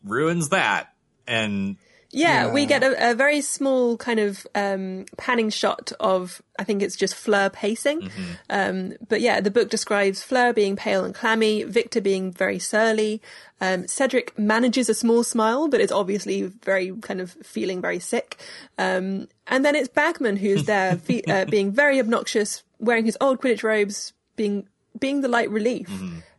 ruins 0.04 0.50
that. 0.50 0.92
And 1.26 1.76
Yeah, 2.10 2.50
we 2.52 2.64
get 2.66 2.82
a, 2.82 3.10
a 3.10 3.14
very 3.14 3.42
small 3.42 3.98
kind 3.98 4.18
of 4.18 4.46
um, 4.54 5.04
panning 5.18 5.50
shot 5.50 5.92
of, 6.00 6.40
I 6.58 6.64
think 6.64 6.80
it's 6.82 6.96
just 6.96 7.14
Fleur 7.14 7.50
pacing. 7.50 8.10
Um, 8.48 8.94
but 9.08 9.20
yeah, 9.20 9.40
the 9.42 9.50
book 9.50 9.68
describes 9.68 10.22
Fleur 10.22 10.54
being 10.54 10.74
pale 10.74 11.04
and 11.04 11.14
clammy, 11.14 11.64
Viktor 11.64 12.00
being 12.00 12.32
very 12.32 12.58
surly. 12.58 13.20
Um, 13.60 13.86
Cedric 13.86 14.38
manages 14.38 14.88
a 14.88 14.94
small 14.94 15.22
smile, 15.22 15.68
but 15.68 15.80
is 15.82 15.92
obviously 15.92 16.44
very 16.44 16.92
kind 17.02 17.20
of 17.20 17.32
feeling 17.42 17.82
very 17.82 17.98
sick. 17.98 18.38
Um, 18.78 19.28
and 19.46 19.64
then 19.64 19.74
it's 19.74 19.88
Bagman 19.88 20.36
who's 20.36 20.64
there, 20.72 20.96
fe- 20.96 21.24
uh, 21.28 21.44
being 21.44 21.72
very 21.72 22.00
obnoxious, 22.00 22.62
wearing 22.78 23.04
his 23.04 23.18
old 23.20 23.40
Quidditch 23.40 23.62
robes, 23.62 24.14
being 24.34 24.66
being 24.98 25.20
the 25.20 25.28
light 25.28 25.50
relief. 25.50 25.90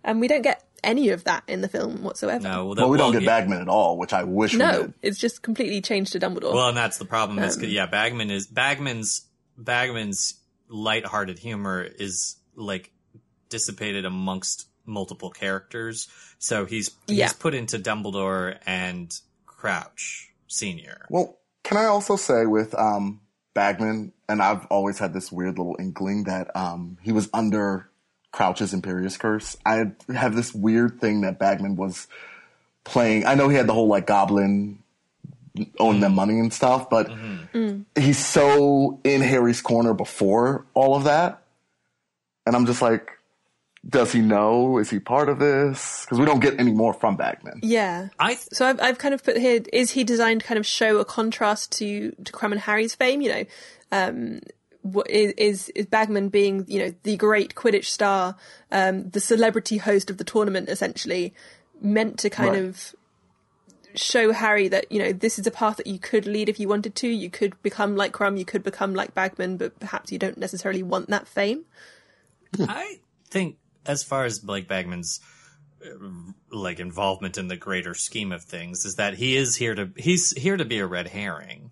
And 0.03 0.19
we 0.19 0.27
don't 0.27 0.41
get 0.41 0.63
any 0.83 1.09
of 1.09 1.23
that 1.25 1.43
in 1.47 1.61
the 1.61 1.67
film 1.69 2.03
whatsoever. 2.03 2.43
no, 2.43 2.65
well, 2.67 2.75
Well, 2.75 2.89
we 2.89 2.97
don't 2.97 3.05
well, 3.11 3.11
get 3.13 3.23
yeah, 3.23 3.39
Bagman 3.39 3.61
at 3.61 3.67
all, 3.67 3.97
which 3.97 4.13
I 4.13 4.23
wish 4.23 4.53
we 4.53 4.59
No, 4.59 4.81
did. 4.83 4.93
it's 5.01 5.17
just 5.17 5.41
completely 5.41 5.81
changed 5.81 6.11
to 6.13 6.19
Dumbledore. 6.19 6.53
Well, 6.53 6.69
and 6.69 6.77
that's 6.77 6.97
the 6.97 7.05
problem. 7.05 7.39
Is 7.39 7.55
Um, 7.55 7.61
'cause, 7.61 7.71
yeah, 7.71 7.85
Bagman 7.85 8.31
is 8.31 8.47
Bagman's 8.47 9.25
Bagman's 9.57 10.35
lighthearted 10.69 11.39
humor 11.39 11.83
is 11.83 12.37
like 12.55 12.91
dissipated 13.49 14.05
amongst 14.05 14.67
multiple 14.85 15.29
characters. 15.29 16.07
So 16.39 16.65
he's 16.65 16.91
Yeah. 17.07 17.25
he's 17.25 17.33
put 17.33 17.53
into 17.53 17.77
Dumbledore 17.79 18.57
and 18.65 19.13
Crouch 19.45 20.31
Senior. 20.47 21.05
Well, 21.09 21.37
can 21.63 21.77
I 21.77 21.85
also 21.85 22.15
say 22.15 22.45
with 22.45 22.73
um, 22.75 23.21
Bagman, 23.53 24.13
and 24.29 24.41
I've 24.41 24.65
always 24.67 24.97
had 24.99 25.13
this 25.13 25.31
weird 25.31 25.57
little 25.57 25.75
inkling 25.79 26.23
that 26.25 26.55
um, 26.55 26.97
he 27.01 27.11
was 27.11 27.29
under 27.33 27.88
Crouch's 28.31 28.73
Imperius 28.73 29.17
Curse. 29.17 29.57
I 29.65 29.91
have 30.13 30.35
this 30.35 30.53
weird 30.53 30.99
thing 30.99 31.21
that 31.21 31.39
Bagman 31.39 31.75
was 31.75 32.07
playing. 32.83 33.25
I 33.25 33.35
know 33.35 33.49
he 33.49 33.55
had 33.55 33.67
the 33.67 33.73
whole 33.73 33.87
like 33.87 34.07
goblin 34.07 34.79
owing 35.79 35.99
them 35.99 36.11
mm-hmm. 36.11 36.15
money 36.15 36.39
and 36.39 36.53
stuff, 36.53 36.89
but 36.89 37.07
mm-hmm. 37.07 37.57
mm. 37.57 37.85
he's 37.97 38.23
so 38.23 38.99
in 39.03 39.21
Harry's 39.21 39.61
corner 39.61 39.93
before 39.93 40.65
all 40.73 40.95
of 40.95 41.05
that. 41.05 41.43
And 42.45 42.55
I'm 42.55 42.65
just 42.65 42.81
like, 42.81 43.11
does 43.87 44.11
he 44.11 44.19
know? 44.19 44.77
Is 44.77 44.89
he 44.89 44.99
part 44.99 45.29
of 45.29 45.39
this? 45.39 46.03
Because 46.05 46.19
we 46.19 46.25
don't 46.25 46.39
get 46.39 46.59
any 46.59 46.71
more 46.71 46.93
from 46.93 47.15
Bagman. 47.15 47.61
yeah. 47.63 48.09
I 48.19 48.33
th- 48.33 48.49
So 48.51 48.65
I've, 48.65 48.79
I've 48.81 48.97
kind 48.97 49.13
of 49.13 49.23
put 49.23 49.37
here: 49.37 49.61
is 49.71 49.91
he 49.91 50.03
designed 50.03 50.41
to 50.41 50.47
kind 50.47 50.57
of 50.57 50.65
show 50.65 50.97
a 50.97 51.05
contrast 51.05 51.71
to 51.73 52.11
to 52.11 52.31
Krum 52.31 52.51
and 52.51 52.61
Harry's 52.61 52.93
fame? 52.93 53.21
You 53.21 53.29
know, 53.29 53.45
um, 53.91 54.33
what 54.33 54.43
is, 55.07 55.33
is 55.37 55.69
is 55.69 55.85
Bagman 55.85 56.29
being 56.29 56.65
you 56.67 56.79
know 56.79 56.93
the 57.03 57.17
great 57.17 57.55
Quidditch 57.55 57.85
star, 57.85 58.35
um, 58.71 59.09
the 59.09 59.19
celebrity 59.19 59.77
host 59.77 60.09
of 60.09 60.17
the 60.17 60.23
tournament, 60.23 60.69
essentially 60.69 61.33
meant 61.81 62.19
to 62.19 62.29
kind 62.29 62.51
Right. 62.53 62.63
of 62.63 62.95
show 63.95 64.31
Harry 64.31 64.67
that 64.67 64.91
you 64.91 64.99
know 64.99 65.11
this 65.11 65.39
is 65.39 65.47
a 65.47 65.51
path 65.51 65.77
that 65.77 65.87
you 65.87 65.99
could 65.99 66.25
lead 66.25 66.47
if 66.47 66.59
you 66.59 66.67
wanted 66.67 66.95
to. 66.95 67.07
You 67.07 67.29
could 67.29 67.61
become 67.61 67.95
like 67.95 68.13
Krum, 68.13 68.37
you 68.37 68.45
could 68.45 68.63
become 68.63 68.93
like 68.93 69.13
Bagman, 69.13 69.57
but 69.57 69.79
perhaps 69.79 70.11
you 70.11 70.19
don't 70.19 70.37
necessarily 70.37 70.83
want 70.83 71.09
that 71.09 71.27
fame. 71.27 71.65
I 72.59 72.99
think 73.29 73.57
as 73.85 74.03
far 74.03 74.25
as 74.25 74.39
Blake 74.39 74.67
Bagman's 74.67 75.19
uh, 75.83 75.89
like 76.51 76.79
involvement 76.79 77.37
in 77.37 77.47
the 77.47 77.57
greater 77.57 77.93
scheme 77.93 78.31
of 78.31 78.43
things 78.43 78.85
is 78.85 78.95
that 78.95 79.15
he 79.15 79.35
is 79.35 79.55
here 79.55 79.75
to 79.75 79.89
he's 79.97 80.31
here 80.37 80.55
to 80.57 80.65
be 80.65 80.79
a 80.79 80.85
red 80.87 81.07
herring. 81.07 81.71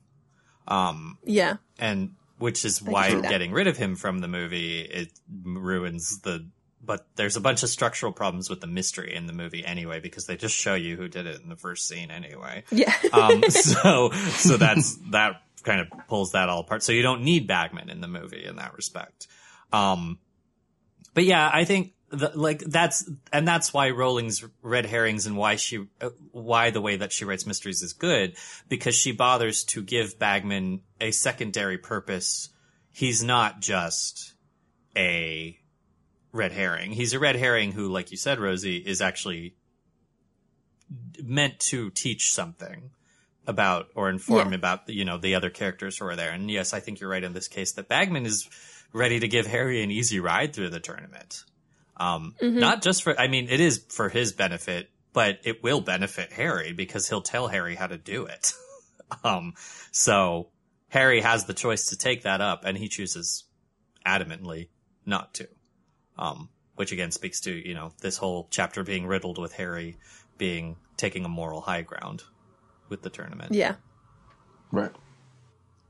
Um 0.67 1.17
Yeah, 1.23 1.57
and 1.79 2.11
which 2.37 2.65
is 2.65 2.79
can 2.79 2.91
why 2.91 3.21
getting 3.21 3.51
rid 3.51 3.67
of 3.67 3.77
him 3.77 3.95
from 3.95 4.19
the 4.19 4.27
movie 4.27 4.81
it 4.81 5.11
ruins 5.43 6.21
the 6.21 6.47
but 6.83 7.05
there's 7.15 7.35
a 7.35 7.41
bunch 7.41 7.63
of 7.63 7.69
structural 7.69 8.13
problems 8.13 8.49
with 8.49 8.61
the 8.61 8.67
mystery 8.67 9.13
in 9.13 9.25
the 9.25 9.33
movie 9.33 9.65
anyway 9.65 9.99
because 9.99 10.25
they 10.25 10.37
just 10.37 10.55
show 10.55 10.73
you 10.75 10.95
who 10.95 11.07
did 11.07 11.25
it 11.25 11.41
in 11.41 11.49
the 11.49 11.57
first 11.57 11.87
scene 11.87 12.11
anyway. 12.11 12.63
Yeah, 12.71 12.93
um 13.11 13.43
so 13.49 14.11
so 14.11 14.57
that's 14.57 14.95
that 15.11 15.41
kind 15.63 15.81
of 15.81 15.87
pulls 16.07 16.31
that 16.31 16.47
all 16.47 16.61
apart. 16.61 16.83
So 16.83 16.93
you 16.93 17.01
don't 17.01 17.23
need 17.23 17.45
bagman 17.47 17.89
in 17.89 17.99
the 17.99 18.07
movie 18.07 18.45
in 18.45 18.55
that 18.55 18.73
respect. 18.75 19.27
Um 19.73 20.19
but 21.17 21.25
yeah 21.25 21.49
i 21.51 21.65
think 21.65 21.93
the, 22.09 22.31
like 22.35 22.59
that's 22.59 23.09
and 23.33 23.47
that's 23.47 23.73
why 23.73 23.89
Rowling's 23.89 24.43
red 24.61 24.85
herrings 24.85 25.25
and 25.25 25.35
why 25.35 25.57
she 25.57 25.87
why 26.31 26.69
the 26.69 26.81
way 26.81 26.95
that 26.95 27.11
she 27.11 27.25
writes 27.25 27.45
mysteries 27.45 27.81
is 27.81 27.93
good 27.93 28.35
because 28.69 28.95
she 28.95 29.11
bothers 29.11 29.63
to 29.65 29.81
give 29.81 30.17
Bagman 30.17 30.81
a 31.01 31.11
secondary 31.11 31.77
purpose. 31.77 32.49
He's 32.91 33.23
not 33.23 33.59
just 33.59 34.33
a 34.95 35.59
red 36.31 36.51
herring. 36.53 36.91
He's 36.91 37.13
a 37.13 37.19
red 37.19 37.35
herring 37.35 37.73
who, 37.73 37.89
like 37.89 38.11
you 38.11 38.17
said, 38.17 38.39
Rosie, 38.39 38.77
is 38.77 39.01
actually 39.01 39.55
meant 41.21 41.59
to 41.59 41.89
teach 41.89 42.33
something 42.33 42.91
about 43.45 43.87
or 43.95 44.09
inform 44.09 44.49
Yeah. 44.49 44.55
about 44.55 44.89
you 44.89 45.05
know 45.05 45.17
the 45.17 45.35
other 45.35 45.49
characters 45.49 45.97
who 45.97 46.05
are 46.05 46.15
there. 46.15 46.31
And 46.31 46.49
yes, 46.49 46.73
I 46.73 46.79
think 46.79 46.99
you're 46.99 47.09
right 47.09 47.23
in 47.23 47.33
this 47.33 47.47
case 47.47 47.73
that 47.73 47.89
Bagman 47.89 48.25
is 48.25 48.49
ready 48.93 49.19
to 49.19 49.27
give 49.27 49.45
Harry 49.47 49.83
an 49.83 49.91
easy 49.91 50.19
ride 50.19 50.53
through 50.53 50.69
the 50.69 50.79
tournament. 50.79 51.43
Um, 51.99 52.35
not 52.41 52.81
just 52.81 53.03
for, 53.03 53.19
I 53.19 53.27
mean, 53.27 53.49
it 53.49 53.59
is 53.59 53.83
for 53.89 54.09
his 54.09 54.31
benefit, 54.31 54.89
but 55.13 55.39
it 55.43 55.63
will 55.63 55.81
benefit 55.81 56.31
Harry 56.31 56.73
because 56.73 57.09
he'll 57.09 57.21
tell 57.21 57.47
Harry 57.47 57.75
how 57.75 57.87
to 57.87 57.97
do 57.97 58.25
it. 58.25 58.53
um, 59.23 59.53
so 59.91 60.49
Harry 60.89 61.21
has 61.21 61.45
the 61.45 61.53
choice 61.53 61.89
to 61.89 61.97
take 61.97 62.23
that 62.23 62.39
up 62.39 62.65
and 62.65 62.77
he 62.77 62.87
chooses 62.87 63.45
adamantly 64.05 64.69
not 65.05 65.33
to. 65.35 65.47
Um, 66.17 66.49
which 66.75 66.91
again 66.91 67.11
speaks 67.11 67.41
to, 67.41 67.51
you 67.51 67.73
know, 67.73 67.91
this 68.01 68.17
whole 68.17 68.47
chapter 68.51 68.83
being 68.83 69.07
riddled 69.07 69.39
with 69.39 69.53
Harry 69.53 69.97
being, 70.37 70.77
taking 70.95 71.25
a 71.25 71.29
moral 71.29 71.61
high 71.61 71.81
ground 71.81 72.23
with 72.89 73.01
the 73.01 73.09
tournament. 73.09 73.53
yeah. 73.53 73.75
Right. 74.71 74.91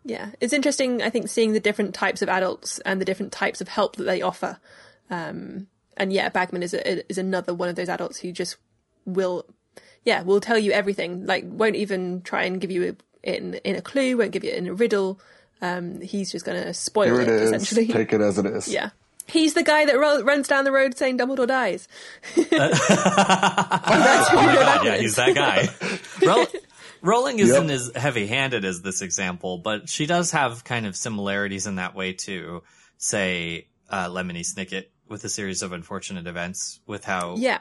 Yeah, 0.05 0.31
it's 0.39 0.53
interesting. 0.53 1.01
I 1.01 1.09
think 1.09 1.27
seeing 1.27 1.51
the 1.51 1.59
different 1.59 1.93
types 1.93 2.21
of 2.21 2.29
adults 2.29 2.79
and 2.79 3.01
the 3.01 3.05
different 3.05 3.34
types 3.34 3.59
of 3.59 3.67
help 3.67 3.97
that 3.97 4.05
they 4.05 4.21
offer. 4.21 4.57
Um, 5.09 5.67
and 5.98 6.14
yeah, 6.14 6.30
Bagman 6.30 6.64
is 6.64 6.74
a, 6.74 7.10
is 7.11 7.18
another 7.18 7.53
one 7.53 7.69
of 7.69 7.76
those 7.76 7.90
adults 7.90 8.19
who 8.19 8.32
just 8.32 8.57
will, 9.06 9.45
yeah, 10.03 10.22
will 10.24 10.40
tell 10.40 10.57
you 10.57 10.72
everything. 10.72 11.26
Like, 11.26 11.44
won't 11.48 11.76
even 11.76 12.22
try 12.22 12.44
and 12.44 12.61
give 12.61 12.72
you 12.72 12.84
it 12.84 13.03
in 13.24 13.56
in 13.65 13.76
a 13.76 13.82
clue. 13.82 14.18
Won't 14.18 14.32
give 14.32 14.44
you 14.44 14.52
in 14.52 14.68
a 14.68 14.74
riddle. 14.74 15.19
Um, 15.61 16.02
he's 16.02 16.32
just 16.32 16.45
going 16.45 16.61
to 16.64 16.74
spoil 16.74 17.06
Here 17.06 17.22
it, 17.22 17.28
it 17.28 17.41
is. 17.41 17.41
essentially. 17.52 17.88
Take 17.88 18.14
it 18.14 18.22
as 18.22 18.38
it 18.38 18.45
is. 18.45 18.68
yeah, 18.68 18.91
he's 19.28 19.56
the 19.56 19.64
guy 19.64 19.86
that 19.86 19.98
ro- 19.98 20.22
runs 20.22 20.48
down 20.48 20.65
the 20.65 20.72
road 20.72 20.95
saying 20.98 21.18
Dumbledore 21.18 21.48
dies. 21.48 21.88
That's 22.36 22.49
who 22.49 22.56
Oh 24.38 24.45
my 24.45 24.56
god, 24.56 24.86
yeah, 24.86 24.98
he's 24.98 25.15
that 25.15 25.34
guy. 25.36 25.68
Roll, 26.26 26.45
Rowling 27.02 27.40
isn't 27.40 27.69
as 27.69 27.91
heavy-handed 27.95 28.65
as 28.65 28.82
this 28.82 29.02
example, 29.02 29.57
but 29.60 29.90
she 29.90 30.06
does 30.06 30.32
have 30.32 30.64
kind 30.64 30.86
of 30.86 30.95
similarities 30.95 31.68
in 31.68 31.76
that 31.76 31.95
way 31.95 32.14
to, 32.14 32.64
say, 32.98 33.68
uh, 33.90 34.07
Lemony 34.10 34.41
Snicket 34.45 34.86
with 35.09 35.23
a 35.23 35.29
series 35.29 35.61
of 35.61 35.71
unfortunate 35.71 36.27
events, 36.27 36.79
with 36.85 37.05
how 37.05 37.35
Yeah, 37.38 37.59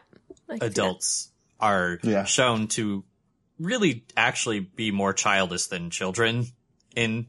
I 0.48 0.58
can 0.58 0.60
see 0.60 0.64
that. 0.64 0.66
adults 0.66 1.30
are 1.60 1.98
Yeah. 2.02 2.24
shown 2.24 2.68
to 2.68 3.04
really 3.58 4.04
actually 4.16 4.60
be 4.60 4.90
more 4.90 5.12
childish 5.12 5.66
than 5.66 5.90
children 5.90 6.46
in 6.94 7.26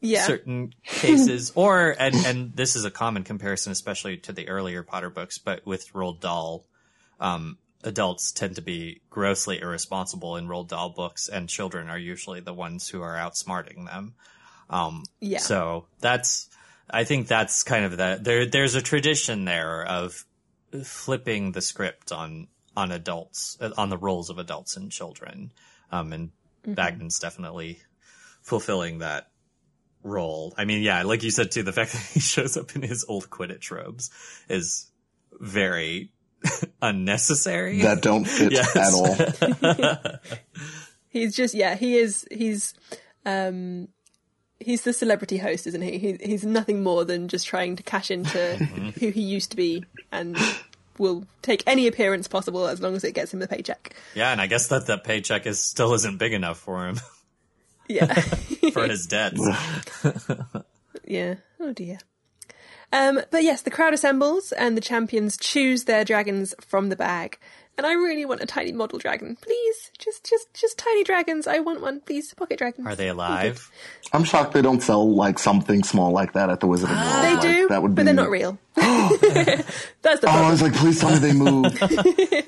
Yeah, 0.00 0.24
certain 0.26 0.72
cases 0.84 1.52
or 1.54 1.94
and 1.98 2.14
and 2.24 2.56
this 2.56 2.76
is 2.76 2.84
a 2.86 2.90
common 2.90 3.22
comparison 3.24 3.72
especially 3.72 4.16
to 4.18 4.32
the 4.32 4.48
earlier 4.48 4.82
potter 4.82 5.10
books 5.10 5.36
but 5.36 5.66
with 5.66 5.92
Roald 5.92 6.20
Dahl 6.20 6.64
um 7.20 7.58
adults 7.84 8.32
tend 8.32 8.56
to 8.56 8.62
be 8.62 9.02
grossly 9.10 9.60
irresponsible 9.60 10.36
in 10.36 10.48
Roald 10.48 10.68
Dahl 10.68 10.90
books, 10.90 11.28
and 11.28 11.48
children 11.48 11.88
are 11.88 11.98
usually 11.98 12.40
the 12.40 12.52
ones 12.54 12.88
who 12.88 13.02
are 13.02 13.14
outsmarting 13.16 13.86
them. 13.86 14.14
Um, 14.68 15.04
Yeah. 15.20 15.38
So 15.38 15.86
that's, 16.00 16.48
I 16.90 17.04
think 17.04 17.28
that's 17.28 17.62
kind 17.62 17.84
of 17.84 17.96
that. 17.98 18.24
There, 18.24 18.46
there's 18.46 18.74
a 18.74 18.82
tradition 18.82 19.44
there 19.44 19.84
of 19.84 20.24
flipping 20.84 21.52
the 21.52 21.60
script 21.60 22.12
on 22.12 22.48
on 22.76 22.92
adults, 22.92 23.56
uh, 23.60 23.70
on 23.76 23.88
the 23.90 23.98
roles 23.98 24.30
of 24.30 24.38
adults 24.38 24.76
and 24.76 24.90
children. 24.92 25.52
Um, 25.90 26.12
and 26.12 26.30
Bagman's 26.66 27.18
definitely 27.18 27.80
fulfilling 28.42 28.98
that 28.98 29.28
role. 30.04 30.54
I 30.56 30.64
mean, 30.64 30.82
yeah, 30.82 31.02
like 31.02 31.22
you 31.24 31.30
said 31.30 31.50
too, 31.50 31.62
the 31.64 31.72
fact 31.72 31.92
that 31.94 32.02
he 32.12 32.20
shows 32.20 32.56
up 32.56 32.76
in 32.76 32.82
his 32.82 33.04
old 33.08 33.28
Quidditch 33.30 33.70
robes 33.70 34.10
is 34.48 34.90
very 35.32 36.12
unnecessary. 36.82 37.82
that 37.82 38.00
don't 38.02 38.24
fit 38.26 38.52
Yes. 38.52 38.76
at 38.76 38.92
all. 40.04 40.20
He's 41.08 41.34
just 41.34 41.54
yeah, 41.54 41.74
he 41.74 41.96
is 41.96 42.26
he's 42.30 42.74
um 43.26 43.88
he's 44.60 44.82
the 44.82 44.92
celebrity 44.92 45.36
host, 45.38 45.66
isn't 45.66 45.82
he? 45.82 45.98
he 45.98 46.18
he's 46.22 46.44
nothing 46.44 46.82
more 46.82 47.04
than 47.04 47.28
just 47.28 47.46
trying 47.46 47.76
to 47.76 47.82
cash 47.82 48.10
into 48.10 48.56
who 48.98 49.10
he 49.10 49.20
used 49.22 49.50
to 49.52 49.56
be 49.56 49.84
and 50.12 50.36
will 50.98 51.24
take 51.42 51.62
any 51.66 51.86
appearance 51.86 52.26
possible 52.26 52.66
as 52.66 52.80
long 52.80 52.96
as 52.96 53.04
it 53.04 53.12
gets 53.14 53.32
him 53.32 53.38
the 53.40 53.46
paycheck. 53.48 53.94
yeah, 54.14 54.32
and 54.32 54.40
I 54.40 54.46
guess 54.48 54.66
that 54.68 54.86
that 54.88 55.04
paycheck 55.04 55.46
is 55.46 55.60
still 55.60 55.94
isn't 55.94 56.18
big 56.18 56.32
enough 56.32 56.58
for 56.58 56.88
him 56.88 56.98
Yeah. 57.88 58.12
for 58.72 58.86
his 58.88 59.06
debts. 59.06 59.40
yeah. 61.04 61.36
Oh 61.60 61.72
dear. 61.72 61.98
Um, 62.92 63.20
but 63.30 63.42
yes, 63.42 63.62
the 63.62 63.70
crowd 63.70 63.92
assembles 63.94 64.50
and 64.52 64.76
the 64.76 64.80
champions 64.80 65.36
choose 65.36 65.84
their 65.84 66.04
dragons 66.04 66.54
from 66.60 66.88
the 66.88 66.96
bag. 66.96 67.38
And 67.78 67.86
I 67.86 67.92
really 67.92 68.24
want 68.24 68.42
a 68.42 68.46
tiny 68.46 68.72
model 68.72 68.98
dragon. 68.98 69.36
Please, 69.40 69.92
just, 70.00 70.28
just, 70.28 70.52
just 70.52 70.76
tiny 70.78 71.04
dragons. 71.04 71.46
I 71.46 71.60
want 71.60 71.80
one, 71.80 72.00
please. 72.00 72.34
Pocket 72.34 72.58
dragons. 72.58 72.88
Are 72.88 72.96
they 72.96 73.06
alive? 73.06 73.70
I'm 74.12 74.24
shocked 74.24 74.52
they 74.52 74.62
don't 74.62 74.82
sell 74.82 75.14
like 75.14 75.38
something 75.38 75.84
small 75.84 76.10
like 76.10 76.32
that 76.32 76.50
at 76.50 76.58
the 76.58 76.66
Wizarding 76.66 76.88
World. 76.88 77.24
They 77.24 77.34
Like, 77.34 77.40
do, 77.40 77.68
that 77.68 77.80
would 77.80 77.94
be... 77.94 78.00
but 78.00 78.04
they're 78.06 78.14
not 78.14 78.30
real. 78.30 78.58
Oh, 78.80 79.16
That's 80.02 80.20
the 80.20 80.28
Oh, 80.28 80.30
I 80.30 80.50
was 80.50 80.62
like, 80.62 80.74
please 80.74 81.00
tell 81.00 81.10
me 81.10 81.18
they 81.18 81.32
move. 81.32 81.66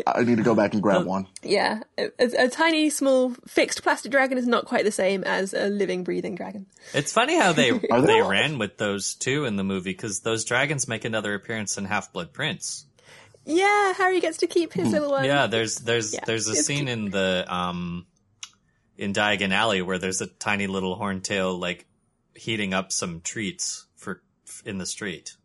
I 0.06 0.22
need 0.22 0.36
to 0.36 0.42
go 0.42 0.54
back 0.54 0.74
and 0.74 0.82
grab 0.82 1.02
oh, 1.02 1.06
one. 1.06 1.26
Yeah, 1.42 1.82
a, 1.98 2.10
a, 2.18 2.44
a 2.44 2.48
tiny, 2.48 2.88
small, 2.90 3.30
fixed 3.46 3.82
plastic 3.82 4.12
dragon 4.12 4.38
is 4.38 4.46
not 4.46 4.64
quite 4.64 4.84
the 4.84 4.92
same 4.92 5.24
as 5.24 5.54
a 5.54 5.68
living, 5.68 6.04
breathing 6.04 6.36
dragon. 6.36 6.66
It's 6.94 7.12
funny 7.12 7.36
how 7.36 7.52
they 7.52 7.70
they 7.78 8.00
they 8.00 8.22
ran 8.22 8.58
with 8.58 8.76
those 8.76 9.14
two 9.14 9.44
in 9.44 9.56
the 9.56 9.64
movie 9.64 9.90
because 9.90 10.20
those 10.20 10.44
dragons 10.44 10.86
make 10.88 11.04
another 11.04 11.34
appearance 11.34 11.78
in 11.78 11.84
Half 11.84 12.12
Blood 12.12 12.32
Prince. 12.32 12.86
Yeah, 13.46 13.94
Harry 13.94 14.20
gets 14.20 14.38
to 14.38 14.46
keep 14.46 14.72
his 14.72 14.92
little 14.92 15.10
one. 15.10 15.24
Yeah, 15.24 15.46
there's 15.46 15.76
there's 15.78 16.12
Yeah, 16.14 16.20
there's 16.26 16.46
a 16.48 16.54
scene 16.54 16.86
cute. 16.86 16.88
in 16.90 17.10
the 17.10 17.44
um 17.48 18.06
in 18.96 19.12
Diagon 19.14 19.52
Alley 19.52 19.82
where 19.82 19.98
there's 19.98 20.20
a 20.20 20.26
tiny 20.26 20.66
little 20.66 20.98
horntail 20.98 21.58
like 21.58 21.86
heating 22.34 22.74
up 22.74 22.92
some 22.92 23.20
treats 23.22 23.86
for 23.96 24.22
in 24.64 24.78
the 24.78 24.86
street. 24.86 25.36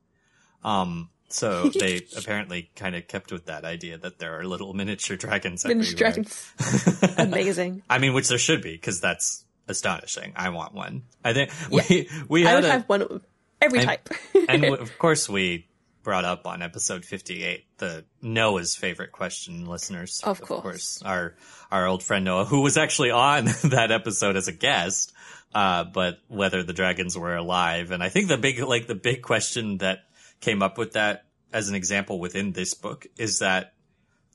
Um 0.64 1.10
so 1.30 1.70
they 1.80 2.02
apparently 2.18 2.70
kind 2.76 2.96
of 2.96 3.08
kept 3.08 3.32
with 3.32 3.46
that 3.46 3.64
idea 3.66 3.98
that 3.98 4.20
there 4.20 4.38
are 4.40 4.44
little 4.44 4.74
miniature 4.74 5.18
dragons 5.18 5.66
Miniature 5.66 6.08
everywhere. 6.08 6.24
dragons. 6.24 7.14
Amazing. 7.18 7.82
I 7.90 7.98
mean, 8.00 8.14
which 8.14 8.28
there 8.28 8.38
should 8.38 8.62
be 8.62 8.72
because 8.74 9.02
that's 9.02 9.46
astonishing. 9.68 10.34
I 10.36 10.50
want 10.50 10.74
one. 10.74 11.04
I 11.24 11.34
think 11.34 11.52
we 11.72 12.10
we 12.28 12.46
I 12.46 12.56
would 12.56 12.66
a, 12.66 12.72
have 12.72 12.84
one 12.90 13.22
every 13.62 13.80
type. 13.80 14.10
and 14.50 14.66
of 14.86 14.98
course 15.00 15.28
we 15.30 15.68
brought 16.06 16.24
up 16.24 16.46
on 16.48 16.62
episode 16.62 17.04
58 17.04 17.66
the 17.80 18.06
Noah's 18.22 18.76
favorite 18.76 19.12
question 19.12 19.66
listeners 19.66 20.22
Of 20.24 20.40
course. 20.40 21.02
our 21.04 21.36
our 21.72 21.88
old 21.88 22.04
friend 22.04 22.24
Noah 22.24 22.46
who 22.46 22.62
was 22.62 22.78
actually 22.78 23.10
on 23.12 23.46
that 23.66 23.92
episode 23.92 24.36
as 24.38 24.48
a 24.48 24.52
guest 24.54 25.12
uh 25.56 25.84
but 25.84 26.20
whether 26.28 26.62
the 26.64 26.74
dragons 26.74 27.18
were 27.18 27.36
alive 27.36 27.90
and 27.92 28.04
I 28.04 28.10
think 28.10 28.28
the 28.28 28.38
big 28.38 28.60
like 28.60 28.86
the 28.86 28.94
big 28.96 29.24
question 29.24 29.80
that 29.80 30.06
came 30.42 30.62
up 30.62 30.78
with 30.78 30.94
that 30.94 31.26
as 31.52 31.70
an 31.70 31.76
example 31.76 32.20
within 32.20 32.52
this 32.52 32.76
book 32.76 33.08
is 33.18 33.40
that 33.40 33.74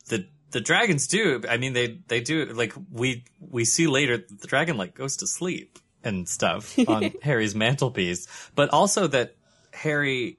the 0.09 0.27
the 0.51 0.61
dragons 0.61 1.07
do 1.07 1.41
I 1.49 1.57
mean 1.57 1.73
they 1.73 2.01
they 2.09 2.21
do 2.21 2.47
like 2.47 2.73
we 2.91 3.25
we 3.39 3.65
see 3.65 3.87
later 3.87 4.17
the 4.19 4.49
dragon 4.49 4.77
like 4.77 4.95
goes 4.97 5.19
to 5.19 5.27
sleep 5.29 5.79
and 6.03 6.29
stuff 6.29 6.77
on 6.89 7.13
Harry's 7.23 7.55
mantelpiece 7.55 8.27
but 8.57 8.71
also 8.71 9.07
that 9.07 9.37
Harry 9.73 10.39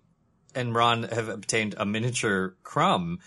and 0.55 0.73
Ron 0.75 1.03
have 1.03 1.29
obtained 1.29 1.75
a 1.77 1.85
miniature 1.85 2.55
Krum 2.63 3.17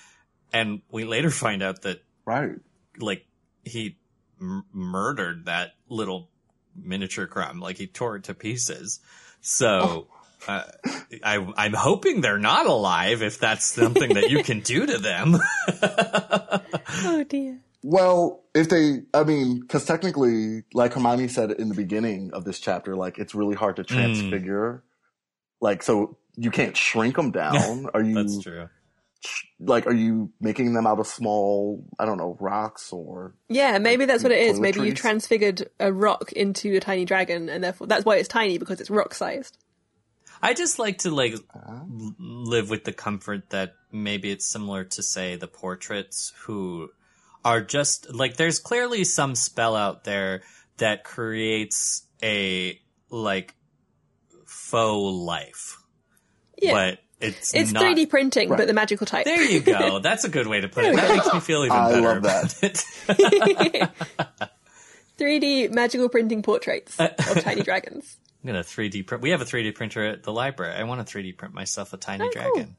and 0.53 0.83
we 0.91 1.05
later 1.05 1.31
find 1.31 1.63
out 1.63 1.83
that 1.83 2.03
Right. 2.25 2.53
like 2.99 3.27
he 3.65 3.97
m- 4.41 4.65
murdered 4.73 5.47
that 5.47 5.73
little 5.89 6.29
miniature 6.77 7.27
Krum 7.27 7.61
like 7.61 7.77
he 7.79 7.87
tore 7.87 8.17
it 8.17 8.25
to 8.25 8.35
pieces 8.35 9.01
so 9.41 10.09
uh, 10.47 10.65
I, 11.23 11.47
I'm 11.57 11.73
hoping 11.73 12.21
they're 12.21 12.39
not 12.39 12.67
alive 12.67 13.23
if 13.23 13.39
that's 13.39 13.65
something 13.65 14.15
that 14.15 14.31
you 14.31 14.43
can 14.43 14.61
do 14.61 14.85
to 14.85 14.99
them. 14.99 15.39
oh 17.05 17.25
dear. 17.29 17.61
Well, 17.83 18.43
if 18.55 18.69
they, 18.69 19.03
I 19.13 19.25
mean, 19.25 19.61
because 19.61 19.85
technically, 19.85 20.65
like 20.73 20.95
Hermione 20.95 21.29
said 21.29 21.51
in 21.53 21.69
the 21.69 21.75
beginning 21.75 22.31
of 22.33 22.45
this 22.45 22.59
chapter, 22.59 22.97
like 22.97 23.19
it's 23.19 23.35
really 23.35 23.55
hard 23.55 23.77
to 23.77 23.85
transfigure. 23.85 24.83
Like, 25.61 25.83
so 25.83 26.17
you 26.36 26.51
can't 26.51 26.77
shrink 26.77 27.16
them 27.16 27.31
down. 27.32 27.89
Are 27.94 28.02
you 28.02 28.15
That's 28.15 28.40
true. 28.40 28.69
like, 29.59 29.86
are 29.86 29.94
you 29.94 30.31
making 30.40 30.74
them 30.74 30.86
out 30.86 30.98
of 30.98 31.06
small, 31.06 31.85
I 31.98 32.05
don't 32.05 32.19
know, 32.19 32.36
rocks 32.40 32.93
or? 32.93 33.35
Yeah, 33.48 33.78
maybe 33.78 34.05
that's 34.05 34.23
what 34.23 34.32
it 34.32 34.40
is. 34.40 34.61
Maybe 34.61 34.81
you 34.81 34.93
Toiletries. 34.93 34.97
transfigured 34.97 35.70
a 35.81 35.93
rock 35.93 36.32
into 36.32 36.77
a 36.77 36.81
tiny 36.81 37.05
dragon, 37.05 37.48
and 37.48 37.62
therefore 37.65 37.86
that's 37.86 38.05
why 38.05 38.16
it's 38.16 38.28
tiny 38.28 38.59
because 38.59 38.81
it's 38.81 38.90
rock 38.90 39.15
sized. 39.15 39.59
I 40.43 40.52
just 40.52 40.78
like 40.78 40.98
to 40.98 41.11
like 41.11 41.35
uh-huh. 41.35 41.73
l- 41.73 42.15
live 42.19 42.69
with 42.69 42.85
the 42.85 42.93
comfort 42.93 43.51
that 43.51 43.74
maybe 43.90 44.31
it's 44.31 44.47
similar 44.47 44.85
to 44.85 45.02
say 45.02 45.36
the 45.36 45.48
portraits 45.48 46.35
who 46.40 46.90
are 47.44 47.62
just 47.62 48.12
like 48.12 48.36
there's 48.36 48.59
clearly 48.59 49.05
some 49.05 49.35
spell 49.35 49.74
out 49.74 50.05
there 50.05 50.43
that 50.78 51.05
creates 51.05 52.06
a 52.23 52.78
like 53.09 53.55
faux 54.44 55.15
life. 55.16 55.78
Yeah, 56.61 56.73
But 56.73 56.99
it's 57.21 57.55
it's 57.55 57.73
not 57.73 57.83
3D 57.83 58.09
printing, 58.11 58.49
Right. 58.49 58.57
but 58.59 58.67
the 58.67 58.73
magical 58.75 59.07
type. 59.07 59.25
There 59.25 59.43
you 59.43 59.61
go. 59.61 59.99
That's 60.03 60.25
a 60.25 60.29
good 60.29 60.47
way 60.47 60.61
to 60.61 60.69
put 60.69 60.85
it. 60.85 60.97
That 60.97 61.09
makes 61.17 61.33
me 61.33 61.41
feel 61.41 61.65
even 61.65 61.77
I 61.77 61.89
better 61.91 62.03
love 62.03 62.17
about 62.19 62.49
that. 62.61 62.85
it. 63.09 63.91
3D 65.19 65.71
magical 65.73 66.09
printing 66.09 66.43
portraits 66.43 66.99
of 66.99 67.17
tiny 67.43 67.63
dragons. 67.63 68.17
I'm 68.43 68.49
gonna 68.49 68.61
3D 68.65 69.07
print. 69.07 69.23
We 69.23 69.31
have 69.31 69.41
a 69.41 69.45
3D 69.45 69.75
printer 69.75 70.05
at 70.05 70.23
the 70.23 70.33
library. 70.33 70.75
I 70.75 70.83
want 70.85 71.07
to 71.07 71.19
3D 71.19 71.37
print 71.37 71.55
myself 71.55 71.93
a 71.93 71.97
tiny 71.97 72.25
Oh, 72.25 72.31
cool. 72.35 72.43
dragon. 72.53 72.77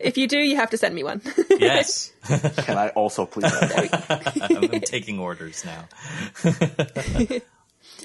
If 0.00 0.16
you 0.16 0.26
do, 0.28 0.38
you 0.38 0.56
have 0.56 0.70
to 0.70 0.76
send 0.78 0.94
me 0.94 1.02
one. 1.04 1.20
Yes, 1.50 2.12
Can 2.28 2.78
I 2.78 2.88
also 2.90 3.26
please? 3.26 3.52
I'm 3.52 4.80
taking 4.80 5.18
orders 5.18 5.64
now. 5.66 5.84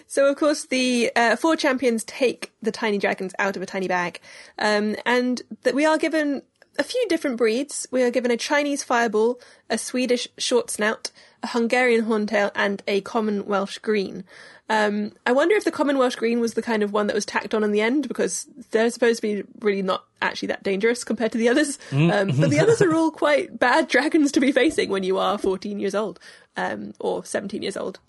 So, 0.08 0.30
of 0.30 0.38
course, 0.38 0.66
the 0.66 1.12
uh, 1.16 1.36
four 1.36 1.56
champions 1.56 2.04
take 2.06 2.54
the 2.62 2.72
tiny 2.72 2.98
dragons 2.98 3.34
out 3.40 3.56
of 3.56 3.62
a 3.62 3.66
tiny 3.66 3.88
bag, 3.88 4.22
um, 4.58 4.96
and 5.06 5.42
that 5.64 5.76
we 5.76 5.86
are 5.86 5.98
given 5.98 6.42
a 6.80 6.84
few 6.84 7.06
different 7.10 7.38
breeds. 7.38 7.88
We 7.92 8.04
are 8.04 8.12
given 8.12 8.32
a 8.32 8.38
Chinese 8.38 8.84
fireball, 8.84 9.40
a 9.70 9.78
Swedish 9.78 10.28
short 10.38 10.70
snout, 10.70 11.12
a 11.44 11.48
Hungarian 11.48 12.06
horntail, 12.06 12.52
and 12.56 12.82
a 12.88 13.02
common 13.02 13.46
Welsh 13.46 13.80
green. 13.80 14.24
Um, 14.70 15.14
I 15.26 15.32
wonder 15.32 15.56
if 15.56 15.64
the 15.64 15.72
common 15.72 15.98
Welsh 15.98 16.16
green 16.16 16.42
was 16.42 16.54
the 16.54 16.62
kind 16.62 16.84
of 16.84 16.92
one 16.92 17.08
that 17.08 17.16
was 17.16 17.26
tacked 17.26 17.54
on 17.54 17.64
in 17.64 17.72
the 17.72 17.80
end 17.80 18.08
because 18.08 18.48
they're 18.72 18.90
supposed 18.90 19.22
to 19.22 19.22
be 19.22 19.44
really 19.62 19.82
not 19.82 20.04
actually 20.22 20.50
that 20.50 20.64
dangerous 20.64 21.06
compared 21.06 21.32
to 21.32 21.38
the 21.38 21.48
others. 21.48 21.80
Um, 22.12 22.32
but 22.40 22.50
the 22.50 22.60
others 22.60 22.82
are 22.82 22.94
all 22.94 23.12
quite 23.12 23.58
bad 23.58 23.88
dragons 23.88 24.32
to 24.34 24.40
be 24.42 24.52
facing 24.52 24.90
when 24.90 25.04
you 25.04 25.18
are 25.18 25.38
14 25.38 25.80
years 25.80 25.96
old 25.96 26.20
um, 26.58 26.94
or 27.00 27.24
17 27.24 27.62
years 27.62 27.78
old. 27.78 28.00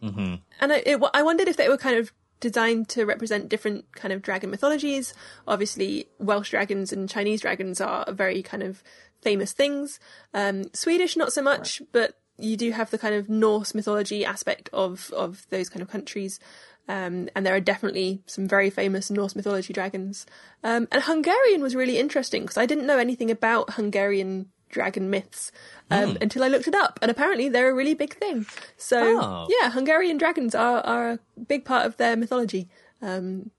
And 0.61 0.73
I, 0.73 0.83
it, 0.85 1.01
I 1.15 1.23
wondered 1.23 1.47
if 1.47 1.57
they 1.57 1.69
were 1.69 1.77
kind 1.77 1.97
of 1.97 2.13
designed 2.41 2.89
to 2.89 3.05
represent 3.05 3.49
different 3.49 3.93
kind 3.93 4.13
of 4.13 4.23
dragon 4.23 4.51
mythologies. 4.51 5.15
Obviously, 5.47 6.09
Welsh 6.19 6.51
dragons 6.51 6.93
and 6.93 7.09
Chinese 7.09 7.43
dragons 7.43 7.81
are 7.81 8.11
very 8.13 8.43
kind 8.43 8.63
of 8.63 8.83
famous 9.21 9.53
things. 9.53 10.01
Um, 10.35 10.65
Swedish, 10.73 11.17
not 11.17 11.33
so 11.33 11.43
much, 11.43 11.83
but 11.93 12.19
you 12.39 12.57
do 12.57 12.71
have 12.71 12.91
the 12.91 12.99
kind 12.99 13.15
of 13.15 13.29
Norse 13.29 13.75
mythology 13.75 14.25
aspect 14.25 14.71
of 14.73 15.13
of 15.13 15.47
those 15.51 15.69
kind 15.69 15.83
of 15.83 15.91
countries. 15.91 16.41
Um, 16.89 17.29
and 17.37 17.45
there 17.45 17.55
are 17.55 17.61
definitely 17.61 18.23
some 18.25 18.49
very 18.49 18.71
famous 18.71 19.11
Norse 19.11 19.37
mythology 19.37 19.75
dragons. 19.75 20.25
Um, 20.65 20.89
and 20.91 21.03
Hungarian 21.03 21.61
was 21.61 21.77
really 21.77 21.99
interesting 21.99 22.43
because 22.43 22.57
I 22.57 22.65
didn't 22.65 22.87
know 22.87 22.99
anything 22.99 23.31
about 23.31 23.75
Hungarian 23.75 24.51
dragon 24.69 25.11
myths 25.11 25.53
um, 25.91 26.19
until 26.21 26.45
I 26.45 26.49
looked 26.49 26.69
it 26.69 26.75
up, 26.75 26.99
and 27.03 27.11
apparently 27.11 27.49
they're 27.49 27.71
a 27.71 27.75
really 27.75 27.95
big 27.95 28.15
thing. 28.15 28.47
So 28.77 29.21
Oh. 29.21 29.49
yeah, 29.49 29.71
Hungarian 29.71 30.19
dragons 30.19 30.55
are 30.55 30.81
are 30.81 31.11
a 31.13 31.19
big 31.47 31.65
part 31.65 31.87
of 31.87 31.97
their 31.97 32.17
mythology. 32.17 32.69
Um, 33.01 33.51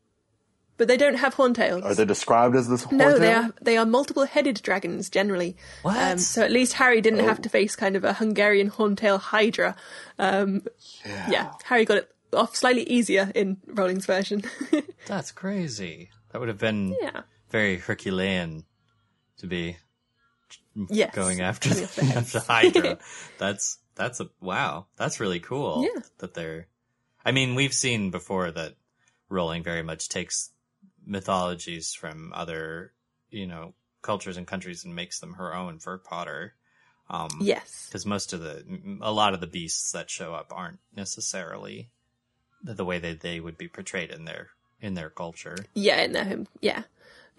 but 0.78 0.88
they 0.88 0.96
don't 0.96 1.16
have 1.16 1.36
horntails. 1.36 1.84
Are 1.84 1.94
they 1.94 2.06
described 2.06 2.56
as 2.56 2.70
this? 2.70 2.90
no, 2.90 3.14
horntail? 3.14 3.20
they 3.20 3.34
are 3.34 3.54
they 3.62 3.78
are 3.78 3.86
multiple 3.86 4.24
headed 4.24 4.62
dragons 4.64 5.10
generally. 5.10 5.58
What? 5.82 5.98
Um, 5.98 6.18
so 6.18 6.42
at 6.42 6.52
least 6.52 6.74
Harry 6.74 7.02
didn't 7.02 7.26
have 7.26 7.42
to 7.42 7.50
face 7.50 7.76
kind 7.76 7.98
of 7.98 8.06
a 8.06 8.14
Hungarian 8.14 8.70
horntail 8.72 9.20
hydra. 9.20 9.76
Um, 10.18 10.64
yeah. 11.06 11.52
Harry 11.66 11.84
got 11.84 11.98
it 11.98 12.12
off 12.32 12.56
slightly 12.56 12.84
easier 12.84 13.30
in 13.36 13.58
Rowling's 13.68 14.06
version. 14.06 14.44
That's 15.08 15.32
crazy. 15.32 16.12
That 16.32 16.40
would 16.40 16.48
have 16.48 16.60
been 16.60 16.96
yeah. 17.02 17.22
very 17.50 17.78
Herculean 17.78 18.64
to 19.40 19.48
be 19.48 19.78
Yes. 20.90 21.14
going 21.14 21.42
after 21.42 21.70
the, 21.70 22.14
after 22.16 22.40
Hydra. 22.40 22.98
that's 23.38 23.80
that's 23.96 24.20
a 24.20 24.30
wow. 24.40 24.86
That's 24.96 25.20
really 25.20 25.40
cool. 25.40 25.84
Yeah. 25.84 26.02
That 26.20 26.34
they're. 26.34 26.68
I 27.26 27.32
mean, 27.32 27.56
we've 27.56 27.74
seen 27.74 28.12
before 28.12 28.50
that 28.52 28.76
Rowling 29.30 29.62
very 29.64 29.84
much 29.84 30.08
takes 30.10 30.52
mythologies 31.06 31.94
from 31.94 32.32
other, 32.34 32.94
you 33.30 33.46
know, 33.48 33.74
cultures 34.02 34.38
and 34.38 34.48
countries 34.48 34.86
and 34.86 34.96
makes 34.96 35.20
them 35.20 35.34
her 35.34 35.54
own 35.54 35.80
for 35.80 35.98
Potter. 35.98 36.54
Um, 37.10 37.30
Yes. 37.42 37.88
because 37.88 38.06
most 38.06 38.34
of 38.34 38.40
the 38.42 38.64
a 39.02 39.12
lot 39.12 39.34
of 39.34 39.42
the 39.42 39.48
beasts 39.48 39.92
that 39.94 40.10
show 40.12 40.34
up 40.36 40.54
aren't 40.56 40.80
necessarily 40.96 41.90
the, 42.64 42.76
the 42.76 42.86
way 42.86 43.00
that 43.00 43.22
they 43.22 43.40
would 43.40 43.58
be 43.58 43.68
portrayed 43.68 44.12
in 44.12 44.26
their 44.26 44.50
in 44.80 44.94
their 44.94 45.10
culture. 45.10 45.58
Yeah, 45.74 46.02
in 46.04 46.14
their 46.14 46.24
home. 46.26 46.48
Yeah. 46.62 46.84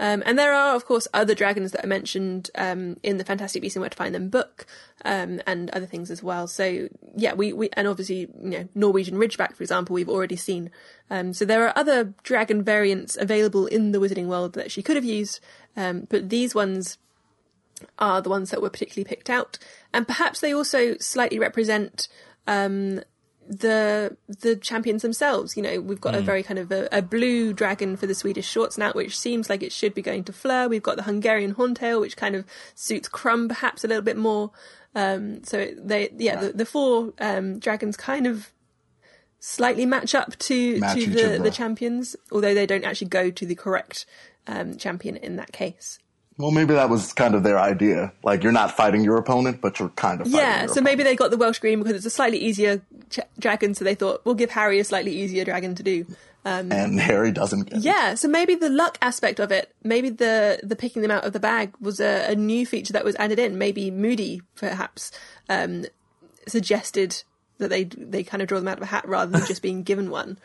Um, 0.01 0.22
and 0.24 0.39
there 0.39 0.55
are, 0.55 0.74
of 0.74 0.86
course, 0.86 1.06
other 1.12 1.35
dragons 1.35 1.72
that 1.72 1.85
are 1.85 1.89
mentioned 1.89 2.51
um, 2.55 2.97
in 3.02 3.18
the 3.18 3.24
Fantastic 3.24 3.60
Beasts 3.60 3.77
and 3.77 3.82
Where 3.82 3.90
to 3.90 3.97
Find 3.97 4.14
Them 4.14 4.31
book, 4.31 4.66
um, 5.05 5.43
and 5.47 5.68
other 5.70 5.85
things 5.85 6.10
as 6.10 6.22
well. 6.22 6.48
So, 6.48 6.89
yeah, 7.14 7.35
we, 7.35 7.52
we 7.52 7.68
and 7.74 7.86
obviously, 7.86 8.20
you 8.43 8.51
know, 8.51 8.68
Norwegian 8.74 9.16
Ridgeback, 9.16 9.55
for 9.55 9.62
example, 9.62 9.93
we've 9.93 10.09
already 10.09 10.36
seen. 10.36 10.70
Um, 11.10 11.35
so 11.35 11.44
there 11.44 11.66
are 11.66 11.77
other 11.77 12.14
dragon 12.22 12.64
variants 12.64 13.18
available 13.18 13.66
in 13.66 13.93
the 13.93 13.98
Wizarding 13.98 14.27
world 14.27 14.55
that 14.55 14.72
she 14.72 14.82
could 14.82 14.97
have 14.97 15.05
used, 15.05 15.39
um, 15.77 16.06
but 16.09 16.31
these 16.31 16.55
ones 16.55 16.97
are 17.98 18.22
the 18.22 18.31
ones 18.31 18.51
that 18.51 18.62
were 18.62 18.70
particularly 18.70 19.05
picked 19.05 19.28
out, 19.28 19.59
and 19.93 20.09
perhaps 20.09 20.40
they 20.40 20.55
also 20.55 20.97
slightly 20.97 21.39
represent 21.39 22.09
um, 22.47 23.02
the 23.51 24.16
the 24.28 24.55
champions 24.55 25.02
themselves. 25.02 25.56
You 25.56 25.62
know, 25.64 25.81
we've 25.81 26.01
got 26.01 26.14
a 26.14 26.20
very 26.20 26.43
kind 26.44 26.59
of 26.59 26.70
a, 26.70 26.89
a 26.93 27.02
blue 27.02 27.52
dragon 27.52 27.97
for 27.97 28.06
the 28.06 28.14
Swedish 28.14 28.48
short 28.48 28.72
snout, 28.72 28.94
which 28.94 29.18
seems 29.18 29.51
like 29.51 29.62
it 29.62 29.72
should 29.72 29.93
be 29.93 30.02
going 30.02 30.22
to 30.24 30.32
Fleur. 30.32 30.68
We've 30.68 30.82
got 30.82 30.97
the 30.97 31.02
Hungarian 31.02 31.55
horntail, 31.55 32.01
which 32.01 32.16
kind 32.16 32.36
of 32.36 32.44
suits 32.77 33.09
Krum 33.09 33.48
perhaps 33.48 33.82
a 33.82 33.89
little 33.89 34.05
bit 34.05 34.16
more. 34.16 34.52
Um, 34.94 35.43
so 35.43 35.68
they, 35.77 36.10
yeah, 36.16 36.36
the, 36.36 36.52
the 36.52 36.64
four 36.64 37.12
um, 37.20 37.59
dragons 37.59 37.97
kind 37.97 38.27
of 38.27 38.52
slightly 39.40 39.86
match 39.86 40.14
up 40.14 40.39
to 40.39 40.78
Match 40.78 40.94
to 40.94 41.06
the 41.10 41.39
the 41.43 41.51
champions, 41.51 42.14
although 42.31 42.55
they 42.55 42.66
don't 42.66 42.85
actually 42.85 43.09
go 43.09 43.31
to 43.31 43.47
the 43.47 43.56
correct 43.56 44.06
um, 44.47 44.77
champion 44.77 45.16
in 45.16 45.36
that 45.36 45.52
case. 45.52 45.98
Well, 46.41 46.51
maybe 46.51 46.75
that 46.75 46.89
was 46.89 47.12
kind 47.12 47.35
of 47.35 47.43
their 47.43 47.59
idea. 47.59 48.12
Like 48.25 48.43
you're 48.43 48.53
not 48.53 48.77
fighting 48.77 49.05
your 49.05 49.17
opponent, 49.17 49.61
but 49.61 49.79
you're 49.79 49.91
kind 49.91 50.21
of 50.21 50.27
fighting 50.27 50.39
Yeah, 50.41 50.61
your 50.61 50.69
so 50.69 50.73
opponent. 50.73 50.85
maybe 50.85 51.03
they 51.03 51.17
got 51.17 51.31
the 51.31 51.37
Welsh 51.37 51.59
Green 51.59 51.79
because 51.81 51.95
it's 51.97 52.07
a 52.07 52.11
slightly 52.11 52.39
easier 52.39 52.81
ch- 53.11 53.21
dragon, 53.39 53.75
so 53.75 53.85
they 53.85 53.95
thought 53.95 54.23
we'll 54.25 54.35
give 54.35 54.51
Harry 54.51 54.79
a 54.81 54.85
slightly 54.85 55.12
easier 55.12 55.45
dragon 55.45 55.75
to 55.75 55.83
do. 55.83 56.07
and 56.45 56.99
Harry 56.99 57.31
doesn't 57.33 57.65
get 57.69 57.79
it. 57.79 57.85
Yeah, 57.85 58.15
so 58.15 58.27
maybe 58.27 58.55
the 58.55 58.71
luck 58.71 58.97
aspect 59.03 59.41
of 59.41 59.53
it, 59.53 59.75
maybe 59.85 60.09
the 60.09 60.59
the 60.62 60.75
picking 60.77 61.03
them 61.03 61.11
out 61.11 61.25
of 61.25 61.33
the 61.35 61.41
bag 61.41 61.75
was 61.81 62.01
a, 62.01 62.31
a 62.31 62.35
new 62.35 62.65
feature 62.65 62.95
that 62.95 63.05
was 63.05 63.15
added 63.17 63.39
in. 63.39 63.59
Maybe 63.59 63.91
Moody 63.91 64.41
perhaps 64.57 65.12
um, 65.51 65.85
suggested 66.49 67.23
that 67.59 67.69
they 67.69 67.85
they 67.85 68.23
kind 68.25 68.41
of 68.43 68.49
draw 68.49 68.59
them 68.59 68.69
out 68.69 68.79
of 68.79 68.83
a 68.83 68.87
hat 68.87 69.07
rather 69.07 69.31
than 69.31 69.47
just 69.47 69.61
being 69.61 69.83
given 69.83 70.11
one. 70.11 70.39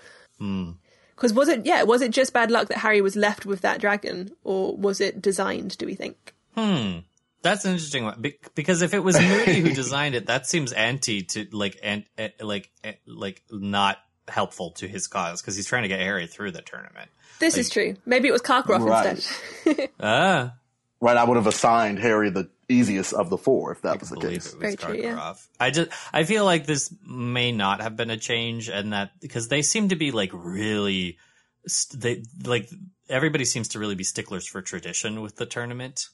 Because 1.15 1.33
was 1.33 1.47
it 1.47 1.65
yeah 1.65 1.83
was 1.83 2.01
it 2.01 2.11
just 2.11 2.33
bad 2.33 2.51
luck 2.51 2.67
that 2.69 2.79
Harry 2.79 3.01
was 3.01 3.15
left 3.15 3.45
with 3.45 3.61
that 3.61 3.79
dragon, 3.79 4.31
or 4.43 4.75
was 4.75 4.99
it 5.01 5.21
designed? 5.21 5.77
Do 5.77 5.85
we 5.85 5.95
think? 5.95 6.33
Hmm, 6.55 6.99
that's 7.41 7.65
an 7.65 7.71
interesting 7.71 8.03
one 8.03 8.21
Be- 8.21 8.37
because 8.53 8.81
if 8.81 8.93
it 8.93 8.99
was 8.99 9.19
Moody 9.19 9.59
who 9.61 9.71
designed 9.73 10.15
it, 10.15 10.27
that 10.27 10.47
seems 10.47 10.71
anti 10.73 11.23
to 11.23 11.47
like 11.51 11.77
and 11.83 12.03
like 12.41 12.69
eh, 12.83 12.93
like 13.05 13.43
not 13.51 13.97
helpful 14.27 14.71
to 14.71 14.87
his 14.87 15.07
cause 15.07 15.41
because 15.41 15.55
he's 15.55 15.67
trying 15.67 15.83
to 15.83 15.87
get 15.87 15.99
Harry 15.99 16.27
through 16.27 16.51
the 16.51 16.61
tournament. 16.61 17.09
This 17.39 17.57
is 17.57 17.69
true. 17.69 17.95
Maybe 18.05 18.27
it 18.27 18.31
was 18.31 18.41
Karkaroff 18.41 18.79
Right. 18.87 19.09
instead. 19.65 19.89
Ah, 19.99 20.53
Right, 21.01 21.17
I 21.17 21.23
would 21.25 21.35
have 21.35 21.45
assigned 21.47 21.99
Harry 21.99 22.29
the 22.29 22.49
easiest 22.67 23.13
of 23.13 23.29
the 23.29 23.37
four 23.37 23.71
if 23.71 23.81
that 23.81 23.99
was 23.99 24.09
the 24.09 24.17
case. 24.17 24.53
it 24.53 24.59
was 24.59 24.75
Very 24.75 24.75
true, 24.75 24.95
yeah. 24.95 25.33
I 25.59 25.71
just 25.71 25.91
I 26.13 26.23
feel 26.23 26.45
like 26.45 26.65
this 26.65 26.93
may 27.05 27.51
not 27.51 27.81
have 27.81 27.95
been 27.95 28.09
a 28.09 28.17
change, 28.17 28.69
and 28.69 28.93
that 28.93 29.11
because 29.19 29.47
they 29.47 29.61
seem 29.61 29.89
to 29.89 29.95
be 29.95 30.11
like 30.11 30.31
really 30.33 31.17
st- 31.67 32.03
they 32.03 32.23
like 32.43 32.69
everybody 33.09 33.45
seems 33.45 33.69
to 33.69 33.79
really 33.79 33.95
be 33.95 34.03
sticklers 34.03 34.47
for 34.47 34.61
tradition 34.61 35.21
with 35.21 35.35
the 35.35 35.45
tournament. 35.45 36.09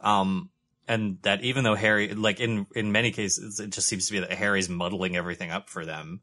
Um, 0.00 0.50
and 0.88 1.18
that 1.22 1.42
even 1.42 1.64
though 1.64 1.74
Harry, 1.74 2.14
like 2.14 2.40
in 2.40 2.66
in 2.74 2.92
many 2.92 3.12
cases, 3.12 3.60
it 3.60 3.70
just 3.70 3.86
seems 3.86 4.06
to 4.06 4.12
be 4.12 4.20
that 4.20 4.32
Harry's 4.32 4.68
muddling 4.68 5.16
everything 5.16 5.50
up 5.50 5.70
for 5.70 5.84
them. 5.84 6.20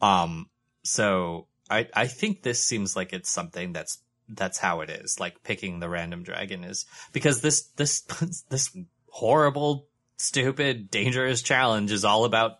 Um, 0.00 0.48
so 0.82 1.46
I 1.70 1.88
I 1.94 2.06
think 2.06 2.42
this 2.42 2.64
seems 2.64 2.96
like 2.96 3.12
it's 3.12 3.30
something 3.30 3.72
that's 3.72 3.98
that's 4.28 4.58
how 4.58 4.80
it 4.80 4.90
is. 4.90 5.20
Like 5.20 5.42
picking 5.42 5.80
the 5.80 5.88
random 5.88 6.22
dragon 6.22 6.64
is 6.64 6.86
because 7.12 7.40
this 7.40 7.62
this 7.76 8.00
this 8.48 8.76
horrible, 9.10 9.86
stupid, 10.16 10.90
dangerous 10.90 11.42
challenge 11.42 11.92
is 11.92 12.04
all 12.04 12.24
about 12.24 12.58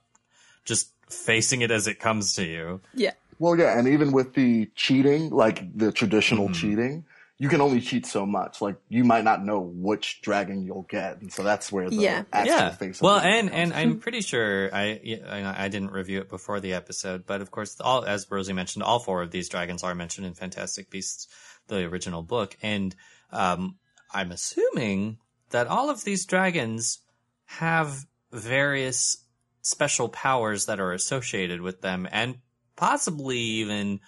just 0.65 0.91
facing 1.11 1.63
it 1.63 1.71
as 1.71 1.87
it 1.87 1.99
comes 2.01 2.35
to 2.35 2.45
you. 2.45 2.81
yeah. 2.95 3.13
Well, 3.41 3.57
yeah, 3.57 3.79
and 3.79 3.87
even 3.87 4.11
with 4.11 4.35
the 4.35 4.69
cheating, 4.75 5.31
like 5.31 5.77
the 5.77 5.93
traditional 5.93 6.47
Mm-hmm. 6.47 6.55
cheating, 6.55 7.05
you 7.39 7.49
can 7.49 7.61
only 7.61 7.81
cheat 7.81 8.05
so 8.05 8.27
much. 8.27 8.61
Like 8.61 8.75
you 8.89 9.05
might 9.05 9.23
not 9.23 9.45
know 9.45 9.61
which 9.61 10.23
dragon 10.23 10.65
you'll 10.65 10.87
get, 10.91 11.21
and 11.21 11.33
so 11.33 11.45
that's 11.45 11.71
where 11.71 11.89
the 11.89 11.95
Yeah. 11.95 12.25
actual 12.33 12.57
yeah. 12.57 12.71
face. 12.71 12.97
of 12.99 13.03
Well, 13.03 13.21
the 13.21 13.29
game 13.29 13.31
and 13.31 13.49
comes 13.51 13.63
and 13.63 13.75
I'm 13.75 14.01
pretty 14.01 14.23
sure 14.23 14.75
I 14.75 15.21
I 15.25 15.67
I 15.67 15.69
didn't 15.69 15.93
review 15.93 16.19
it 16.19 16.29
before 16.29 16.59
the 16.59 16.75
episode, 16.75 17.27
but 17.27 17.41
of 17.41 17.53
course, 17.53 17.81
all 17.81 18.05
as 18.05 18.27
Rosie 18.29 18.53
mentioned, 18.53 18.83
all 18.83 18.99
four 18.99 19.23
of 19.23 19.31
these 19.31 19.49
dragons 19.49 19.85
are 19.85 19.95
mentioned 19.95 20.27
in 20.27 20.35
Fantastic 20.35 20.91
Beasts, 20.91 21.29
the 21.69 21.85
original 21.85 22.23
book, 22.25 22.57
and 22.61 22.97
um, 23.31 23.77
I'm 24.13 24.33
assuming 24.33 25.19
that 25.51 25.67
all 25.67 25.91
of 25.91 26.05
these 26.05 26.27
dragons 26.27 27.01
have 27.47 28.07
various 28.33 29.25
special 29.63 30.09
powers 30.09 30.67
that 30.67 30.81
are 30.81 30.93
associated 30.93 31.61
with 31.61 31.81
them, 31.81 32.09
and 32.11 32.39
possibly 32.77 33.39
even 33.39 34.01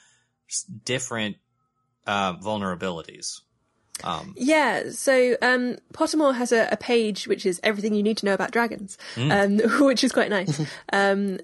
different 0.85 1.37
uh, 2.07 2.35
vulnerabilities. 2.37 3.41
Um, 4.03 4.35
Yeah, 4.37 4.91
so 4.91 5.37
um, 5.43 5.77
Pottermore 5.93 6.35
has 6.35 6.53
a, 6.53 6.69
a 6.73 6.77
page 6.77 7.29
which 7.29 7.45
is 7.45 7.61
everything 7.63 7.95
you 7.95 8.03
need 8.03 8.17
to 8.19 8.27
know 8.27 8.35
about 8.35 8.51
dragons, 8.51 8.97
um, 9.17 9.59
which 9.81 10.03
is 10.03 10.13
quite 10.13 10.31
nice. 10.31 10.61
um, 10.93 11.39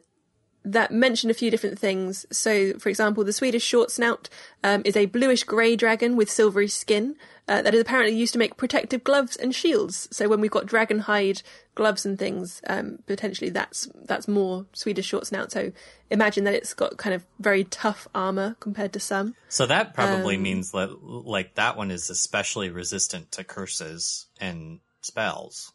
that 0.66 0.90
mention 0.90 1.30
a 1.30 1.34
few 1.34 1.51
different 1.51 1.78
things. 1.78 2.26
So, 2.30 2.72
for 2.78 2.88
example, 2.88 3.22
the 3.22 3.32
Swedish 3.32 3.62
short 3.62 3.90
snout 3.93 4.28
um, 4.64 4.82
is 4.84 4.97
a 4.97 5.06
bluish 5.06 5.44
grey 5.44 5.76
dragon 5.76 6.16
with 6.16 6.28
silvery 6.28 6.66
skin 6.66 7.14
uh, 7.48 7.62
that 7.62 7.72
is 7.72 7.80
apparently 7.80 8.16
used 8.16 8.32
to 8.32 8.38
make 8.38 8.56
protective 8.56 9.05
gloves 9.05 9.36
and 9.36 9.55
shields. 9.55 10.09
So, 10.10 10.28
when 10.28 10.40
we've 10.40 10.51
got 10.51 10.66
dragon 10.66 10.98
hide 10.98 11.43
gloves 11.76 12.05
and 12.05 12.18
things, 12.18 12.60
um, 12.66 12.98
potentially 13.06 13.48
that's 13.48 13.88
that's 14.06 14.26
more 14.26 14.66
Swedish 14.72 15.06
short 15.06 15.28
snout. 15.28 15.52
So, 15.52 15.70
imagine 16.10 16.43
that 16.44 16.55
it's 16.55 16.74
got 16.74 16.97
kind 16.97 17.14
of 17.14 17.24
very 17.38 17.62
tough 17.62 18.09
armor 18.12 18.56
compared 18.59 18.93
to 18.94 19.01
some. 19.01 19.36
So 19.48 19.66
that 19.66 19.94
probably 19.94 20.34
Um, 20.34 20.43
means 20.43 20.72
that 20.72 20.90
like 21.01 21.55
that 21.55 21.76
one 21.76 21.93
is 21.93 22.10
especially 22.10 22.70
resistant 22.70 23.30
to 23.32 23.44
curses 23.44 24.26
and 24.40 24.80
spells. 25.01 25.72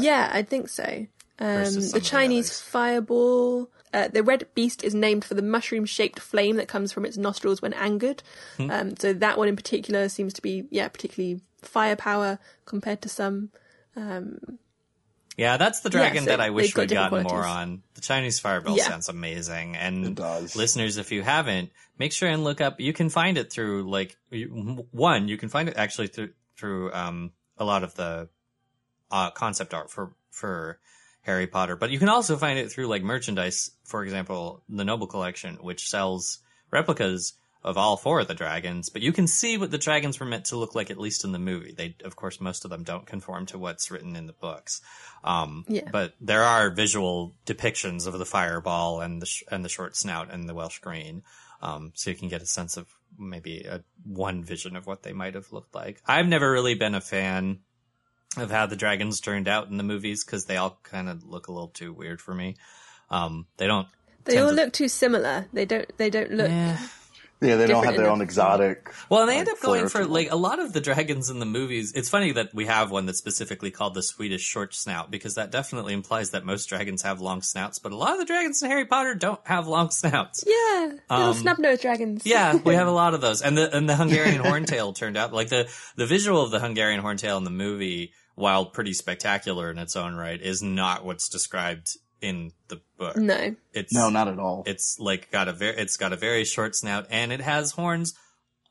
Yeah, 0.00 0.28
I 0.32 0.42
think 0.42 0.68
so. 0.68 1.06
Um, 1.38 1.62
the 1.62 1.78
of 1.78 1.92
the 1.92 2.00
Chinese 2.00 2.60
fireball. 2.60 3.70
Uh, 3.94 4.08
the 4.08 4.22
red 4.22 4.46
beast 4.54 4.82
is 4.84 4.94
named 4.94 5.24
for 5.24 5.34
the 5.34 5.42
mushroom-shaped 5.42 6.18
flame 6.18 6.56
that 6.56 6.68
comes 6.68 6.92
from 6.92 7.06
its 7.06 7.16
nostrils 7.16 7.62
when 7.62 7.72
angered. 7.72 8.22
Hmm. 8.56 8.70
Um, 8.70 8.96
so 8.96 9.12
that 9.14 9.38
one 9.38 9.48
in 9.48 9.56
particular 9.56 10.08
seems 10.08 10.32
to 10.34 10.42
be, 10.42 10.64
yeah, 10.70 10.88
particularly 10.88 11.40
firepower 11.62 12.38
compared 12.66 13.00
to 13.02 13.08
some. 13.08 13.50
Yeah, 15.36 15.56
that's 15.56 15.80
the 15.80 15.90
dragon 15.90 16.24
so 16.24 16.30
that 16.30 16.40
I 16.40 16.50
wish 16.50 16.76
we'd 16.76 16.88
different 16.88 17.10
gotten 17.10 17.24
more 17.24 17.44
on. 17.44 17.82
The 17.94 18.00
Chinese 18.00 18.38
fireball 18.38 18.76
Yeah. 18.76 18.88
sounds 18.88 19.08
amazing, 19.08 19.76
and 19.76 20.06
It 20.06 20.14
does. 20.14 20.54
listeners, 20.54 20.96
if 20.96 21.10
you 21.10 21.22
haven't, 21.22 21.70
make 21.98 22.12
sure 22.12 22.28
and 22.28 22.44
look 22.44 22.60
up. 22.60 22.80
You 22.80 22.92
can 22.92 23.10
find 23.10 23.36
it 23.36 23.52
through 23.52 23.90
like 23.90 24.16
one. 24.92 25.28
You 25.28 25.36
can 25.36 25.48
find 25.48 25.68
it 25.68 25.76
actually 25.76 26.08
through 26.08 26.30
through 26.56 26.92
um, 26.92 27.32
a 27.58 27.64
lot 27.64 27.82
of 27.82 27.94
the 27.96 28.28
uh, 29.10 29.30
concept 29.30 29.74
art 29.74 29.90
for 29.90 30.12
for 30.30 30.78
Harry 31.24 31.46
Potter, 31.46 31.76
but 31.76 31.90
you 31.90 31.98
can 31.98 32.08
also 32.08 32.36
find 32.36 32.58
it 32.58 32.70
through 32.70 32.86
like 32.86 33.02
merchandise. 33.02 33.70
For 33.84 34.02
example, 34.04 34.62
the 34.68 34.84
Noble 34.84 35.06
Collection, 35.06 35.56
which 35.56 35.88
sells 35.88 36.38
replicas 36.70 37.34
of 37.62 37.78
all 37.78 37.96
four 37.96 38.20
of 38.20 38.28
the 38.28 38.34
dragons, 38.34 38.90
but 38.90 39.00
you 39.00 39.10
can 39.10 39.26
see 39.26 39.56
what 39.56 39.70
the 39.70 39.78
dragons 39.78 40.20
were 40.20 40.26
meant 40.26 40.44
to 40.44 40.56
look 40.56 40.74
like, 40.74 40.90
at 40.90 40.98
least 40.98 41.24
in 41.24 41.32
the 41.32 41.38
movie. 41.38 41.72
They, 41.72 41.96
of 42.04 42.14
course, 42.14 42.38
most 42.38 42.66
of 42.66 42.70
them 42.70 42.82
don't 42.82 43.06
conform 43.06 43.46
to 43.46 43.58
what's 43.58 43.90
written 43.90 44.16
in 44.16 44.26
the 44.26 44.34
books. 44.34 44.82
Um, 45.24 45.64
Yeah. 45.66 45.88
but 45.90 46.12
there 46.20 46.42
are 46.42 46.68
visual 46.68 47.34
depictions 47.46 48.06
of 48.06 48.18
the 48.18 48.26
fireball 48.26 49.00
and 49.00 49.22
the, 49.22 49.26
sh- 49.26 49.44
and 49.50 49.64
the 49.64 49.70
short 49.70 49.96
snout 49.96 50.30
and 50.30 50.46
the 50.46 50.52
Welsh 50.54 50.78
green. 50.80 51.22
Um, 51.62 51.92
so 51.94 52.10
you 52.10 52.16
can 52.16 52.28
get 52.28 52.42
a 52.42 52.46
sense 52.46 52.76
of 52.76 52.86
maybe 53.18 53.60
a 53.62 53.82
one 54.04 54.44
vision 54.44 54.76
of 54.76 54.86
what 54.86 55.02
they 55.02 55.14
might 55.14 55.32
have 55.34 55.50
looked 55.50 55.74
like. 55.74 56.02
I've 56.06 56.26
never 56.28 56.50
really 56.50 56.74
been 56.74 56.94
a 56.94 57.00
fan 57.00 57.60
of 58.42 58.50
how 58.50 58.66
the 58.66 58.76
dragons 58.76 59.20
turned 59.20 59.48
out 59.48 59.68
in 59.68 59.76
the 59.76 59.84
movies 59.84 60.24
because 60.24 60.44
they 60.46 60.56
all 60.56 60.78
kind 60.82 61.08
of 61.08 61.24
look 61.24 61.48
a 61.48 61.52
little 61.52 61.68
too 61.68 61.92
weird 61.92 62.20
for 62.20 62.34
me. 62.34 62.56
Um, 63.10 63.46
they 63.58 63.66
don't. 63.66 63.88
They 64.24 64.38
all 64.38 64.48
to- 64.50 64.54
look 64.54 64.72
too 64.72 64.88
similar. 64.88 65.46
They 65.52 65.64
don't. 65.66 65.90
They 65.98 66.10
don't 66.10 66.30
look. 66.32 66.50
Eh. 66.50 66.76
Yeah, 67.40 67.56
they 67.56 67.66
don't 67.66 67.84
have 67.84 67.94
their 67.94 68.04
enough. 68.04 68.14
own 68.14 68.20
exotic. 68.22 68.90
Well, 69.10 69.20
and 69.22 69.28
they 69.28 69.34
like, 69.34 69.40
end 69.48 69.48
up 69.50 69.60
going 69.60 69.88
for 69.88 70.06
like 70.06 70.30
a 70.32 70.36
lot 70.36 70.60
of 70.60 70.72
the 70.72 70.80
dragons 70.80 71.28
in 71.28 71.40
the 71.40 71.44
movies. 71.46 71.92
It's 71.94 72.08
funny 72.08 72.32
that 72.32 72.54
we 72.54 72.64
have 72.64 72.90
one 72.90 73.04
that's 73.04 73.18
specifically 73.18 73.70
called 73.70 73.92
the 73.92 74.02
Swedish 74.02 74.40
short 74.40 74.72
snout 74.74 75.10
because 75.10 75.34
that 75.34 75.50
definitely 75.50 75.92
implies 75.92 76.30
that 76.30 76.46
most 76.46 76.70
dragons 76.70 77.02
have 77.02 77.20
long 77.20 77.42
snouts, 77.42 77.78
but 77.78 77.92
a 77.92 77.96
lot 77.96 78.12
of 78.14 78.18
the 78.18 78.24
dragons 78.24 78.62
in 78.62 78.70
Harry 78.70 78.86
Potter 78.86 79.14
don't 79.14 79.40
have 79.46 79.66
long 79.66 79.90
snouts. 79.90 80.42
Yeah, 80.46 80.92
little 81.10 81.30
Um, 81.32 81.34
snub 81.34 81.58
nosed 81.58 81.82
dragons. 81.82 82.22
Yeah, 82.24 82.54
we 82.64 82.74
have 82.76 82.88
a 82.88 82.92
lot 82.92 83.12
of 83.12 83.20
those, 83.20 83.42
and 83.42 83.58
the 83.58 83.76
and 83.76 83.90
the 83.90 83.96
Hungarian 83.96 84.40
horntail 84.42 84.94
turned 84.94 85.18
out 85.18 85.34
like 85.34 85.50
the 85.50 85.68
the 85.96 86.06
visual 86.06 86.40
of 86.40 86.50
the 86.50 86.60
Hungarian 86.60 87.02
horntail 87.02 87.36
in 87.36 87.44
the 87.44 87.50
movie, 87.50 88.14
while 88.34 88.66
pretty 88.66 88.92
spectacular 88.92 89.70
in 89.70 89.78
its 89.78 89.96
own 89.96 90.14
right, 90.14 90.40
is 90.40 90.62
not 90.62 91.04
what's 91.04 91.28
described 91.28 91.96
in 92.20 92.52
the 92.68 92.80
book. 92.98 93.16
No. 93.16 93.54
It's 93.72 93.92
No, 93.92 94.08
not 94.10 94.28
at 94.28 94.38
all. 94.38 94.62
it's 94.66 94.98
like 94.98 95.30
got 95.30 95.46
a 95.48 95.52
very 95.52 95.76
it's 95.76 95.96
got 95.96 96.12
a 96.12 96.16
very 96.16 96.44
short 96.44 96.74
snout 96.74 97.06
and 97.10 97.32
it 97.32 97.40
has 97.40 97.72
horns 97.72 98.14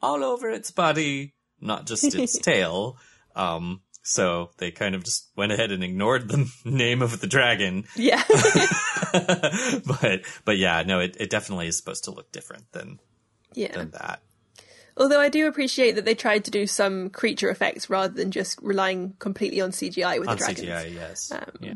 all 0.01 0.23
over 0.23 0.49
its 0.49 0.71
body, 0.71 1.33
not 1.61 1.85
just 1.85 2.03
its 2.15 2.37
tail. 2.37 2.97
Um, 3.35 3.81
so 4.01 4.49
they 4.57 4.71
kind 4.71 4.95
of 4.95 5.03
just 5.05 5.29
went 5.37 5.51
ahead 5.53 5.71
and 5.71 5.83
ignored 5.83 6.27
the 6.27 6.51
name 6.65 7.01
of 7.01 7.21
the 7.21 7.27
dragon. 7.27 7.85
Yeah. 7.95 8.23
but 9.13 10.21
but 10.45 10.57
yeah, 10.57 10.83
no, 10.85 10.99
it, 10.99 11.15
it 11.19 11.29
definitely 11.29 11.67
is 11.67 11.77
supposed 11.77 12.03
to 12.05 12.11
look 12.11 12.31
different 12.31 12.71
than 12.71 12.99
yeah. 13.53 13.71
than 13.77 13.91
that. 13.91 14.21
Although 14.95 15.19
I 15.19 15.29
do 15.29 15.47
appreciate 15.47 15.93
that 15.93 16.05
they 16.05 16.15
tried 16.15 16.45
to 16.45 16.51
do 16.51 16.67
some 16.67 17.09
creature 17.09 17.49
effects 17.49 17.89
rather 17.89 18.13
than 18.13 18.31
just 18.31 18.59
relying 18.61 19.15
completely 19.19 19.59
on 19.59 19.71
CGI 19.71 20.19
with 20.19 20.29
On 20.29 20.35
the 20.35 20.43
dragons. 20.43 20.67
CGI, 20.67 20.93
yes. 20.93 21.31
Um, 21.31 21.51
yeah. 21.61 21.73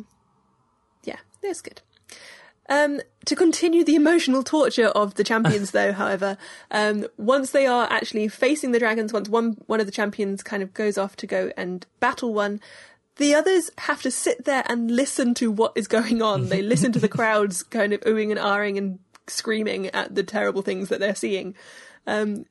Yeah, 1.03 1.17
that's 1.41 1.61
good. 1.61 1.81
Um, 2.69 2.99
to 3.25 3.35
continue 3.35 3.83
the 3.83 3.95
emotional 3.95 4.43
torture 4.43 4.87
of 4.87 5.15
the 5.15 5.23
champions, 5.23 5.71
though, 5.71 5.93
however, 5.93 6.37
um, 6.69 7.07
once 7.17 7.51
they 7.51 7.65
are 7.65 7.87
actually 7.89 8.27
facing 8.27 8.71
the 8.71 8.79
dragons, 8.79 9.13
once 9.13 9.29
one 9.29 9.57
one 9.67 9.79
of 9.79 9.85
the 9.85 9.91
champions 9.91 10.43
kind 10.43 10.61
of 10.61 10.73
goes 10.73 10.97
off 10.97 11.15
to 11.17 11.27
go 11.27 11.51
and 11.57 11.85
battle 11.99 12.33
one, 12.33 12.59
the 13.15 13.33
others 13.33 13.71
have 13.79 14.01
to 14.01 14.11
sit 14.11 14.45
there 14.45 14.63
and 14.67 14.91
listen 14.91 15.33
to 15.35 15.51
what 15.51 15.73
is 15.75 15.87
going 15.87 16.21
on. 16.21 16.49
They 16.49 16.61
listen 16.63 16.91
to 16.91 16.99
the 16.99 17.07
crowds 17.07 17.63
kind 17.63 17.93
of 17.93 18.01
oohing 18.01 18.31
and 18.31 18.39
ahhing 18.39 18.77
and 18.77 18.99
screaming 19.27 19.87
at 19.87 20.13
the 20.13 20.23
terrible 20.23 20.61
things 20.61 20.89
that 20.89 20.99
they're 20.99 21.15
seeing. 21.15 21.55
Um, 22.05 22.45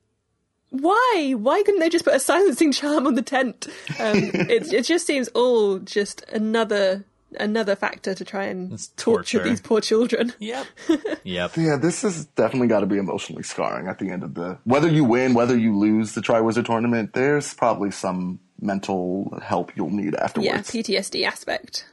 why? 0.70 1.34
Why 1.36 1.62
couldn't 1.62 1.80
they 1.80 1.88
just 1.88 2.04
put 2.04 2.14
a 2.14 2.20
silencing 2.20 2.72
charm 2.72 3.06
on 3.06 3.14
the 3.14 3.22
tent? 3.22 3.66
Um, 3.98 4.16
it, 4.34 4.72
it 4.72 4.84
just 4.84 5.06
seems 5.06 5.28
all 5.28 5.78
just 5.78 6.22
another 6.30 7.04
another 7.38 7.76
factor 7.76 8.14
to 8.14 8.24
try 8.24 8.44
and 8.44 8.72
It's 8.72 8.88
torture. 8.96 9.38
torture. 9.38 9.48
these 9.50 9.60
poor 9.60 9.80
children. 9.80 10.32
Yep. 10.38 10.66
yep. 11.24 11.56
Yeah, 11.56 11.76
this 11.76 12.02
has 12.02 12.24
definitely 12.26 12.68
got 12.68 12.80
to 12.80 12.86
be 12.86 12.96
emotionally 12.98 13.42
scarring 13.42 13.88
at 13.88 13.98
the 13.98 14.10
end 14.10 14.22
of 14.22 14.34
the. 14.34 14.58
Whether 14.64 14.88
you 14.88 15.04
win, 15.04 15.34
whether 15.34 15.56
you 15.56 15.76
lose 15.76 16.14
the 16.14 16.20
Triwizard 16.20 16.66
tournament, 16.66 17.12
there's 17.12 17.52
probably 17.54 17.90
some 17.90 18.40
mental 18.60 19.38
help 19.42 19.76
you'll 19.76 19.90
need 19.90 20.14
afterwards. 20.14 20.46
Yeah, 20.74 20.82
PTSD 20.82 21.26
aspect. 21.26 21.86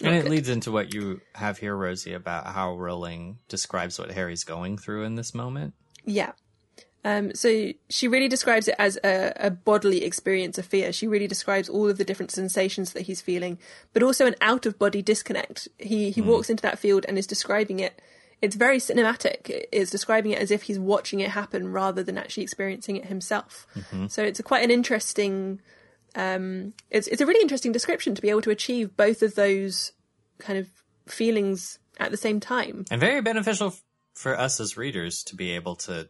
And 0.00 0.14
it 0.14 0.22
good. 0.22 0.30
leads 0.30 0.48
into 0.48 0.70
what 0.70 0.94
you 0.94 1.22
have 1.34 1.58
here, 1.58 1.74
Rosie, 1.74 2.12
about 2.12 2.46
how 2.46 2.76
Rowling 2.76 3.38
describes 3.48 3.98
what 3.98 4.12
Harry's 4.12 4.44
going 4.44 4.78
through 4.78 5.02
in 5.02 5.16
this 5.16 5.34
moment. 5.34 5.74
Yeah. 6.04 6.32
Um, 7.04 7.34
so 7.34 7.72
she 7.88 8.08
really 8.08 8.28
describes 8.28 8.66
it 8.68 8.74
as 8.78 8.98
a, 9.04 9.32
a 9.36 9.50
bodily 9.50 10.04
experience 10.04 10.58
of 10.58 10.66
fear. 10.66 10.92
She 10.92 11.06
really 11.06 11.28
describes 11.28 11.68
all 11.68 11.88
of 11.88 11.96
the 11.96 12.04
different 12.04 12.32
sensations 12.32 12.92
that 12.92 13.02
he's 13.02 13.20
feeling, 13.20 13.58
but 13.92 14.02
also 14.02 14.26
an 14.26 14.34
out 14.40 14.66
of 14.66 14.78
body 14.78 15.00
disconnect. 15.00 15.68
He 15.78 16.10
he 16.10 16.20
walks 16.20 16.50
into 16.50 16.62
that 16.62 16.78
field 16.78 17.06
and 17.08 17.16
is 17.16 17.26
describing 17.26 17.78
it. 17.80 18.02
It's 18.42 18.56
very 18.56 18.78
cinematic. 18.78 19.66
Is 19.72 19.90
describing 19.90 20.32
it 20.32 20.40
as 20.40 20.50
if 20.50 20.64
he's 20.64 20.78
watching 20.78 21.20
it 21.20 21.30
happen 21.30 21.72
rather 21.72 22.02
than 22.02 22.18
actually 22.18 22.42
experiencing 22.42 22.96
it 22.96 23.06
himself. 23.06 23.66
So 24.08 24.22
it's 24.22 24.40
a, 24.40 24.42
quite 24.42 24.64
an 24.64 24.70
interesting. 24.70 25.60
Um, 26.16 26.74
it's 26.90 27.06
it's 27.06 27.20
a 27.20 27.26
really 27.26 27.42
interesting 27.42 27.72
description 27.72 28.14
to 28.16 28.22
be 28.22 28.30
able 28.30 28.42
to 28.42 28.50
achieve 28.50 28.96
both 28.96 29.22
of 29.22 29.34
those 29.34 29.92
kind 30.38 30.58
of 30.58 30.68
feelings 31.06 31.78
at 31.98 32.10
the 32.10 32.16
same 32.16 32.40
time. 32.40 32.84
and 32.90 33.00
very 33.00 33.20
beneficial 33.20 33.68
f- 33.68 33.82
for 34.14 34.38
us 34.38 34.60
as 34.60 34.76
readers 34.76 35.22
to 35.24 35.36
be 35.36 35.52
able 35.52 35.76
to 35.76 36.08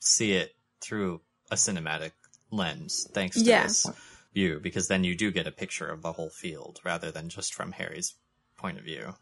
see 0.00 0.32
it 0.32 0.54
through 0.80 1.20
a 1.50 1.54
cinematic 1.54 2.12
lens 2.50 3.06
thanks 3.12 3.36
to 3.36 3.44
Yeah. 3.44 3.64
this 3.64 3.86
view 4.34 4.60
because 4.62 4.88
then 4.88 5.04
you 5.04 5.16
do 5.16 5.30
get 5.30 5.46
a 5.46 5.50
picture 5.52 5.86
of 5.88 6.02
the 6.02 6.12
whole 6.12 6.30
field 6.30 6.80
rather 6.84 7.10
than 7.10 7.28
just 7.28 7.54
from 7.54 7.72
harry's 7.72 8.14
point 8.56 8.78
of 8.78 8.84
view 8.84 9.14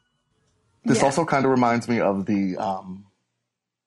This 0.84 0.98
Yeah. 0.98 1.04
also 1.04 1.24
kind 1.24 1.44
of 1.44 1.50
reminds 1.50 1.88
me 1.88 2.00
of 2.00 2.26
the 2.26 2.56
um, 2.58 3.06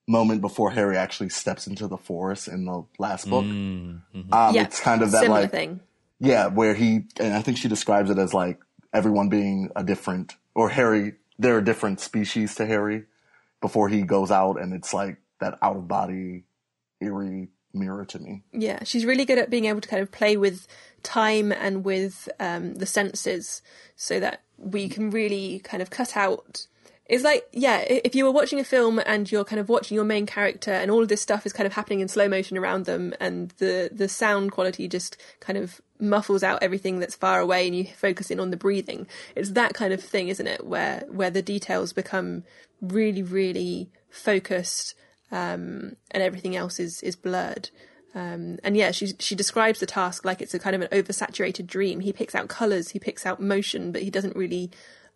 moment 0.07 0.41
before 0.41 0.71
Harry 0.71 0.97
actually 0.97 1.29
steps 1.29 1.67
into 1.67 1.87
the 1.87 1.97
forest 1.97 2.47
in 2.47 2.65
the 2.65 2.85
last 2.97 3.29
book. 3.29 3.43
Um, 3.43 4.01
Yeah, 4.31 4.63
It's 4.63 4.79
kind 4.79 5.01
of 5.03 5.11
that 5.11 5.21
similar 5.21 5.41
like 5.41 5.51
thing. 5.51 5.81
Yeah, 6.19 6.47
where 6.47 6.73
he 6.73 7.03
and 7.19 7.33
I 7.35 7.41
think 7.43 7.57
she 7.59 7.67
describes 7.67 8.09
it 8.09 8.17
as 8.17 8.33
like 8.33 8.59
everyone 8.93 9.29
being 9.29 9.69
a 9.75 9.83
different 9.83 10.35
or 10.55 10.69
Harry. 10.69 11.13
They're 11.37 11.59
a 11.59 11.63
different 11.63 11.99
species 11.99 12.55
to 12.55 12.65
Harry 12.65 13.03
before 13.61 13.89
he 13.89 14.01
goes 14.01 14.31
out, 14.31 14.59
and 14.59 14.73
it's 14.73 14.91
like 14.91 15.17
that 15.39 15.59
out 15.61 15.75
of 15.75 15.87
body 15.87 16.45
eerie 17.01 17.49
mirror 17.73 18.05
to 18.05 18.19
me. 18.19 18.43
Yeah, 18.51 18.83
she's 18.83 19.05
really 19.05 19.25
good 19.25 19.37
at 19.37 19.49
being 19.49 19.65
able 19.65 19.81
to 19.81 19.87
kind 19.87 20.01
of 20.01 20.11
play 20.11 20.37
with 20.37 20.67
time 21.03 21.51
and 21.51 21.85
with 21.85 22.27
um, 22.39 22.75
the 22.75 22.85
senses 22.85 23.61
so 23.95 24.19
that 24.19 24.43
we 24.57 24.89
can 24.89 25.09
really 25.09 25.59
kind 25.59 25.81
of 25.81 25.89
cut 25.89 26.17
out. 26.17 26.67
It's 27.05 27.23
like, 27.23 27.47
yeah, 27.53 27.85
if 27.87 28.15
you 28.15 28.25
were 28.25 28.31
watching 28.31 28.59
a 28.59 28.65
film 28.65 28.99
and 29.05 29.31
you're 29.31 29.45
kind 29.45 29.61
of 29.61 29.69
watching 29.69 29.95
your 29.95 30.03
main 30.03 30.25
character 30.25 30.71
and 30.71 30.91
all 30.91 31.01
of 31.01 31.07
this 31.07 31.21
stuff 31.21 31.45
is 31.45 31.53
kind 31.53 31.65
of 31.65 31.71
happening 31.71 32.01
in 32.01 32.09
slow 32.09 32.27
motion 32.27 32.57
around 32.57 32.85
them 32.85 33.13
and 33.19 33.51
the, 33.59 33.89
the 33.93 34.09
sound 34.09 34.51
quality 34.51 34.89
just 34.89 35.15
kind 35.39 35.57
of 35.57 35.79
muffles 35.99 36.43
out 36.43 36.61
everything 36.61 36.99
that's 36.99 37.15
far 37.15 37.39
away 37.39 37.65
and 37.65 37.77
you 37.77 37.85
focus 37.85 38.29
in 38.29 38.41
on 38.41 38.51
the 38.51 38.57
breathing. 38.57 39.07
It's 39.35 39.51
that 39.51 39.73
kind 39.73 39.93
of 39.93 40.03
thing, 40.03 40.27
isn't 40.27 40.47
it? 40.47 40.65
Where, 40.67 41.05
where 41.07 41.29
the 41.29 41.41
details 41.41 41.93
become 41.93 42.43
really, 42.81 43.23
really 43.23 43.89
focused 44.09 44.93
um, 45.31 45.95
and 46.11 46.23
everything 46.23 46.55
else 46.55 46.79
is, 46.79 47.01
is 47.03 47.15
blurred. 47.15 47.69
Um, 48.15 48.57
and 48.63 48.75
yeah, 48.75 48.91
she 48.91 49.07
she 49.19 49.35
describes 49.35 49.79
the 49.79 49.85
task 49.85 50.25
like 50.25 50.41
it's 50.41 50.53
a 50.53 50.59
kind 50.59 50.75
of 50.75 50.81
an 50.81 50.87
oversaturated 50.87 51.67
dream. 51.67 51.99
He 51.99 52.11
picks 52.13 52.33
out 52.33 52.47
colors, 52.47 52.89
he 52.89 52.99
picks 52.99 53.25
out 53.25 53.39
motion, 53.41 53.91
but 53.91 54.01
he 54.01 54.09
doesn't 54.09 54.35
really 54.35 54.71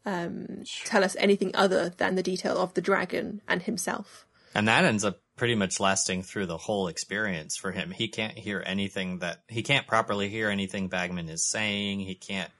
um, 0.05 0.63
tell 0.85 1.03
us 1.03 1.15
anything 1.19 1.51
other 1.55 1.89
than 1.89 2.15
the 2.15 2.23
detail 2.23 2.57
of 2.57 2.73
the 2.73 2.81
dragon 2.81 3.41
and 3.47 3.63
himself. 3.63 4.25
and 4.53 4.67
that 4.67 4.83
ends 4.85 5.05
up 5.05 5.19
pretty 5.37 5.55
much 5.55 5.79
lasting 5.79 6.21
through 6.23 6.45
the 6.45 6.57
whole 6.57 6.87
experience 6.87 7.55
for 7.57 7.71
him 7.71 7.89
he 7.89 8.07
can't 8.07 8.37
hear 8.37 8.61
anything 8.65 9.19
that 9.19 9.41
he 9.47 9.63
can't 9.63 9.87
properly 9.87 10.29
hear 10.29 10.49
anything 10.49 10.87
bagman 10.87 11.29
is 11.29 11.43
saying 11.49 11.99
he 11.99 12.15
can't 12.15 12.51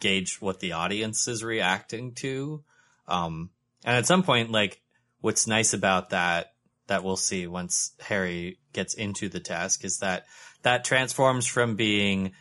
gauge 0.00 0.38
what 0.40 0.60
the 0.60 0.72
audience 0.72 1.28
is 1.28 1.42
reacting 1.42 2.12
to 2.12 2.62
um 3.08 3.48
and 3.84 3.96
at 3.96 4.06
some 4.06 4.22
point 4.22 4.50
like 4.50 4.80
what's 5.20 5.46
nice 5.46 5.72
about 5.72 6.10
that 6.10 6.52
that 6.90 7.02
we'll 7.02 7.16
see 7.16 7.46
once 7.46 7.92
harry 8.00 8.58
gets 8.72 8.94
into 8.94 9.28
the 9.28 9.40
task 9.40 9.84
is 9.84 9.98
that 9.98 10.26
that 10.62 10.84
transforms 10.84 11.46
from 11.46 11.74
being 11.74 12.32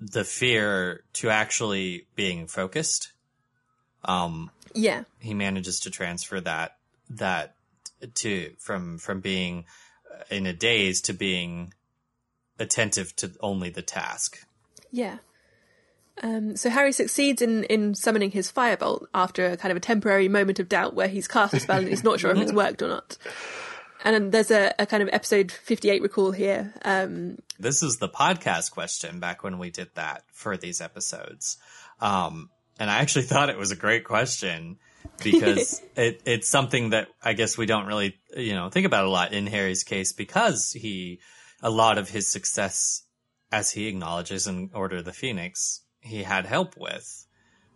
the 0.00 0.22
fear 0.24 1.02
to 1.12 1.28
actually 1.28 2.06
being 2.14 2.46
focused 2.46 3.12
um 4.04 4.50
Yeah, 4.74 5.02
he 5.18 5.34
manages 5.34 5.80
to 5.80 5.90
transfer 5.90 6.40
that 6.40 6.76
that 7.10 7.54
to 8.14 8.52
from 8.58 8.98
from 8.98 9.20
being 9.20 9.64
in 10.30 10.46
a 10.46 10.52
daze 10.52 11.00
to 11.02 11.12
being 11.12 11.72
attentive 12.58 13.14
to 13.16 13.32
only 13.40 13.70
the 13.70 13.82
task. 13.82 14.44
yeah. 14.92 15.18
Um, 16.20 16.56
so 16.56 16.68
Harry 16.68 16.90
succeeds 16.90 17.40
in, 17.42 17.62
in 17.64 17.94
summoning 17.94 18.32
his 18.32 18.50
firebolt 18.50 19.06
after 19.14 19.46
a 19.46 19.56
kind 19.56 19.70
of 19.70 19.76
a 19.76 19.80
temporary 19.80 20.28
moment 20.28 20.58
of 20.58 20.68
doubt 20.68 20.94
where 20.94 21.06
he's 21.06 21.28
cast 21.28 21.54
a 21.54 21.60
spell 21.60 21.78
and 21.78 21.86
he's 21.86 22.02
not 22.02 22.18
sure 22.18 22.32
if 22.32 22.38
it's 22.38 22.52
worked 22.64 22.82
or 22.82 22.88
not. 22.88 23.16
And 24.04 24.32
there's 24.32 24.50
a, 24.50 24.74
a 24.78 24.86
kind 24.86 25.02
of 25.02 25.08
episode 25.12 25.50
58 25.50 26.02
recall 26.02 26.32
here. 26.32 26.72
Um, 26.82 27.38
This 27.58 27.82
is 27.82 27.98
the 27.98 28.08
podcast 28.08 28.70
question 28.70 29.20
back 29.20 29.42
when 29.42 29.58
we 29.58 29.70
did 29.70 29.88
that 29.94 30.22
for 30.32 30.56
these 30.56 30.80
episodes. 30.80 31.58
Um, 32.00 32.50
and 32.78 32.90
I 32.90 32.98
actually 32.98 33.24
thought 33.30 33.50
it 33.50 33.58
was 33.58 33.72
a 33.72 33.76
great 33.76 34.04
question 34.04 34.78
because 35.22 35.82
it, 35.96 36.22
it's 36.24 36.48
something 36.48 36.90
that 36.90 37.08
I 37.22 37.32
guess 37.32 37.58
we 37.58 37.66
don't 37.66 37.86
really, 37.86 38.16
you 38.36 38.54
know, 38.54 38.70
think 38.70 38.86
about 38.86 39.04
a 39.04 39.10
lot 39.10 39.32
in 39.32 39.46
Harry's 39.46 39.84
case 39.84 40.12
because 40.12 40.72
he, 40.72 41.20
a 41.62 41.70
lot 41.70 41.98
of 41.98 42.08
his 42.08 42.28
success, 42.28 43.02
as 43.50 43.70
he 43.70 43.88
acknowledges 43.88 44.46
in 44.46 44.70
Order 44.74 44.98
of 44.98 45.04
the 45.04 45.12
Phoenix, 45.12 45.82
he 46.00 46.22
had 46.22 46.46
help 46.46 46.76
with. 46.76 47.26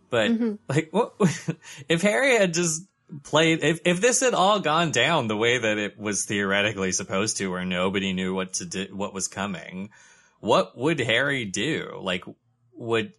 But 0.09 0.29
like, 0.69 0.89
what 0.91 1.15
if 1.89 2.03
Harry 2.03 2.37
had 2.37 2.53
just 2.53 2.83
played 3.23 3.63
if 3.63 3.79
if 3.85 4.01
this 4.01 4.21
had 4.21 4.33
all 4.33 4.59
gone 4.59 4.91
down 4.91 5.27
the 5.27 5.37
way 5.37 5.57
that 5.57 5.77
it 5.77 5.97
was 5.99 6.25
theoretically 6.25 6.91
supposed 6.91 7.37
to, 7.37 7.47
where 7.47 7.65
nobody 7.65 8.13
knew 8.13 8.33
what 8.33 8.53
to 8.53 8.65
do, 8.65 8.87
what 8.91 9.13
was 9.13 9.27
coming, 9.27 9.89
what 10.39 10.77
would 10.77 10.99
Harry 10.99 11.45
do? 11.45 11.99
Like, 12.01 12.23
would 12.73 13.13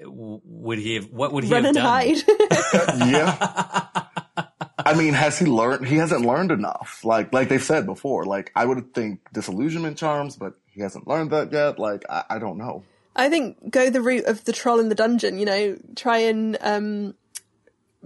would 0.00 0.78
he 0.78 0.94
have? 0.96 1.10
What 1.10 1.32
would 1.32 1.44
he 1.44 1.52
Run 1.52 1.64
have 1.64 1.76
and 1.76 1.82
done? 1.82 1.84
hide. 1.86 3.08
yeah. 3.10 4.04
I 4.86 4.94
mean, 4.94 5.14
has 5.14 5.38
he 5.38 5.46
learned? 5.46 5.86
He 5.86 5.96
hasn't 5.96 6.26
learned 6.26 6.50
enough. 6.50 7.00
Like, 7.04 7.32
like 7.32 7.48
they've 7.48 7.62
said 7.62 7.86
before. 7.86 8.24
Like, 8.24 8.52
I 8.54 8.66
would 8.66 8.92
think 8.92 9.20
disillusionment 9.32 9.96
charms, 9.96 10.36
but 10.36 10.54
he 10.66 10.82
hasn't 10.82 11.06
learned 11.08 11.30
that 11.30 11.52
yet. 11.52 11.78
Like, 11.78 12.04
I, 12.10 12.24
I 12.30 12.38
don't 12.38 12.58
know. 12.58 12.84
I 13.16 13.28
think 13.30 13.70
go 13.70 13.88
the 13.90 14.02
route 14.02 14.24
of 14.24 14.44
the 14.44 14.52
troll 14.52 14.80
in 14.80 14.88
the 14.88 14.94
dungeon. 14.94 15.38
You 15.38 15.46
know, 15.46 15.78
try 15.96 16.18
and 16.18 16.58
um, 16.60 17.14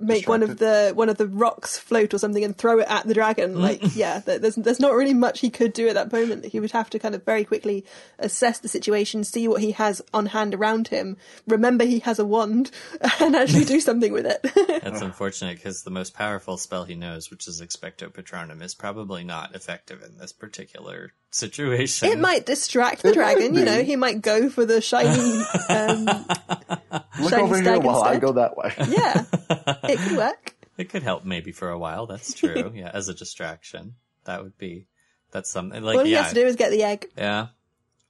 make 0.01 0.29
one 0.29 0.43
of 0.43 0.59
the 0.59 0.93
one 0.95 1.09
of 1.09 1.17
the 1.17 1.27
rocks 1.27 1.79
float 1.79 2.15
or 2.15 2.19
something 2.19 2.45
and 2.45 2.57
throw 2.57 2.79
it 2.79 2.87
at 2.89 3.07
the 3.07 3.15
dragon. 3.15 3.55
Mm. 3.55 3.61
Like, 3.61 3.97
yeah, 3.97 4.21
there's 4.21 4.57
there's 4.57 4.81
not 4.81 4.95
really 4.95 5.15
much 5.15 5.41
he 5.41 5.51
could 5.51 5.73
do 5.73 5.89
at 5.89 5.95
that 5.95 6.13
moment. 6.13 6.47
He 6.47 6.61
would 6.61 6.73
have 6.73 6.91
to 6.91 6.99
kind 6.99 7.15
of 7.15 7.25
very 7.25 7.45
quickly 7.45 7.85
assess 8.19 8.59
the 8.59 8.69
situation, 8.69 9.25
see 9.25 9.49
what 9.49 9.61
he 9.61 9.73
has 9.73 10.03
on 10.13 10.27
hand 10.27 10.55
around 10.55 10.89
him, 10.89 11.17
remember 11.47 11.85
he 11.85 12.01
has 12.01 12.19
a 12.19 12.25
wand, 12.25 12.71
and 13.21 13.37
actually 13.37 13.65
do 13.65 13.81
something 13.81 14.13
with 14.13 14.27
it. 14.27 14.43
That's 14.83 15.03
unfortunate 15.03 15.57
because 15.57 15.83
the 15.83 15.91
most 15.91 16.15
powerful 16.15 16.57
spell 16.57 16.85
he 16.85 16.95
knows, 16.95 17.31
which 17.31 17.49
is 17.49 17.61
Expecto 17.61 18.13
Patronum, 18.13 18.63
is 18.63 18.75
probably 18.75 19.25
not 19.25 19.55
effective 19.55 20.03
in 20.03 20.19
this 20.19 20.33
particular 20.33 21.13
situation. 21.31 22.09
it 22.09 22.19
might 22.19 22.47
distract 22.47 23.03
the 23.03 23.13
dragon. 23.13 23.55
You 23.55 23.65
know, 23.65 23.83
he 23.83 23.97
might 23.97 24.21
go 24.23 24.49
for 24.49 24.65
the 24.65 24.81
shiny. 24.81 25.43
Um, 25.69 26.05
Look 27.21 27.31
Shiny 27.31 27.43
over 27.43 27.55
here 27.57 27.65
stag 27.65 27.85
while 27.85 28.03
I 28.03 28.19
go 28.19 28.33
that 28.33 28.57
way. 28.57 28.73
yeah, 28.89 29.25
it 29.89 29.99
could 29.99 30.17
work. 30.17 30.55
It 30.77 30.89
could 30.91 31.03
help 31.03 31.25
maybe 31.25 31.51
for 31.53 31.71
a 31.71 31.79
while. 31.79 32.07
That's 32.07 32.33
true. 32.33 32.73
yeah, 32.75 32.91
as 32.95 33.09
a 33.09 33.15
distraction, 33.15 33.95
that 34.25 34.43
would 34.43 34.57
be. 34.59 34.87
That's 35.31 35.51
something 35.51 35.83
like 35.83 35.99
All 35.99 36.05
he 36.05 36.13
yeah, 36.13 36.23
has 36.23 36.33
to 36.33 36.41
do 36.41 36.47
is 36.47 36.57
get 36.57 36.71
the 36.71 36.83
egg. 36.85 37.11
yeah. 37.17 37.49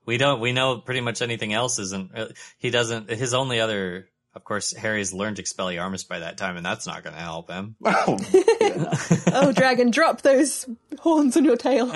We 0.05 0.17
don't. 0.19 0.41
We 0.41 0.53
know 0.53 0.79
pretty 0.79 1.01
much 1.01 1.21
anything 1.21 1.53
else 1.53 1.79
isn't. 1.79 2.15
uh, 2.17 2.29
He 2.59 2.71
doesn't. 2.71 3.11
His 3.11 3.35
only 3.35 3.61
other. 3.61 4.09
Of 4.39 4.45
course, 4.45 4.73
Harry's 4.73 5.13
learned 5.13 5.39
Expelliarmus 5.39 6.07
by 6.07 6.21
that 6.21 6.39
time, 6.39 6.57
and 6.57 6.65
that's 6.65 6.87
not 6.87 7.03
going 7.03 7.17
to 7.17 7.21
help 7.21 7.51
him. 7.51 7.75
Oh, 7.85 8.17
yeah. 8.61 8.95
Oh, 9.35 9.51
dragon, 9.53 9.91
drop 9.91 10.23
those 10.23 10.65
horns 11.01 11.37
on 11.37 11.45
your 11.45 11.57
tail. 11.57 11.89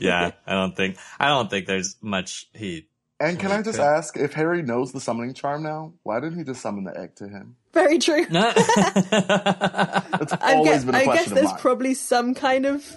yeah, 0.00 0.30
I 0.46 0.52
don't 0.52 0.76
think. 0.76 0.96
I 1.18 1.26
don't 1.28 1.50
think 1.50 1.66
there's 1.66 1.96
much 2.00 2.46
he. 2.54 2.86
And 3.18 3.38
can 3.40 3.50
I 3.50 3.62
just 3.62 3.78
Okay. 3.78 3.88
ask 3.88 4.16
if 4.16 4.34
Harry 4.34 4.62
knows 4.62 4.92
the 4.92 5.00
summoning 5.00 5.34
charm 5.34 5.62
now? 5.64 5.94
Why 6.04 6.20
didn't 6.20 6.38
he 6.38 6.44
just 6.44 6.60
summon 6.60 6.84
the 6.84 6.96
egg 6.98 7.16
to 7.16 7.28
him? 7.28 7.56
Very 7.72 7.98
true. 7.98 8.24
It's 8.28 8.30
I 10.32 10.54
always 10.54 10.70
guess, 10.70 10.84
been 10.84 10.94
a 10.94 10.98
I 10.98 11.04
guess 11.04 11.06
question 11.06 11.32
of 11.32 11.36
there's 11.38 11.50
mine. 11.50 11.58
probably 11.60 11.94
some 11.94 12.34
kind 12.34 12.66
of 12.66 12.96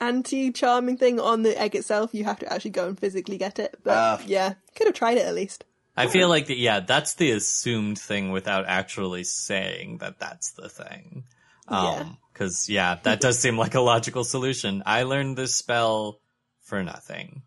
anti-charming 0.00 0.96
thing 0.96 1.20
on 1.20 1.42
the 1.42 1.58
egg 1.60 1.74
itself. 1.76 2.14
You 2.14 2.24
have 2.24 2.38
to 2.40 2.52
actually 2.52 2.70
go 2.72 2.88
and 2.88 2.98
physically 2.98 3.36
get 3.38 3.58
it. 3.58 3.78
But 3.84 3.96
Ah. 3.96 4.20
yeah, 4.26 4.54
could 4.74 4.86
have 4.86 4.94
tried 4.94 5.18
it 5.18 5.26
at 5.26 5.34
least. 5.34 5.64
I 5.98 6.06
feel 6.06 6.28
like 6.28 6.46
that. 6.46 6.58
Yeah, 6.58 6.80
that's 6.80 7.14
the 7.14 7.32
assumed 7.32 7.98
thing 7.98 8.30
without 8.30 8.66
actually 8.66 9.24
saying 9.24 9.98
that 9.98 10.18
that's 10.18 10.52
the 10.52 10.68
thing. 10.68 11.24
Yeah. 11.70 11.78
Um, 11.78 12.18
cause 12.34 12.68
yeah, 12.68 12.98
that 13.02 13.20
does 13.20 13.38
seem 13.38 13.58
like 13.58 13.74
a 13.74 13.80
logical 13.80 14.24
solution. 14.24 14.82
I 14.86 15.02
learned 15.02 15.36
this 15.36 15.54
spell 15.54 16.20
for 16.62 16.82
nothing. 16.82 17.42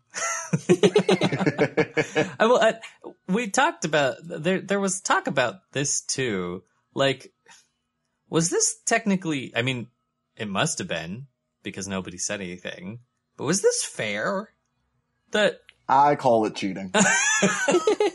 I, 0.68 2.36
well, 2.40 2.60
I, 2.62 2.74
we 3.28 3.50
talked 3.50 3.84
about, 3.84 4.16
there, 4.22 4.60
there 4.60 4.80
was 4.80 5.00
talk 5.00 5.28
about 5.28 5.56
this 5.72 6.02
too. 6.02 6.64
Like, 6.94 7.32
was 8.28 8.50
this 8.50 8.76
technically, 8.84 9.52
I 9.56 9.62
mean, 9.62 9.86
it 10.36 10.48
must 10.48 10.78
have 10.78 10.88
been 10.88 11.26
because 11.62 11.86
nobody 11.86 12.18
said 12.18 12.40
anything, 12.40 13.00
but 13.36 13.44
was 13.44 13.62
this 13.62 13.84
fair? 13.84 14.50
That, 15.30 15.60
I 15.88 16.16
call 16.16 16.44
it 16.46 16.54
cheating. 16.54 16.90
I, 16.94 18.14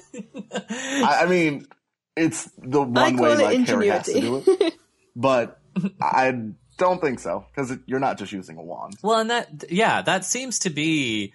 I 1.22 1.26
mean, 1.28 1.68
it's 2.16 2.50
the 2.58 2.82
one 2.82 3.18
way 3.18 3.34
it 3.34 3.40
like 3.40 3.68
Harry 3.68 3.88
has 3.88 4.06
to 4.08 4.20
do 4.20 4.44
it, 4.46 4.74
but 5.16 5.60
I 6.02 6.52
don't 6.78 7.02
think 7.02 7.20
so 7.20 7.46
because 7.54 7.78
you're 7.86 8.00
not 8.00 8.18
just 8.18 8.32
using 8.32 8.58
a 8.58 8.64
wand. 8.64 8.98
Well, 9.02 9.20
and 9.20 9.30
that 9.30 9.66
yeah, 9.70 10.02
that 10.02 10.26
seems 10.26 10.60
to 10.60 10.70
be 10.70 11.34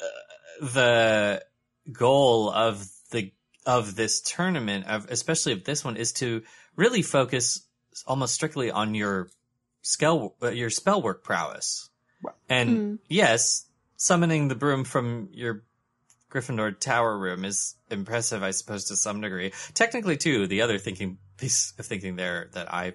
uh, 0.00 0.66
the 0.66 1.44
goal 1.92 2.50
of 2.50 2.86
the 3.10 3.32
of 3.66 3.96
this 3.96 4.20
tournament, 4.20 4.86
of 4.86 5.10
especially 5.10 5.52
of 5.52 5.64
this 5.64 5.84
one, 5.84 5.96
is 5.96 6.12
to 6.14 6.42
really 6.76 7.02
focus 7.02 7.66
almost 8.06 8.34
strictly 8.34 8.70
on 8.70 8.94
your 8.94 9.28
spell 9.82 10.36
uh, 10.42 10.50
your 10.50 10.70
spell 10.70 11.02
work 11.02 11.24
prowess. 11.24 11.88
Right. 12.22 12.34
And 12.48 12.98
yes, 13.08 13.64
summoning 13.98 14.48
the 14.48 14.54
broom 14.54 14.84
from 14.84 15.28
your 15.32 15.64
Gryffindor 16.30 16.78
tower 16.78 17.18
room 17.18 17.44
is 17.44 17.74
impressive, 17.90 18.42
I 18.42 18.52
suppose, 18.52 18.84
to 18.86 18.96
some 18.96 19.20
degree. 19.20 19.52
Technically, 19.74 20.16
too, 20.16 20.46
the 20.46 20.62
other 20.62 20.78
thinking 20.78 21.18
piece 21.36 21.72
of 21.78 21.86
thinking 21.86 22.16
there 22.16 22.48
that 22.52 22.72
I 22.72 22.94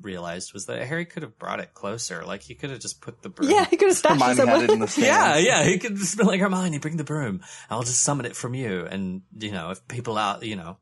realized 0.00 0.52
was 0.52 0.66
that 0.66 0.86
Harry 0.86 1.04
could 1.04 1.22
have 1.22 1.38
brought 1.38 1.60
it 1.60 1.74
closer. 1.74 2.24
Like 2.24 2.42
he 2.42 2.54
could 2.54 2.70
have 2.70 2.78
just 2.78 3.00
put 3.00 3.22
the 3.22 3.28
broom. 3.28 3.50
Yeah, 3.50 3.64
he 3.64 3.76
could 3.76 3.88
have 3.88 3.96
stashed 3.96 4.16
it 4.16 4.20
Hermione 4.20 4.36
somewhere. 4.36 4.60
had 4.60 4.70
it 4.70 4.72
in 4.72 4.78
the 4.80 4.88
stand. 4.88 5.06
Yeah, 5.06 5.36
yeah, 5.38 5.64
he 5.64 5.78
could 5.78 5.96
just 5.96 6.16
be 6.16 6.24
like 6.24 6.40
Hermione, 6.40 6.78
bring 6.78 6.96
the 6.96 7.04
broom. 7.04 7.40
I'll 7.70 7.82
just 7.82 8.02
summon 8.02 8.26
it 8.26 8.36
from 8.36 8.54
you. 8.54 8.86
And 8.86 9.22
you 9.38 9.50
know, 9.50 9.70
if 9.70 9.86
people 9.88 10.18
out, 10.18 10.42
you 10.42 10.56
know, 10.56 10.76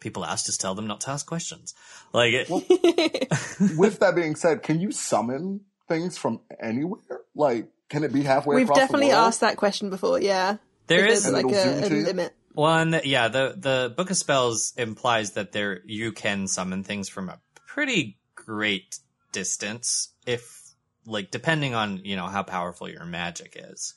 people 0.00 0.24
ask, 0.24 0.46
just 0.46 0.60
tell 0.60 0.74
them 0.74 0.86
not 0.86 1.00
to 1.02 1.10
ask 1.10 1.26
questions. 1.26 1.74
Like, 2.12 2.32
it, 2.34 2.48
With 3.76 3.98
that 4.00 4.14
being 4.14 4.34
said, 4.34 4.62
can 4.62 4.80
you 4.80 4.92
summon 4.92 5.62
things 5.88 6.18
from 6.18 6.40
anywhere? 6.60 7.20
Like, 7.34 7.68
can 7.90 8.04
it 8.04 8.12
be 8.12 8.22
halfway 8.22 8.56
We've 8.56 8.64
across 8.64 8.78
definitely 8.78 9.08
the 9.08 9.16
world? 9.16 9.28
asked 9.28 9.40
that 9.40 9.56
question 9.58 9.90
before. 9.90 10.20
Yeah, 10.20 10.56
there 10.86 11.06
is 11.06 11.24
there's 11.24 11.34
like 11.34 11.44
And 11.44 11.54
it'll 11.54 11.88
zoom 11.88 11.92
a, 11.92 12.02
a 12.02 12.06
limit. 12.06 12.34
One, 12.54 13.00
yeah, 13.04 13.28
the 13.28 13.54
the 13.56 13.92
book 13.94 14.10
of 14.10 14.16
spells 14.16 14.72
implies 14.76 15.32
that 15.32 15.52
there 15.52 15.80
you 15.84 16.12
can 16.12 16.48
summon 16.48 16.82
things 16.84 17.08
from 17.08 17.28
a 17.28 17.40
pretty 17.66 18.18
great 18.34 18.98
distance, 19.32 20.12
if 20.26 20.72
like 21.06 21.30
depending 21.30 21.74
on 21.74 22.00
you 22.04 22.16
know 22.16 22.26
how 22.26 22.42
powerful 22.42 22.88
your 22.88 23.04
magic 23.04 23.56
is, 23.70 23.94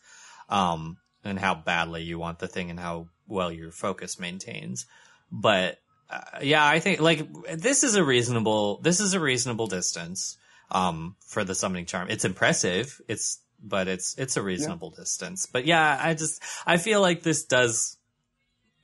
um, 0.50 0.98
and 1.24 1.40
how 1.40 1.56
badly 1.56 2.04
you 2.04 2.20
want 2.20 2.40
the 2.40 2.48
thing 2.48 2.70
and 2.70 2.80
how 2.80 3.08
well 3.28 3.52
your 3.52 3.72
focus 3.72 4.20
maintains. 4.20 4.86
But 5.32 5.80
uh, 6.10 6.40
yeah, 6.42 6.66
I 6.66 6.80
think 6.80 7.00
like 7.00 7.28
this 7.56 7.84
is 7.84 7.96
a 7.96 8.04
reasonable 8.04 8.82
this 8.82 9.00
is 9.00 9.14
a 9.14 9.20
reasonable 9.20 9.68
distance 9.68 10.38
um 10.72 11.16
for 11.26 11.44
the 11.44 11.56
summoning 11.56 11.86
charm. 11.86 12.08
It's 12.10 12.26
impressive. 12.26 13.02
It's 13.08 13.40
but 13.64 13.88
it's 13.88 14.16
it's 14.18 14.38
a 14.38 14.42
reasonable 14.42 14.92
distance. 14.92 15.46
But 15.46 15.66
yeah, 15.66 16.00
I 16.02 16.14
just 16.14 16.44
I 16.66 16.78
feel 16.78 17.02
like 17.02 17.24
this 17.24 17.46
does 17.46 17.98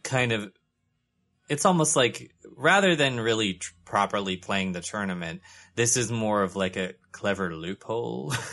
kind 0.04 0.32
of 0.32 0.52
it's 1.50 1.66
almost 1.66 1.96
like 1.96 2.32
rather 2.56 2.96
than 2.96 3.20
really 3.20 3.56
tr- 3.56 3.74
properly 3.84 4.38
playing 4.38 4.72
the 4.72 4.82
tournament, 4.82 5.42
this 5.76 5.98
is 5.98 6.12
more 6.12 6.44
of 6.44 6.56
like 6.56 6.78
a 6.78 6.94
clever 7.12 7.54
loophole. 7.54 8.34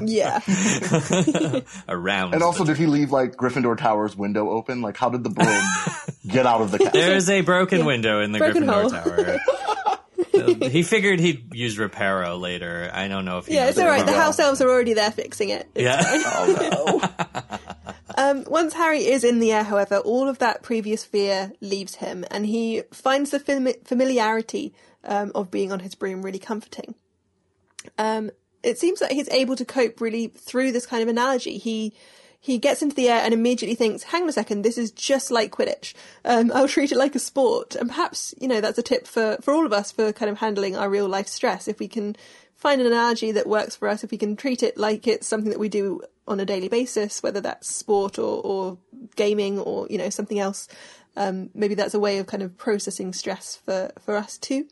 Yeah. 0.00 0.38
around. 1.88 2.34
And 2.34 2.42
also, 2.44 2.64
did 2.64 2.76
he 2.76 2.86
leave 2.86 3.10
like 3.10 3.34
Gryffindor 3.34 3.76
Tower's 3.76 4.16
window 4.16 4.48
open? 4.50 4.80
Like, 4.80 4.96
how 4.96 5.10
did 5.10 5.24
the 5.24 5.30
broom 5.30 5.64
get 6.24 6.46
out 6.46 6.60
of 6.60 6.70
the 6.70 6.78
castle? 6.78 7.00
there 7.00 7.16
is 7.16 7.28
a 7.28 7.40
broken 7.40 7.84
window 7.84 8.20
in 8.20 8.30
the 8.30 8.38
Broken 8.38 8.62
Gryffindor 8.62 8.90
Tower. 8.90 9.38
he 10.70 10.82
figured 10.82 11.20
he'd 11.20 11.54
use 11.54 11.76
Reparo 11.76 12.40
later. 12.40 12.90
I 12.92 13.08
don't 13.08 13.24
know 13.24 13.38
if 13.38 13.46
he 13.46 13.54
Yeah, 13.54 13.68
it's 13.68 13.78
all 13.78 13.86
right. 13.86 14.04
The 14.04 14.12
house 14.12 14.38
elves 14.38 14.60
are 14.60 14.68
already 14.68 14.94
there 14.94 15.10
fixing 15.10 15.50
it. 15.50 15.68
It's 15.74 15.84
Yeah. 15.84 16.02
oh 16.04 17.00
no! 17.30 17.58
Um, 18.14 18.44
once 18.46 18.74
Harry 18.74 19.06
is 19.06 19.24
in 19.24 19.38
the 19.38 19.52
air, 19.52 19.62
however, 19.64 19.96
all 19.96 20.28
of 20.28 20.38
that 20.38 20.62
previous 20.62 21.02
fear 21.02 21.52
leaves 21.62 21.94
him, 21.96 22.26
and 22.30 22.44
he 22.44 22.82
finds 22.92 23.30
the 23.30 23.40
fami- 23.40 23.86
familiarity 23.86 24.74
um, 25.04 25.32
of 25.34 25.50
being 25.50 25.72
on 25.72 25.80
his 25.80 25.94
broom 25.94 26.22
really 26.22 26.38
comforting. 26.38 26.94
Um, 27.98 28.30
it 28.62 28.78
seems 28.78 29.00
that 29.00 29.12
he's 29.12 29.28
able 29.30 29.56
to 29.56 29.64
cope 29.64 30.00
really 30.00 30.28
through 30.28 30.72
this 30.72 30.86
kind 30.86 31.02
of 31.02 31.08
analogy. 31.08 31.58
He 31.58 31.94
he 32.44 32.58
gets 32.58 32.82
into 32.82 32.96
the 32.96 33.08
air 33.08 33.20
and 33.22 33.32
immediately 33.32 33.76
thinks, 33.76 34.02
"Hang 34.02 34.24
on 34.24 34.28
a 34.28 34.32
second, 34.32 34.62
this 34.62 34.76
is 34.76 34.90
just 34.90 35.30
like 35.30 35.52
Quidditch. 35.52 35.94
Um, 36.24 36.50
I'll 36.52 36.66
treat 36.66 36.90
it 36.90 36.98
like 36.98 37.14
a 37.14 37.20
sport." 37.20 37.76
And 37.76 37.88
perhaps 37.88 38.34
you 38.40 38.48
know 38.48 38.60
that's 38.60 38.78
a 38.78 38.82
tip 38.82 39.06
for 39.06 39.38
for 39.40 39.54
all 39.54 39.64
of 39.64 39.72
us 39.72 39.92
for 39.92 40.12
kind 40.12 40.28
of 40.28 40.38
handling 40.38 40.76
our 40.76 40.90
real 40.90 41.08
life 41.08 41.28
stress. 41.28 41.68
If 41.68 41.78
we 41.78 41.86
can 41.86 42.16
find 42.56 42.80
an 42.80 42.88
analogy 42.88 43.30
that 43.30 43.46
works 43.46 43.76
for 43.76 43.88
us, 43.88 44.02
if 44.02 44.10
we 44.10 44.18
can 44.18 44.34
treat 44.34 44.64
it 44.64 44.76
like 44.76 45.06
it's 45.06 45.28
something 45.28 45.50
that 45.50 45.60
we 45.60 45.68
do 45.68 46.02
on 46.26 46.40
a 46.40 46.44
daily 46.44 46.68
basis, 46.68 47.22
whether 47.22 47.40
that's 47.40 47.72
sport 47.72 48.18
or, 48.18 48.42
or 48.42 48.78
gaming 49.14 49.60
or 49.60 49.86
you 49.88 49.96
know 49.96 50.10
something 50.10 50.40
else, 50.40 50.66
um, 51.16 51.48
maybe 51.54 51.76
that's 51.76 51.94
a 51.94 52.00
way 52.00 52.18
of 52.18 52.26
kind 52.26 52.42
of 52.42 52.58
processing 52.58 53.12
stress 53.12 53.54
for 53.64 53.92
for 54.04 54.16
us 54.16 54.36
too. 54.36 54.66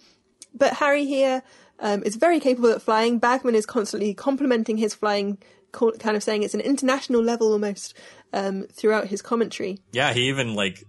But 0.52 0.74
Harry 0.74 1.06
here 1.06 1.44
um, 1.78 2.02
is 2.02 2.16
very 2.16 2.40
capable 2.40 2.70
at 2.70 2.82
flying. 2.82 3.20
Bagman 3.20 3.54
is 3.54 3.64
constantly 3.64 4.12
complimenting 4.12 4.76
his 4.76 4.92
flying, 4.92 5.38
co- 5.72 5.92
kind 5.92 6.16
of 6.16 6.22
saying 6.22 6.42
it's 6.42 6.54
an 6.54 6.60
international 6.60 7.22
level 7.22 7.52
almost 7.52 7.94
um, 8.32 8.66
throughout 8.72 9.06
his 9.08 9.22
commentary. 9.22 9.78
Yeah, 9.92 10.12
he 10.12 10.28
even 10.28 10.54
like 10.54 10.84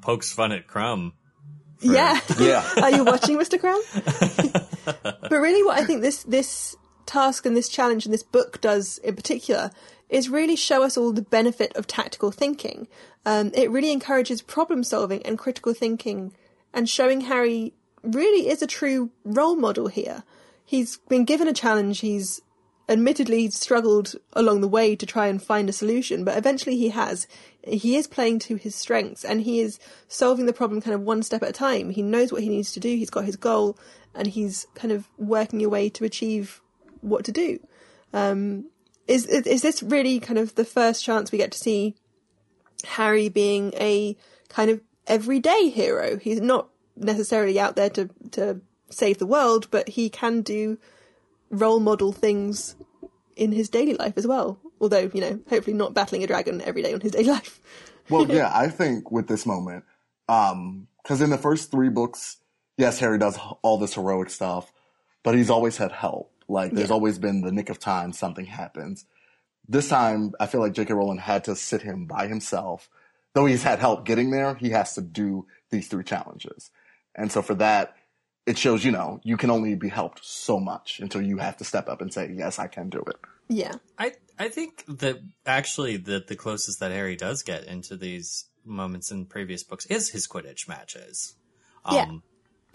pokes 0.00 0.32
fun 0.32 0.52
at 0.52 0.66
Krum 0.66 1.12
for- 1.78 1.86
Yeah. 1.92 2.20
Yeah. 2.38 2.68
Are 2.82 2.90
you 2.90 3.04
watching, 3.04 3.36
Mr. 3.38 3.58
Krum? 3.58 3.80
but 5.20 5.30
really, 5.30 5.62
what 5.62 5.78
I 5.78 5.84
think 5.84 6.02
this 6.02 6.22
this 6.24 6.76
task 7.06 7.44
and 7.46 7.56
this 7.56 7.68
challenge 7.68 8.06
and 8.06 8.14
this 8.14 8.22
book 8.22 8.60
does 8.60 8.98
in 8.98 9.14
particular 9.14 9.70
is 10.08 10.28
really 10.28 10.56
show 10.56 10.82
us 10.82 10.96
all 10.96 11.12
the 11.12 11.22
benefit 11.22 11.74
of 11.76 11.86
tactical 11.86 12.30
thinking. 12.30 12.88
Um, 13.26 13.50
it 13.54 13.70
really 13.70 13.92
encourages 13.92 14.42
problem 14.42 14.84
solving 14.84 15.24
and 15.26 15.38
critical 15.38 15.74
thinking, 15.74 16.32
and 16.72 16.88
showing 16.88 17.22
Harry 17.22 17.72
really 18.02 18.48
is 18.48 18.62
a 18.62 18.66
true 18.66 19.10
role 19.24 19.56
model 19.56 19.88
here. 19.88 20.22
He's 20.64 20.98
been 21.08 21.24
given 21.24 21.48
a 21.48 21.52
challenge. 21.52 22.00
He's 22.00 22.40
admittedly 22.88 23.48
struggled 23.50 24.14
along 24.34 24.60
the 24.60 24.68
way 24.68 24.94
to 24.94 25.06
try 25.06 25.26
and 25.26 25.42
find 25.42 25.68
a 25.68 25.72
solution, 25.72 26.24
but 26.24 26.36
eventually 26.36 26.76
he 26.76 26.90
has. 26.90 27.26
He 27.66 27.96
is 27.96 28.06
playing 28.06 28.40
to 28.40 28.56
his 28.56 28.74
strengths 28.74 29.24
and 29.24 29.40
he 29.40 29.60
is 29.60 29.78
solving 30.06 30.46
the 30.46 30.52
problem 30.52 30.80
kind 30.80 30.94
of 30.94 31.00
one 31.00 31.22
step 31.22 31.42
at 31.42 31.48
a 31.48 31.52
time. 31.52 31.90
He 31.90 32.02
knows 32.02 32.30
what 32.30 32.42
he 32.42 32.48
needs 32.48 32.72
to 32.72 32.80
do, 32.80 32.88
he's 32.88 33.10
got 33.10 33.24
his 33.24 33.36
goal, 33.36 33.78
and 34.14 34.26
he's 34.26 34.66
kind 34.74 34.92
of 34.92 35.08
working 35.16 35.64
away 35.64 35.88
to 35.90 36.04
achieve 36.04 36.60
what 37.00 37.24
to 37.24 37.32
do. 37.32 37.58
Um, 38.12 38.66
is 39.06 39.26
is 39.26 39.62
this 39.62 39.82
really 39.82 40.18
kind 40.20 40.38
of 40.38 40.54
the 40.54 40.64
first 40.64 41.04
chance 41.04 41.30
we 41.30 41.38
get 41.38 41.52
to 41.52 41.58
see 41.58 41.94
Harry 42.84 43.28
being 43.28 43.72
a 43.74 44.16
kind 44.48 44.70
of 44.70 44.80
everyday 45.06 45.68
hero? 45.68 46.18
He's 46.18 46.40
not 46.40 46.68
necessarily 46.96 47.58
out 47.58 47.76
there 47.76 47.90
to 47.90 48.08
to 48.32 48.60
save 48.90 49.18
the 49.18 49.26
world, 49.26 49.68
but 49.70 49.90
he 49.90 50.08
can 50.08 50.42
do 50.42 50.78
role 51.54 51.80
model 51.80 52.12
things 52.12 52.76
in 53.36 53.52
his 53.52 53.68
daily 53.68 53.94
life 53.94 54.14
as 54.16 54.26
well. 54.26 54.58
Although, 54.80 55.10
you 55.14 55.20
know, 55.20 55.40
hopefully 55.48 55.74
not 55.76 55.94
battling 55.94 56.22
a 56.24 56.26
dragon 56.26 56.60
every 56.62 56.82
day 56.82 56.92
on 56.92 57.00
his 57.00 57.12
daily 57.12 57.28
life. 57.28 57.60
Well, 58.10 58.28
yeah, 58.30 58.50
I 58.54 58.68
think 58.68 59.10
with 59.10 59.28
this 59.28 59.46
moment, 59.46 59.84
um, 60.28 60.88
cause 61.06 61.20
in 61.20 61.30
the 61.30 61.38
first 61.38 61.70
three 61.70 61.88
books, 61.88 62.38
yes, 62.76 62.98
Harry 62.98 63.18
does 63.18 63.38
all 63.62 63.78
this 63.78 63.94
heroic 63.94 64.30
stuff, 64.30 64.72
but 65.22 65.34
he's 65.34 65.50
always 65.50 65.76
had 65.76 65.92
help. 65.92 66.30
Like, 66.48 66.72
there's 66.72 66.90
Yeah. 66.90 66.94
always 66.94 67.18
been 67.18 67.40
the 67.40 67.52
nick 67.52 67.70
of 67.70 67.78
time, 67.78 68.12
something 68.12 68.44
happens. 68.46 69.06
This 69.66 69.88
time, 69.88 70.32
I 70.38 70.46
feel 70.46 70.60
like 70.60 70.74
J.K. 70.74 70.92
Rowling 70.92 71.18
had 71.18 71.44
to 71.44 71.56
sit 71.56 71.80
him 71.82 72.04
by 72.06 72.26
himself. 72.26 72.90
Though 73.32 73.46
he's 73.46 73.62
had 73.62 73.78
help 73.78 74.04
getting 74.04 74.30
there, 74.30 74.54
he 74.54 74.70
has 74.70 74.94
to 74.94 75.00
do 75.00 75.46
these 75.70 75.88
three 75.88 76.04
challenges. 76.04 76.70
And 77.14 77.32
so 77.32 77.40
for 77.40 77.54
that, 77.54 77.96
it 78.46 78.58
shows, 78.58 78.84
you 78.84 78.92
know, 78.92 79.20
you 79.22 79.36
can 79.36 79.50
only 79.50 79.74
be 79.74 79.88
helped 79.88 80.24
so 80.24 80.60
much 80.60 81.00
until 81.00 81.22
you 81.22 81.38
have 81.38 81.56
to 81.58 81.64
step 81.64 81.88
up 81.88 82.00
and 82.00 82.12
say, 82.12 82.30
yes, 82.34 82.58
I 82.58 82.66
can 82.66 82.90
do 82.90 83.02
it. 83.06 83.16
Yeah. 83.48 83.74
I 83.98 84.12
I 84.38 84.48
think 84.48 84.84
that 84.88 85.20
actually 85.46 85.96
that 85.98 86.26
the 86.26 86.36
closest 86.36 86.80
that 86.80 86.90
Harry 86.90 87.16
does 87.16 87.42
get 87.42 87.64
into 87.64 87.96
these 87.96 88.46
moments 88.64 89.10
in 89.10 89.26
previous 89.26 89.62
books 89.62 89.86
is 89.86 90.10
his 90.10 90.26
Quidditch 90.26 90.68
matches. 90.68 91.34
Yeah. 91.90 92.02
Um, 92.02 92.22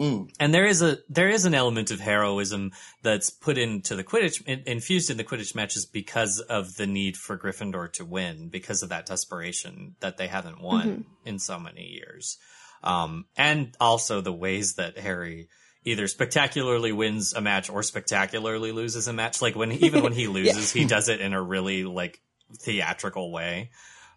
Mm. 0.00 0.30
And 0.40 0.54
there 0.54 0.64
is 0.64 0.80
a 0.80 0.98
there 1.10 1.28
is 1.28 1.44
an 1.44 1.54
element 1.54 1.90
of 1.90 2.00
heroism 2.00 2.72
that's 3.02 3.28
put 3.28 3.58
into 3.58 3.94
the 3.94 4.02
Quidditch 4.02 4.42
infused 4.66 5.10
in 5.10 5.18
the 5.18 5.24
Quidditch 5.24 5.54
matches 5.54 5.84
because 5.84 6.40
of 6.40 6.76
the 6.76 6.86
need 6.86 7.18
for 7.18 7.36
Gryffindor 7.36 7.92
to 7.92 8.06
win 8.06 8.48
because 8.48 8.82
of 8.82 8.88
that 8.88 9.04
desperation 9.04 9.96
that 10.00 10.16
they 10.16 10.26
haven't 10.26 10.62
won 10.62 11.04
in 11.26 11.38
so 11.38 11.58
many 11.58 11.86
years, 11.86 12.38
um, 12.82 13.26
and 13.36 13.74
also 13.80 14.20
the 14.20 14.32
ways 14.32 14.74
that 14.74 14.98
Harry 14.98 15.48
either 15.84 16.06
spectacularly 16.06 16.92
wins 16.92 17.32
a 17.32 17.40
match 17.40 17.70
or 17.70 17.82
spectacularly 17.82 18.72
loses 18.72 19.08
a 19.08 19.12
match. 19.12 19.40
Like 19.40 19.56
when 19.56 19.72
even 19.72 20.02
when 20.02 20.12
he 20.12 20.26
loses, 20.28 20.72
he 20.72 20.84
does 20.84 21.08
it 21.08 21.20
in 21.20 21.32
a 21.32 21.42
really 21.42 21.84
like 21.84 22.20
theatrical 22.58 23.32
way. 23.32 23.70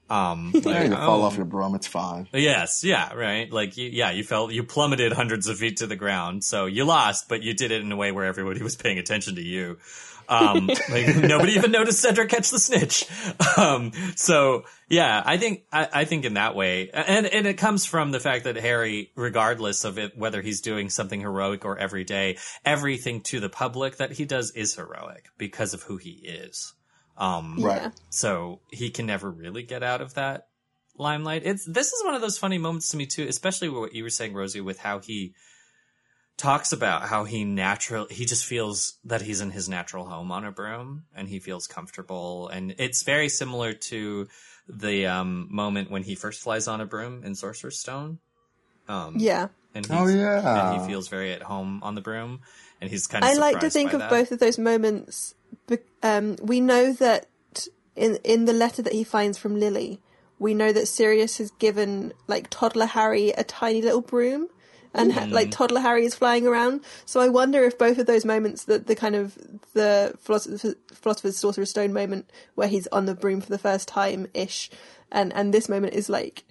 Um, 0.10 0.52
Yeah, 0.64 0.72
like, 0.72 0.90
you 0.90 0.95
fall 0.95 1.22
oh, 1.22 1.26
off 1.26 1.38
your 1.38 1.45
broom, 1.45 1.76
it's 1.76 1.88
fine. 1.88 2.27
Yes, 2.34 2.84
yeah, 2.84 3.14
right. 3.14 3.52
Like, 3.52 3.77
you, 3.77 3.90
yeah, 3.90 4.11
you 4.11 4.23
fell, 4.23 4.52
you 4.52 4.64
plummeted 4.64 5.14
hundreds 5.14 5.48
of 5.48 5.57
feet 5.57 5.77
to 5.77 5.88
the 5.88 5.95
ground, 5.95 6.44
so 6.44 6.65
you 6.65 6.85
lost, 6.85 7.30
but 7.30 7.41
you 7.41 7.53
did 7.53 7.72
it 7.72 7.81
in 7.81 7.91
a 7.91 7.95
way 7.95 8.11
where 8.11 8.26
everybody 8.26 8.61
was 8.61 8.76
paying 8.76 8.99
attention 8.99 9.35
to 9.35 9.41
you. 9.41 9.77
Um, 10.28 10.68
like 10.90 11.16
nobody 11.16 11.54
even 11.54 11.72
noticed 11.72 12.02
Cedric 12.02 12.30
catch 12.30 12.50
the 12.50 12.60
snitch. 12.60 13.06
Um, 13.58 13.91
so 14.16 14.64
yeah, 14.90 15.22
I 15.26 15.38
think, 15.38 15.64
I, 15.72 15.88
I 15.94 16.06
think 16.06 16.26
in 16.26 16.36
that 16.36 16.56
way, 16.56 16.90
and, 16.91 17.26
and 17.26 17.48
it 17.48 17.58
comes 17.58 17.86
from 17.86 18.12
the 18.12 18.20
fact 18.20 18.45
that 18.45 18.56
Harry, 18.56 19.12
regardless 19.16 19.84
of 19.86 19.98
it, 19.98 20.18
whether 20.18 20.41
he's 20.41 20.62
doing 20.62 20.90
something 20.90 21.22
heroic 21.22 21.66
or 21.66 21.78
everyday, 21.78 22.38
everything 22.66 23.22
to 23.22 23.40
the 23.40 23.50
public 23.50 23.98
that 23.98 24.14
he 24.14 24.26
does 24.26 24.52
is 24.52 24.76
heroic 24.76 25.26
because 25.38 25.74
of 25.74 25.84
who 25.84 25.98
he 25.98 26.12
is. 26.12 26.74
Um, 27.18 27.58
Right. 27.60 27.91
So 28.10 28.60
he 28.72 28.90
can 28.90 29.06
never 29.06 29.30
really 29.30 29.64
get 29.64 29.84
out 29.84 30.02
of 30.02 30.16
that 30.16 30.48
limelight. 30.98 31.44
It's 31.45 31.66
this 31.66 31.91
is 31.91 32.04
one 32.04 32.16
of 32.16 32.22
those 32.22 32.38
funny 32.38 32.58
moments 32.58 32.90
to 32.90 32.98
me 32.98 33.06
too, 33.06 33.26
especially 33.28 33.70
what 33.70 33.94
you 33.94 34.04
were 34.04 34.10
saying, 34.10 34.34
Rosie, 34.34 34.62
with 34.62 34.80
how 34.80 35.00
he 35.00 35.34
talks 36.44 36.74
about 36.74 37.03
how 37.03 37.24
he 37.24 37.45
natural 37.45 38.06
he 38.10 38.26
just 38.26 38.45
feels 38.45 38.98
that 39.06 39.22
he's 39.22 39.40
in 39.40 39.49
his 39.49 39.70
natural 39.70 40.03
home 40.06 40.30
on 40.30 40.44
a 40.44 40.52
broom 40.52 41.03
and 41.15 41.30
he 41.30 41.40
feels 41.40 41.68
comfortable 41.68 42.49
and 42.49 42.76
it's 42.80 43.03
very 43.03 43.30
similar 43.30 43.72
to 43.72 44.28
the 44.68 45.07
um 45.07 45.48
moment 45.49 45.90
when 45.90 46.03
he 46.03 46.15
first 46.15 46.41
flies 46.41 46.68
on 46.68 46.82
a 46.82 46.86
broom 46.86 47.24
in 47.24 47.34
Sorcerer's 47.34 47.80
Stone. 47.80 48.20
Um 48.90 49.15
Yeah. 49.20 49.48
and 49.74 49.88
Oh, 49.90 50.06
yeah. 50.07 50.60
and 50.60 50.74
he 50.74 50.80
feels 50.86 51.07
very 51.07 51.32
at 51.32 51.44
home 51.44 51.80
on 51.82 51.95
the 51.95 52.02
broom 52.02 52.41
and 52.82 52.90
he's 52.91 53.07
kind 53.07 53.24
of 53.24 53.32
I 53.32 53.36
like 53.36 53.61
to 53.61 53.70
think 53.70 53.94
of 53.94 53.99
that. 53.99 54.10
both 54.10 54.32
of 54.34 54.40
those 54.40 54.60
moments. 54.60 55.36
Um, 56.02 56.36
we 56.41 56.60
know 56.60 56.91
that 56.91 57.28
in 57.95 58.18
in 58.26 58.44
the 58.45 58.53
letter 58.53 58.82
that 58.82 58.94
he 58.94 59.06
finds 59.06 59.38
from 59.38 59.57
Lily, 59.57 60.02
we 60.40 60.53
know 60.53 60.74
that 60.74 60.88
Sirius 60.88 61.38
has 61.38 61.52
given 61.52 62.11
like 62.28 62.49
toddler 62.49 62.88
Harry 62.88 63.30
a 63.30 63.45
tiny 63.45 63.82
little 63.82 64.02
broom, 64.02 64.49
and 64.94 65.11
ha- 65.14 65.28
like 65.30 65.48
mm. 65.48 65.52
toddler 65.52 65.82
Harry 65.82 66.06
is 66.06 66.15
flying 66.15 66.45
around. 66.45 66.82
So 67.06 67.20
I 67.20 67.30
wonder 67.30 67.64
if 67.64 67.78
both 67.78 67.98
of 67.98 68.06
those 68.06 68.26
moments, 68.26 68.65
the 68.65 68.80
the 68.80 68.95
kind 68.95 69.15
of 69.15 69.38
the 69.74 70.15
philosopher, 70.20 70.76
philosopher's 70.91 71.38
sorcerer's 71.38 71.70
stone 71.70 71.94
moment 71.94 72.30
where 72.56 72.68
he's 72.68 72.88
on 72.88 73.06
the 73.06 73.15
broom 73.15 73.41
for 73.41 73.49
the 73.49 73.57
first 73.57 73.88
time 73.88 74.28
ish, 74.34 74.70
and 75.11 75.34
and 75.34 75.53
this 75.53 75.68
moment 75.68 75.94
is 75.94 76.10
like 76.10 76.44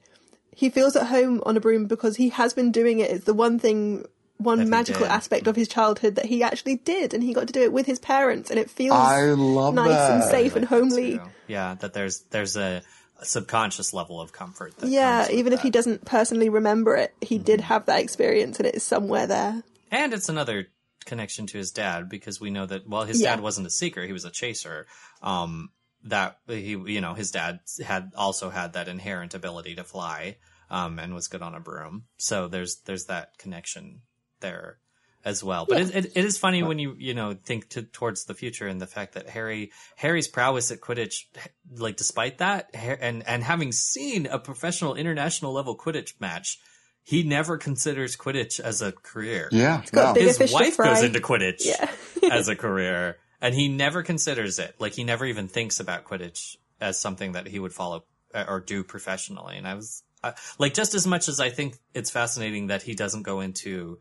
he 0.55 0.69
feels 0.69 0.97
at 0.97 1.07
home 1.07 1.43
on 1.47 1.57
a 1.57 1.61
broom 1.61 1.87
because 1.87 2.17
he 2.17 2.29
has 2.31 2.53
been 2.53 2.71
doing 2.71 2.99
it. 2.99 3.11
It's 3.11 3.25
the 3.25 3.35
one 3.35 3.59
thing, 3.59 4.05
one 4.37 4.69
magical 4.69 5.03
did. 5.03 5.13
aspect 5.13 5.47
of 5.47 5.57
his 5.57 5.69
childhood 5.69 6.17
that 6.17 6.27
he 6.27 6.43
actually 6.43 6.77
did, 6.77 7.15
and 7.15 7.23
he 7.23 7.33
got 7.33 7.47
to 7.47 7.53
do 7.53 7.63
it 7.63 7.73
with 7.73 7.87
his 7.87 7.99
parents, 7.99 8.51
and 8.51 8.59
it 8.59 8.71
feels 8.71 8.97
I 8.97 9.23
love 9.31 9.75
nice 9.75 10.11
and 10.11 10.25
safe 10.25 10.55
I 10.55 10.59
and 10.59 10.65
homely. 10.67 11.21
Yeah, 11.47 11.75
that 11.77 11.95
there's 11.95 12.21
there's 12.31 12.57
a, 12.57 12.83
a 12.83 12.83
subconscious 13.25 13.93
level 13.93 14.21
of 14.21 14.33
comfort. 14.33 14.77
That 14.79 14.89
Yeah, 14.91 15.29
even 15.31 15.53
if 15.53 15.61
he. 15.61 15.69
Mm-hmm. 15.69 15.73
doesn't 15.73 16.05
personally 16.05 16.49
remember 16.49 16.97
it, 16.97 17.15
he 17.21 17.39
did 17.39 17.61
have 17.61 17.87
that 17.87 18.01
experience, 18.01 18.59
and 18.59 18.67
it 18.67 18.75
is 18.77 18.83
somewhere 18.83 19.27
there. 19.27 19.63
and 19.91 20.13
it's 20.15 20.29
another 20.29 20.69
connection 21.05 21.47
to 21.49 21.59
his 21.59 21.71
dad 21.73 22.09
because 22.09 22.41
we 22.41 22.51
know 22.51 22.65
that 22.67 22.87
while 22.89 23.05
his 23.05 23.21
Yeah. 23.21 23.35
dad 23.35 23.43
wasn't 23.43 23.67
a 23.67 23.71
seeker, 23.71 24.05
he 24.07 24.13
was 24.13 24.25
a 24.25 24.31
chaser. 24.31 24.87
Um, 25.23 25.71
that 26.05 26.39
he, 26.49 26.71
you 26.71 27.01
know, 27.01 27.15
his 27.15 27.31
dad 27.31 27.61
had 27.85 28.11
also 28.17 28.51
had 28.51 28.73
that 28.73 28.89
inherent 28.89 29.35
ability 29.35 29.75
to 29.77 29.85
fly, 29.85 30.37
um, 30.71 30.99
and 30.99 31.15
was 31.15 31.29
good 31.29 31.43
on 31.43 31.55
a 31.55 31.61
broom. 31.61 32.05
So 32.19 32.49
there's 32.49 32.81
there's 32.87 33.07
that 33.07 33.39
connection 33.39 34.03
there 34.41 34.79
as 35.25 35.43
well. 35.45 35.67
But 35.69 35.81
it, 35.81 35.95
it, 35.95 36.13
it 36.17 36.25
is 36.25 36.39
funny 36.39 36.63
when 36.63 36.79
you 36.79 36.95
you 36.99 37.15
know 37.15 37.35
think 37.35 37.69
to, 37.71 37.83
towards 37.83 38.25
the 38.25 38.35
future 38.35 38.67
and 38.67 38.81
the 38.81 38.87
fact 38.87 39.15
that 39.15 39.29
Harry 39.29 39.71
Harry's 39.97 40.29
prowess 40.29 40.71
at 40.71 40.81
Quidditch, 40.81 41.25
like 41.77 41.97
despite 41.97 42.39
that, 42.39 42.71
and 42.75 43.27
and 43.27 43.43
having 43.43 43.73
seen 43.73 44.27
a 44.27 44.39
professional 44.39 44.95
international 44.95 45.53
level 45.53 45.77
Quidditch 45.77 46.15
match. 46.21 46.59
He 47.05 47.25
never 47.25 47.59
considers 47.59 48.17
Quidditch 48.17 48.61
as 48.61 48.81
a 48.81 48.93
career 48.93 49.49
Yeah. 49.51 49.83
no. 49.93 50.15
his 50.15 50.53
wife 50.53 50.77
goes 50.77 51.03
into 51.03 51.19
Quidditch 51.19 51.63
Yeah. 51.65 51.91
as 52.31 52.47
a 52.47 52.55
career, 52.55 53.17
and 53.41 53.53
he 53.57 53.67
never 53.67 54.05
considers 54.05 54.61
it. 54.61 54.77
Like 54.79 54.93
he 54.93 55.03
never 55.03 55.27
even 55.27 55.49
thinks 55.49 55.81
about 55.81 56.05
Quidditch 56.05 56.55
as 56.81 57.01
something 57.01 57.33
that 57.33 57.49
he 57.49 57.59
would 57.59 57.73
follow 57.73 58.05
uh, 58.33 58.45
or 58.47 58.61
do 58.61 58.85
professionally. 58.85 59.57
And 59.57 59.67
I 59.67 59.75
was 59.75 60.05
I, 60.23 60.35
like, 60.61 60.75
just 60.75 60.95
as 60.95 61.05
much 61.05 61.29
as 61.29 61.41
I 61.41 61.51
think 61.51 61.77
it's 61.93 62.11
fascinating 62.11 62.69
that 62.69 62.83
he 62.83 62.95
doesn't 62.95 63.23
go 63.25 63.41
into 63.41 63.99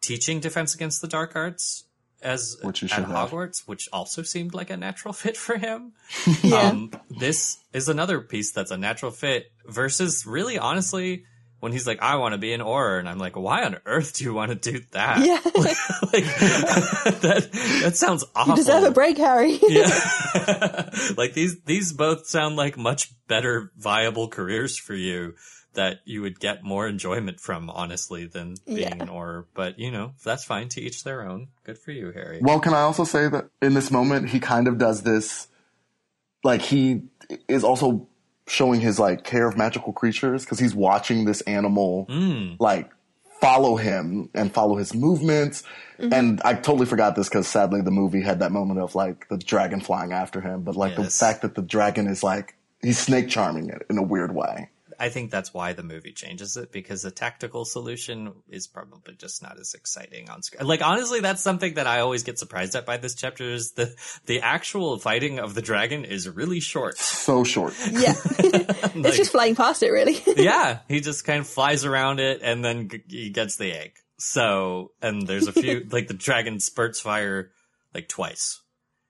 teaching 0.00 0.40
Defense 0.40 0.74
Against 0.74 1.00
the 1.00 1.08
Dark 1.08 1.34
Arts 1.36 1.84
as 2.22 2.56
Which 2.62 2.82
at 2.82 2.90
should 2.90 3.04
have. 3.04 3.30
Hogwarts, 3.30 3.66
which 3.66 3.88
also 3.92 4.22
seemed 4.22 4.54
like 4.54 4.70
a 4.70 4.76
natural 4.76 5.14
fit 5.14 5.36
for 5.36 5.56
him. 5.56 5.92
Yeah. 6.42 6.68
Um, 6.68 6.90
this 7.10 7.58
is 7.72 7.88
another 7.88 8.20
piece 8.20 8.52
that's 8.52 8.70
a 8.70 8.76
natural 8.76 9.10
fit 9.10 9.50
versus 9.66 10.24
really 10.24 10.58
honestly 10.58 11.24
when 11.60 11.72
he's 11.72 11.86
like, 11.86 12.00
I 12.00 12.16
want 12.16 12.32
to 12.32 12.38
be 12.38 12.52
an 12.52 12.60
Auror. 12.60 12.98
And 12.98 13.08
I'm 13.08 13.18
like, 13.18 13.36
why 13.36 13.64
on 13.64 13.78
earth 13.84 14.14
do 14.14 14.24
you 14.24 14.32
want 14.32 14.50
to 14.50 14.72
do 14.72 14.80
that? 14.92 15.18
Yeah. 15.24 15.40
like, 15.44 16.24
that, 17.20 17.48
that 17.82 17.96
sounds 17.96 18.24
awful. 18.34 18.52
You 18.52 18.56
deserve 18.56 18.84
a 18.84 18.90
break, 18.90 19.18
Harry. 19.18 19.58
Yeah. 19.60 20.90
like 21.16 21.34
these, 21.34 21.60
these 21.62 21.92
both 21.92 22.26
sound 22.26 22.56
like 22.56 22.76
much 22.76 23.12
better 23.26 23.72
viable 23.76 24.28
careers 24.28 24.78
for 24.78 24.94
you 24.94 25.34
that 25.74 26.00
you 26.04 26.22
would 26.22 26.40
get 26.40 26.64
more 26.64 26.88
enjoyment 26.88 27.38
from, 27.40 27.70
honestly, 27.70 28.26
than 28.26 28.54
being 28.66 28.78
Yeah. 28.80 28.94
an 29.00 29.08
Auror. 29.08 29.44
But 29.54 29.78
you 29.78 29.90
know, 29.90 30.12
that's 30.24 30.44
fine 30.44 30.68
to 30.70 30.80
each 30.80 31.04
their 31.04 31.28
own. 31.28 31.48
Good 31.64 31.78
for 31.78 31.92
you, 31.92 32.10
Harry. 32.12 32.40
Well, 32.42 32.60
can 32.60 32.74
I 32.74 32.80
also 32.80 33.04
say 33.04 33.28
that 33.28 33.48
in 33.62 33.74
this 33.74 33.90
moment, 33.90 34.30
he 34.30 34.40
kind 34.40 34.66
of 34.68 34.78
does 34.78 35.02
this, 35.02 35.48
like 36.44 36.62
he 36.62 37.02
is 37.48 37.64
also 37.64 38.08
showing 38.46 38.80
his 38.80 38.98
like 38.98 39.24
care 39.24 39.46
of 39.46 39.56
magical 39.58 39.92
creatures 39.92 40.44
because 40.44 40.58
he's 40.58 40.74
watching 40.74 41.26
this 41.26 41.42
animal 41.42 42.06
Mm. 42.08 42.56
like 42.58 42.90
follow 43.42 43.76
him 43.76 44.30
and 44.34 44.52
follow 44.52 44.76
his 44.76 44.94
movements. 44.94 45.62
And 45.98 46.40
I 46.44 46.54
totally 46.54 46.86
forgot 46.86 47.14
this 47.14 47.28
because 47.28 47.46
sadly 47.46 47.82
the 47.82 47.90
movie 47.90 48.22
had 48.22 48.40
that 48.40 48.50
moment 48.52 48.80
of 48.80 48.94
like 48.94 49.28
the 49.28 49.36
dragon 49.36 49.80
flying 49.80 50.12
after 50.12 50.40
him, 50.40 50.62
but 50.62 50.76
like 50.76 50.96
the 50.96 51.04
fact 51.04 51.42
that 51.42 51.54
the 51.54 51.62
dragon 51.62 52.06
is 52.08 52.22
like 52.24 52.54
he's 52.82 52.98
snake 52.98 53.28
charming 53.28 53.68
it 53.68 53.84
in 53.90 53.98
a 53.98 54.02
weird 54.02 54.34
way. 54.34 54.70
I 54.98 55.08
think 55.10 55.30
that's 55.30 55.54
why 55.54 55.74
the 55.74 55.82
movie 55.82 56.12
changes 56.12 56.56
it 56.56 56.72
because 56.72 57.02
the 57.02 57.10
tactical 57.10 57.64
solution 57.64 58.32
is 58.48 58.66
probably 58.66 59.14
just 59.14 59.42
not 59.42 59.58
as 59.60 59.74
exciting 59.74 60.28
on 60.28 60.42
screen. 60.42 60.66
Like 60.66 60.82
honestly, 60.82 61.20
that's 61.20 61.42
something 61.42 61.74
that 61.74 61.86
I 61.86 62.00
always 62.00 62.24
get 62.24 62.38
surprised 62.38 62.74
at 62.74 62.84
by 62.84 62.96
this 62.96 63.14
chapter 63.14 63.44
is 63.44 63.72
the 63.72 63.94
the 64.26 64.40
actual 64.40 64.98
fighting 64.98 65.38
of 65.38 65.54
the 65.54 65.62
dragon 65.62 66.04
is 66.04 66.28
really 66.28 66.60
short. 66.60 66.98
So 66.98 67.44
short. 67.44 67.74
Yeah. 67.90 68.14
it's 68.38 69.16
just 69.16 69.32
flying 69.32 69.54
past 69.54 69.82
it, 69.82 69.90
really. 69.90 70.20
yeah, 70.36 70.80
he 70.88 71.00
just 71.00 71.24
kind 71.24 71.40
of 71.40 71.46
flies 71.46 71.84
around 71.84 72.18
it 72.18 72.40
and 72.42 72.64
then 72.64 72.88
g- 72.88 73.04
he 73.08 73.30
gets 73.30 73.56
the 73.56 73.72
egg. 73.72 73.92
So, 74.18 74.90
and 75.00 75.26
there's 75.26 75.46
a 75.46 75.52
few 75.52 75.86
like 75.90 76.08
the 76.08 76.14
dragon 76.14 76.58
spurts 76.58 77.00
fire 77.00 77.52
like 77.94 78.08
twice, 78.08 78.60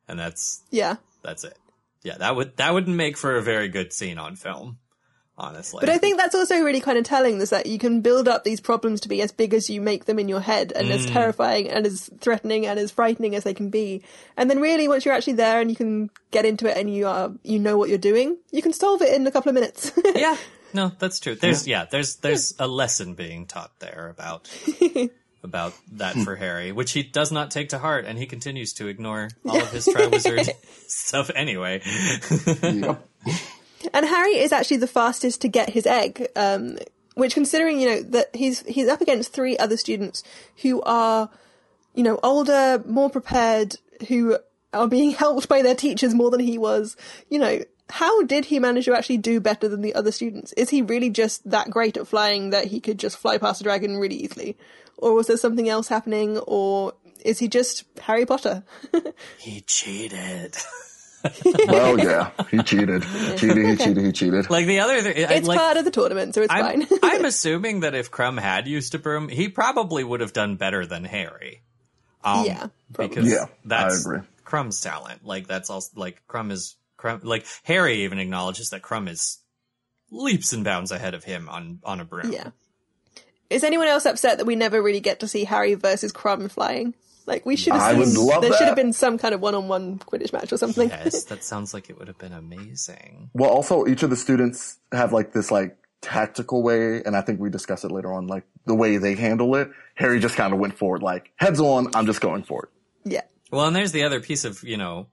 and 0.06 0.18
that's 0.18 0.62
yeah. 0.70 0.96
that's 1.22 1.44
it. 1.44 1.56
Yeah, 2.02 2.18
that 2.18 2.36
would 2.36 2.56
that 2.58 2.74
wouldn't 2.74 2.96
make 2.96 3.16
for 3.16 3.36
a 3.36 3.42
very 3.42 3.68
good 3.68 3.92
scene 3.92 4.18
on 4.18 4.36
film, 4.36 4.78
honestly. 5.38 5.78
But 5.80 5.88
I 5.88 5.98
think 5.98 6.18
that's 6.18 6.34
also 6.34 6.60
really 6.60 6.80
kind 6.80 6.98
of 6.98 7.04
telling 7.04 7.40
is 7.40 7.50
that 7.50 7.66
you 7.66 7.78
can 7.78 8.00
build 8.00 8.28
up 8.28 8.44
these 8.44 8.60
problems 8.60 9.00
to 9.02 9.08
be 9.08 9.22
as 9.22 9.32
big 9.32 9.54
as 9.54 9.70
you 9.70 9.80
make 9.80 10.04
them 10.04 10.18
in 10.18 10.28
your 10.28 10.40
head 10.40 10.72
and 10.74 10.88
Mm. 10.88 10.92
as 10.92 11.06
terrifying 11.06 11.68
and 11.70 11.86
as 11.86 12.10
threatening 12.20 12.66
and 12.66 12.78
as 12.78 12.90
frightening 12.90 13.34
as 13.34 13.44
they 13.44 13.54
can 13.54 13.70
be. 13.70 14.02
And 14.36 14.50
then 14.50 14.60
really 14.60 14.88
once 14.88 15.04
you're 15.04 15.14
actually 15.14 15.34
there 15.34 15.60
and 15.60 15.70
you 15.70 15.76
can 15.76 16.10
get 16.32 16.44
into 16.44 16.68
it 16.68 16.76
and 16.76 16.92
you 16.94 17.06
are 17.06 17.30
you 17.42 17.58
know 17.58 17.78
what 17.78 17.88
you're 17.88 17.98
doing, 17.98 18.36
you 18.50 18.60
can 18.62 18.72
solve 18.72 19.00
it 19.02 19.14
in 19.14 19.26
a 19.26 19.30
couple 19.30 19.48
of 19.50 19.54
minutes. 19.54 19.92
yeah, 20.14 20.36
no, 20.74 20.92
that's 20.98 21.20
true. 21.20 21.34
There's 21.34 21.66
yeah, 21.66 21.86
there's 21.90 22.16
there's 22.16 22.54
a 22.58 22.66
lesson 22.66 23.14
being 23.14 23.46
taught 23.46 23.70
there 23.78 24.08
about 24.10 24.50
about 25.44 25.72
that 25.92 26.16
for 26.16 26.34
Harry, 26.34 26.72
which 26.72 26.90
he 26.92 27.02
does 27.04 27.30
not 27.30 27.50
take 27.52 27.68
to 27.68 27.78
heart, 27.78 28.04
and 28.04 28.18
he 28.18 28.26
continues 28.26 28.72
to 28.74 28.88
ignore 28.88 29.30
all 29.48 29.60
of 29.62 29.70
his 29.70 29.86
Triwizard 29.94 30.50
stuff 30.88 31.30
anyway. 31.34 31.80
Yep. 32.62 33.08
And 33.92 34.06
Harry 34.06 34.38
is 34.38 34.52
actually 34.52 34.78
the 34.78 34.86
fastest 34.86 35.40
to 35.42 35.48
get 35.48 35.70
his 35.70 35.86
egg, 35.86 36.28
um, 36.36 36.78
which 37.14 37.34
considering, 37.34 37.80
you 37.80 37.88
know, 37.88 38.02
that 38.02 38.34
he's, 38.34 38.60
he's 38.60 38.88
up 38.88 39.00
against 39.00 39.32
three 39.32 39.56
other 39.56 39.76
students 39.76 40.22
who 40.62 40.82
are, 40.82 41.30
you 41.94 42.02
know, 42.02 42.18
older, 42.22 42.82
more 42.86 43.10
prepared, 43.10 43.76
who 44.08 44.38
are 44.72 44.88
being 44.88 45.10
helped 45.22 45.48
by 45.48 45.62
their 45.62 45.74
teachers 45.74 46.14
more 46.14 46.30
than 46.30 46.40
he 46.40 46.58
was, 46.58 46.96
you 47.28 47.38
know, 47.38 47.60
how 47.90 48.22
did 48.24 48.46
he 48.46 48.58
manage 48.58 48.84
to 48.84 48.96
actually 48.96 49.16
do 49.16 49.40
better 49.40 49.68
than 49.68 49.80
the 49.80 49.94
other 49.94 50.12
students? 50.12 50.52
Is 50.54 50.70
he 50.70 50.82
really 50.82 51.10
just 51.10 51.48
that 51.48 51.70
great 51.70 51.96
at 51.96 52.06
flying 52.06 52.50
that 52.50 52.66
he 52.66 52.80
could 52.80 52.98
just 52.98 53.16
fly 53.16 53.38
past 53.38 53.60
a 53.60 53.64
dragon 53.64 53.96
really 53.96 54.16
easily? 54.16 54.56
Or 54.98 55.14
was 55.14 55.26
there 55.26 55.36
something 55.36 55.68
else 55.68 55.88
happening? 55.88 56.38
Or 56.38 56.92
is 57.24 57.38
he 57.38 57.48
just 57.48 57.84
Harry 58.00 58.26
Potter? 58.26 58.62
he 59.38 59.62
cheated. 59.62 60.56
well, 61.66 61.98
yeah, 61.98 62.30
he 62.50 62.62
cheated. 62.62 63.02
Cheated, 63.36 63.66
he 63.66 63.76
cheated, 63.76 64.04
he 64.04 64.12
cheated. 64.12 64.50
Like 64.50 64.66
the 64.66 64.80
other 64.80 65.02
thing, 65.02 65.14
It's 65.16 65.48
like, 65.48 65.58
part 65.58 65.76
of 65.76 65.84
the 65.84 65.90
tournament, 65.90 66.34
so 66.34 66.42
it's 66.42 66.52
I'm, 66.52 66.82
fine. 66.86 66.98
I'm 67.02 67.24
assuming 67.24 67.80
that 67.80 67.94
if 67.94 68.10
Krum 68.10 68.38
had 68.38 68.68
used 68.68 68.94
a 68.94 68.98
broom, 68.98 69.28
he 69.28 69.48
probably 69.48 70.04
would 70.04 70.20
have 70.20 70.32
done 70.32 70.56
better 70.56 70.86
than 70.86 71.04
Harry. 71.04 71.62
Um, 72.22 72.44
Yeah, 72.44 72.66
probably. 72.92 73.08
because 73.16 73.32
Yeah, 73.32 73.44
I 73.44 73.48
that's 73.64 74.04
agree. 74.04 74.20
Krum's 74.44 74.80
talent. 74.80 75.24
Like 75.24 75.46
that's 75.46 75.70
also 75.70 75.90
like 75.96 76.22
Krum 76.28 76.50
is 76.52 76.76
Krum. 76.98 77.24
Like 77.24 77.46
Harry 77.64 78.04
even 78.04 78.18
acknowledges 78.18 78.70
that 78.70 78.82
Krum 78.82 79.08
is 79.08 79.38
leaps 80.10 80.52
and 80.52 80.64
bounds 80.64 80.90
ahead 80.90 81.14
of 81.14 81.24
him 81.24 81.48
on 81.48 81.80
on 81.84 82.00
a 82.00 82.04
broom. 82.04 82.32
Yeah. 82.32 82.50
Is 83.50 83.64
anyone 83.64 83.88
else 83.88 84.04
upset 84.06 84.38
that 84.38 84.44
we 84.46 84.56
never 84.56 84.82
really 84.82 85.00
get 85.00 85.20
to 85.20 85.28
see 85.28 85.44
Harry 85.44 85.74
versus 85.74 86.12
Krum 86.12 86.50
flying? 86.50 86.94
Like 87.28 87.44
we 87.44 87.56
should 87.56 87.74
have 87.74 87.82
I 87.82 87.90
seen. 87.90 87.98
would 88.00 88.16
love 88.16 88.42
there 88.42 88.52
should 88.54 88.66
have 88.66 88.74
been 88.76 88.94
some 88.94 89.18
kind 89.18 89.34
of 89.34 89.42
one-on-one 89.42 89.98
Quidditch 89.98 90.32
match 90.32 90.50
or 90.50 90.56
something. 90.56 90.88
Yes, 90.88 91.24
that 91.30 91.44
sounds 91.44 91.74
like 91.74 91.90
it 91.90 91.98
would 91.98 92.08
have 92.08 92.16
been 92.16 92.32
amazing. 92.32 93.28
Well, 93.34 93.50
also 93.50 93.86
each 93.86 94.02
of 94.02 94.08
the 94.08 94.16
students 94.16 94.78
have 94.92 95.12
like 95.12 95.32
this 95.34 95.50
like 95.50 95.76
tactical 96.00 96.62
way, 96.62 97.02
and 97.04 97.14
I 97.14 97.20
think 97.20 97.38
we 97.38 97.50
discuss 97.50 97.84
it 97.84 97.90
later 97.92 98.12
on, 98.14 98.28
like 98.28 98.44
the 98.64 98.74
way 98.74 98.96
they 98.96 99.14
handle 99.14 99.54
it. 99.56 99.68
Harry 99.94 100.20
just 100.20 100.36
kind 100.36 100.54
of 100.54 100.58
went 100.58 100.78
forward, 100.78 101.02
like 101.02 101.30
heads 101.36 101.60
on. 101.60 101.88
I'm 101.94 102.06
just 102.06 102.22
going 102.22 102.44
for 102.44 102.64
it. 102.64 102.70
yeah. 103.12 103.22
Well, 103.50 103.66
and 103.66 103.76
there's 103.76 103.92
the 103.92 104.04
other 104.04 104.20
piece 104.20 104.46
of 104.46 104.62
you 104.62 104.78
know 104.78 105.08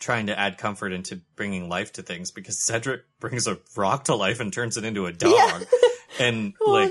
trying 0.00 0.26
to 0.26 0.36
add 0.36 0.58
comfort 0.58 0.92
into 0.92 1.20
bringing 1.36 1.68
life 1.68 1.92
to 1.92 2.02
things 2.02 2.32
because 2.32 2.58
Cedric 2.58 3.02
brings 3.20 3.46
a 3.46 3.58
rock 3.76 4.04
to 4.06 4.16
life 4.16 4.40
and 4.40 4.52
turns 4.52 4.76
it 4.76 4.84
into 4.84 5.06
a 5.06 5.12
dog, 5.12 5.66
and 6.18 6.54
like 6.66 6.90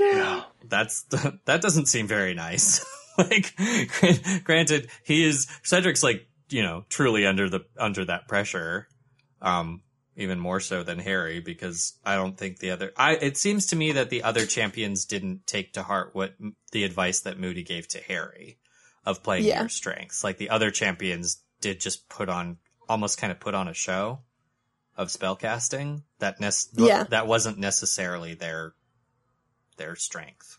that's 0.69 1.03
that 1.43 1.59
doesn't 1.61 1.87
seem 1.87 2.07
very 2.07 2.33
nice. 2.33 2.85
like, 3.17 3.53
granted, 4.43 4.89
he 5.03 5.23
is 5.25 5.47
Cedric's 5.63 6.03
like 6.03 6.27
you 6.49 6.61
know 6.63 6.85
truly 6.89 7.25
under 7.25 7.49
the 7.49 7.61
under 7.77 8.05
that 8.05 8.27
pressure, 8.27 8.87
um, 9.41 9.81
even 10.15 10.39
more 10.39 10.59
so 10.59 10.83
than 10.83 10.99
Harry 10.99 11.39
because 11.39 11.97
I 12.05 12.15
don't 12.15 12.37
think 12.37 12.59
the 12.59 12.71
other. 12.71 12.91
I 12.97 13.13
it 13.15 13.37
seems 13.37 13.67
to 13.67 13.75
me 13.75 13.93
that 13.93 14.09
the 14.09 14.23
other 14.23 14.45
champions 14.45 15.05
didn't 15.05 15.47
take 15.47 15.73
to 15.73 15.83
heart 15.83 16.11
what 16.13 16.33
the 16.71 16.83
advice 16.83 17.21
that 17.21 17.39
Moody 17.39 17.63
gave 17.63 17.87
to 17.89 17.99
Harry 17.99 18.57
of 19.05 19.23
playing 19.23 19.45
Yeah. 19.45 19.61
your 19.61 19.69
strengths. 19.69 20.23
Like 20.23 20.37
the 20.37 20.49
other 20.49 20.71
champions 20.71 21.41
did 21.61 21.79
just 21.79 22.07
put 22.09 22.29
on 22.29 22.57
almost 22.87 23.17
kind 23.17 23.31
of 23.31 23.39
put 23.39 23.53
on 23.53 23.67
a 23.67 23.73
show 23.73 24.19
of 24.95 25.07
spellcasting 25.07 26.03
that 26.19 26.39
nec- 26.39 26.53
Yeah. 26.73 27.03
that 27.05 27.25
wasn't 27.27 27.57
necessarily 27.57 28.33
their 28.35 28.73
their 29.77 29.95
strength. 29.95 30.57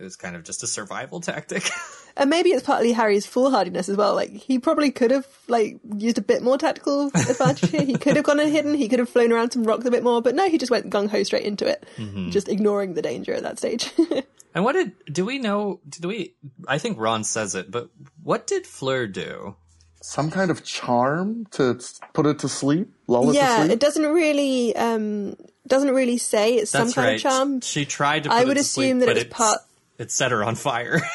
It 0.00 0.04
was 0.04 0.16
kind 0.16 0.34
of 0.34 0.42
just 0.44 0.62
a 0.62 0.66
survival 0.66 1.20
tactic. 1.20 1.68
And 2.16 2.28
maybe 2.28 2.50
it's 2.50 2.66
partly 2.66 2.90
Harry's 2.92 3.24
foolhardiness 3.24 3.88
as 3.88 3.96
well. 3.96 4.16
Like 4.16 4.32
he 4.32 4.58
probably 4.58 4.90
could 4.90 5.12
have 5.12 5.26
like 5.46 5.78
used 5.96 6.18
a 6.18 6.20
bit 6.20 6.42
more 6.42 6.58
tactical 6.58 7.06
advantage 7.14 7.70
here. 7.70 7.82
He 7.84 7.94
could 7.94 8.16
have 8.16 8.24
gone 8.24 8.40
and 8.40 8.50
hidden. 8.50 8.74
He 8.74 8.88
could 8.88 8.98
have 8.98 9.08
flown 9.08 9.30
around 9.32 9.52
some 9.52 9.62
rocks 9.62 9.86
a 9.86 9.92
bit 9.92 10.02
more. 10.02 10.20
But 10.20 10.34
no, 10.34 10.48
he 10.50 10.58
just 10.58 10.72
went 10.72 10.90
gung 10.90 11.08
ho 11.08 11.22
straight 11.22 11.44
into 11.44 11.66
it, 11.66 11.86
Mm-hmm. 11.96 12.30
just 12.30 12.48
ignoring 12.48 12.94
the 12.94 13.00
danger 13.00 13.32
at 13.32 13.44
that 13.44 13.58
stage. 13.58 13.92
and 14.54 14.64
what 14.64 14.72
did 14.72 14.92
do 15.10 15.24
we 15.24 15.38
know? 15.38 15.80
Did 15.88 16.04
we? 16.04 16.34
I 16.66 16.78
think 16.78 16.98
Ron 16.98 17.22
says 17.22 17.54
it, 17.54 17.70
but 17.70 17.88
what 18.24 18.46
did 18.48 18.66
Fleur 18.66 19.06
do? 19.06 19.54
Some 20.02 20.30
kind 20.32 20.50
of 20.50 20.64
charm 20.64 21.46
to 21.52 21.80
put 22.12 22.26
it 22.26 22.40
to 22.40 22.48
sleep, 22.48 22.88
lull 23.06 23.30
it 23.30 23.34
to 23.34 23.38
yeah, 23.38 23.60
sleep. 23.60 23.70
it 23.70 23.80
doesn't 23.80 24.04
really 24.06 24.74
um 24.74 25.36
doesn't 25.68 25.94
really 25.94 26.18
say 26.18 26.54
it's 26.56 26.72
some 26.72 26.90
kind 26.92 27.06
right. 27.06 27.14
of 27.16 27.22
charm. 27.22 27.60
She 27.60 27.84
tried 27.84 28.24
to. 28.24 28.30
Put 28.30 28.34
I 28.34 28.42
it 28.42 28.46
would 28.48 28.54
to 28.54 28.60
assume 28.60 28.98
sleep, 28.98 29.00
that 29.00 29.06
but 29.06 29.16
it 29.16 29.28
was 29.28 29.32
part- 29.34 29.60
It 30.00 30.10
set 30.10 30.32
her 30.32 30.42
on 30.42 30.56
fire. 30.56 31.00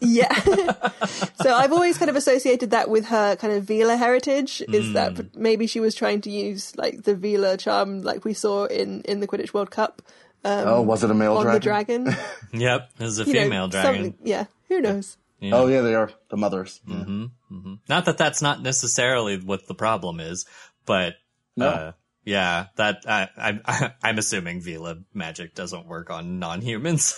Yeah. 0.00 0.34
so 1.40 1.54
I've 1.54 1.72
always 1.72 1.96
kind 1.96 2.10
of 2.10 2.16
associated 2.16 2.72
that 2.72 2.90
with 2.90 3.06
her 3.06 3.36
kind 3.36 3.54
of 3.54 3.64
Veela 3.64 3.96
heritage, 3.96 4.60
is 4.68 4.86
Mm. 4.86 4.92
that 4.92 5.34
maybe 5.36 5.66
she 5.66 5.80
was 5.80 5.94
trying 5.94 6.20
to 6.22 6.30
use 6.30 6.76
like 6.76 7.04
the 7.04 7.14
Veela 7.14 7.58
charm 7.58 8.02
like 8.02 8.22
we 8.22 8.34
saw 8.34 8.66
in, 8.66 9.00
in 9.02 9.20
the 9.20 9.26
Quidditch 9.26 9.54
World 9.54 9.70
Cup 9.70 10.02
oh, 10.44 10.82
was 10.82 11.04
it 11.04 11.10
a 11.10 11.14
male 11.14 11.36
on 11.38 11.44
dragon? 11.44 12.04
the 12.04 12.10
dragon. 12.10 12.16
yep, 12.52 12.90
it 12.98 13.02
was 13.04 13.18
a 13.18 13.24
You 13.24 13.32
know, 13.32 13.40
female 13.44 13.68
dragon. 13.68 14.14
Yeah, 14.22 14.44
who 14.68 14.80
knows? 14.82 15.16
Oh 15.42 15.68
yeah, 15.68 15.80
they 15.80 15.94
are 15.94 16.10
the 16.28 16.36
mothers. 16.36 16.80
Not 16.86 18.04
that 18.04 18.18
that's 18.18 18.42
not 18.42 18.60
necessarily 18.60 19.38
what 19.38 19.66
the 19.68 19.74
problem 19.74 20.20
is, 20.20 20.44
but 20.84 21.14
No. 21.56 21.66
uh, 21.68 21.92
yeah, 22.24 22.66
that 22.76 23.04
I, 23.08 23.28
I, 23.38 23.92
I'm 24.02 24.18
assuming 24.18 24.60
Veela 24.60 25.02
magic 25.14 25.54
doesn't 25.54 25.86
work 25.86 26.10
on 26.10 26.38
non-humans. 26.40 27.14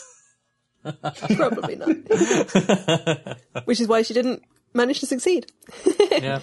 Probably 1.37 1.77
not. 1.77 3.37
Which 3.65 3.81
is 3.81 3.89
why 3.89 4.03
she 4.03 4.15
didn't 4.15 4.43
manage 4.75 5.01
to 5.01 5.07
succeed. 5.07 5.47
yeah, 6.11 6.41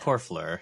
poor 0.00 0.18
Fleur. 0.18 0.60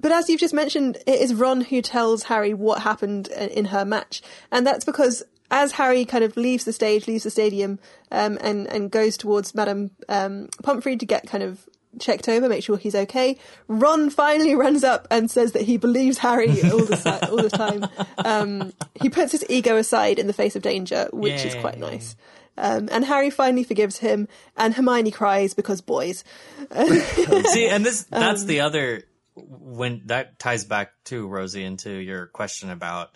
But 0.00 0.12
as 0.12 0.28
you've 0.28 0.40
just 0.40 0.54
mentioned, 0.54 0.98
it 1.06 1.20
is 1.20 1.34
Ron 1.34 1.60
who 1.62 1.82
tells 1.82 2.24
Harry 2.24 2.54
what 2.54 2.82
happened 2.82 3.28
in 3.28 3.66
her 3.66 3.84
match, 3.84 4.22
and 4.52 4.66
that's 4.66 4.84
because 4.84 5.24
as 5.50 5.72
Harry 5.72 6.04
kind 6.04 6.24
of 6.24 6.36
leaves 6.36 6.64
the 6.64 6.72
stage, 6.72 7.08
leaves 7.08 7.24
the 7.24 7.30
stadium, 7.30 7.78
um, 8.12 8.38
and 8.40 8.66
and 8.68 8.90
goes 8.90 9.16
towards 9.16 9.54
Madame 9.54 9.90
um, 10.08 10.48
Pomfrey 10.62 10.96
to 10.96 11.06
get 11.06 11.26
kind 11.26 11.42
of 11.42 11.68
checked 11.98 12.28
over, 12.28 12.48
make 12.48 12.62
sure 12.62 12.76
he's 12.76 12.94
okay. 12.94 13.36
Ron 13.66 14.10
finally 14.10 14.54
runs 14.66 14.84
up 14.84 15.08
and 15.10 15.30
says 15.30 15.52
that 15.52 15.62
he 15.62 15.76
believes 15.76 16.18
Harry 16.18 16.50
all 16.70 16.84
the 16.84 16.96
si- 16.96 17.26
all 17.30 17.42
the 17.42 17.50
time. 17.50 17.86
Um, 18.18 18.72
he 19.00 19.08
puts 19.08 19.32
his 19.32 19.44
ego 19.48 19.76
aside 19.76 20.18
in 20.18 20.26
the 20.26 20.32
face 20.32 20.54
of 20.56 20.62
danger, 20.62 21.08
which 21.12 21.44
is 21.44 21.54
quite 21.56 21.74
Yay. 21.74 21.80
nice. 21.80 22.16
Um, 22.60 22.88
and 22.90 23.04
Harry 23.04 23.30
finally 23.30 23.62
forgives 23.64 23.98
him, 23.98 24.26
and 24.56 24.74
Hermione 24.74 25.10
cries 25.12 25.54
because 25.54 25.80
boys. 25.80 26.24
See, 26.72 27.68
and 27.68 27.84
this 27.86 28.02
that's 28.10 28.42
Um, 28.42 28.46
the 28.48 28.60
other 28.60 29.04
when 29.34 30.02
that 30.06 30.38
ties 30.38 30.64
back 30.64 30.90
to 31.04 31.26
Rosie 31.26 31.62
into 31.64 31.90
your 31.92 32.26
question 32.26 32.70
about 32.70 33.10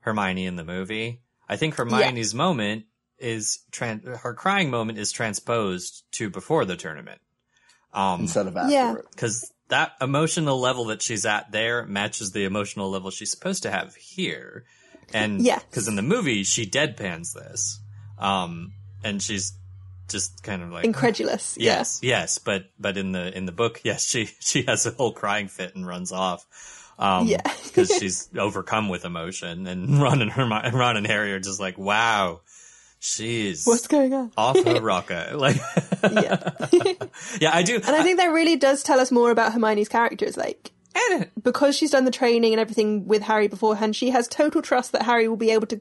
Hermione 0.00 0.46
in 0.46 0.56
the 0.56 0.64
movie. 0.64 1.20
I 1.48 1.56
think 1.56 1.74
Hermione's 1.74 2.34
moment 2.34 2.84
is 3.18 3.60
tran- 3.72 4.18
her 4.18 4.34
crying 4.34 4.70
moment 4.70 4.98
is 4.98 5.10
transposed 5.12 6.04
to 6.12 6.30
before 6.30 6.64
the 6.64 6.76
tournament. 6.76 7.20
Um, 7.92 8.22
Instead 8.22 8.46
of 8.46 8.56
after 8.56 8.72
Yeah. 8.72 8.94
it. 8.94 9.04
because 9.10 9.50
that 9.68 9.92
emotional 10.00 10.60
level 10.60 10.86
that 10.86 11.00
she's 11.02 11.24
at 11.26 11.50
there 11.52 11.86
matches 11.86 12.32
the 12.32 12.44
emotional 12.44 12.90
level 12.90 13.10
she's 13.10 13.30
supposed 13.30 13.62
to 13.64 13.70
have 13.70 13.94
here. 13.96 14.64
And 15.12 15.40
yeah, 15.42 15.58
because 15.58 15.86
in 15.88 15.96
the 15.96 16.02
movie 16.02 16.44
she 16.44 16.66
deadpans 16.66 17.34
this, 17.34 17.80
um, 18.18 18.72
and 19.04 19.22
she's 19.22 19.52
just 20.08 20.42
kind 20.42 20.62
of 20.62 20.70
like 20.70 20.84
Incredulous. 20.84 21.56
Yeah. 21.58 21.76
Yes, 21.78 22.00
yes, 22.02 22.38
but 22.38 22.64
but 22.78 22.96
in 22.96 23.12
the 23.12 23.36
in 23.36 23.46
the 23.46 23.52
book, 23.52 23.80
yes, 23.84 24.06
she 24.06 24.28
she 24.40 24.62
has 24.62 24.84
a 24.86 24.90
whole 24.90 25.12
crying 25.12 25.48
fit 25.48 25.74
and 25.76 25.86
runs 25.86 26.10
off. 26.12 26.46
Um, 26.98 27.26
Yeah. 27.26 27.40
because 27.64 27.88
she's 27.98 28.28
overcome 28.38 28.88
with 28.88 29.04
emotion, 29.04 29.66
and 29.66 30.00
Ron 30.02 30.22
and 30.22 30.30
her 30.32 30.46
Ron 30.46 30.96
and 30.96 31.06
Harry 31.06 31.32
are 31.32 31.40
just 31.40 31.58
like, 31.60 31.76
wow, 31.78 32.40
she's 33.00 33.64
What's 33.66 33.86
going 33.86 34.14
on? 34.14 34.32
off 34.36 34.62
her 34.64 34.80
rocker. 34.80 35.30
Like, 35.34 35.56
Yeah. 36.10 36.50
yeah, 37.40 37.50
I 37.54 37.62
do. 37.62 37.76
And 37.76 37.96
I 37.96 38.02
think 38.02 38.18
that 38.18 38.26
really 38.26 38.56
does 38.56 38.82
tell 38.82 39.00
us 39.00 39.10
more 39.10 39.30
about 39.30 39.52
Hermione's 39.52 39.88
character. 39.88 40.26
characters. 40.26 40.36
Like, 40.36 40.70
and 40.96 41.30
because 41.42 41.76
she's 41.76 41.90
done 41.90 42.04
the 42.04 42.10
training 42.10 42.52
and 42.52 42.60
everything 42.60 43.06
with 43.06 43.22
Harry 43.22 43.48
beforehand, 43.48 43.96
she 43.96 44.10
has 44.10 44.28
total 44.28 44.62
trust 44.62 44.92
that 44.92 45.02
Harry 45.02 45.26
will 45.28 45.36
be 45.36 45.50
able 45.50 45.66
to 45.68 45.80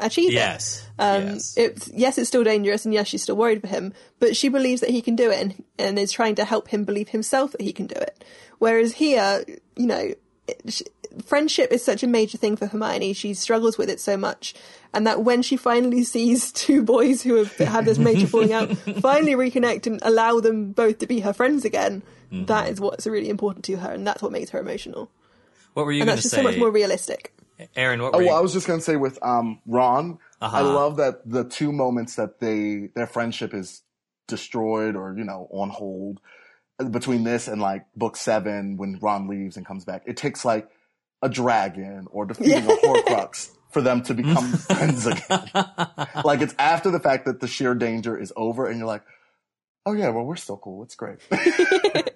achieve 0.00 0.30
it. 0.30 0.34
yes, 0.34 0.86
Um, 0.98 1.22
yes. 1.24 1.54
it's, 1.56 1.88
yes, 1.88 2.18
it's 2.18 2.28
still 2.28 2.44
dangerous, 2.44 2.84
and 2.84 2.92
yes, 2.94 3.08
she's 3.08 3.22
still 3.22 3.36
worried 3.36 3.60
for 3.60 3.68
him, 3.68 3.92
but 4.18 4.36
she 4.36 4.48
believes 4.48 4.80
that 4.80 4.90
he 4.90 5.02
can 5.02 5.16
do 5.16 5.30
it 5.30 5.40
and, 5.40 5.64
and 5.78 5.98
is 5.98 6.12
trying 6.12 6.34
to 6.36 6.44
help 6.44 6.68
him 6.68 6.84
believe 6.84 7.08
himself 7.10 7.52
that 7.52 7.60
he 7.60 7.72
can 7.72 7.86
do 7.86 7.96
it. 7.96 8.24
Whereas 8.58 8.94
here, 8.94 9.44
you 9.76 9.86
know, 9.86 10.12
it, 10.48 10.62
sh 10.68 10.82
friendship 11.26 11.70
is 11.72 11.84
such 11.84 12.02
a 12.02 12.06
major 12.06 12.38
thing 12.38 12.56
for 12.56 12.66
Hermione. 12.66 13.12
She 13.12 13.34
struggles 13.34 13.76
with 13.76 13.90
it 13.90 14.00
so 14.00 14.16
much. 14.16 14.54
And 14.94 15.06
that 15.06 15.22
when 15.22 15.42
she 15.42 15.58
finally 15.58 16.04
sees 16.14 16.50
two 16.52 16.82
boys 16.82 17.22
who 17.22 17.34
have 17.34 17.54
had 17.58 17.84
this 17.84 17.98
major 17.98 18.26
falling 18.32 18.52
out 18.54 18.70
finally 19.02 19.32
reconnect 19.32 19.86
and 19.86 19.98
allow 20.02 20.40
them 20.40 20.72
both 20.72 21.00
to 21.00 21.06
be 21.06 21.20
her 21.20 21.32
friends 21.34 21.64
again, 21.64 22.02
Mm-hmm. 22.32 22.46
that 22.46 22.70
is 22.70 22.80
what's 22.80 23.06
really 23.06 23.28
important 23.28 23.62
to 23.66 23.76
her, 23.76 23.90
and 23.92 24.06
that's 24.06 24.22
what 24.22 24.32
makes 24.32 24.48
her 24.50 24.58
emotional. 24.58 25.10
what 25.74 25.84
were 25.84 25.92
you 25.92 26.00
And 26.00 26.06
going 26.08 26.16
that's 26.16 26.22
to 26.22 26.28
just 26.30 26.34
say, 26.34 26.38
so 26.42 26.48
much 26.48 26.56
more 26.56 26.70
realistic. 26.70 27.30
Aaron? 27.76 28.02
What 28.02 28.14
Oh, 28.14 28.18
were 28.18 28.24
well, 28.24 28.36
I 28.36 28.40
was 28.40 28.52
just 28.52 28.66
gonna 28.66 28.80
say 28.80 28.96
with 28.96 29.18
um, 29.22 29.60
Ron, 29.66 30.18
I 30.40 30.46
Uh-huh. 30.46 30.64
love 30.74 30.96
that 30.96 31.28
the 31.28 31.44
two 31.44 31.72
moments 31.72 32.16
that 32.16 32.40
they 32.40 32.90
their 32.94 33.06
friendship 33.06 33.54
is 33.54 33.82
destroyed 34.28 34.96
or 34.96 35.14
you 35.16 35.24
know 35.24 35.48
on 35.50 35.70
hold 35.70 36.20
between 36.90 37.22
this 37.24 37.48
and 37.48 37.60
like 37.60 37.84
book 37.94 38.16
seven 38.16 38.76
when 38.76 38.98
Ron 39.00 39.28
leaves 39.28 39.56
and 39.56 39.64
comes 39.66 39.84
back. 39.84 40.02
It 40.06 40.16
takes 40.16 40.44
like 40.44 40.68
a 41.22 41.28
dragon 41.28 42.06
or 42.10 42.24
defeating 42.26 42.66
a 42.66 42.72
Horcrux 42.86 43.50
for 43.70 43.80
them 43.82 44.02
to 44.02 44.14
become 44.14 44.52
friends 44.68 45.06
again. 45.06 45.50
like 46.24 46.40
it's 46.40 46.54
after 46.58 46.90
the 46.90 47.00
fact 47.00 47.24
that 47.26 47.40
the 47.40 47.46
sheer 47.46 47.74
danger 47.74 48.16
is 48.18 48.32
over, 48.36 48.66
and 48.66 48.78
you're 48.78 48.86
like, 48.88 49.02
oh 49.86 49.92
yeah, 49.92 50.08
well 50.10 50.24
we're 50.24 50.36
still 50.36 50.56
cool. 50.58 50.82
It's 50.82 50.94
great. 50.96 51.18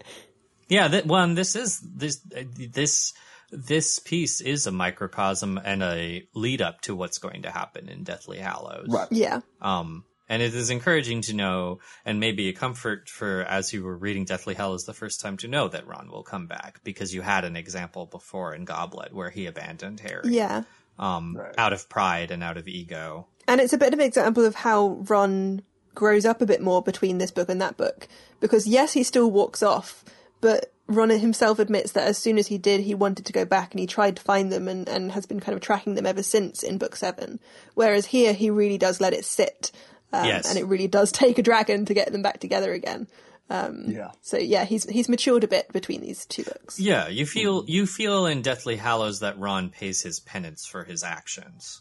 Yeah, 0.68 0.88
that 0.88 1.06
one. 1.06 1.34
This 1.36 1.54
is 1.54 1.78
this 1.80 2.20
uh, 2.36 2.42
this 2.56 3.12
this 3.50 3.98
piece 3.98 4.40
is 4.40 4.66
a 4.66 4.72
microcosm 4.72 5.58
and 5.62 5.82
a 5.82 6.26
lead 6.34 6.60
up 6.62 6.80
to 6.82 6.94
what's 6.96 7.18
going 7.18 7.42
to 7.42 7.50
happen 7.50 7.88
in 7.88 8.02
Deathly 8.04 8.38
Hallows. 8.38 8.88
right. 8.88 9.08
Yeah. 9.10 9.40
Um, 9.60 10.04
and 10.28 10.42
it 10.42 10.54
is 10.54 10.70
encouraging 10.70 11.20
to 11.22 11.34
know, 11.34 11.78
and 12.04 12.18
maybe 12.18 12.48
a 12.48 12.52
comfort 12.52 13.08
for 13.08 13.42
as 13.42 13.72
you 13.72 13.84
were 13.84 13.96
reading 13.96 14.24
Deathly 14.24 14.54
Hallows 14.54 14.84
the 14.84 14.92
first 14.92 15.20
time 15.20 15.36
to 15.38 15.48
know 15.48 15.68
that 15.68 15.86
Ron 15.86 16.10
will 16.10 16.24
come 16.24 16.48
back 16.48 16.80
because 16.82 17.14
you 17.14 17.22
had 17.22 17.44
an 17.44 17.54
example 17.54 18.06
before 18.06 18.52
in 18.52 18.64
Goblet 18.64 19.14
where 19.14 19.30
he 19.30 19.46
abandoned 19.46 20.00
Harry, 20.00 20.22
Yeah. 20.34 20.64
um, 20.98 21.36
Right. 21.36 21.54
out 21.56 21.72
of 21.72 21.88
pride 21.88 22.32
and 22.32 22.42
out 22.42 22.56
of 22.56 22.66
ego. 22.66 23.28
And 23.46 23.60
it's 23.60 23.72
a 23.72 23.78
bit 23.78 23.92
of 23.92 24.00
an 24.00 24.04
example 24.06 24.44
of 24.44 24.56
how 24.56 25.04
Ron 25.08 25.62
grows 25.94 26.24
up 26.26 26.42
a 26.42 26.46
bit 26.46 26.60
more 26.60 26.82
between 26.82 27.18
this 27.18 27.30
book 27.30 27.48
and 27.48 27.60
that 27.62 27.76
book. 27.76 28.08
Because 28.40 28.66
yes, 28.66 28.94
he 28.94 29.04
still 29.04 29.30
walks 29.30 29.62
off, 29.62 30.04
but 30.40 30.72
Ron 30.88 31.10
himself 31.10 31.58
admits 31.58 31.92
that 31.92 32.06
as 32.06 32.16
soon 32.18 32.38
as 32.38 32.46
he 32.46 32.58
did, 32.58 32.80
he 32.80 32.94
wanted 32.94 33.26
to 33.26 33.32
go 33.32 33.44
back 33.44 33.72
and 33.72 33.80
he 33.80 33.86
tried 33.86 34.16
to 34.16 34.22
find 34.22 34.52
them 34.52 34.68
and, 34.68 34.88
and 34.88 35.12
has 35.12 35.26
been 35.26 35.40
kind 35.40 35.54
of 35.56 35.60
tracking 35.60 35.94
them 35.94 36.06
ever 36.06 36.22
since 36.22 36.62
in 36.62 36.78
book 36.78 36.94
seven. 36.96 37.40
Whereas 37.74 38.06
here, 38.06 38.32
he 38.32 38.50
really 38.50 38.78
does 38.78 39.00
let 39.00 39.12
it 39.12 39.24
sit. 39.24 39.72
Um, 40.12 40.26
Yes. 40.26 40.48
And 40.48 40.58
it 40.58 40.66
really 40.66 40.86
does 40.86 41.10
take 41.22 41.38
a 41.38 41.42
dragon 41.42 41.84
to 41.86 41.94
get 41.94 42.12
them 42.12 42.22
back 42.22 42.38
together 42.40 42.72
again. 42.72 43.08
Yeah. 43.50 44.10
So 44.22 44.38
yeah, 44.38 44.64
he's 44.64 44.88
he's 44.88 45.08
matured 45.08 45.44
a 45.44 45.48
bit 45.48 45.72
between 45.72 46.00
these 46.00 46.26
two 46.26 46.42
books. 46.42 46.80
Yeah, 46.80 47.08
you 47.08 47.26
feel 47.26 47.64
you 47.66 47.86
feel 47.86 48.26
in 48.26 48.42
Deathly 48.42 48.76
Hallows 48.76 49.20
that 49.20 49.38
Ron 49.38 49.70
pays 49.70 50.02
his 50.02 50.18
penance 50.20 50.66
for 50.66 50.84
his 50.84 51.04
actions. 51.04 51.80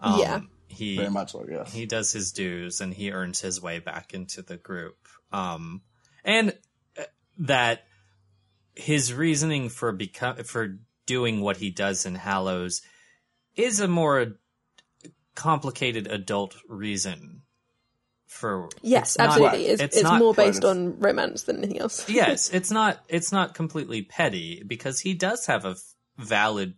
Um, 0.00 0.18
Yeah. 0.18 0.40
he 0.68 0.96
Very 0.96 1.10
much 1.10 1.32
so. 1.32 1.46
Yes. 1.50 1.72
he 1.72 1.86
does 1.86 2.12
his 2.12 2.32
dues 2.32 2.80
and 2.80 2.92
he 2.92 3.12
earns 3.12 3.40
his 3.40 3.62
way 3.62 3.78
back 3.78 4.12
into 4.14 4.42
the 4.42 4.56
group. 4.58 4.96
Um, 5.32 5.80
and 6.24 6.54
uh, 6.98 7.04
that 7.38 7.84
his 8.76 9.12
reasoning 9.12 9.68
for 9.68 9.90
become 9.90 10.36
for 10.44 10.78
doing 11.06 11.40
what 11.40 11.56
he 11.56 11.70
does 11.70 12.06
in 12.06 12.14
Hallows 12.14 12.82
is 13.56 13.80
a 13.80 13.88
more 13.88 14.36
complicated 15.34 16.06
adult 16.06 16.56
reason 16.68 17.42
for 18.26 18.68
Yes, 18.82 19.10
it's 19.10 19.18
not- 19.18 19.28
absolutely. 19.28 19.66
It's, 19.66 19.82
it's, 19.82 20.02
not 20.02 20.18
more 20.18 20.34
based 20.34 20.64
on 20.64 20.98
romance 20.98 21.44
than 21.44 21.58
anything 21.58 21.80
else. 21.80 22.08
yes, 22.08 22.50
it's 22.50 22.70
not 22.70 23.02
it's 23.08 23.32
not 23.32 23.54
completely 23.54 24.02
petty 24.02 24.62
because 24.66 25.00
he 25.00 25.14
does 25.14 25.46
have 25.46 25.64
a 25.64 25.70
f- 25.70 25.94
valid 26.18 26.74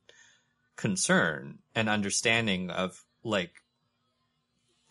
concern 0.77 1.59
and 1.75 1.89
understanding 1.89 2.71
of 2.71 3.05
like 3.25 3.53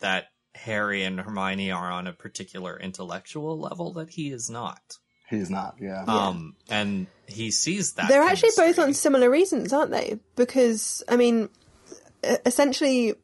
that 0.00 0.26
Harry 0.54 1.04
and 1.04 1.20
Hermione 1.20 1.70
are 1.70 1.90
on 1.90 2.06
a 2.06 2.12
particular 2.12 2.78
intellectual 2.78 3.58
level 3.58 3.94
that 3.94 4.10
he 4.10 4.30
is 4.30 4.50
not. 4.50 4.98
He's 5.28 5.50
not. 5.50 5.76
Yeah. 5.80 6.04
Um 6.06 6.54
and 6.70 7.06
he 7.26 7.50
sees 7.50 7.92
that 7.94 8.08
They're 8.08 8.22
actually 8.22 8.52
both 8.56 8.78
on 8.78 8.94
similar 8.94 9.28
reasons, 9.30 9.72
aren't 9.72 9.90
they? 9.90 10.18
Because 10.36 11.02
I 11.08 11.16
mean, 11.16 11.48
essentially, 12.46 13.14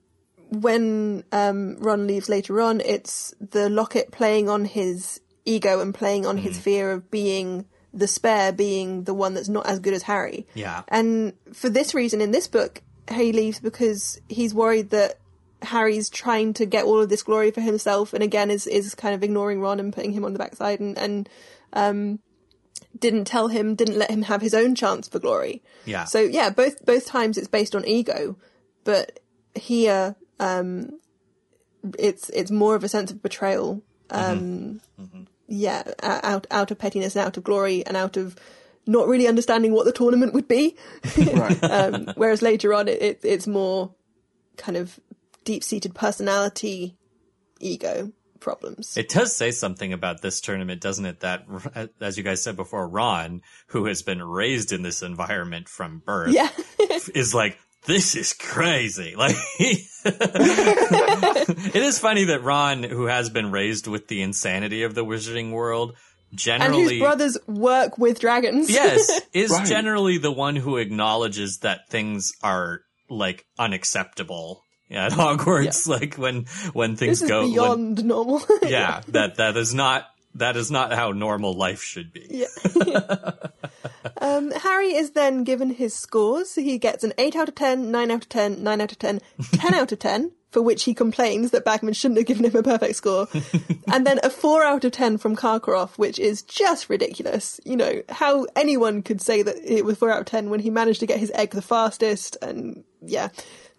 when 0.50 1.24
um, 1.32 1.76
Ron 1.78 2.06
leaves 2.06 2.28
later 2.28 2.60
on, 2.60 2.80
it's 2.80 3.34
the 3.40 3.68
locket 3.68 4.12
playing 4.12 4.48
on 4.48 4.64
his 4.64 5.20
ego 5.44 5.80
and 5.80 5.94
playing 5.94 6.26
on 6.26 6.36
Mm. 6.38 6.40
his 6.42 6.58
fear 6.58 6.92
of 6.92 7.10
being 7.10 7.64
the 7.92 8.06
spare, 8.06 8.52
being 8.52 9.04
the 9.04 9.14
one 9.14 9.34
that's 9.34 9.48
not 9.48 9.66
as 9.66 9.78
good 9.78 9.94
as 9.94 10.02
Harry. 10.02 10.46
Yeah. 10.54 10.82
And 10.88 11.32
for 11.52 11.68
this 11.68 11.94
reason, 11.94 12.20
in 12.20 12.30
this 12.30 12.48
book, 12.48 12.82
he 13.10 13.32
leaves 13.32 13.60
because 13.60 14.20
he's 14.28 14.54
worried 14.54 14.90
that 14.90 15.18
Harry's 15.62 16.10
trying 16.10 16.52
to 16.54 16.66
get 16.66 16.84
all 16.84 17.00
of 17.00 17.08
this 17.08 17.22
glory 17.22 17.50
for 17.50 17.60
himself, 17.62 18.12
and 18.12 18.22
again 18.22 18.50
is 18.50 18.66
is 18.66 18.94
kind 18.94 19.14
of 19.14 19.22
ignoring 19.22 19.60
Ron 19.60 19.80
and 19.80 19.92
putting 19.92 20.12
him 20.12 20.24
on 20.24 20.32
the 20.34 20.38
backside, 20.38 20.80
and 20.80 20.98
and 20.98 21.28
um, 21.74 22.20
didn't 22.98 23.26
tell 23.26 23.48
him, 23.48 23.74
didn't 23.74 23.98
let 23.98 24.10
him 24.10 24.22
have 24.22 24.40
his 24.40 24.54
own 24.54 24.74
chance 24.74 25.08
for 25.08 25.18
glory. 25.18 25.62
Yeah. 25.84 26.04
So 26.04 26.20
yeah, 26.20 26.50
both 26.50 26.84
both 26.84 27.06
times 27.06 27.36
it's 27.36 27.48
based 27.48 27.74
on 27.74 27.86
ego, 27.86 28.36
but 28.84 29.20
here 29.54 30.16
um, 30.40 30.98
it's 31.98 32.30
it's 32.30 32.50
more 32.50 32.74
of 32.74 32.84
a 32.84 32.88
sense 32.88 33.10
of 33.10 33.22
betrayal. 33.22 33.82
Um, 34.10 34.80
Yeah, 35.46 35.82
out 36.02 36.46
out 36.50 36.70
of 36.70 36.78
pettiness 36.78 37.16
and 37.16 37.26
out 37.26 37.36
of 37.36 37.44
glory 37.44 37.84
and 37.84 37.96
out 37.96 38.16
of 38.16 38.36
not 38.86 39.08
really 39.08 39.26
understanding 39.26 39.72
what 39.72 39.84
the 39.84 39.92
tournament 39.92 40.32
would 40.34 40.48
be. 40.48 40.76
right. 41.18 41.62
um, 41.70 42.12
whereas 42.16 42.42
later 42.42 42.72
on, 42.72 42.88
it, 42.88 43.02
it, 43.02 43.20
it's 43.22 43.46
more 43.46 43.94
kind 44.56 44.76
of 44.76 45.00
deep 45.44 45.64
seated 45.64 45.94
personality, 45.94 46.96
ego 47.60 48.12
problems. 48.44 48.96
It 48.96 49.08
does 49.08 49.34
say 49.34 49.50
something 49.50 49.92
about 49.92 50.22
this 50.22 50.40
tournament, 50.40 50.80
doesn't 50.80 51.04
it? 51.06 51.20
That, 51.20 51.44
uh, 51.74 51.86
as 52.00 52.16
you 52.16 52.22
guys 52.22 52.42
said 52.42 52.54
before, 52.56 52.86
Ron, 52.86 53.42
who 53.68 53.86
has 53.86 54.02
been 54.02 54.22
raised 54.22 54.72
in 54.72 54.82
this 54.82 55.02
environment 55.02 55.68
from 55.68 56.02
birth, 56.06 56.32
yeah, 56.32 56.50
is 57.14 57.34
like, 57.34 57.58
this 57.86 58.14
is 58.14 58.32
crazy. 58.32 59.14
Like, 59.18 59.36
it 60.06 61.82
is 61.82 61.98
funny 61.98 62.24
that 62.24 62.42
Ron, 62.42 62.82
who 62.82 63.06
has 63.06 63.30
been 63.30 63.50
raised 63.50 63.86
with 63.86 64.08
the 64.08 64.22
insanity 64.22 64.82
of 64.82 64.94
the 64.94 65.04
wizarding 65.04 65.50
world, 65.52 65.94
generally 66.34 66.66
and 66.66 66.74
generally, 66.74 66.94
whose 66.98 67.00
brothers 67.02 67.38
work 67.46 67.98
with 67.98 68.20
dragons. 68.20 68.70
yes, 68.70 69.20
is 69.32 69.50
Right. 69.50 69.66
generally 69.66 70.18
the 70.18 70.32
one 70.32 70.56
who 70.56 70.76
acknowledges 70.76 71.58
that 71.58 71.88
things 71.88 72.32
are 72.42 72.80
like 73.08 73.46
unacceptable 73.58 74.63
at 74.90 75.12
Hogwarts. 75.20 75.86
Like 75.88 76.16
when 76.16 76.46
when 76.72 76.96
things 76.96 77.20
this 77.20 77.22
is 77.22 77.28
go, 77.28 77.42
when- 77.42 77.52
beyond 77.52 78.04
normal. 78.04 78.42
yeah, 78.62 79.02
that 79.08 79.36
that 79.36 79.56
is 79.56 79.74
not 79.74 80.06
that 80.36 80.56
is 80.56 80.70
not 80.70 80.92
how 80.92 81.12
normal 81.12 81.54
life 81.54 81.80
should 81.82 82.12
be. 82.12 82.26
Yeah. 82.28 82.46
um, 84.20 84.50
Harry 84.50 84.94
is 84.94 85.12
then 85.12 85.44
given 85.44 85.70
his 85.70 85.94
scores. 85.94 86.54
He 86.56 86.76
gets 86.78 87.04
an 87.04 87.12
8 87.18 87.36
out 87.36 87.48
of 87.48 87.54
10, 87.54 87.90
9 87.92 88.10
out 88.10 88.22
of 88.22 88.28
10, 88.28 88.62
9 88.62 88.80
out 88.80 88.90
of 88.92 88.98
10, 88.98 89.20
10 89.52 89.74
out 89.74 89.92
of 89.92 89.98
10, 90.00 90.32
for 90.50 90.60
which 90.60 90.82
he 90.84 90.92
complains 90.94 91.52
that 91.52 91.64
Bagman 91.64 91.94
shouldn't 91.94 92.18
have 92.18 92.26
given 92.26 92.44
him 92.44 92.56
a 92.56 92.64
perfect 92.64 92.96
score. 92.96 93.28
and 93.92 94.04
then 94.04 94.18
a 94.24 94.30
4 94.30 94.64
out 94.64 94.84
of 94.84 94.90
10 94.90 95.18
from 95.18 95.36
Karkaroff, 95.36 95.96
which 95.98 96.18
is 96.18 96.42
just 96.42 96.90
ridiculous. 96.90 97.60
You 97.64 97.76
know, 97.76 98.02
how 98.08 98.46
anyone 98.56 99.02
could 99.02 99.20
say 99.20 99.42
that 99.42 99.56
it 99.64 99.84
was 99.84 99.98
4 99.98 100.10
out 100.10 100.20
of 100.20 100.26
10 100.26 100.50
when 100.50 100.58
he 100.58 100.70
managed 100.70 100.98
to 100.98 101.06
get 101.06 101.20
his 101.20 101.30
egg 101.36 101.50
the 101.50 101.62
fastest. 101.62 102.36
And 102.42 102.82
yeah, 103.02 103.28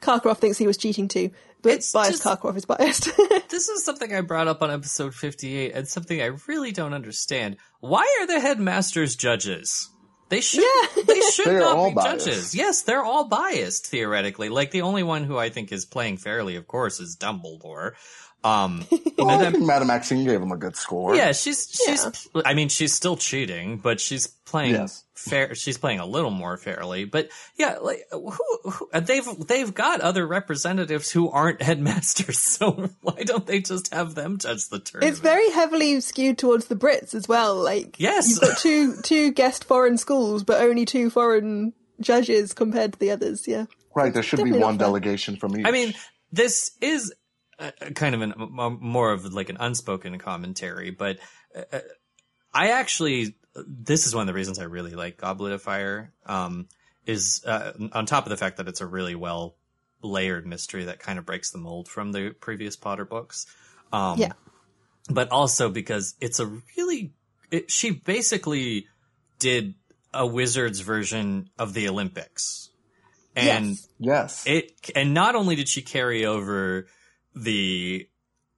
Karkaroff 0.06 0.38
thinks 0.38 0.58
he 0.58 0.68
was 0.68 0.78
cheating 0.78 1.08
too. 1.08 1.32
But 1.62 1.74
It's 1.74 1.92
biased 1.92 2.24
just- 2.24 2.42
Karkaroff 2.42 2.56
is 2.58 2.66
biased. 2.66 3.10
This 3.50 3.70
is 3.70 3.86
something 3.86 4.14
I 4.14 4.22
brought 4.22 4.48
up 4.48 4.62
on 4.62 4.70
episode 4.72 5.14
58 5.16 5.72
and 5.74 5.88
something 5.88 6.22
I 6.22 6.32
really 6.48 6.72
don't 6.72 6.94
understand. 6.94 7.58
Why 7.80 8.06
are 8.22 8.28
the 8.28 8.40
headmasters 8.40 9.16
judges? 9.16 9.90
They 10.30 10.42
should 10.42 10.64
Yeah. 10.64 11.04
they 11.04 11.20
should 11.32 11.46
They 11.48 11.60
not 11.60 11.76
all 11.78 11.90
be 11.90 11.96
biased. 11.96 12.26
judges. 12.26 12.56
Yes, 12.56 12.82
they're 12.82 13.04
all 13.04 13.26
biased 13.30 13.88
theoretically. 13.88 14.50
Like 14.50 14.72
the 14.72 14.82
only 14.82 15.04
one 15.04 15.24
who 15.24 15.38
I 15.38 15.50
think 15.50 15.72
is 15.72 15.86
playing 15.86 16.18
fairly, 16.18 16.56
of 16.56 16.68
course, 16.68 17.00
is 17.00 17.16
Dumbledore. 17.16 17.94
Um, 18.46 18.86
Well, 19.18 19.30
and 19.30 19.42
I 19.48 19.52
think 19.52 19.64
Madame 19.66 19.88
Maxime 19.88 20.26
gave 20.26 20.42
him 20.42 20.52
a 20.52 20.58
good 20.58 20.76
score. 20.76 21.16
yeah, 21.16 21.32
she's 21.32 21.70
she's. 21.72 22.28
I 22.44 22.54
mean, 22.54 22.68
she's 22.68 22.94
still 22.94 23.16
cheating, 23.16 23.78
but 23.78 24.02
she's 24.02 24.28
playing 24.28 24.74
Yes. 24.74 25.06
fair. 25.16 25.56
She's 25.56 25.78
playing 25.78 26.00
a 26.02 26.06
little 26.06 26.32
more 26.32 26.58
fairly. 26.58 27.06
But 27.06 27.30
yeah, 27.58 27.78
like 27.82 28.04
who, 28.12 28.32
who 28.70 28.90
they've 28.94 29.26
they've 29.48 29.74
got 29.74 30.02
other 30.02 30.28
representatives 30.28 31.10
who 31.12 31.30
aren't 31.30 31.62
headmasters. 31.62 32.38
So 32.56 32.90
why 33.02 33.24
don't 33.24 33.46
they 33.48 33.62
just 33.62 33.94
have 33.94 34.16
them 34.16 34.38
judge 34.38 34.68
the 34.68 34.80
tournament? 34.80 35.12
It's 35.14 35.22
very 35.22 35.50
heavily 35.52 36.02
skewed 36.02 36.38
towards 36.38 36.66
the 36.68 36.76
Brits 36.76 37.16
as 37.16 37.28
well. 37.30 37.56
Like, 37.56 37.96
Yes. 38.00 38.30
you've 38.30 38.42
got 38.42 38.58
two 38.58 38.96
two 39.02 39.32
guest 39.32 39.64
foreign 39.64 39.98
schools, 39.98 40.44
but 40.44 40.62
only 40.62 40.84
two 40.86 41.10
foreign 41.10 41.72
judges 42.02 42.54
compared 42.54 42.94
to 42.94 43.00
the 43.00 43.12
others. 43.12 43.48
Yeah, 43.48 43.66
Right, 43.96 44.14
there 44.14 44.24
should 44.24 44.44
be 44.44 44.52
one 44.52 44.78
delegation 44.78 45.38
from 45.38 45.58
each. 45.58 45.66
I 45.66 45.72
mean, 45.72 45.94
this 46.34 46.72
is 46.82 47.14
a, 47.60 47.74
a 47.82 47.92
kind 47.94 48.16
of 48.16 48.22
an, 48.22 48.34
a, 48.60 48.70
more 48.70 49.12
of 49.12 49.34
like 49.34 49.50
an 49.50 49.58
unspoken 49.60 50.18
commentary, 50.18 50.92
but 50.92 51.20
uh, 51.56 51.80
I 52.54 52.70
actually, 52.70 53.36
this 53.56 54.08
is 54.08 54.16
one 54.16 54.22
of 54.22 54.28
the 54.28 54.34
reasons 54.34 54.60
I 54.60 54.64
really 54.64 54.94
like 54.94 55.18
Goblet 55.18 55.54
of 55.54 55.62
Fire, 55.62 56.14
um, 56.26 56.68
is, 57.06 57.44
uh, 57.46 57.74
on 57.92 58.06
top 58.06 58.26
of 58.26 58.30
the 58.30 58.38
fact 58.38 58.58
that 58.58 58.68
it's 58.68 58.82
a 58.82 58.86
really 58.86 59.16
well 59.16 59.56
layered 60.02 60.46
mystery 60.46 60.86
that 60.86 61.00
kind 61.00 61.20
of 61.20 61.26
breaks 61.26 61.52
the 61.52 61.58
mold 61.58 61.88
from 61.88 62.12
the 62.12 62.32
previous 62.40 62.76
Potter 62.76 63.06
books. 63.06 63.46
Um, 63.92 64.20
Yeah. 64.20 64.34
but 65.10 65.32
also 65.32 65.70
because 65.70 66.16
it's 66.20 66.40
a 66.40 66.48
really, 66.78 67.14
it, 67.52 67.70
she 67.72 67.92
basically 67.92 68.88
did 69.40 69.76
a 70.14 70.26
wizard's 70.26 70.80
version 70.80 71.50
of 71.60 71.74
the 71.74 71.88
Olympics. 71.90 72.70
And 73.36 73.72
Yes. 73.72 73.88
yes. 74.00 74.44
it 74.48 74.92
and 74.96 75.14
not 75.14 75.36
only 75.36 75.56
did 75.56 75.68
she 75.68 75.82
carry 75.82 76.26
over 76.26 76.88
the 77.36 78.08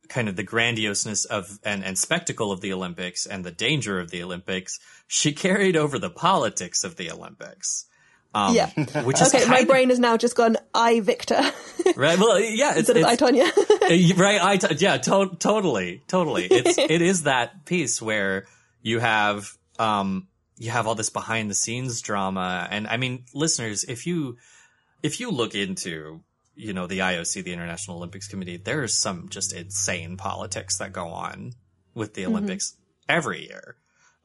kind 0.10 0.30
of 0.30 0.36
the 0.38 0.44
grandioseness 0.44 1.26
of 1.26 1.60
and, 1.64 1.84
and 1.84 1.98
spectacle 1.98 2.52
of 2.52 2.62
the 2.62 2.72
Olympics 2.72 3.26
and 3.26 3.44
the 3.44 3.52
danger 3.52 4.00
of 4.00 4.10
the 4.12 4.24
Olympics, 4.24 4.80
she 5.08 5.34
carried 5.34 5.76
over 5.76 6.00
the 6.00 6.10
politics 6.10 6.84
of 6.84 6.96
the 6.96 7.12
Olympics. 7.12 7.86
Um, 8.34 8.54
Yeah. 8.56 8.70
which 9.04 9.20
is 9.22 9.34
Okay, 9.34 9.46
my 9.50 9.60
of- 9.60 9.68
brain 9.68 9.90
has 9.90 10.00
now 10.00 10.16
just 10.18 10.36
gone 10.36 10.58
I 10.74 11.00
Victor 11.00 11.40
right. 11.96 12.20
Well, 12.20 12.40
yeah, 12.40 12.72
it's, 12.78 12.90
instead 12.90 12.98
of 12.98 13.06
I 13.06 13.14
it's 13.14 13.22
Tonya. 13.22 14.18
right. 14.18 14.42
I 14.42 14.74
yeah, 14.78 14.98
to- 14.98 15.36
totally, 15.40 16.04
totally. 16.08 16.46
It's 16.46 16.78
it 16.78 17.02
is 17.02 17.24
that 17.24 17.66
piece 17.66 18.02
where 18.02 18.46
you 18.82 19.00
have 19.00 19.50
um 19.80 20.28
you 20.58 20.72
have 20.72 20.88
all 20.88 20.96
this 20.96 21.10
behind 21.10 21.50
the 21.50 21.56
scenes 21.56 22.02
drama, 22.02 22.68
and 22.70 22.88
I 22.88 22.98
mean, 22.98 23.26
listeners, 23.34 23.84
if 23.86 24.06
you 24.08 24.38
if 25.04 25.20
you 25.20 25.32
look 25.32 25.54
into 25.56 26.22
you 26.58 26.74
know 26.74 26.88
the 26.88 27.00
IOC, 27.00 27.44
the 27.44 27.54
International 27.54 27.98
Olympics 27.98 28.28
Committee, 28.28 28.58
there's 28.58 28.98
some 28.98 29.30
just 29.30 29.54
insane 29.54 30.18
politics 30.18 30.80
that 30.80 30.92
go 30.92 31.08
on 31.08 31.54
with 31.94 32.14
the 32.14 32.26
Olympics 32.26 32.76
every 33.08 33.48
year. 33.48 33.76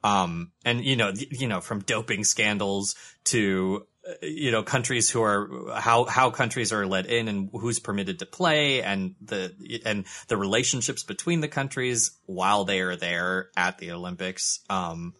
Um, 0.04 0.52
and 0.64 0.84
you 0.84 0.96
know, 0.96 1.12
you 1.30 1.46
know, 1.46 1.60
from 1.60 1.80
doping 1.80 2.24
scandals 2.24 2.96
to 3.24 3.86
uh, 4.08 4.14
you 4.20 4.50
know 4.50 4.64
countries 4.64 5.08
who 5.08 5.22
are 5.22 5.48
how 5.74 6.04
how 6.04 6.30
countries 6.30 6.72
are 6.72 6.84
let 6.86 7.06
in 7.06 7.28
and 7.28 7.50
who's 7.52 7.78
permitted 7.78 8.18
to 8.18 8.26
play 8.26 8.82
and 8.82 9.14
the 9.20 9.54
and 9.86 10.06
the 10.26 10.36
relationships 10.36 11.04
between 11.04 11.40
the 11.40 11.48
countries 11.48 12.10
while 12.26 12.64
they 12.64 12.80
are 12.80 12.96
there 12.96 13.50
at 13.56 13.78
the 13.78 13.92
Olympics. 13.92 14.60
Um, 14.68 15.14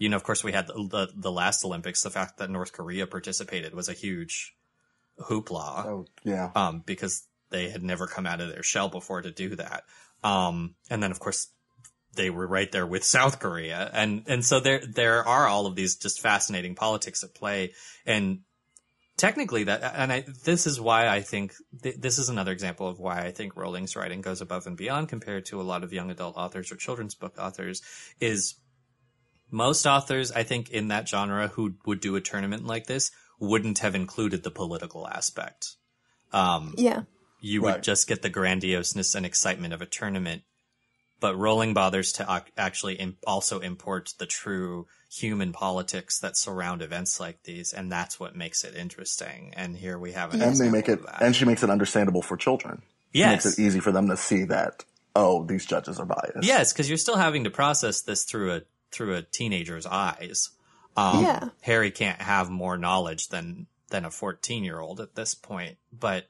you 0.00 0.08
know, 0.08 0.16
of 0.16 0.22
course, 0.22 0.44
we 0.44 0.52
had 0.52 0.68
the, 0.68 0.74
the 0.74 1.08
the 1.16 1.32
last 1.32 1.64
Olympics. 1.64 2.02
The 2.02 2.10
fact 2.10 2.38
that 2.38 2.48
North 2.48 2.72
Korea 2.72 3.08
participated 3.08 3.74
was 3.74 3.88
a 3.88 3.92
huge 3.94 4.54
hoopla 5.20 5.86
oh, 5.86 6.06
yeah. 6.24 6.50
um, 6.54 6.82
because 6.84 7.26
they 7.50 7.68
had 7.68 7.82
never 7.82 8.06
come 8.06 8.26
out 8.26 8.40
of 8.40 8.48
their 8.48 8.62
shell 8.62 8.88
before 8.88 9.22
to 9.22 9.30
do 9.30 9.56
that. 9.56 9.84
Um, 10.22 10.74
and 10.90 11.02
then 11.02 11.10
of 11.10 11.20
course 11.20 11.48
they 12.14 12.30
were 12.30 12.46
right 12.46 12.70
there 12.72 12.86
with 12.86 13.04
South 13.04 13.38
Korea. 13.38 13.90
And, 13.92 14.24
and 14.26 14.44
so 14.44 14.60
there, 14.60 14.80
there 14.80 15.26
are 15.26 15.46
all 15.46 15.66
of 15.66 15.76
these 15.76 15.96
just 15.96 16.20
fascinating 16.20 16.74
politics 16.74 17.22
at 17.22 17.34
play. 17.34 17.74
And 18.06 18.40
technically 19.16 19.64
that, 19.64 19.92
and 19.94 20.12
I, 20.12 20.24
this 20.44 20.66
is 20.66 20.80
why 20.80 21.06
I 21.06 21.20
think 21.20 21.54
th- 21.82 21.96
this 21.96 22.18
is 22.18 22.28
another 22.28 22.52
example 22.52 22.88
of 22.88 22.98
why 22.98 23.20
I 23.20 23.30
think 23.30 23.56
Rowling's 23.56 23.94
writing 23.94 24.20
goes 24.20 24.40
above 24.40 24.66
and 24.66 24.76
beyond 24.76 25.08
compared 25.08 25.46
to 25.46 25.60
a 25.60 25.62
lot 25.62 25.84
of 25.84 25.92
young 25.92 26.10
adult 26.10 26.36
authors 26.36 26.72
or 26.72 26.76
children's 26.76 27.14
book 27.14 27.36
authors 27.38 27.82
is 28.20 28.54
most 29.50 29.86
authors, 29.86 30.30
I 30.32 30.42
think, 30.42 30.70
in 30.70 30.88
that 30.88 31.08
genre 31.08 31.48
who 31.48 31.74
would 31.86 32.00
do 32.00 32.16
a 32.16 32.20
tournament 32.20 32.66
like 32.66 32.86
this 32.86 33.10
wouldn't 33.38 33.78
have 33.80 33.94
included 33.94 34.42
the 34.42 34.50
political 34.50 35.06
aspect. 35.08 35.76
Um, 36.32 36.74
yeah. 36.76 37.02
you 37.40 37.62
would 37.62 37.82
just 37.82 38.06
get 38.08 38.20
the 38.22 38.30
grandioseness 38.30 39.14
and 39.14 39.24
excitement 39.24 39.72
of 39.72 39.80
a 39.80 39.86
tournament. 39.86 40.42
But 41.20 41.36
Rowling 41.36 41.74
bothers 41.74 42.12
to 42.12 42.44
actually 42.56 42.94
im- 42.94 43.16
also 43.26 43.58
import 43.58 44.10
the 44.18 44.26
true 44.26 44.86
human 45.10 45.52
politics 45.52 46.20
that 46.20 46.36
surround 46.36 46.80
events 46.80 47.18
like 47.18 47.42
these, 47.42 47.72
and 47.72 47.90
that's 47.90 48.20
what 48.20 48.36
makes 48.36 48.62
it 48.62 48.76
interesting. 48.76 49.52
And 49.56 49.76
here 49.76 49.98
we 49.98 50.12
have 50.12 50.32
an 50.32 50.42
and 50.42 50.56
they 50.56 50.70
make 50.70 50.88
it, 50.88 51.00
and 51.20 51.34
she 51.34 51.44
makes 51.44 51.62
it 51.64 51.70
understandable 51.70 52.22
for 52.22 52.36
children. 52.36 52.82
She 53.12 53.20
Yes. 53.20 53.44
makes 53.44 53.58
it 53.58 53.62
easy 53.62 53.80
for 53.80 53.90
them 53.90 54.06
to 54.08 54.16
see 54.16 54.44
that, 54.44 54.84
oh, 55.16 55.44
these 55.44 55.66
judges 55.66 55.98
are 55.98 56.06
biased. 56.06 56.44
Yes, 56.44 56.72
because 56.72 56.88
you're 56.88 56.98
still 56.98 57.16
having 57.16 57.42
to 57.44 57.50
process 57.50 58.00
this 58.02 58.22
through 58.24 58.52
a 58.54 58.62
through 58.92 59.14
a 59.16 59.22
teenager's 59.22 59.86
eyes. 59.86 60.50
Um, 60.98 61.22
Yeah. 61.24 61.48
Harry 61.62 61.90
can't 61.90 62.20
have 62.20 62.50
more 62.50 62.76
knowledge 62.76 63.28
than 63.28 63.66
than 63.90 64.04
a 64.04 64.10
14 64.10 64.64
year 64.64 64.80
old 64.80 65.00
at 65.00 65.14
this 65.14 65.34
point, 65.34 65.78
but 65.92 66.26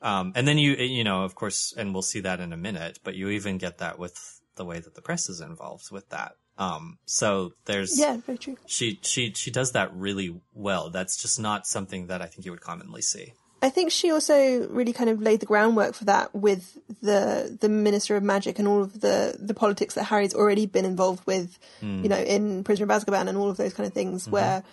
um, 0.00 0.32
and 0.34 0.46
then 0.46 0.58
you 0.58 0.72
you 0.74 1.04
know 1.04 1.22
of 1.24 1.34
course, 1.34 1.72
and 1.76 1.92
we'll 1.92 2.02
see 2.02 2.20
that 2.20 2.40
in 2.40 2.52
a 2.52 2.56
minute, 2.56 2.98
but 3.04 3.14
you 3.14 3.28
even 3.30 3.58
get 3.58 3.78
that 3.78 3.98
with 3.98 4.40
the 4.56 4.64
way 4.64 4.80
that 4.80 4.94
the 4.94 5.02
press 5.02 5.28
is 5.28 5.40
involved 5.40 5.90
with 5.90 6.08
that. 6.10 6.32
Um, 6.58 6.98
so 7.06 7.52
there's 7.64 7.98
Yeah, 7.98 8.18
very 8.18 8.38
true. 8.38 8.56
she 8.66 8.98
she 9.02 9.32
she 9.32 9.50
does 9.50 9.72
that 9.72 9.94
really 9.94 10.40
well. 10.52 10.90
That's 10.90 11.16
just 11.16 11.40
not 11.40 11.66
something 11.66 12.08
that 12.08 12.20
I 12.22 12.26
think 12.26 12.44
you 12.44 12.50
would 12.52 12.60
commonly 12.60 13.02
see. 13.02 13.32
I 13.62 13.70
think 13.70 13.92
she 13.92 14.10
also 14.10 14.66
really 14.68 14.92
kind 14.92 15.08
of 15.08 15.22
laid 15.22 15.38
the 15.40 15.46
groundwork 15.46 15.94
for 15.94 16.04
that 16.06 16.34
with 16.34 16.76
the 17.00 17.56
the 17.60 17.68
Minister 17.68 18.16
of 18.16 18.22
Magic 18.24 18.58
and 18.58 18.66
all 18.66 18.82
of 18.82 19.00
the 19.00 19.36
the 19.38 19.54
politics 19.54 19.94
that 19.94 20.04
Harry's 20.04 20.34
already 20.34 20.66
been 20.66 20.84
involved 20.84 21.24
with, 21.26 21.58
you 22.02 22.08
know, 22.08 22.18
in 22.18 22.64
Prisoner 22.64 22.92
of 22.92 23.02
Azkaban 23.02 23.28
and 23.28 23.38
all 23.38 23.48
of 23.48 23.56
those 23.56 23.72
kind 23.72 23.86
of 23.86 23.92
things, 23.92 24.28
where 24.28 24.64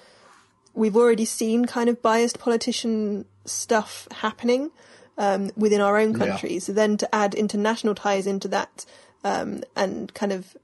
we've 0.74 0.96
already 0.98 1.26
seen 1.26 1.66
kind 1.66 1.90
of 1.90 2.02
biased 2.02 2.40
politician 2.40 3.26
stuff 3.46 4.08
happening 4.12 4.72
um, 5.18 5.52
within 5.56 5.82
our 5.82 5.98
own 5.98 6.12
Yeah. 6.12 6.18
countries. 6.18 6.66
So 6.66 6.74
then 6.74 6.98
to 6.98 7.16
add 7.16 7.36
international 7.36 7.94
ties 7.96 8.26
into 8.26 8.48
that 8.50 8.86
um, 9.24 9.64
and 9.76 10.12
kind 10.14 10.32
of 10.32 10.56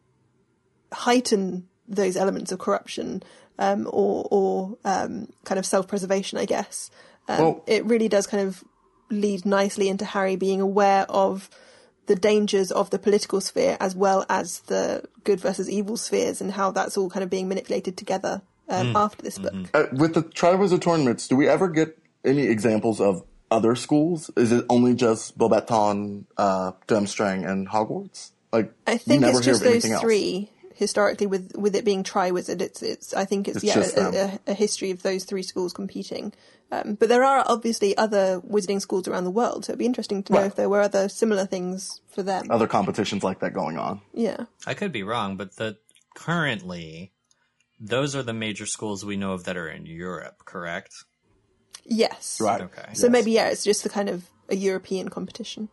heighten 0.92 1.68
those 1.88 2.16
elements 2.18 2.52
of 2.52 2.60
corruption 2.60 3.22
um, 3.60 3.88
or 3.92 4.28
or 4.32 4.78
um, 4.84 5.28
kind 5.44 5.60
of 5.60 5.66
self 5.66 5.88
preservation, 5.88 6.38
I 6.38 6.46
guess. 6.46 6.90
Um, 7.28 7.40
Well- 7.40 7.64
it 7.68 7.86
really 7.86 8.08
does 8.08 8.28
kind 8.28 8.48
of 8.48 8.64
lead 9.10 9.46
nicely 9.46 9.90
into 9.90 10.06
Harry 10.06 10.36
being 10.36 10.62
aware 10.62 11.06
of 11.10 11.50
the 12.08 12.16
dangers 12.16 12.72
of 12.72 12.90
the 12.92 13.00
political 13.00 13.42
sphere 13.42 13.78
as 13.80 13.96
well 13.96 14.26
as 14.30 14.60
the 14.68 15.04
good 15.24 15.40
versus 15.40 15.70
evil 15.70 15.98
spheres 15.98 16.40
and 16.42 16.52
how 16.52 16.72
that's 16.72 16.98
all 16.98 17.10
kind 17.10 17.24
of 17.24 17.30
being 17.30 17.48
manipulated 17.48 17.98
together 17.98 18.42
um, 18.70 18.96
after 18.96 19.22
this 19.24 19.38
book. 19.38 19.54
Uh, 19.74 19.86
with 19.94 20.14
the 20.14 20.24
Triwizard 20.24 20.82
tournaments, 20.82 21.28
do 21.28 21.36
we 21.36 21.48
ever 21.48 21.68
get 21.68 21.98
any 22.24 22.44
examples 22.44 23.00
of 23.02 23.24
other 23.52 23.76
schools? 23.76 24.30
Is 24.36 24.52
it 24.52 24.66
only 24.70 24.94
just 24.96 25.38
Beauxbaton, 25.38 26.26
uh, 26.38 26.74
Durmstrang, 26.88 27.48
and 27.50 27.68
Hogwarts? 27.70 28.32
Like, 28.52 28.72
I 28.88 28.98
think 28.98 29.24
it's 29.24 29.42
just 29.42 29.64
those 29.64 29.86
three 30.00 30.50
historically 30.76 31.26
with 31.28 31.52
with 31.56 31.76
it 31.76 31.84
being 31.86 32.04
Triwizard. 32.04 32.62
It's 32.62 32.82
it's 32.84 33.14
I 33.14 33.26
think 33.26 33.48
it's, 33.48 33.64
It's 33.64 33.96
yeah 33.96 34.04
a, 34.04 34.26
a, 34.26 34.40
a 34.52 34.54
history 34.54 34.92
of 34.92 35.02
those 35.02 35.24
three 35.24 35.44
schools 35.44 35.74
competing. 35.74 36.34
Um, 36.72 36.96
but 36.96 37.10
there 37.10 37.24
are 37.24 37.44
obviously 37.48 37.96
other 37.96 38.42
wizarding 38.42 38.82
schools 38.82 39.08
around 39.08 39.24
the 39.24 39.32
world, 39.32 39.66
so 39.66 39.72
it'd 39.72 39.80
be 39.80 39.86
interesting 39.86 40.24
to 40.24 40.34
know 40.34 40.40
Right. 40.40 40.48
if 40.48 40.56
there 40.56 40.68
were 40.70 40.82
other 40.82 41.08
similar 41.10 41.46
things 41.46 42.02
for 42.08 42.24
them. 42.24 42.50
Other 42.50 42.68
competitions 42.68 43.24
like 43.24 43.40
that 43.40 43.54
going 43.54 43.78
on. 43.78 44.02
Yeah. 44.14 44.46
I 44.66 44.74
could 44.74 44.92
be 44.92 45.04
wrong, 45.04 45.38
but 45.38 45.56
the 45.58 45.78
currently 46.16 47.12
those 47.80 48.16
are 48.16 48.24
the 48.24 48.34
major 48.34 48.66
schools 48.66 49.06
we 49.06 49.16
know 49.18 49.34
of 49.34 49.44
that 49.44 49.58
are 49.58 49.70
in 49.70 49.86
Europe, 49.86 50.38
correct? 50.46 50.94
Yes. 51.84 52.40
Right. 52.42 52.62
Okay. 52.62 52.94
So 52.94 53.08
Yes. 53.08 53.12
maybe 53.12 53.32
yeah, 53.32 53.50
it's 53.50 53.64
just 53.64 53.84
the 53.84 53.90
kind 53.90 54.10
of 54.10 54.30
a 54.50 54.56
European 54.56 55.10
competition. 55.10 55.70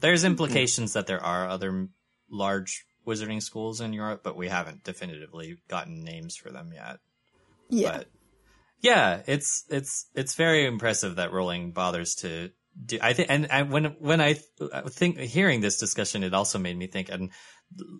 There's 0.00 0.24
implications 0.24 0.94
that 0.94 1.06
there 1.06 1.22
are 1.22 1.48
other 1.48 1.88
large 2.30 2.84
wizarding 3.10 3.42
schools 3.42 3.80
in 3.80 3.92
Europe, 3.92 4.22
but 4.22 4.36
we 4.36 4.48
haven't 4.48 4.84
definitively 4.84 5.58
gotten 5.68 6.04
names 6.04 6.36
for 6.36 6.50
them 6.50 6.70
yet. 6.72 6.98
Yeah. 7.68 7.98
But 7.98 8.06
yeah, 8.80 9.22
it's 9.26 9.64
it's 9.68 10.06
it's 10.14 10.34
very 10.34 10.66
impressive 10.66 11.16
that 11.16 11.32
Rowling 11.32 11.72
bothers 11.72 12.14
to 12.16 12.50
do 12.86 12.98
I 13.02 13.12
think 13.12 13.30
and, 13.30 13.50
and 13.50 13.70
when 13.70 13.84
when 13.98 14.20
I 14.20 14.34
think 14.88 15.18
hearing 15.18 15.60
this 15.60 15.78
discussion, 15.78 16.22
it 16.22 16.34
also 16.34 16.58
made 16.58 16.76
me 16.76 16.86
think 16.86 17.10
and 17.10 17.30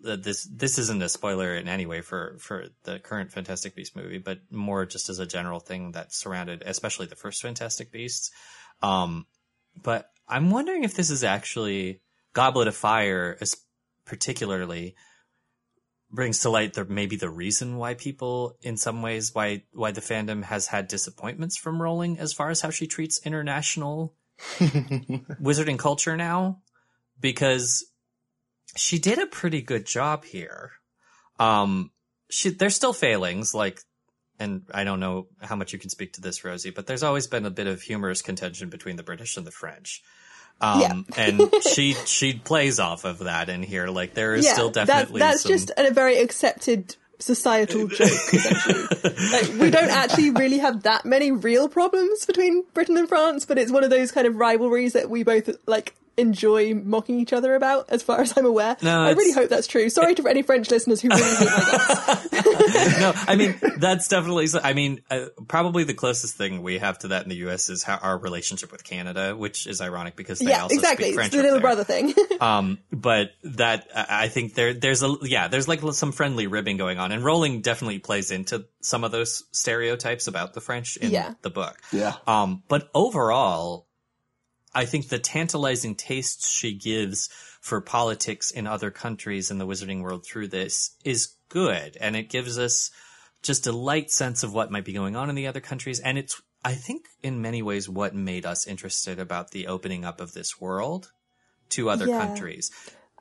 this 0.03 0.47
this 0.51 0.77
isn't 0.77 1.01
a 1.01 1.09
spoiler 1.09 1.55
in 1.55 1.67
any 1.67 1.85
way 1.85 2.01
for 2.01 2.37
for 2.39 2.65
the 2.83 2.99
current 2.99 3.31
Fantastic 3.31 3.75
Beast 3.75 3.95
movie, 3.95 4.17
but 4.17 4.39
more 4.49 4.85
just 4.85 5.09
as 5.09 5.19
a 5.19 5.25
general 5.25 5.59
thing 5.59 5.91
that 5.91 6.13
surrounded, 6.13 6.63
especially 6.65 7.05
the 7.05 7.15
first 7.15 7.41
Fantastic 7.41 7.91
Beasts. 7.91 8.31
Um, 8.81 9.25
but 9.81 10.09
I'm 10.27 10.49
wondering 10.49 10.83
if 10.83 10.95
this 10.95 11.09
is 11.09 11.23
actually 11.23 12.01
Goblet 12.33 12.67
of 12.67 12.75
Fire, 12.75 13.37
particularly 14.05 14.95
brings 16.11 16.39
to 16.39 16.49
light 16.49 16.73
the 16.73 16.85
maybe 16.85 17.15
the 17.15 17.29
reason 17.29 17.77
why 17.77 17.93
people 17.93 18.57
in 18.61 18.75
some 18.77 19.01
ways 19.01 19.33
why 19.33 19.63
why 19.71 19.91
the 19.91 20.01
fandom 20.01 20.43
has 20.43 20.67
had 20.67 20.87
disappointments 20.87 21.57
from 21.57 21.81
Rowling 21.81 22.19
as 22.19 22.33
far 22.33 22.49
as 22.49 22.61
how 22.61 22.69
she 22.69 22.87
treats 22.87 23.25
international 23.25 24.13
wizarding 24.59 25.79
culture 25.79 26.17
now 26.17 26.61
because 27.19 27.85
she 28.75 28.99
did 28.99 29.19
a 29.19 29.27
pretty 29.27 29.61
good 29.61 29.85
job 29.85 30.25
here. 30.25 30.71
Um 31.39 31.91
she 32.29 32.49
there's 32.49 32.75
still 32.75 32.93
failings 32.93 33.53
like 33.53 33.79
and 34.39 34.63
I 34.73 34.83
don't 34.83 34.99
know 34.99 35.27
how 35.39 35.55
much 35.55 35.71
you 35.71 35.79
can 35.79 35.89
speak 35.89 36.13
to 36.13 36.21
this 36.21 36.43
Rosie 36.43 36.71
but 36.71 36.87
there's 36.87 37.03
always 37.03 37.27
been 37.27 37.45
a 37.45 37.51
bit 37.51 37.67
of 37.67 37.81
humorous 37.81 38.21
contention 38.21 38.69
between 38.69 38.97
the 38.97 39.03
British 39.03 39.37
and 39.37 39.47
the 39.47 39.51
French 39.51 40.01
um, 40.61 40.81
Yeah. 40.81 40.93
and 41.17 41.41
she 41.63 41.93
she 42.05 42.33
plays 42.33 42.79
off 42.79 43.03
of 43.05 43.19
that 43.19 43.49
in 43.49 43.63
here. 43.63 43.87
Like 43.87 44.13
there 44.13 44.33
is 44.35 44.47
still 44.49 44.69
that- 44.71 44.87
definitely 44.87 45.19
that's 45.19 45.41
some, 45.41 45.51
just 45.51 45.71
a 45.77 45.91
very 45.91 46.17
accepted 46.19 46.95
societal 47.19 47.87
joke. 47.87 48.07
Essentially, 48.33 49.29
like 49.31 49.59
we 49.59 49.69
don't 49.69 49.89
actually 49.91 50.31
really 50.31 50.57
have 50.59 50.83
that 50.83 51.05
many 51.05 51.31
real 51.31 51.69
problems 51.69 52.25
between 52.25 52.63
Britain 52.73 52.97
and 52.97 53.07
France, 53.07 53.45
but 53.45 53.57
it's 53.57 53.71
one 53.71 53.83
of 53.83 53.89
those 53.89 54.11
kind 54.11 54.25
of 54.27 54.35
rivalries 54.37 54.93
that 54.93 55.09
we 55.09 55.23
both 55.23 55.49
like 55.67 55.93
enjoy 56.17 56.73
mocking 56.73 57.19
each 57.19 57.33
other 57.33 57.55
about. 57.55 57.89
As 57.89 58.03
far 58.03 58.21
as 58.21 58.37
I'm 58.37 58.45
aware, 58.45 58.77
No, 58.81 59.03
I 59.03 59.11
really 59.11 59.31
hope 59.33 59.49
that's 59.49 59.67
true. 59.67 59.89
Sorry 59.89 60.15
to 60.15 60.27
any 60.27 60.41
French 60.41 60.69
listeners 60.71 61.01
who 61.01 61.09
really 61.09 61.21
hate 61.23 61.45
my 61.45 61.55
guts. 61.71 62.31
no, 62.99 63.13
I 63.27 63.35
mean 63.35 63.59
that's 63.77 64.07
definitely. 64.07 64.47
I 64.63 64.73
mean, 64.73 65.01
uh, 65.09 65.25
probably 65.47 65.83
the 65.83 65.93
closest 65.93 66.35
thing 66.35 66.61
we 66.61 66.77
have 66.79 66.99
to 66.99 67.09
that 67.09 67.23
in 67.23 67.29
the 67.29 67.35
U.S. 67.37 67.69
is 67.69 67.83
how 67.83 67.97
our 67.97 68.17
relationship 68.17 68.71
with 68.71 68.83
Canada, 68.83 69.35
which 69.35 69.67
is 69.67 69.81
ironic 69.81 70.15
because 70.15 70.39
they 70.39 70.49
Yeah, 70.51 70.63
also 70.63 70.75
exactly. 70.75 71.05
speak 71.05 71.09
It's 71.09 71.15
French. 71.17 71.31
the 71.33 71.41
little 71.43 71.59
brother 71.59 71.83
thing. 71.83 72.13
Um, 72.41 72.79
but 72.91 73.31
that 73.43 73.87
I 73.95 74.23
I 74.23 74.27
think 74.27 74.55
there 74.55 74.73
there's 74.73 75.03
a 75.03 75.15
yeah 75.21 75.47
there's 75.47 75.67
like 75.67 75.81
some 75.93 76.11
friendly 76.11 76.47
ribbing 76.47 76.77
going 76.77 76.97
on, 76.97 77.11
and 77.11 77.23
Rowling 77.23 77.61
definitely 77.61 77.99
plays 77.99 78.31
into 78.31 78.65
some 78.81 79.03
of 79.03 79.11
those 79.11 79.43
stereotypes 79.51 80.27
about 80.27 80.53
the 80.55 80.61
French 80.61 80.97
in 80.97 81.11
Yeah. 81.11 81.33
the 81.43 81.49
book. 81.51 81.77
Yeah. 81.91 82.13
Um, 82.25 82.63
but 82.67 82.89
overall, 82.95 83.85
I 84.73 84.85
think 84.85 85.09
the 85.09 85.19
tantalizing 85.19 85.95
tastes 85.95 86.49
she 86.49 86.73
gives 86.73 87.29
for 87.61 87.81
politics 87.81 88.51
in 88.51 88.67
other 88.67 88.89
countries 88.91 89.51
in 89.51 89.57
the 89.57 89.67
wizarding 89.67 90.01
world 90.01 90.25
through 90.25 90.47
this 90.47 90.95
is 91.03 91.35
good. 91.49 91.97
And 91.99 92.15
it 92.15 92.29
gives 92.29 92.57
us 92.57 92.89
just 93.43 93.67
a 93.67 93.71
light 93.71 94.09
sense 94.11 94.43
of 94.43 94.53
what 94.53 94.71
might 94.71 94.85
be 94.85 94.93
going 94.93 95.15
on 95.15 95.29
in 95.29 95.35
the 95.35 95.47
other 95.47 95.59
countries. 95.59 95.99
And 95.99 96.17
it's, 96.17 96.41
I 96.63 96.73
think, 96.73 97.05
in 97.21 97.41
many 97.41 97.61
ways, 97.61 97.89
what 97.89 98.15
made 98.15 98.45
us 98.45 98.65
interested 98.67 99.19
about 99.19 99.51
the 99.51 99.67
opening 99.67 100.05
up 100.05 100.21
of 100.21 100.33
this 100.33 100.61
world 100.61 101.11
to 101.69 101.89
other 101.89 102.07
Yeah. 102.07 102.17
countries. 102.17 102.71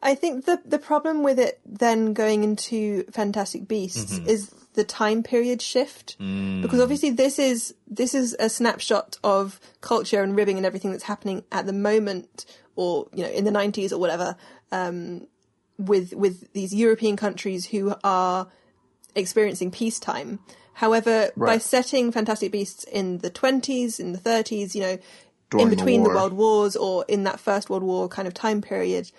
I 0.02 0.14
think 0.14 0.46
the 0.46 0.60
the 0.64 0.78
problem 0.78 1.22
with 1.22 1.38
it 1.38 1.60
then 1.66 2.14
going 2.14 2.42
into 2.42 3.04
Fantastic 3.12 3.68
Beasts 3.68 4.18
Mm-hmm. 4.18 4.28
is 4.28 4.50
the 4.74 4.84
time 4.84 5.22
period 5.22 5.60
shift 5.60 6.16
Mm. 6.20 6.62
because 6.62 6.80
obviously 6.80 7.10
this 7.10 7.38
is 7.38 7.74
this 7.88 8.14
is 8.14 8.36
a 8.38 8.48
snapshot 8.48 9.16
of 9.24 9.58
culture 9.80 10.22
and 10.22 10.36
ribbing 10.36 10.56
and 10.56 10.64
everything 10.66 10.92
that's 10.92 11.04
happening 11.04 11.42
at 11.50 11.66
the 11.66 11.72
moment 11.72 12.46
or 12.76 13.08
you 13.12 13.22
know 13.24 13.30
in 13.30 13.44
the 13.44 13.50
90s 13.50 13.90
or 13.92 13.98
whatever 13.98 14.36
um, 14.70 15.26
with 15.78 16.12
with 16.14 16.52
these 16.52 16.72
European 16.74 17.16
countries 17.16 17.66
who 17.66 17.94
are 18.04 18.46
experiencing 19.16 19.70
peacetime. 19.70 20.38
However, 20.74 21.30
by 21.36 21.58
setting 21.58 22.12
Fantastic 22.12 22.52
Beasts 22.52 22.84
in 22.84 23.18
the 23.18 23.30
20s, 23.30 23.98
in 24.00 24.12
the 24.12 24.18
30s, 24.18 24.74
you 24.74 24.80
know, 24.80 24.98
During 25.50 25.64
in 25.66 25.70
between 25.76 26.02
the, 26.04 26.08
war. 26.08 26.16
world 26.16 26.32
wars 26.32 26.76
or 26.76 27.04
in 27.08 27.24
that 27.24 27.40
First 27.40 27.68
World 27.68 27.82
War 27.82 28.08
kind 28.08 28.26
of 28.28 28.32
time 28.34 28.62
period, 28.62 29.10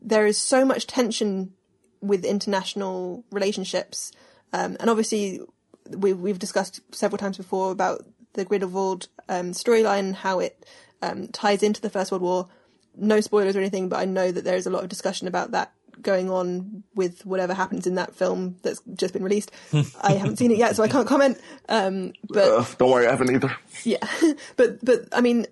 there 0.00 0.26
is 0.26 0.38
so 0.38 0.64
much 0.64 0.86
tension 0.86 1.52
with 2.00 2.24
international 2.24 3.24
relationships. 3.30 4.12
Um, 4.52 4.76
and 4.80 4.90
obviously, 4.90 5.40
we, 5.88 6.12
we've 6.12 6.38
discussed 6.38 6.80
several 6.94 7.18
times 7.18 7.36
before 7.36 7.70
about 7.70 8.04
the 8.34 8.44
Grindelwald 8.44 9.08
um, 9.28 9.52
storyline 9.52 9.98
and 10.00 10.16
how 10.16 10.38
it 10.40 10.64
um, 11.02 11.28
ties 11.28 11.62
into 11.62 11.80
the 11.80 11.90
First 11.90 12.10
World 12.10 12.22
War. 12.22 12.48
No 12.96 13.20
spoilers 13.20 13.56
or 13.56 13.60
anything, 13.60 13.88
but 13.88 13.98
I 13.98 14.04
know 14.04 14.30
that 14.30 14.44
there 14.44 14.56
is 14.56 14.66
a 14.66 14.70
lot 14.70 14.82
of 14.82 14.88
discussion 14.88 15.26
about 15.26 15.52
that 15.52 15.72
going 16.00 16.30
on 16.30 16.82
with 16.94 17.24
whatever 17.24 17.54
happens 17.54 17.86
in 17.86 17.94
that 17.94 18.14
film 18.14 18.56
that's 18.62 18.80
just 18.94 19.12
been 19.14 19.22
released. 19.22 19.50
I 20.02 20.12
haven't 20.12 20.36
seen 20.38 20.50
it 20.50 20.58
yet, 20.58 20.76
so 20.76 20.82
I 20.82 20.88
can't 20.88 21.06
comment. 21.08 21.40
Um, 21.68 22.12
but 22.28 22.48
Uh, 22.48 22.64
don't 22.78 22.90
worry, 22.90 23.06
I 23.06 23.10
haven't 23.10 23.30
either. 23.34 23.54
yeah, 23.84 24.06
but 24.56 24.84
but 24.84 25.00
I 25.12 25.20
mean 25.20 25.46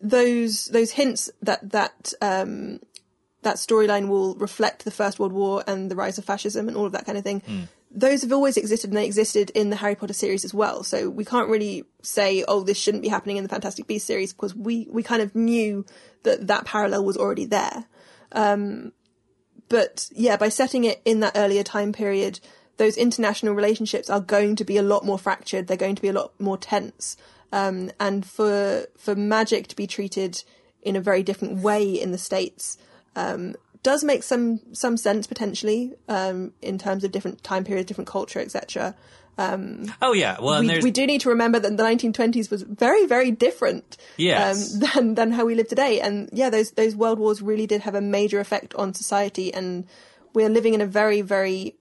those 0.00 0.66
those 0.66 0.92
hints 0.92 1.30
that 1.42 1.70
that 1.72 2.12
um, 2.20 2.80
that 3.42 3.56
storyline 3.56 4.08
will 4.08 4.34
reflect 4.36 4.84
the 4.84 4.90
First 4.90 5.18
World 5.18 5.32
War 5.32 5.64
and 5.66 5.90
the 5.90 5.96
rise 5.96 6.18
of 6.18 6.24
fascism 6.24 6.68
and 6.68 6.76
all 6.76 6.86
of 6.86 6.92
that 6.92 7.06
kind 7.06 7.18
of 7.18 7.24
thing. 7.24 7.68
Those 7.96 8.20
have 8.22 8.32
always 8.32 8.58
existed, 8.58 8.90
and 8.90 8.96
they 8.96 9.06
existed 9.06 9.50
in 9.54 9.70
the 9.70 9.76
Harry 9.76 9.94
Potter 9.94 10.12
series 10.12 10.44
as 10.44 10.52
well. 10.52 10.82
So 10.82 11.08
we 11.08 11.24
can't 11.24 11.48
really 11.48 11.84
say, 12.02 12.44
"Oh, 12.46 12.62
this 12.62 12.76
shouldn't 12.76 13.02
be 13.02 13.08
happening 13.08 13.38
in 13.38 13.42
the 13.42 13.48
Fantastic 13.48 13.86
Beasts 13.86 14.06
series," 14.06 14.34
because 14.34 14.54
we 14.54 14.86
we 14.90 15.02
kind 15.02 15.22
of 15.22 15.34
knew 15.34 15.84
that 16.22 16.46
that 16.46 16.66
parallel 16.66 17.04
was 17.04 17.16
already 17.16 17.46
there. 17.46 17.86
Um, 18.32 18.92
but 19.70 20.08
yeah, 20.12 20.36
by 20.36 20.50
setting 20.50 20.84
it 20.84 21.00
in 21.06 21.20
that 21.20 21.32
earlier 21.36 21.62
time 21.62 21.92
period, 21.92 22.38
those 22.76 22.98
international 22.98 23.54
relationships 23.54 24.10
are 24.10 24.20
going 24.20 24.56
to 24.56 24.64
be 24.64 24.76
a 24.76 24.82
lot 24.82 25.04
more 25.04 25.18
fractured. 25.18 25.66
They're 25.66 25.78
going 25.78 25.96
to 25.96 26.02
be 26.02 26.08
a 26.08 26.12
lot 26.12 26.38
more 26.38 26.58
tense. 26.58 27.16
Um, 27.50 27.90
and 27.98 28.26
for 28.26 28.86
for 28.98 29.14
magic 29.14 29.68
to 29.68 29.76
be 29.76 29.86
treated 29.86 30.44
in 30.82 30.96
a 30.96 31.00
very 31.00 31.22
different 31.22 31.62
way 31.62 31.90
in 31.90 32.12
the 32.12 32.18
states 32.18 32.76
um, 33.16 33.56
does 33.86 34.02
make 34.02 34.24
some 34.24 34.58
some 34.72 34.96
sense 34.96 35.28
potentially 35.28 35.94
um, 36.08 36.52
in 36.60 36.76
terms 36.76 37.04
of 37.04 37.12
different 37.12 37.44
time 37.44 37.62
periods, 37.62 37.86
different 37.86 38.08
culture, 38.08 38.40
etc. 38.40 38.96
Oh 40.02 40.12
yeah, 40.12 40.38
well, 40.40 40.60
We, 40.60 40.80
we 40.80 40.90
do 40.90 41.06
need 41.06 41.20
to 41.20 41.28
remember 41.28 41.60
that 41.60 41.76
the 41.76 41.82
1920s 41.84 42.50
was 42.50 42.62
very 42.62 43.06
very 43.06 43.30
different 43.30 43.96
Yes. 44.16 44.74
um, 44.74 44.80
than 44.84 45.14
than 45.14 45.30
how 45.30 45.44
we 45.44 45.54
live 45.54 45.68
today. 45.68 46.00
And 46.00 46.28
yeah, 46.32 46.50
those 46.50 46.72
those 46.72 46.96
world 46.96 47.20
wars 47.20 47.40
really 47.40 47.68
did 47.68 47.82
have 47.82 47.94
a 47.94 48.00
major 48.00 48.40
effect 48.40 48.74
on 48.74 48.92
society, 48.92 49.54
and 49.54 49.86
we're 50.34 50.48
living 50.48 50.74
in 50.74 50.80
a 50.80 50.86
very 50.86 51.20
very 51.20 51.76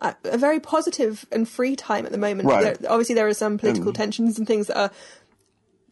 uh, 0.00 0.14
a 0.24 0.38
very 0.38 0.58
positive 0.58 1.24
and 1.30 1.48
free 1.48 1.76
time 1.76 2.04
at 2.04 2.10
the 2.10 2.18
moment. 2.18 2.48
Right. 2.48 2.80
There, 2.80 2.90
obviously, 2.90 3.14
there 3.14 3.28
are 3.28 3.34
some 3.34 3.58
political 3.58 3.92
tensions 3.92 4.38
and 4.38 4.46
things 4.46 4.66
that 4.66 4.76
are 4.76 4.90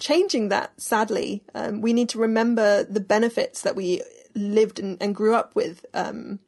changing 0.01 0.49
that. 0.49 0.73
Sadly, 0.81 1.45
um, 1.55 1.81
we 1.83 1.93
need 1.93 2.09
to 2.15 2.19
remember 2.19 2.83
the 2.83 3.01
benefits 3.01 3.63
that 3.63 3.77
we 3.77 4.03
lived 4.37 4.79
and, 4.79 4.97
and 5.01 5.15
grew 5.15 5.35
up 5.35 5.55
with. 5.55 5.85
Um, 5.95 6.39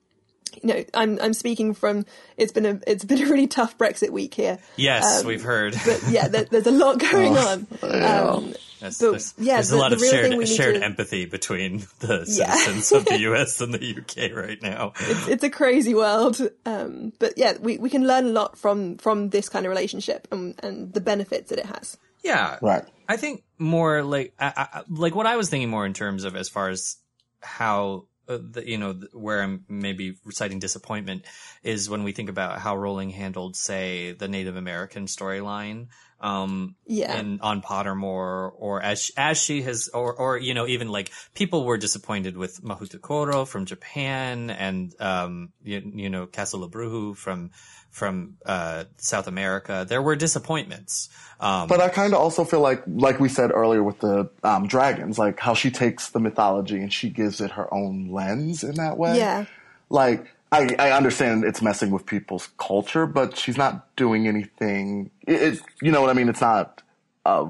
you 0.62 0.74
know, 0.74 0.84
I'm 0.94 1.18
I'm 1.20 1.34
speaking 1.34 1.72
from 1.74 2.04
it's 2.36 2.50
been 2.52 2.66
a 2.66 2.80
it's 2.86 3.04
been 3.04 3.22
a 3.22 3.26
really 3.26 3.46
tough 3.46 3.76
Brexit 3.78 4.10
week 4.10 4.34
here. 4.34 4.58
yes, 4.76 5.24
we've 5.24 5.42
heard. 5.42 5.74
But 5.84 6.02
yeah, 6.08 6.26
there, 6.28 6.44
there's 6.44 6.66
a 6.66 6.72
lot 6.72 6.98
going 6.98 7.36
on. 7.36 7.66
Um, 7.82 8.54
There's, 8.80 8.98
but, 8.98 9.10
there's, 9.10 9.34
yeah, 9.38 9.54
there's 9.56 9.68
the- 9.70 9.76
a 9.76 9.78
lot 9.78 9.90
the 9.90 9.96
of 9.96 10.02
shared 10.02 10.48
shared 10.48 10.74
to- 10.76 10.84
empathy 10.84 11.26
between 11.26 11.86
the 12.00 12.24
Yeah. 12.28 12.52
citizens 12.54 12.90
of 12.92 13.04
the 13.04 13.18
U.S. 13.30 13.60
and 13.60 13.74
the 13.74 13.98
UK 13.98 14.34
right 14.36 14.60
now. 14.62 14.92
it's 14.98 15.44
a 15.44 15.50
crazy 15.50 15.94
world. 15.94 16.40
Um, 16.64 17.12
but 17.18 17.34
yeah, 17.36 17.54
we, 17.60 17.76
we 17.78 17.90
can 17.90 18.06
learn 18.06 18.26
a 18.26 18.30
lot 18.30 18.56
from 18.56 18.96
from 18.98 19.28
this 19.30 19.48
kind 19.48 19.66
of 19.66 19.70
relationship 19.70 20.26
and, 20.32 20.54
and 20.62 20.92
the 20.92 21.00
benefits 21.00 21.50
that 21.50 21.58
it 21.58 21.66
has. 21.66 21.98
Yeah, 22.24 22.58
Right. 22.62 22.84
I 23.08 23.16
think 23.16 23.44
more 23.58 24.02
like 24.02 24.32
I, 24.40 24.66
I, 24.72 24.82
like 24.88 25.14
what 25.14 25.26
I 25.26 25.36
was 25.36 25.50
thinking 25.50 25.70
more 25.70 25.84
in 25.86 25.92
terms 25.92 26.24
of 26.24 26.34
as 26.36 26.48
far 26.48 26.68
as 26.68 26.96
how 27.40 28.06
uh, 28.28 28.38
the, 28.40 28.68
you 28.68 28.76
know 28.76 29.00
where 29.12 29.42
I'm 29.42 29.64
maybe 29.68 30.16
reciting 30.24 30.58
disappointment 30.58 31.24
is 31.62 31.88
when 31.88 32.04
we 32.04 32.12
think 32.12 32.28
about 32.28 32.58
how 32.58 32.76
Rowling 32.76 33.10
handled, 33.10 33.56
say, 33.56 34.12
the 34.12 34.28
Native 34.28 34.56
American 34.56 35.06
storyline. 35.06 35.86
Um, 36.20 36.74
Yeah. 36.84 37.14
and 37.14 37.40
on 37.42 37.62
Pottermore, 37.62 38.50
or 38.56 38.82
as 38.82 39.00
she, 39.04 39.12
as 39.16 39.38
she 39.38 39.62
has, 39.62 39.88
or 39.94 40.12
or 40.14 40.36
you 40.36 40.52
know, 40.52 40.66
even 40.66 40.88
like 40.88 41.12
people 41.34 41.64
were 41.64 41.78
disappointed 41.78 42.36
with 42.36 42.60
Mahoutokoro 42.60 43.46
from 43.46 43.66
Japan, 43.66 44.50
and 44.50 44.92
um, 45.00 45.52
you, 45.62 45.80
you 45.94 46.10
know, 46.10 46.26
Castelobruxo 46.26 47.16
from 47.16 47.52
from 47.90 48.36
uh 48.46 48.84
South 48.96 49.26
America. 49.26 49.84
There 49.88 50.02
were 50.02 50.16
disappointments. 50.16 51.08
Um, 51.40 51.68
But 51.68 51.80
I 51.80 51.88
kind 51.88 52.12
of 52.14 52.20
also 52.20 52.44
feel 52.44 52.60
like, 52.60 52.82
like 52.86 53.20
we 53.20 53.28
said 53.28 53.52
earlier 53.52 53.82
with 53.82 54.00
the 54.00 54.28
um, 54.42 54.66
dragons, 54.66 55.18
like 55.18 55.38
how 55.38 55.54
she 55.54 55.70
takes 55.70 56.10
the 56.10 56.18
mythology 56.18 56.78
and 56.78 56.92
she 56.92 57.10
gives 57.10 57.40
it 57.40 57.52
her 57.52 57.72
own 57.72 58.10
lens 58.10 58.64
in 58.64 58.74
that 58.74 58.98
way. 58.98 59.16
Yeah. 59.16 59.44
Like, 59.88 60.26
I, 60.50 60.74
I 60.78 60.90
understand 60.92 61.44
it's 61.44 61.62
messing 61.62 61.92
with 61.92 62.06
people's 62.06 62.48
culture, 62.58 63.06
but 63.06 63.38
she's 63.38 63.56
not 63.56 63.94
doing 63.94 64.26
anything. 64.26 65.10
It, 65.28 65.42
it's, 65.42 65.62
you 65.80 65.92
know 65.92 66.00
what 66.00 66.10
I 66.10 66.14
mean? 66.14 66.28
It's 66.28 66.40
not 66.40 66.82
a 67.24 67.48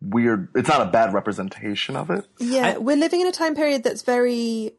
weird. 0.00 0.48
It's 0.54 0.68
not 0.68 0.80
a 0.80 0.90
bad 0.90 1.12
representation 1.14 1.94
of 1.94 2.10
it. 2.10 2.26
Yeah, 2.40 2.78
we're 2.78 2.96
living 2.96 3.20
in 3.20 3.28
a 3.28 3.32
time 3.32 3.54
period 3.54 3.84
that's 3.84 4.02
very, 4.02 4.72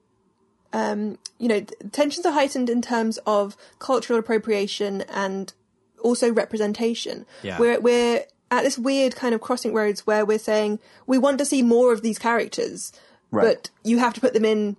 um, 0.73 1.17
you 1.37 1.47
know, 1.47 1.61
tensions 1.91 2.25
are 2.25 2.31
heightened 2.33 2.69
in 2.69 2.81
terms 2.81 3.19
of 3.25 3.57
cultural 3.79 4.19
appropriation 4.19 5.01
and 5.09 5.53
also 6.01 6.31
representation. 6.31 7.25
Yeah. 7.43 7.59
We're 7.59 7.79
we're 7.79 8.23
at 8.49 8.63
this 8.63 8.77
weird 8.77 9.15
kind 9.15 9.33
of 9.33 9.41
crossing 9.41 9.73
roads 9.73 10.05
where 10.05 10.25
we're 10.25 10.39
saying 10.39 10.79
we 11.07 11.17
want 11.17 11.37
to 11.39 11.45
see 11.45 11.61
more 11.61 11.93
of 11.93 12.01
these 12.01 12.19
characters, 12.19 12.91
Right. 13.31 13.43
but 13.43 13.69
you 13.83 13.99
have 13.99 14.13
to 14.15 14.21
put 14.21 14.33
them 14.33 14.43
in 14.45 14.75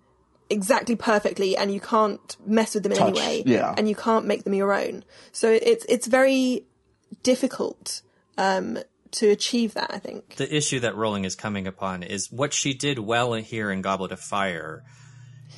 exactly 0.50 0.94
perfectly, 0.96 1.56
and 1.56 1.72
you 1.72 1.80
can't 1.80 2.36
mess 2.46 2.74
with 2.74 2.82
them 2.82 2.92
in 2.92 2.98
Touch, 2.98 3.08
any 3.16 3.20
way, 3.20 3.42
yeah. 3.46 3.74
and 3.78 3.88
you 3.88 3.94
can't 3.94 4.26
make 4.26 4.44
them 4.44 4.52
your 4.52 4.72
own. 4.74 5.04
So 5.32 5.50
it's 5.50 5.86
it's 5.88 6.06
very 6.06 6.64
difficult 7.22 8.02
um, 8.36 8.78
to 9.12 9.28
achieve 9.30 9.74
that. 9.74 9.90
I 9.94 9.98
think. 9.98 10.36
the 10.36 10.54
issue 10.54 10.80
that 10.80 10.96
Rowling 10.96 11.24
is 11.24 11.34
coming 11.34 11.66
upon 11.66 12.02
is 12.02 12.30
what 12.30 12.52
she 12.52 12.74
did 12.74 12.98
well 12.98 13.32
here 13.34 13.70
in 13.70 13.80
Goblet 13.82 14.12
of 14.12 14.20
Fire 14.20 14.82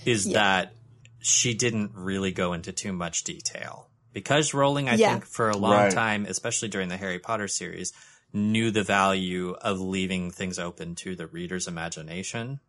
is 0.06 0.24
that 0.32 0.72
she 1.20 1.55
didn't 1.55 1.93
really 1.94 2.32
go 2.32 2.52
into 2.52 2.72
too 2.72 2.93
much 2.93 3.24
detail. 3.24 3.89
Because 4.12 4.55
Rowling, 4.55 4.89
I 4.89 4.97
Yeah. 4.97 5.12
think, 5.14 5.26
for 5.26 5.51
a 5.51 5.56
long 5.56 5.72
Right. 5.72 5.93
time, 5.93 6.26
especially 6.26 6.68
during 6.68 6.89
the 6.89 6.97
Harry 6.97 7.18
Potter 7.18 7.48
series, 7.48 7.93
knew 8.32 8.70
the 8.70 8.82
value 8.82 9.52
of 9.60 9.81
leaving 9.81 10.31
things 10.31 10.59
open 10.59 10.94
to 10.97 11.16
the 11.16 11.26
reader's 11.26 11.66
imagination. 11.66 12.60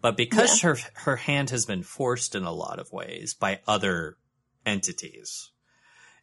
But 0.00 0.16
because 0.16 0.60
her 0.60 0.76
her 0.94 1.16
hand 1.16 1.50
has 1.50 1.66
been 1.66 1.82
forced 1.82 2.34
in 2.34 2.44
a 2.44 2.52
lot 2.52 2.78
of 2.78 2.92
ways 2.92 3.34
by 3.34 3.60
other 3.66 4.16
entities, 4.64 5.50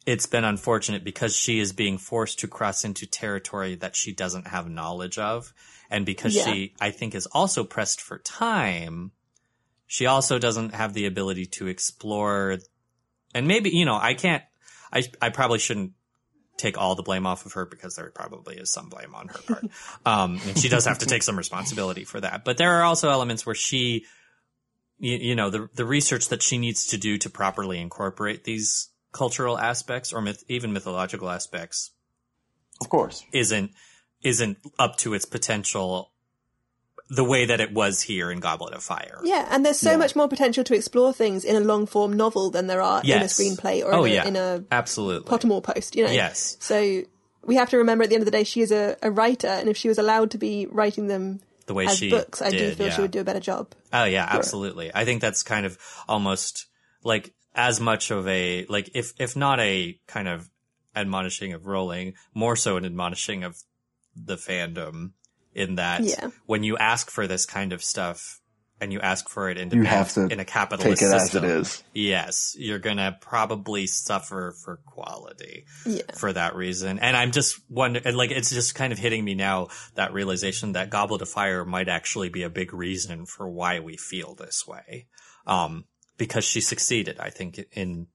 it's 0.06 0.26
been 0.28 0.44
unfortunate 0.44 1.04
because 1.04 1.36
she 1.36 1.60
is 1.60 1.74
being 1.74 1.98
forced 1.98 2.40
to 2.40 2.48
cross 2.48 2.86
into 2.86 3.06
territory 3.06 3.76
that 3.76 3.96
she 3.96 4.14
doesn't 4.14 4.48
have 4.48 4.70
knowledge 4.70 5.18
of. 5.18 5.54
And 5.90 6.06
because 6.06 6.36
Yeah. 6.36 6.46
she, 6.46 6.74
I 6.80 6.92
think, 6.92 7.16
is 7.16 7.26
also 7.28 7.64
pressed 7.64 8.02
for 8.02 8.20
time, 8.20 9.12
she 9.88 10.06
also 10.06 10.40
doesn't 10.40 10.74
have 10.74 10.94
the 10.94 11.06
ability 11.06 11.46
to 11.46 11.68
explore. 11.68 12.58
And 13.34 13.48
maybe, 13.48 13.70
you 13.70 13.86
know, 13.86 13.96
I 13.96 14.14
can't, 14.14 14.44
I, 14.92 15.04
I 15.22 15.30
probably 15.30 15.60
shouldn't 15.60 15.94
take 16.58 16.78
all 16.78 16.96
the 16.96 17.04
blame 17.04 17.26
off 17.26 17.46
of 17.46 17.54
her 17.54 17.66
because 17.66 17.96
there 17.96 18.10
probably 18.12 18.56
is 18.56 18.72
some 18.72 18.90
blame 18.90 19.14
on 19.14 19.28
her 19.28 19.40
part. 19.40 19.66
um, 20.06 20.40
and 20.48 20.58
she 20.58 20.70
does 20.70 20.86
have 20.86 21.00
to 21.00 21.06
take 21.06 21.24
some 21.24 21.38
responsibility 21.38 22.06
for 22.06 22.20
that. 22.22 22.46
But 22.46 22.58
there 22.58 22.80
are 22.80 22.84
also 22.84 23.10
elements 23.10 23.46
where 23.46 23.56
she, 23.56 24.06
you, 24.98 25.18
you 25.18 25.36
know, 25.36 25.50
the, 25.50 25.70
the 25.76 25.86
research 25.86 26.30
that 26.30 26.42
she 26.42 26.58
needs 26.58 26.88
to 26.88 26.98
do 26.98 27.18
to 27.20 27.30
properly 27.30 27.80
incorporate 27.80 28.44
these 28.46 28.90
cultural 29.12 29.58
aspects 29.58 30.14
or 30.14 30.22
myth, 30.22 30.44
even 30.48 30.74
mythological 30.74 31.30
aspects 31.30 31.92
Of 32.82 32.90
course. 32.90 33.24
isn't, 33.34 33.72
isn't 34.24 34.58
up 34.80 34.98
to 34.98 35.14
its 35.14 35.26
potential 35.26 36.12
the 37.10 37.24
way 37.24 37.46
that 37.46 37.62
it 37.62 37.72
was 37.72 38.02
here 38.02 38.32
in 38.32 38.40
Goblet 38.40 38.74
of 38.74 38.84
Fire. 38.84 39.20
Yeah, 39.24 39.48
and 39.52 39.64
there's 39.66 39.80
so 39.80 39.92
Yeah. 39.92 39.98
much 39.98 40.16
more 40.16 40.28
potential 40.28 40.64
to 40.64 40.74
explore 40.76 41.14
things 41.14 41.46
in 41.46 41.56
a 41.56 41.60
long 41.60 41.86
form 41.86 42.14
novel 42.14 42.50
than 42.50 42.68
there 42.68 42.82
are 42.82 43.02
Yes. 43.04 43.40
in 43.40 43.46
a 43.46 43.50
screenplay 43.56 43.84
or 43.84 43.94
oh, 43.94 44.04
in, 44.06 44.12
a, 44.12 44.16
yeah. 44.16 44.28
in 44.28 44.36
a 44.36 44.64
Absolutely. 44.72 45.30
Pottermore 45.30 45.62
post, 45.62 45.96
you 45.96 46.04
know? 46.04 46.12
Yes. 46.12 46.58
So 46.60 47.04
we 47.44 47.56
have 47.56 47.70
to 47.70 47.78
remember 47.78 48.04
at 48.04 48.10
the 48.10 48.16
end 48.16 48.24
of 48.24 48.26
the 48.26 48.32
day, 48.32 48.44
she 48.44 48.62
is 48.62 48.72
a, 48.72 48.98
a 49.04 49.12
writer, 49.12 49.48
and 49.48 49.70
if 49.70 49.78
she 49.78 49.88
was 49.88 50.00
allowed 50.00 50.32
to 50.32 50.40
be 50.40 50.66
writing 50.66 51.06
them 51.08 51.42
The 51.68 51.76
way 51.76 51.86
as 51.86 51.98
she 51.98 52.10
books, 52.10 52.42
I 52.42 52.50
do 52.50 52.72
feel 52.72 52.88
yeah. 52.88 52.94
she 52.94 53.02
would 53.02 53.12
do 53.12 53.20
a 53.20 53.24
better 53.24 53.40
job. 53.40 53.74
Oh 53.94 54.06
yeah, 54.06 54.28
absolutely. 54.28 54.90
I 54.94 55.06
think 55.06 55.22
that's 55.22 55.44
kind 55.44 55.66
of 55.68 55.78
almost 56.08 56.66
like 57.04 57.36
as 57.54 57.80
much 57.80 58.10
of 58.10 58.28
a 58.28 58.66
like 58.68 58.90
if 58.96 59.14
if 59.20 59.36
not 59.36 59.60
a 59.60 60.00
kind 60.08 60.28
of 60.28 60.50
admonishing 60.96 61.54
of 61.54 61.68
Rowling, 61.68 62.14
more 62.34 62.56
so 62.56 62.78
an 62.78 62.86
admonishing 62.86 63.44
of 63.44 63.58
the 64.16 64.38
fandom 64.38 65.12
in 65.56 65.76
that 65.76 66.04
Yeah. 66.04 66.30
when 66.46 66.64
you 66.64 66.78
ask 66.78 67.10
for 67.10 67.28
this 67.28 67.46
kind 67.46 67.74
of 67.74 67.84
stuff 67.84 68.42
and 68.82 68.92
you 68.92 69.00
ask 69.00 69.30
for 69.30 69.50
it 69.50 69.58
in, 69.58 69.70
You 69.72 69.84
have 69.84 70.12
to 70.16 70.26
in 70.28 70.42
a 70.42 70.46
capitalist 70.46 71.00
Take 71.00 71.10
it 71.10 71.14
as 71.14 71.22
system, 71.24 71.46
it 71.46 71.50
is. 71.52 71.84
yes, 71.94 72.56
you're 72.58 72.78
gonna 72.80 73.18
probably 73.22 73.88
suffer 73.88 74.54
for 74.64 74.82
quality 74.86 75.66
Yeah. 75.86 76.02
for 76.18 76.34
that 76.34 76.56
reason. 76.56 77.00
And 77.00 77.16
I'm 77.16 77.32
just 77.32 77.58
wondering, 77.70 78.16
like, 78.16 78.32
it's 78.32 78.50
just 78.50 78.76
kind 78.76 78.92
of 78.92 79.00
hitting 79.00 79.24
me 79.24 79.34
now 79.34 79.70
that 79.96 80.12
realization 80.12 80.74
that 80.74 80.90
Goblet 80.90 81.22
of 81.22 81.30
Fire 81.30 81.64
might 81.64 81.88
actually 81.88 82.28
be 82.28 82.44
a 82.44 82.50
big 82.50 82.74
reason 82.74 83.26
for 83.26 83.50
why 83.50 83.80
we 83.80 83.96
feel 83.96 84.36
this 84.36 84.68
way. 84.68 85.08
Um, 85.48 85.86
because 86.18 86.44
she 86.44 86.60
succeeded, 86.60 87.18
I 87.20 87.30
think, 87.30 87.60
in 87.72 88.08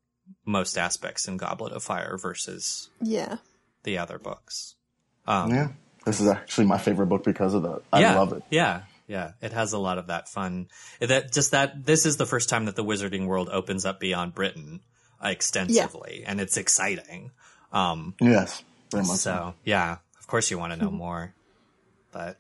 most 0.45 0.77
aspects 0.77 1.27
in 1.27 1.39
Goblet 1.39 1.73
of 1.73 1.83
Fire 1.83 2.19
versus 2.19 2.91
Yeah. 3.01 3.39
the 3.85 3.97
other 3.97 4.19
books. 4.19 4.75
Um, 5.27 5.51
Yeah. 5.55 5.69
This 6.05 6.21
is 6.21 6.29
actually 6.29 6.67
my 6.67 6.79
favorite 6.79 7.07
book 7.07 7.25
because 7.25 7.55
of 7.55 7.63
that. 7.63 7.83
I 7.93 8.01
yeah, 8.01 8.19
love 8.19 8.33
it. 8.33 8.43
Yeah, 8.51 8.83
yeah. 9.07 9.33
It 9.43 9.53
has 9.53 9.73
a 9.73 9.79
lot 9.79 9.99
of 9.99 10.07
that 10.07 10.29
fun. 10.29 10.69
That 11.01 11.33
just 11.33 11.51
that 11.51 11.85
this 11.85 12.07
is 12.07 12.17
the 12.17 12.27
first 12.27 12.49
time 12.49 12.65
that 12.65 12.77
the 12.77 12.85
wizarding 12.85 13.27
world 13.27 13.49
opens 13.51 13.85
up 13.85 14.01
beyond 14.01 14.35
Britain 14.35 14.81
uh, 15.23 15.29
extensively, 15.29 16.25
and 16.27 16.41
it's 16.41 16.57
exciting. 16.57 17.31
Um, 17.73 18.15
Yes. 18.21 18.63
Very 18.91 19.05
much 19.05 19.19
so. 19.19 19.31
So 19.31 19.55
yeah, 19.65 19.99
of 20.19 20.27
course 20.27 20.51
you 20.51 20.59
want 20.59 20.73
to 20.73 20.79
know 20.79 20.91
more, 20.91 21.33
but 22.13 22.37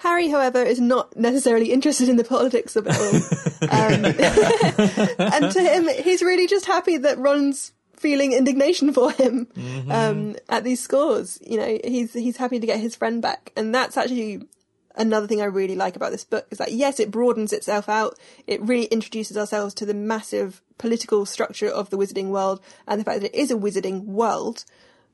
Harry, 0.00 0.28
however, 0.28 0.62
is 0.62 0.80
not 0.80 1.14
necessarily 1.14 1.72
interested 1.72 2.08
in 2.08 2.16
the 2.16 2.24
politics 2.24 2.74
of 2.76 2.86
it 2.88 2.96
all. 2.98 3.20
Um, 3.62 4.04
and 5.18 5.52
to 5.52 5.60
him, 5.60 5.86
he's 6.02 6.22
really 6.22 6.46
just 6.46 6.64
happy 6.64 6.96
that 6.96 7.18
Ron's 7.18 7.72
feeling 8.00 8.32
indignation 8.32 8.92
for 8.92 9.12
him 9.12 9.46
um, 9.90 10.36
at 10.48 10.64
these 10.64 10.80
scores. 10.80 11.38
You 11.46 11.58
know, 11.58 11.78
he's 11.84 12.12
he's 12.12 12.38
happy 12.38 12.58
to 12.58 12.66
get 12.66 12.80
his 12.80 12.96
friend 12.96 13.20
back, 13.22 13.52
and 13.56 13.74
that's 13.74 13.96
actually 13.96 14.42
another 14.96 15.26
thing 15.26 15.40
I 15.40 15.46
really 15.46 15.76
like 15.76 15.96
about 15.96 16.10
this 16.10 16.24
book 16.24 16.46
is 16.50 16.58
that 16.58 16.72
yes, 16.72 16.98
it 16.98 17.10
broadens 17.10 17.52
itself 17.52 17.88
out. 17.88 18.18
It 18.46 18.60
really 18.62 18.86
introduces 18.86 19.36
ourselves 19.36 19.74
to 19.74 19.86
the 19.86 19.94
massive 19.94 20.62
political 20.78 21.26
structure 21.26 21.68
of 21.68 21.90
the 21.90 21.98
wizarding 21.98 22.28
world 22.28 22.60
and 22.86 23.00
the 23.00 23.04
fact 23.04 23.20
that 23.20 23.34
it 23.34 23.38
is 23.38 23.50
a 23.50 23.56
wizarding 23.56 24.04
world. 24.04 24.64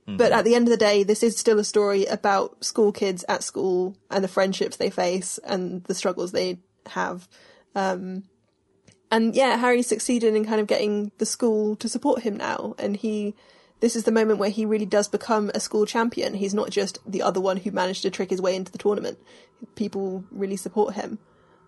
But 0.08 0.30
at 0.30 0.44
the 0.44 0.54
end 0.54 0.68
of 0.68 0.70
the 0.70 0.76
day, 0.76 1.02
this 1.02 1.24
is 1.24 1.36
still 1.36 1.58
a 1.58 1.64
story 1.64 2.04
about 2.04 2.64
school 2.64 2.92
kids 2.92 3.24
at 3.28 3.42
school 3.42 3.96
and 4.08 4.22
the 4.22 4.28
friendships 4.28 4.76
they 4.76 4.88
face 4.88 5.38
and 5.38 5.82
the 5.84 5.96
struggles 5.96 6.30
they 6.30 6.60
have. 6.86 7.26
Um, 7.74 8.22
and 9.10 9.34
yeah, 9.34 9.56
Harry 9.56 9.82
succeeded 9.82 10.34
in 10.34 10.44
kind 10.44 10.60
of 10.60 10.66
getting 10.66 11.12
the 11.18 11.26
school 11.26 11.76
to 11.76 11.88
support 11.88 12.22
him 12.22 12.36
now. 12.36 12.74
And 12.78 12.96
he, 12.96 13.34
this 13.80 13.94
is 13.96 14.04
the 14.04 14.12
moment 14.12 14.38
where 14.38 14.50
he 14.50 14.64
really 14.66 14.86
does 14.86 15.08
become 15.08 15.50
a 15.54 15.60
school 15.60 15.86
champion. 15.86 16.34
He's 16.34 16.54
not 16.54 16.70
just 16.70 16.98
the 17.06 17.22
other 17.22 17.40
one 17.40 17.56
who 17.58 17.70
managed 17.70 18.02
to 18.02 18.10
trick 18.10 18.30
his 18.30 18.40
way 18.42 18.56
into 18.56 18.72
the 18.72 18.78
tournament. 18.78 19.18
People 19.74 20.24
really 20.30 20.56
support 20.56 20.94
him. 20.94 21.18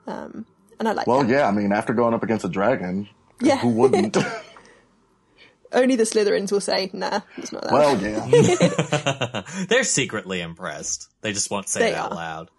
Um, 0.07 0.47
and 0.79 0.89
I 0.89 0.93
like 0.93 1.07
Well, 1.07 1.23
that. 1.25 1.29
yeah. 1.31 1.47
I 1.47 1.51
mean, 1.53 1.73
after 1.73 1.93
going 1.95 2.15
up 2.15 2.23
against 2.23 2.45
a 2.45 2.49
dragon, 2.49 3.09
Yeah. 3.41 3.59
who 3.59 3.69
wouldn't? 3.69 4.17
Only 5.73 5.97
the 5.97 6.05
Slytherins 6.05 6.51
will 6.51 6.61
say, 6.63 6.89
nah, 6.95 7.21
it's 7.37 7.53
not 7.53 7.63
that. 7.65 7.73
well, 7.73 9.45
yeah. 9.53 9.65
they're 9.67 9.85
secretly 9.85 10.41
impressed. 10.41 11.09
They 11.21 11.33
just 11.35 11.51
won't 11.51 11.69
say 11.69 11.81
They 11.81 11.91
it 11.91 11.95
out 11.95 12.13
are. 12.13 12.15
loud. 12.17 12.51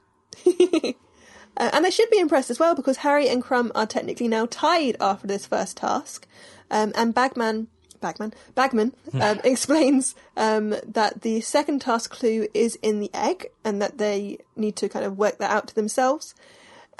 Uh, 1.59 1.69
and 1.73 1.83
they 1.83 1.91
should 1.91 2.09
be 2.09 2.19
impressed 2.19 2.49
as 2.49 2.57
well 2.57 2.73
because 2.73 2.97
Harry 2.97 3.27
and 3.27 3.43
Krum 3.43 3.69
are 3.75 3.85
technically 3.85 4.29
now 4.29 4.45
tied 4.45 4.95
after 5.01 5.27
this 5.27 5.45
first 5.45 5.77
task. 5.77 6.25
Um, 6.71 6.93
and 6.95 7.13
Bagman, 7.13 7.67
Bagman, 7.99 8.33
Bagman 8.55 8.93
um, 9.21 9.41
explains 9.43 10.15
um, 10.37 10.75
that 10.87 11.21
the 11.21 11.41
second 11.41 11.81
task 11.81 12.11
clue 12.11 12.47
is 12.53 12.77
in 12.81 12.99
the 12.99 13.11
egg 13.13 13.47
and 13.65 13.81
that 13.81 13.97
they 13.97 14.37
need 14.55 14.77
to 14.77 14.87
kind 14.87 15.03
of 15.05 15.17
work 15.17 15.37
that 15.39 15.51
out 15.51 15.67
to 15.67 15.75
themselves. 15.75 16.33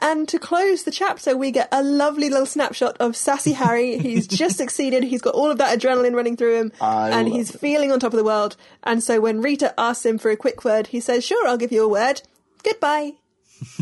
And 0.01 0.27
to 0.29 0.39
close 0.39 0.83
the 0.83 0.91
chapter, 0.91 1.35
we 1.35 1.51
get 1.51 1.67
a 1.71 1.83
lovely 1.83 2.29
little 2.29 2.45
snapshot 2.45 2.97
of 2.99 3.15
sassy 3.15 3.53
Harry. 3.53 3.97
He's 3.99 4.27
just 4.27 4.57
succeeded. 4.57 5.03
He's 5.03 5.21
got 5.21 5.35
all 5.35 5.51
of 5.51 5.57
that 5.57 5.77
adrenaline 5.77 6.15
running 6.15 6.37
through 6.37 6.55
him, 6.55 6.71
I 6.79 7.09
and 7.09 7.27
he's 7.27 7.53
it. 7.53 7.59
feeling 7.59 7.91
on 7.91 7.99
top 7.99 8.13
of 8.13 8.17
the 8.17 8.23
world. 8.23 8.55
And 8.83 9.03
so 9.03 9.19
when 9.19 9.41
Rita 9.41 9.73
asks 9.77 10.05
him 10.05 10.17
for 10.17 10.31
a 10.31 10.37
quick 10.37 10.63
word, 10.63 10.87
he 10.87 11.01
says, 11.01 11.25
"Sure, 11.25 11.45
I'll 11.47 11.57
give 11.57 11.73
you 11.73 11.83
a 11.83 11.89
word. 11.89 12.21
Goodbye." 12.63 13.15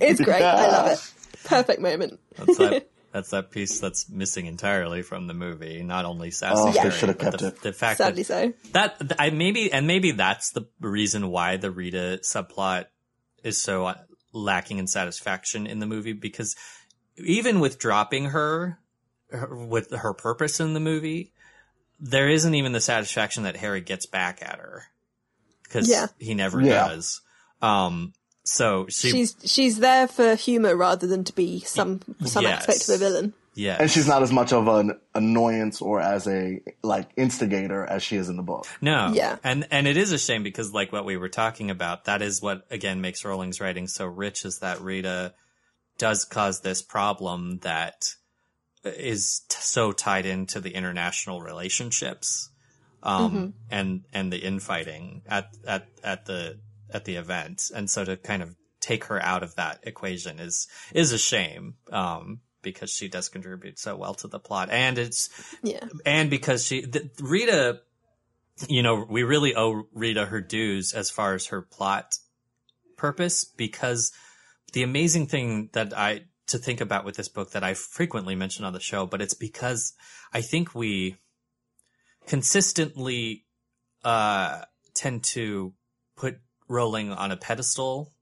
it's 0.00 0.20
great. 0.20 0.42
I 0.42 0.66
love 0.68 0.86
it. 0.92 1.12
Perfect 1.44 1.80
moment. 1.80 2.18
That's 2.36 2.58
that. 2.58 2.88
That's 3.10 3.30
that 3.30 3.50
piece 3.50 3.80
that's 3.80 4.10
missing 4.10 4.44
entirely 4.44 5.00
from 5.00 5.28
the 5.28 5.32
movie. 5.34 5.82
Not 5.82 6.04
only 6.04 6.30
sassy, 6.30 6.54
Oh, 6.60 6.70
Harry, 6.72 6.90
should 6.90 7.08
have 7.08 7.16
kept 7.18 7.38
the, 7.38 7.46
it. 7.48 7.62
the 7.62 7.72
fact 7.72 7.96
Sadly 7.98 8.22
that 8.22 8.54
so. 8.98 9.04
that 9.06 9.16
I 9.18 9.30
maybe 9.30 9.72
and 9.72 9.86
maybe 9.86 10.10
that's 10.10 10.50
the 10.50 10.68
reason 10.78 11.28
why 11.30 11.56
the 11.56 11.70
Rita 11.70 12.20
subplot 12.22 12.84
is 13.42 13.56
so 13.62 13.86
uh, 13.86 13.94
lacking 14.34 14.76
in 14.76 14.86
satisfaction 14.86 15.66
in 15.66 15.78
the 15.78 15.86
movie 15.86 16.12
because 16.12 16.54
even 17.16 17.60
with 17.60 17.78
dropping 17.78 18.26
her, 18.26 18.78
her 19.30 19.56
with 19.56 19.90
her 19.90 20.12
purpose 20.12 20.60
in 20.60 20.74
the 20.74 20.78
movie, 20.80 21.32
there 21.98 22.28
isn't 22.28 22.54
even 22.54 22.72
the 22.72 22.80
satisfaction 22.80 23.44
that 23.44 23.56
Harry 23.56 23.80
gets 23.80 24.04
back 24.04 24.42
at 24.42 24.58
her 24.58 24.84
because 25.64 25.88
Yeah. 25.88 26.08
he 26.18 26.34
never 26.34 26.60
Yeah. 26.60 26.88
does. 26.88 27.22
Um, 27.62 28.12
so 28.48 28.86
she 28.88 29.10
She's 29.10 29.36
she's 29.44 29.78
there 29.78 30.08
for 30.08 30.34
humour 30.34 30.74
rather 30.76 31.06
than 31.06 31.24
to 31.24 31.34
be 31.34 31.60
some 31.60 32.00
some 32.24 32.44
Yes. 32.44 32.60
aspect 32.68 32.88
of 32.88 32.94
a 32.94 32.98
villain. 32.98 33.34
Yes. 33.54 33.80
And 33.80 33.90
she's 33.90 34.06
not 34.06 34.22
as 34.22 34.30
much 34.30 34.52
of 34.52 34.68
an 34.68 34.98
annoyance 35.16 35.82
or 35.82 36.00
as 36.00 36.28
a 36.28 36.60
like 36.82 37.08
instigator 37.16 37.84
as 37.84 38.04
she 38.04 38.14
is 38.16 38.28
in 38.28 38.36
the 38.36 38.42
book. 38.42 38.66
No. 38.80 39.10
Yeah. 39.12 39.36
And 39.42 39.66
and 39.72 39.88
it 39.88 39.96
is 39.96 40.12
a 40.12 40.18
shame 40.18 40.44
because 40.44 40.72
like 40.72 40.92
what 40.92 41.04
we 41.04 41.16
were 41.16 41.28
talking 41.28 41.68
about, 41.70 42.04
that 42.04 42.22
is 42.22 42.40
what 42.40 42.64
again 42.70 43.00
makes 43.00 43.24
Rowling's 43.24 43.60
writing 43.60 43.88
so 43.88 44.06
rich 44.06 44.44
is 44.44 44.60
that 44.60 44.80
Rita 44.80 45.34
does 45.98 46.24
cause 46.24 46.60
this 46.60 46.82
problem 46.82 47.58
that 47.62 48.14
is 48.84 49.40
t- 49.48 49.56
so 49.58 49.90
tied 49.90 50.24
into 50.24 50.60
the 50.60 50.70
international 50.70 51.42
relationships 51.42 52.50
um 53.02 53.54
and 53.70 54.02
and 54.12 54.32
the 54.32 54.38
infighting 54.38 55.22
at 55.28 55.48
at 55.66 55.86
at 56.04 56.26
the 56.26 56.58
at 56.90 57.04
the 57.04 57.16
event. 57.16 57.70
And 57.74 57.88
so 57.90 58.04
to 58.04 58.16
kind 58.16 58.42
of 58.42 58.56
take 58.80 59.04
her 59.04 59.20
out 59.22 59.42
of 59.42 59.56
that 59.56 59.80
equation 59.82 60.38
is 60.38 60.68
is 60.94 61.12
a 61.12 61.18
shame. 61.18 61.74
Um 61.92 62.40
because 62.60 62.90
she 62.90 63.08
does 63.08 63.28
contribute 63.28 63.78
so 63.78 63.96
well 63.96 64.14
to 64.14 64.26
the 64.28 64.38
plot 64.40 64.68
and 64.70 64.98
it's 64.98 65.30
Yeah. 65.62 65.86
and 66.04 66.28
because 66.28 66.66
she 66.66 66.80
the, 66.82 67.10
Rita, 67.20 67.80
you 68.68 68.82
know, 68.82 69.06
we 69.08 69.22
really 69.22 69.54
owe 69.54 69.84
Rita 69.92 70.26
her 70.26 70.40
dues 70.40 70.92
as 70.92 71.10
far 71.10 71.34
as 71.34 71.46
her 71.46 71.62
plot 71.62 72.18
purpose 72.96 73.44
because 73.44 74.12
the 74.72 74.82
amazing 74.82 75.28
thing 75.28 75.70
that 75.72 75.96
I 75.96 76.24
to 76.48 76.58
think 76.58 76.80
about 76.80 77.04
with 77.04 77.16
this 77.16 77.28
book 77.28 77.52
that 77.52 77.62
I 77.62 77.74
frequently 77.74 78.34
mention 78.34 78.64
on 78.64 78.72
the 78.72 78.80
show, 78.80 79.06
but 79.06 79.20
it's 79.22 79.34
because 79.34 79.92
I 80.32 80.40
think 80.40 80.74
we 80.74 81.16
consistently 82.26 83.44
uh 84.04 84.62
tend 84.94 85.24
to 85.24 85.72
put 86.16 86.38
Rowling 86.68 87.12
on 87.12 87.32
a 87.32 87.36
pedestal 87.36 88.12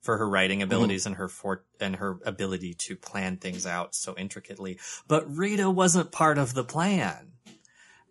for 0.00 0.16
her 0.18 0.28
writing 0.28 0.60
mhm. 0.60 0.64
abilities 0.64 1.06
and 1.06 1.16
her 1.16 1.28
for 1.28 1.64
and 1.78 1.96
her 1.96 2.18
ability 2.24 2.74
to 2.74 2.96
plan 2.96 3.36
things 3.36 3.66
out 3.66 3.94
so 3.94 4.14
intricately. 4.16 4.78
But 5.06 5.30
Rita 5.36 5.68
wasn't 5.70 6.12
part 6.12 6.38
of 6.38 6.54
the 6.54 6.64
plan. 6.64 7.32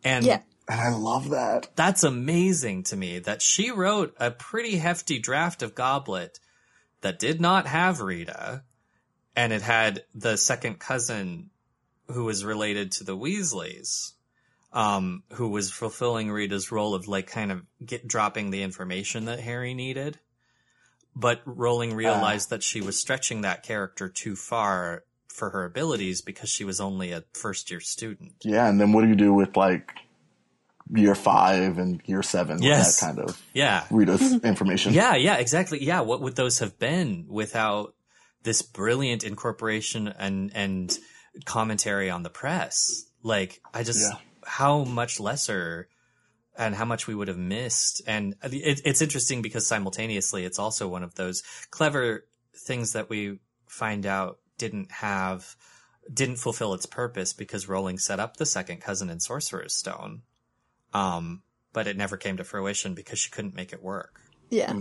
And 0.03 0.26
Yeah. 0.26 0.41
And 0.68 0.80
I 0.80 0.89
love 0.89 1.31
that. 1.31 1.69
that's 1.76 2.03
amazing 2.03 2.84
to 2.84 2.95
me 2.95 3.18
that 3.18 3.41
she 3.41 3.72
wrote 3.72 4.15
a 4.19 4.30
pretty 4.30 4.77
hefty 4.77 5.18
draft 5.18 5.64
of 5.64 5.73
Goblet 5.73 6.39
that 7.01 7.18
did 7.18 7.41
not 7.41 7.65
have 7.65 8.01
Rita 8.01 8.64
and 9.35 9.51
it 9.51 9.64
had 9.64 10.03
the 10.14 10.38
second 10.38 10.80
cousin 10.80 11.49
who 12.07 12.26
was 12.26 12.45
related 12.45 12.91
to 12.91 13.03
the 13.03 13.18
Weasleys 13.18 14.14
um 14.71 15.23
who 15.33 15.49
was 15.49 15.71
fulfilling 15.71 16.29
Rita's 16.31 16.71
role 16.71 16.93
of 16.93 17.07
like 17.07 17.27
kind 17.27 17.51
of 17.51 17.63
get 17.83 18.07
dropping 18.07 18.51
the 18.51 18.61
information 18.63 19.25
that 19.25 19.39
Harry 19.39 19.73
needed 19.73 20.19
but 21.15 21.41
Rowling 21.45 21.95
realized 21.95 22.49
that 22.51 22.63
she 22.63 22.79
was 22.79 22.97
stretching 22.99 23.41
that 23.41 23.63
character 23.63 24.07
too 24.07 24.35
far 24.35 25.03
for 25.27 25.49
her 25.49 25.65
abilities 25.65 26.21
because 26.21 26.49
she 26.49 26.63
was 26.63 26.79
only 26.79 27.11
a 27.11 27.23
first 27.33 27.71
year 27.71 27.79
student. 27.79 28.33
Yeah, 28.43 28.69
and 28.69 28.79
then 28.79 28.93
what 28.93 29.01
do 29.01 29.07
you 29.09 29.15
do 29.15 29.33
with 29.33 29.57
like 29.57 29.91
year 30.93 31.15
five 31.15 31.77
and 31.77 31.99
year 32.05 32.21
seven 32.23 32.61
Yes. 32.61 32.87
with 32.87 32.99
that 32.99 33.05
kind 33.05 33.29
of 33.29 33.41
Yeah. 33.53 33.85
Rita's 33.89 34.33
information? 34.43 34.93
Yeah, 34.93 35.15
yeah, 35.15 35.37
exactly. 35.37 35.83
Yeah, 35.83 36.01
what 36.01 36.21
would 36.21 36.35
those 36.35 36.59
have 36.59 36.77
been 36.79 37.25
without 37.27 37.95
this 38.43 38.61
brilliant 38.61 39.23
incorporation 39.23 40.07
and 40.07 40.51
and 40.55 40.97
commentary 41.45 42.09
on 42.09 42.23
the 42.23 42.29
press? 42.29 42.75
Like, 43.23 43.61
I 43.73 43.83
just 43.83 43.99
Yeah. 43.99 44.17
How 44.49 44.84
much 44.84 45.19
lesser 45.19 45.88
and 46.57 46.73
how 46.73 46.84
much 46.84 47.05
we 47.05 47.13
would 47.13 47.27
have 47.27 47.38
missed. 47.38 48.01
And 48.07 48.35
it, 48.43 48.81
it's 48.84 49.01
interesting 49.01 49.43
because 49.43 49.67
simultaneously, 49.67 50.43
it's 50.43 50.57
also 50.57 50.88
one 50.88 51.03
of 51.03 51.13
those 51.15 51.43
clever 51.69 52.26
things 52.55 52.93
that 52.93 53.09
we 53.09 53.39
find 53.67 54.07
out 54.07 54.39
didn't 54.57 54.91
have 54.91 55.55
didn't 56.11 56.38
fulfill 56.38 56.73
its 56.73 56.88
purpose 56.88 57.34
because 57.34 57.69
Rowling 57.69 57.99
set 57.99 58.19
up 58.19 58.38
the 58.38 58.45
second 58.45 58.81
cousin 58.81 59.11
in 59.11 59.19
Sorcerer's 59.19 59.76
Stone. 59.76 60.23
Um, 60.91 61.43
but 61.71 61.85
it 61.85 61.95
never 61.95 62.17
came 62.17 62.38
to 62.38 62.43
fruition 62.43 62.95
because 62.95 63.19
she 63.19 63.30
couldn't 63.30 63.53
make 63.53 63.71
it 63.71 63.84
work. 63.84 64.19
Yeah. 64.49 64.73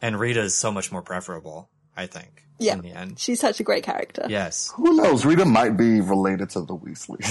And 0.00 0.18
Rita 0.18 0.40
is 0.40 0.56
so 0.56 0.72
much 0.72 0.90
more 0.90 1.02
preferable, 1.02 1.68
I 2.00 2.06
think. 2.06 2.44
Yeah. 2.58 2.74
In 2.74 2.80
the 2.80 2.92
end. 2.92 3.18
She's 3.18 3.40
such 3.40 3.60
a 3.60 3.62
great 3.62 3.84
character. 3.84 4.26
Yes. 4.28 4.72
Who 4.76 4.96
knows? 4.96 5.24
Rita 5.24 5.44
might 5.44 5.76
be 5.76 6.00
related 6.00 6.50
to 6.50 6.60
the 6.60 6.76
Weasleys. 6.76 7.28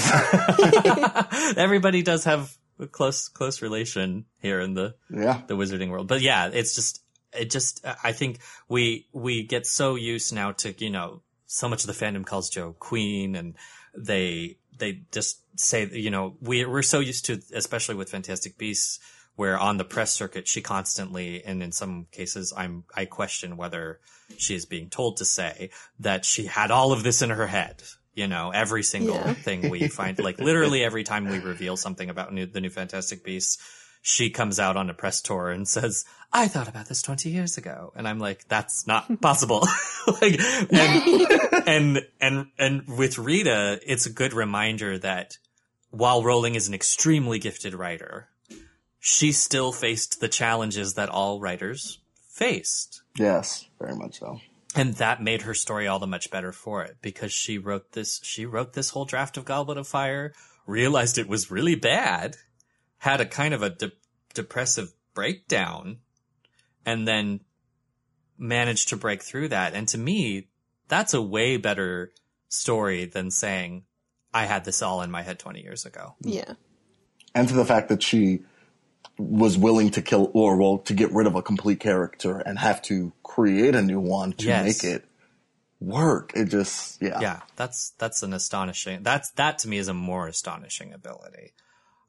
Everybody 1.58 2.02
does 2.02 2.24
have 2.24 2.56
a 2.80 2.88
close 2.88 3.28
close 3.28 3.62
relation 3.62 4.26
here 4.42 4.60
in 4.60 4.74
the 4.74 4.96
yeah. 5.10 5.42
the 5.48 5.56
wizarding 5.56 5.90
world. 5.90 6.08
But 6.08 6.22
yeah, 6.22 6.50
it's 6.52 6.74
just 6.76 7.04
it 7.34 7.52
just 7.52 7.86
I 8.04 8.12
think 8.12 8.40
we 8.68 9.08
we 9.12 9.44
get 9.44 9.68
so 9.68 9.96
used 9.96 10.34
now 10.34 10.52
to, 10.54 10.74
you 10.84 10.90
know, 10.90 11.22
so 11.46 11.68
much 11.68 11.84
of 11.84 11.88
the 11.88 12.06
fandom 12.06 12.26
calls 12.26 12.50
Joe 12.50 12.76
Queen 12.80 13.36
and 13.36 13.56
they 13.96 14.58
they 14.78 15.02
just 15.12 15.42
say 15.60 15.90
you 15.92 16.10
know, 16.10 16.38
we 16.42 16.66
we're 16.66 16.82
so 16.82 17.00
used 17.00 17.26
to 17.26 17.40
especially 17.54 17.96
with 17.96 18.10
Fantastic 18.10 18.58
Beasts 18.58 19.00
where 19.40 19.58
on 19.58 19.78
the 19.78 19.86
press 19.86 20.12
circuit 20.14 20.48
she 20.50 20.62
constantly 20.62 21.42
and 21.46 21.64
in 21.64 21.72
some 21.72 22.06
cases 22.12 22.54
I'm 22.56 22.84
I 22.94 23.06
question 23.06 23.56
whether 23.56 24.00
she 24.38 24.54
is 24.54 24.66
being 24.66 24.90
told 24.90 25.18
to 25.18 25.26
say 25.26 25.70
that 26.00 26.26
she 26.26 26.46
had 26.46 26.72
all 26.72 26.92
of 26.92 27.04
this 27.04 27.22
in 27.22 27.30
her 27.30 27.48
head. 27.48 27.82
You 28.14 28.28
know, 28.28 28.52
every 28.52 28.84
single 28.84 29.16
Yeah. 29.16 29.34
thing 29.34 29.70
we 29.70 29.88
find, 29.88 30.20
like 30.20 30.40
literally 30.40 30.84
every 30.84 31.06
time 31.06 31.24
we 31.30 31.40
reveal 31.40 31.78
something 31.78 32.10
about 32.10 32.34
new, 32.34 32.46
the 32.48 32.60
new 32.60 32.70
Fantastic 32.70 33.24
Beasts, 33.24 33.58
she 34.02 34.30
comes 34.30 34.60
out 34.60 34.76
on 34.76 34.90
a 34.90 34.94
press 34.94 35.22
tour 35.22 35.50
and 35.52 35.66
says, 35.66 36.04
I 36.34 36.50
thought 36.50 36.68
about 36.68 36.88
this 36.88 37.02
20 37.02 37.30
years 37.30 37.58
ago. 37.58 37.94
And 37.96 38.08
I'm 38.10 38.20
like, 38.20 38.46
that's 38.50 38.86
not 38.88 39.22
possible. 39.22 39.62
like, 40.22 40.38
and, 40.72 41.66
and, 41.66 42.00
and, 42.20 42.48
and 42.58 42.98
with 42.98 43.18
Rita, 43.18 43.80
it's 43.86 44.06
a 44.06 44.12
good 44.12 44.34
reminder 44.34 44.98
that 44.98 45.38
while 45.92 46.24
Rowling 46.24 46.56
is 46.56 46.68
an 46.68 46.74
extremely 46.74 47.40
gifted 47.40 47.74
writer, 47.74 48.28
she 49.00 49.32
still 49.32 49.72
faced 49.72 50.20
the 50.20 50.28
challenges 50.28 50.94
that 50.96 51.10
all 51.10 51.40
writers 51.40 52.00
faced. 52.30 53.02
Yes, 53.18 53.66
very 53.80 53.96
much 53.96 54.20
so. 54.20 54.40
And 54.76 54.96
that 54.96 55.24
made 55.24 55.44
her 55.44 55.54
story 55.54 55.88
all 55.88 56.00
the 56.00 56.08
much 56.08 56.30
better 56.30 56.52
for 56.52 56.84
it 56.84 56.98
because 57.02 57.32
she 57.32 57.58
wrote 57.58 57.94
this, 57.94 58.20
she 58.24 58.46
wrote 58.46 58.74
this 58.74 58.92
whole 58.92 59.06
draft 59.06 59.38
of 59.38 59.46
Goblet 59.46 59.78
of 59.78 59.88
Fire, 59.88 60.34
realized 60.68 61.18
it 61.18 61.28
was 61.28 61.50
really 61.50 61.76
bad, 61.76 62.38
had 63.00 63.20
a 63.20 63.26
kind 63.26 63.54
of 63.54 63.64
a 63.64 63.72
de- 63.72 63.92
depressive 64.34 64.94
breakdown, 65.14 65.98
and 66.86 67.08
then 67.08 67.40
managed 68.38 68.90
to 68.90 68.98
break 68.98 69.24
through 69.24 69.48
that. 69.50 69.74
And 69.74 69.88
to 69.90 69.98
me, 69.98 70.50
that's 70.88 71.14
a 71.14 71.22
way 71.22 71.58
better 71.58 72.12
story 72.48 73.06
than 73.06 73.32
saying, 73.32 73.84
I 74.34 74.46
had 74.46 74.66
this 74.66 74.82
all 74.82 75.02
in 75.02 75.10
my 75.10 75.24
head 75.24 75.40
20 75.40 75.62
years 75.62 75.86
ago. 75.86 76.16
Yeah. 76.22 76.54
And 77.34 77.48
to 77.48 77.56
the 77.56 77.66
fact 77.66 77.90
that 77.90 78.04
she 78.04 78.44
was 79.20 79.58
willing 79.58 79.92
to 79.92 80.02
kill 80.02 80.32
or 80.34 80.56
well 80.58 80.78
to 80.80 80.94
get 80.94 81.12
rid 81.12 81.28
of 81.28 81.36
a 81.36 81.42
complete 81.42 81.80
character 81.80 82.40
and 82.40 82.58
have 82.58 82.82
to 82.82 83.12
create 83.22 83.76
a 83.76 83.82
new 83.82 84.00
one 84.00 84.32
to 84.34 84.46
Yes. 84.48 84.66
make 84.84 84.84
it 84.92 85.06
work. 85.80 86.32
It 86.36 86.46
just 86.46 87.02
yeah. 87.02 87.20
yeah 87.22 87.40
that's 87.56 87.92
that's 88.00 88.24
an 88.24 88.34
astonishing 88.34 89.04
that's 89.04 89.32
that 89.32 89.60
to 89.60 89.68
me 89.68 89.78
is 89.78 89.88
a 89.88 89.94
more 89.94 90.28
astonishing 90.28 90.94
ability 90.94 91.54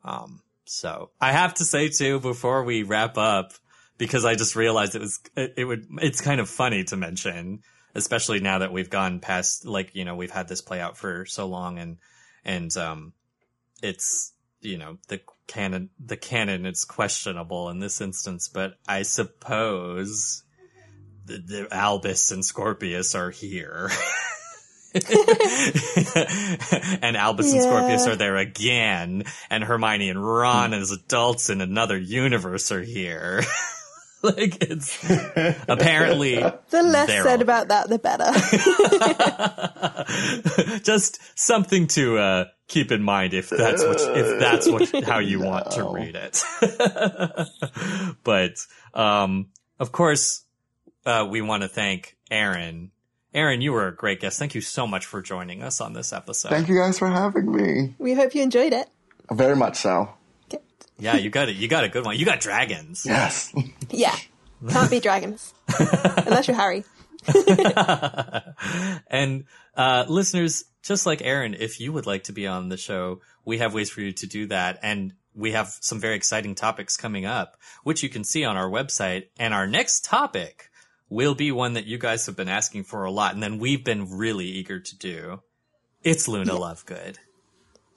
um 0.04 0.40
so 0.64 1.10
i 1.20 1.30
have 1.32 1.54
to 1.54 1.64
say 1.64 1.88
too 1.88 2.18
before 2.20 2.64
we 2.64 2.82
wrap 2.82 3.16
up 3.18 3.52
because 3.98 4.24
i 4.24 4.34
just 4.34 4.56
realized 4.56 4.94
it 4.96 5.00
was 5.00 5.20
it, 5.36 5.54
it 5.56 5.64
would 5.64 5.86
it's 6.00 6.20
kind 6.20 6.40
of 6.40 6.48
funny 6.48 6.82
to 6.84 6.96
mention 6.96 7.60
especially 7.94 8.40
now 8.40 8.58
that 8.58 8.72
we've 8.72 8.90
gone 8.90 9.20
past 9.20 9.64
like 9.66 9.94
you 9.94 10.04
know 10.04 10.16
we've 10.16 10.30
had 10.32 10.48
this 10.48 10.60
play 10.62 10.80
out 10.80 10.96
for 10.96 11.24
so 11.26 11.46
long 11.46 11.78
and 11.78 11.98
and 12.44 12.76
um 12.76 13.12
it's 13.82 14.32
you 14.60 14.78
know 14.78 14.98
the 15.08 15.20
canon 15.46 15.90
the 15.98 16.16
canon 16.16 16.66
is 16.66 16.84
questionable 16.84 17.68
in 17.70 17.80
this 17.80 18.00
instance 18.00 18.48
but 18.48 18.74
i 18.88 19.02
suppose 19.02 20.44
the, 21.26 21.38
the 21.38 21.74
albus 21.74 22.30
and 22.30 22.44
scorpius 22.44 23.14
are 23.14 23.30
here 23.30 23.90
and 24.92 25.04
Albus 27.16 27.52
and 27.52 27.62
Scorpius 27.62 28.08
are 28.08 28.16
there 28.16 28.36
again, 28.36 29.22
and 29.48 29.62
Hermione 29.62 30.10
and 30.10 30.20
Ron 30.20 30.74
as 30.74 30.90
adults 30.90 31.48
in 31.48 31.60
another 31.60 31.96
universe 31.96 32.72
are 32.72 32.82
here. 32.82 33.42
like 34.22 34.62
it's 34.62 35.02
apparently 35.68 36.34
The 36.70 36.82
less 36.82 37.06
They're 37.08 37.22
said 37.22 37.40
about 37.42 37.68
that, 37.68 37.88
the 37.88 37.98
better. 37.98 38.30
just 40.82 41.20
something 41.38 41.86
to 41.88 42.18
uh, 42.18 42.44
keep 42.68 42.92
in 42.92 43.02
mind 43.02 43.32
if 43.32 43.48
that's 43.48 43.82
what 43.82 44.00
if 44.00 44.38
that's 44.38 44.68
what 44.68 45.04
how 45.04 45.20
you 45.20 45.40
want 45.40 45.70
to 45.72 45.84
read 45.84 46.16
it. 46.16 46.42
but 48.24 48.54
um, 48.92 49.46
of 49.78 49.92
course, 49.92 50.44
uh, 51.06 51.26
we 51.28 51.40
want 51.40 51.62
to 51.62 51.68
thank 51.68 52.16
Aaron. 52.30 52.90
Aaron, 53.32 53.60
you 53.62 53.72
were 53.72 53.86
a 53.86 53.94
great 53.94 54.20
guest. 54.20 54.38
Thank 54.38 54.54
you 54.54 54.60
so 54.60 54.86
much 54.86 55.06
for 55.06 55.22
joining 55.22 55.62
us 55.62 55.80
on 55.80 55.92
this 55.94 56.12
episode. 56.12 56.50
Thank 56.50 56.68
you 56.68 56.76
guys 56.76 56.98
for 56.98 57.08
having 57.08 57.50
me. 57.50 57.94
we 57.98 58.12
hope 58.14 58.34
you 58.34 58.42
enjoyed 58.42 58.72
it. 58.72 58.88
Very 59.30 59.56
much 59.56 59.76
so. 59.76 60.10
Good. 61.00 61.04
Yeah, 61.04 61.16
you 61.16 61.30
got 61.30 61.48
it. 61.48 61.56
You 61.56 61.68
got 61.68 61.84
a 61.84 61.88
good 61.88 62.04
one. 62.04 62.16
You 62.18 62.24
got 62.24 62.40
dragons. 62.40 63.04
Yes. 63.06 63.52
Yeah. 63.90 64.16
Can't 64.68 64.90
be 64.90 65.00
dragons. 65.00 65.54
Unless 65.78 66.48
you're 66.48 66.56
Harry. 66.56 66.84
And 69.10 69.44
uh, 69.76 70.04
listeners, 70.08 70.64
just 70.82 71.06
like 71.06 71.22
Aaron, 71.22 71.54
if 71.58 71.80
you 71.80 71.92
would 71.92 72.06
like 72.06 72.24
to 72.24 72.32
be 72.32 72.46
on 72.46 72.68
the 72.68 72.76
show, 72.76 73.20
we 73.44 73.58
have 73.58 73.74
ways 73.74 73.90
for 73.90 74.00
you 74.00 74.12
to 74.12 74.26
do 74.26 74.46
that. 74.46 74.78
And 74.82 75.14
we 75.34 75.52
have 75.52 75.68
some 75.80 76.00
very 76.00 76.16
exciting 76.16 76.54
topics 76.54 76.96
coming 76.96 77.24
up, 77.24 77.56
which 77.82 78.02
you 78.02 78.08
can 78.08 78.24
see 78.24 78.44
on 78.44 78.56
our 78.56 78.68
website. 78.68 79.28
And 79.38 79.54
our 79.54 79.66
next 79.66 80.04
topic 80.04 80.70
will 81.08 81.34
be 81.34 81.50
one 81.52 81.74
that 81.74 81.86
you 81.86 81.98
guys 81.98 82.26
have 82.26 82.36
been 82.36 82.48
asking 82.48 82.84
for 82.84 83.04
a 83.04 83.10
lot, 83.10 83.34
and 83.34 83.42
then 83.42 83.58
we've 83.58 83.84
been 83.84 84.16
really 84.16 84.46
eager 84.46 84.78
to 84.78 84.96
do. 84.96 85.40
It's 86.02 86.28
Luna 86.28 86.52
Lovegood. 86.52 87.16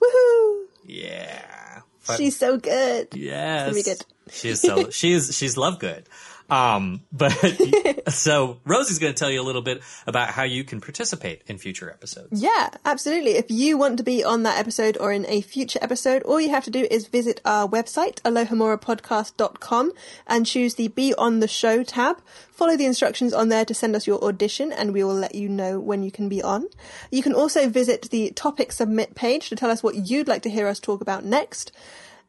Woohoo! 0.02 0.64
Yeah. 0.84 1.63
But- 2.06 2.18
She's 2.18 2.36
so 2.36 2.56
good. 2.58 3.08
Yes. 3.14 3.62
gonna 3.68 3.74
good. 3.82 4.04
She 4.30 4.48
is 4.50 4.60
so 4.60 4.90
she 4.98 5.12
is 5.12 5.34
she's 5.36 5.56
love 5.56 5.78
good. 5.78 6.08
Um, 6.50 7.02
but 7.12 7.32
so 8.08 8.58
Rosie's 8.64 8.98
going 8.98 9.12
to 9.12 9.18
tell 9.18 9.30
you 9.30 9.40
a 9.40 9.44
little 9.44 9.62
bit 9.62 9.82
about 10.06 10.28
how 10.30 10.42
you 10.42 10.64
can 10.64 10.80
participate 10.80 11.42
in 11.46 11.58
future 11.58 11.90
episodes. 11.90 12.42
Yeah, 12.42 12.70
absolutely. 12.84 13.32
If 13.32 13.50
you 13.50 13.78
want 13.78 13.98
to 13.98 14.04
be 14.04 14.22
on 14.24 14.42
that 14.42 14.58
episode 14.58 14.96
or 14.98 15.12
in 15.12 15.26
a 15.26 15.40
future 15.40 15.78
episode, 15.82 16.22
all 16.22 16.40
you 16.40 16.50
have 16.50 16.64
to 16.64 16.70
do 16.70 16.86
is 16.90 17.06
visit 17.06 17.40
our 17.44 17.68
website, 17.68 18.20
alohomorapodcast.com, 18.22 19.92
and 20.26 20.46
choose 20.46 20.74
the 20.74 20.88
Be 20.88 21.14
on 21.14 21.40
the 21.40 21.48
Show 21.48 21.82
tab. 21.82 22.20
Follow 22.50 22.76
the 22.76 22.86
instructions 22.86 23.32
on 23.32 23.48
there 23.48 23.64
to 23.64 23.74
send 23.74 23.96
us 23.96 24.06
your 24.06 24.22
audition, 24.22 24.72
and 24.72 24.92
we 24.92 25.02
will 25.02 25.14
let 25.14 25.34
you 25.34 25.48
know 25.48 25.80
when 25.80 26.02
you 26.02 26.10
can 26.10 26.28
be 26.28 26.42
on. 26.42 26.68
You 27.10 27.22
can 27.22 27.34
also 27.34 27.68
visit 27.68 28.10
the 28.10 28.30
topic 28.30 28.70
submit 28.70 29.14
page 29.14 29.48
to 29.48 29.56
tell 29.56 29.70
us 29.70 29.82
what 29.82 30.08
you'd 30.08 30.28
like 30.28 30.42
to 30.42 30.50
hear 30.50 30.66
us 30.66 30.78
talk 30.78 31.00
about 31.00 31.24
next. 31.24 31.72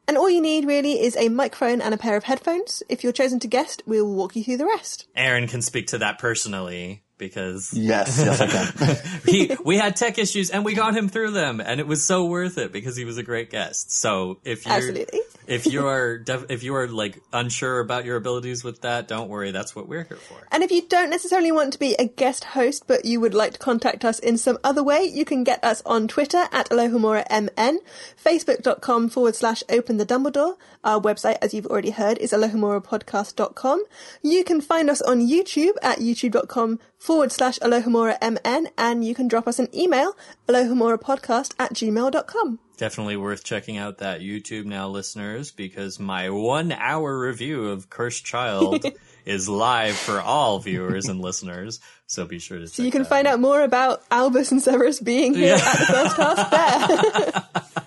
And 0.07 0.17
all 0.17 0.29
you 0.29 0.41
need 0.41 0.65
really 0.65 1.01
is 1.01 1.15
a 1.17 1.29
microphone 1.29 1.81
and 1.81 1.93
a 1.93 1.97
pair 1.97 2.15
of 2.15 2.25
headphones. 2.25 2.83
If 2.89 3.03
you're 3.03 3.13
chosen 3.13 3.39
to 3.39 3.47
guest, 3.47 3.81
we'll 3.85 4.07
walk 4.07 4.35
you 4.35 4.43
through 4.43 4.57
the 4.57 4.65
rest. 4.65 5.07
Aaron 5.15 5.47
can 5.47 5.61
speak 5.61 5.87
to 5.87 5.97
that 5.99 6.19
personally 6.19 7.04
because 7.17 7.73
Yes, 7.73 8.21
yes, 8.23 8.41
I 8.41 8.47
can. 8.47 9.21
he 9.25 9.55
we 9.63 9.77
had 9.77 9.95
tech 9.95 10.17
issues 10.17 10.49
and 10.49 10.65
we 10.65 10.73
got 10.73 10.95
him 10.95 11.09
through 11.09 11.31
them 11.31 11.61
and 11.61 11.79
it 11.79 11.87
was 11.87 12.05
so 12.05 12.25
worth 12.25 12.57
it 12.57 12.71
because 12.71 12.95
he 12.95 13.05
was 13.05 13.17
a 13.17 13.23
great 13.23 13.49
guest. 13.49 13.91
So 13.91 14.39
if 14.43 14.65
you're 14.65 14.75
Absolutely. 14.75 15.21
if 15.47 15.65
you 15.65 15.87
are 15.95 16.17
def- 16.17 16.45
if 16.49 16.63
you 16.63 16.75
are 16.75 16.87
like 16.87 17.21
unsure 17.33 17.79
about 17.79 18.05
your 18.05 18.17
abilities 18.17 18.63
with 18.63 18.81
that, 18.81 19.07
don't 19.07 19.29
worry. 19.29 19.51
That's 19.51 19.75
what 19.75 19.87
we're 19.87 20.03
here 20.03 20.17
for. 20.17 20.37
And 20.51 20.63
if 20.63 20.71
you 20.71 20.81
don't 20.87 21.09
necessarily 21.09 21.51
want 21.51 21.73
to 21.73 21.79
be 21.79 21.95
a 21.97 22.05
guest 22.05 22.43
host, 22.43 22.85
but 22.87 23.05
you 23.05 23.19
would 23.19 23.33
like 23.33 23.53
to 23.53 23.59
contact 23.59 24.05
us 24.05 24.19
in 24.19 24.37
some 24.37 24.57
other 24.63 24.83
way, 24.83 25.03
you 25.03 25.25
can 25.25 25.43
get 25.43 25.63
us 25.63 25.81
on 25.85 26.07
Twitter 26.07 26.45
at 26.51 26.69
AlohomoraMN, 26.69 27.77
Facebook.com 28.23 29.09
forward 29.09 29.35
slash 29.35 29.63
Open 29.69 29.97
the 29.97 30.05
Dumbledore. 30.05 30.55
Our 30.85 31.01
website, 31.01 31.39
as 31.41 31.51
you've 31.51 31.65
already 31.65 31.89
heard, 31.89 32.19
is 32.19 32.31
AlohomoraPodcast.com. 32.31 33.83
You 34.21 34.43
can 34.43 34.61
find 34.61 34.87
us 34.87 35.01
on 35.01 35.19
YouTube 35.19 35.73
at 35.81 35.97
YouTube.com 35.97 36.79
forward 36.99 37.31
slash 37.31 37.57
AlohomoraMN, 37.59 38.67
and 38.77 39.03
you 39.03 39.15
can 39.15 39.27
drop 39.27 39.47
us 39.47 39.57
an 39.57 39.67
email, 39.75 40.15
AlohamoraPodcast 40.47 41.55
at 41.57 41.73
gmail.com. 41.73 42.59
Definitely 42.77 43.17
worth 43.17 43.43
checking 43.43 43.77
out 43.77 43.97
that 43.99 44.21
YouTube 44.21 44.65
now, 44.65 44.87
listeners, 44.87 45.51
because 45.51 45.99
my 45.99 46.29
one 46.29 46.71
hour 46.71 47.17
review 47.17 47.69
of 47.69 47.89
Cursed 47.89 48.23
Child 48.23 48.85
is 49.25 49.49
live 49.49 49.95
for 49.95 50.21
all 50.21 50.59
viewers 50.59 51.07
and 51.07 51.19
listeners. 51.19 51.79
So 52.05 52.25
be 52.25 52.37
sure 52.37 52.59
to 52.59 52.67
So 52.67 52.83
you 52.83 52.91
can 52.91 53.05
find 53.05 53.25
out 53.27 53.39
more 53.39 53.61
about 53.61 54.03
Albus 54.11 54.51
and 54.51 54.61
Severus 54.61 54.99
being 54.99 55.33
here 55.33 55.55
at 55.55 55.79
the 55.79 55.85
first 55.85 56.15
task 56.15 56.51
there. 56.51 57.63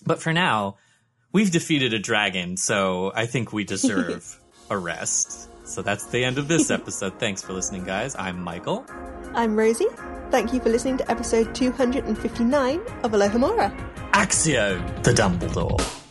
But 0.05 0.21
for 0.21 0.33
now, 0.33 0.77
we've 1.33 1.51
defeated 1.51 1.93
a 1.95 1.99
dragon, 1.99 2.57
so 2.57 3.13
I 3.15 3.27
think 3.27 3.53
we 3.53 3.65
deserve 3.65 4.39
a 4.71 4.79
rest. 4.79 5.49
So 5.67 5.83
that's 5.83 6.07
the 6.07 6.25
end 6.25 6.39
of 6.39 6.49
this 6.49 6.71
episode. 6.79 7.19
Thanks 7.19 7.43
for 7.43 7.53
listening, 7.53 7.85
guys. 7.85 8.17
I'm 8.19 8.43
Michael. 8.43 8.87
I'm 9.35 9.57
Rosie. 9.57 9.87
Thank 10.31 10.53
you 10.53 10.61
for 10.61 10.69
listening 10.69 10.99
to 10.99 11.11
episode 11.11 11.55
259 11.55 12.81
of 13.03 13.13
Alohomora. 13.13 13.75
Accio 14.13 15.03
the 15.03 15.13
Dumbledore. 15.13 16.08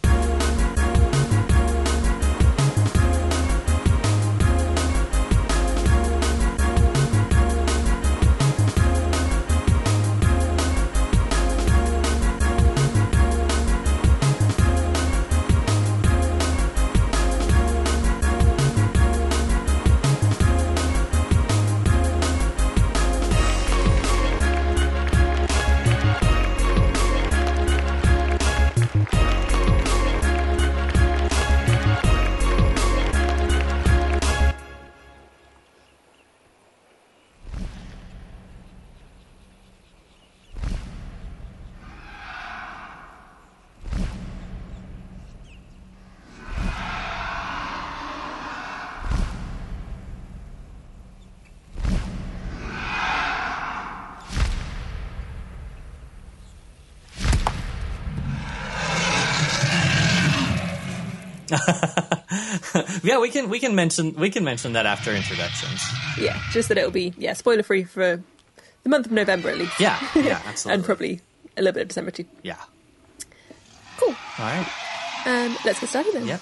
Can 63.42 63.50
we 63.50 63.60
can 63.60 63.76
mention 63.76 64.14
we 64.16 64.30
can 64.30 64.44
mention 64.44 64.74
that 64.74 64.86
after 64.86 65.14
introductions. 65.14 65.82
Yeah, 66.20 66.42
just 66.52 66.70
that 66.70 66.78
it'll 66.78 66.92
be 66.92 67.14
yeah 67.18 67.34
spoiler 67.34 67.64
free 67.64 67.84
for 67.84 68.22
the 68.84 68.90
month 68.90 69.06
of 69.06 69.12
November 69.12 69.50
at 69.50 69.58
least. 69.58 69.80
Yeah, 69.80 70.00
yeah, 70.16 70.42
absolutely. 70.46 70.76
and 70.76 70.86
probably 70.86 71.22
a 71.56 71.62
little 71.62 71.74
bit 71.74 71.82
of 71.84 71.88
December 71.90 72.12
too. 72.12 72.26
yeah. 72.44 72.58
Cool. 73.98 74.16
All 74.40 74.46
right. 74.46 74.68
Um, 75.26 75.58
let's 75.66 75.80
get 75.80 75.90
started 75.90 76.14
then. 76.14 76.28
Yep. 76.28 76.42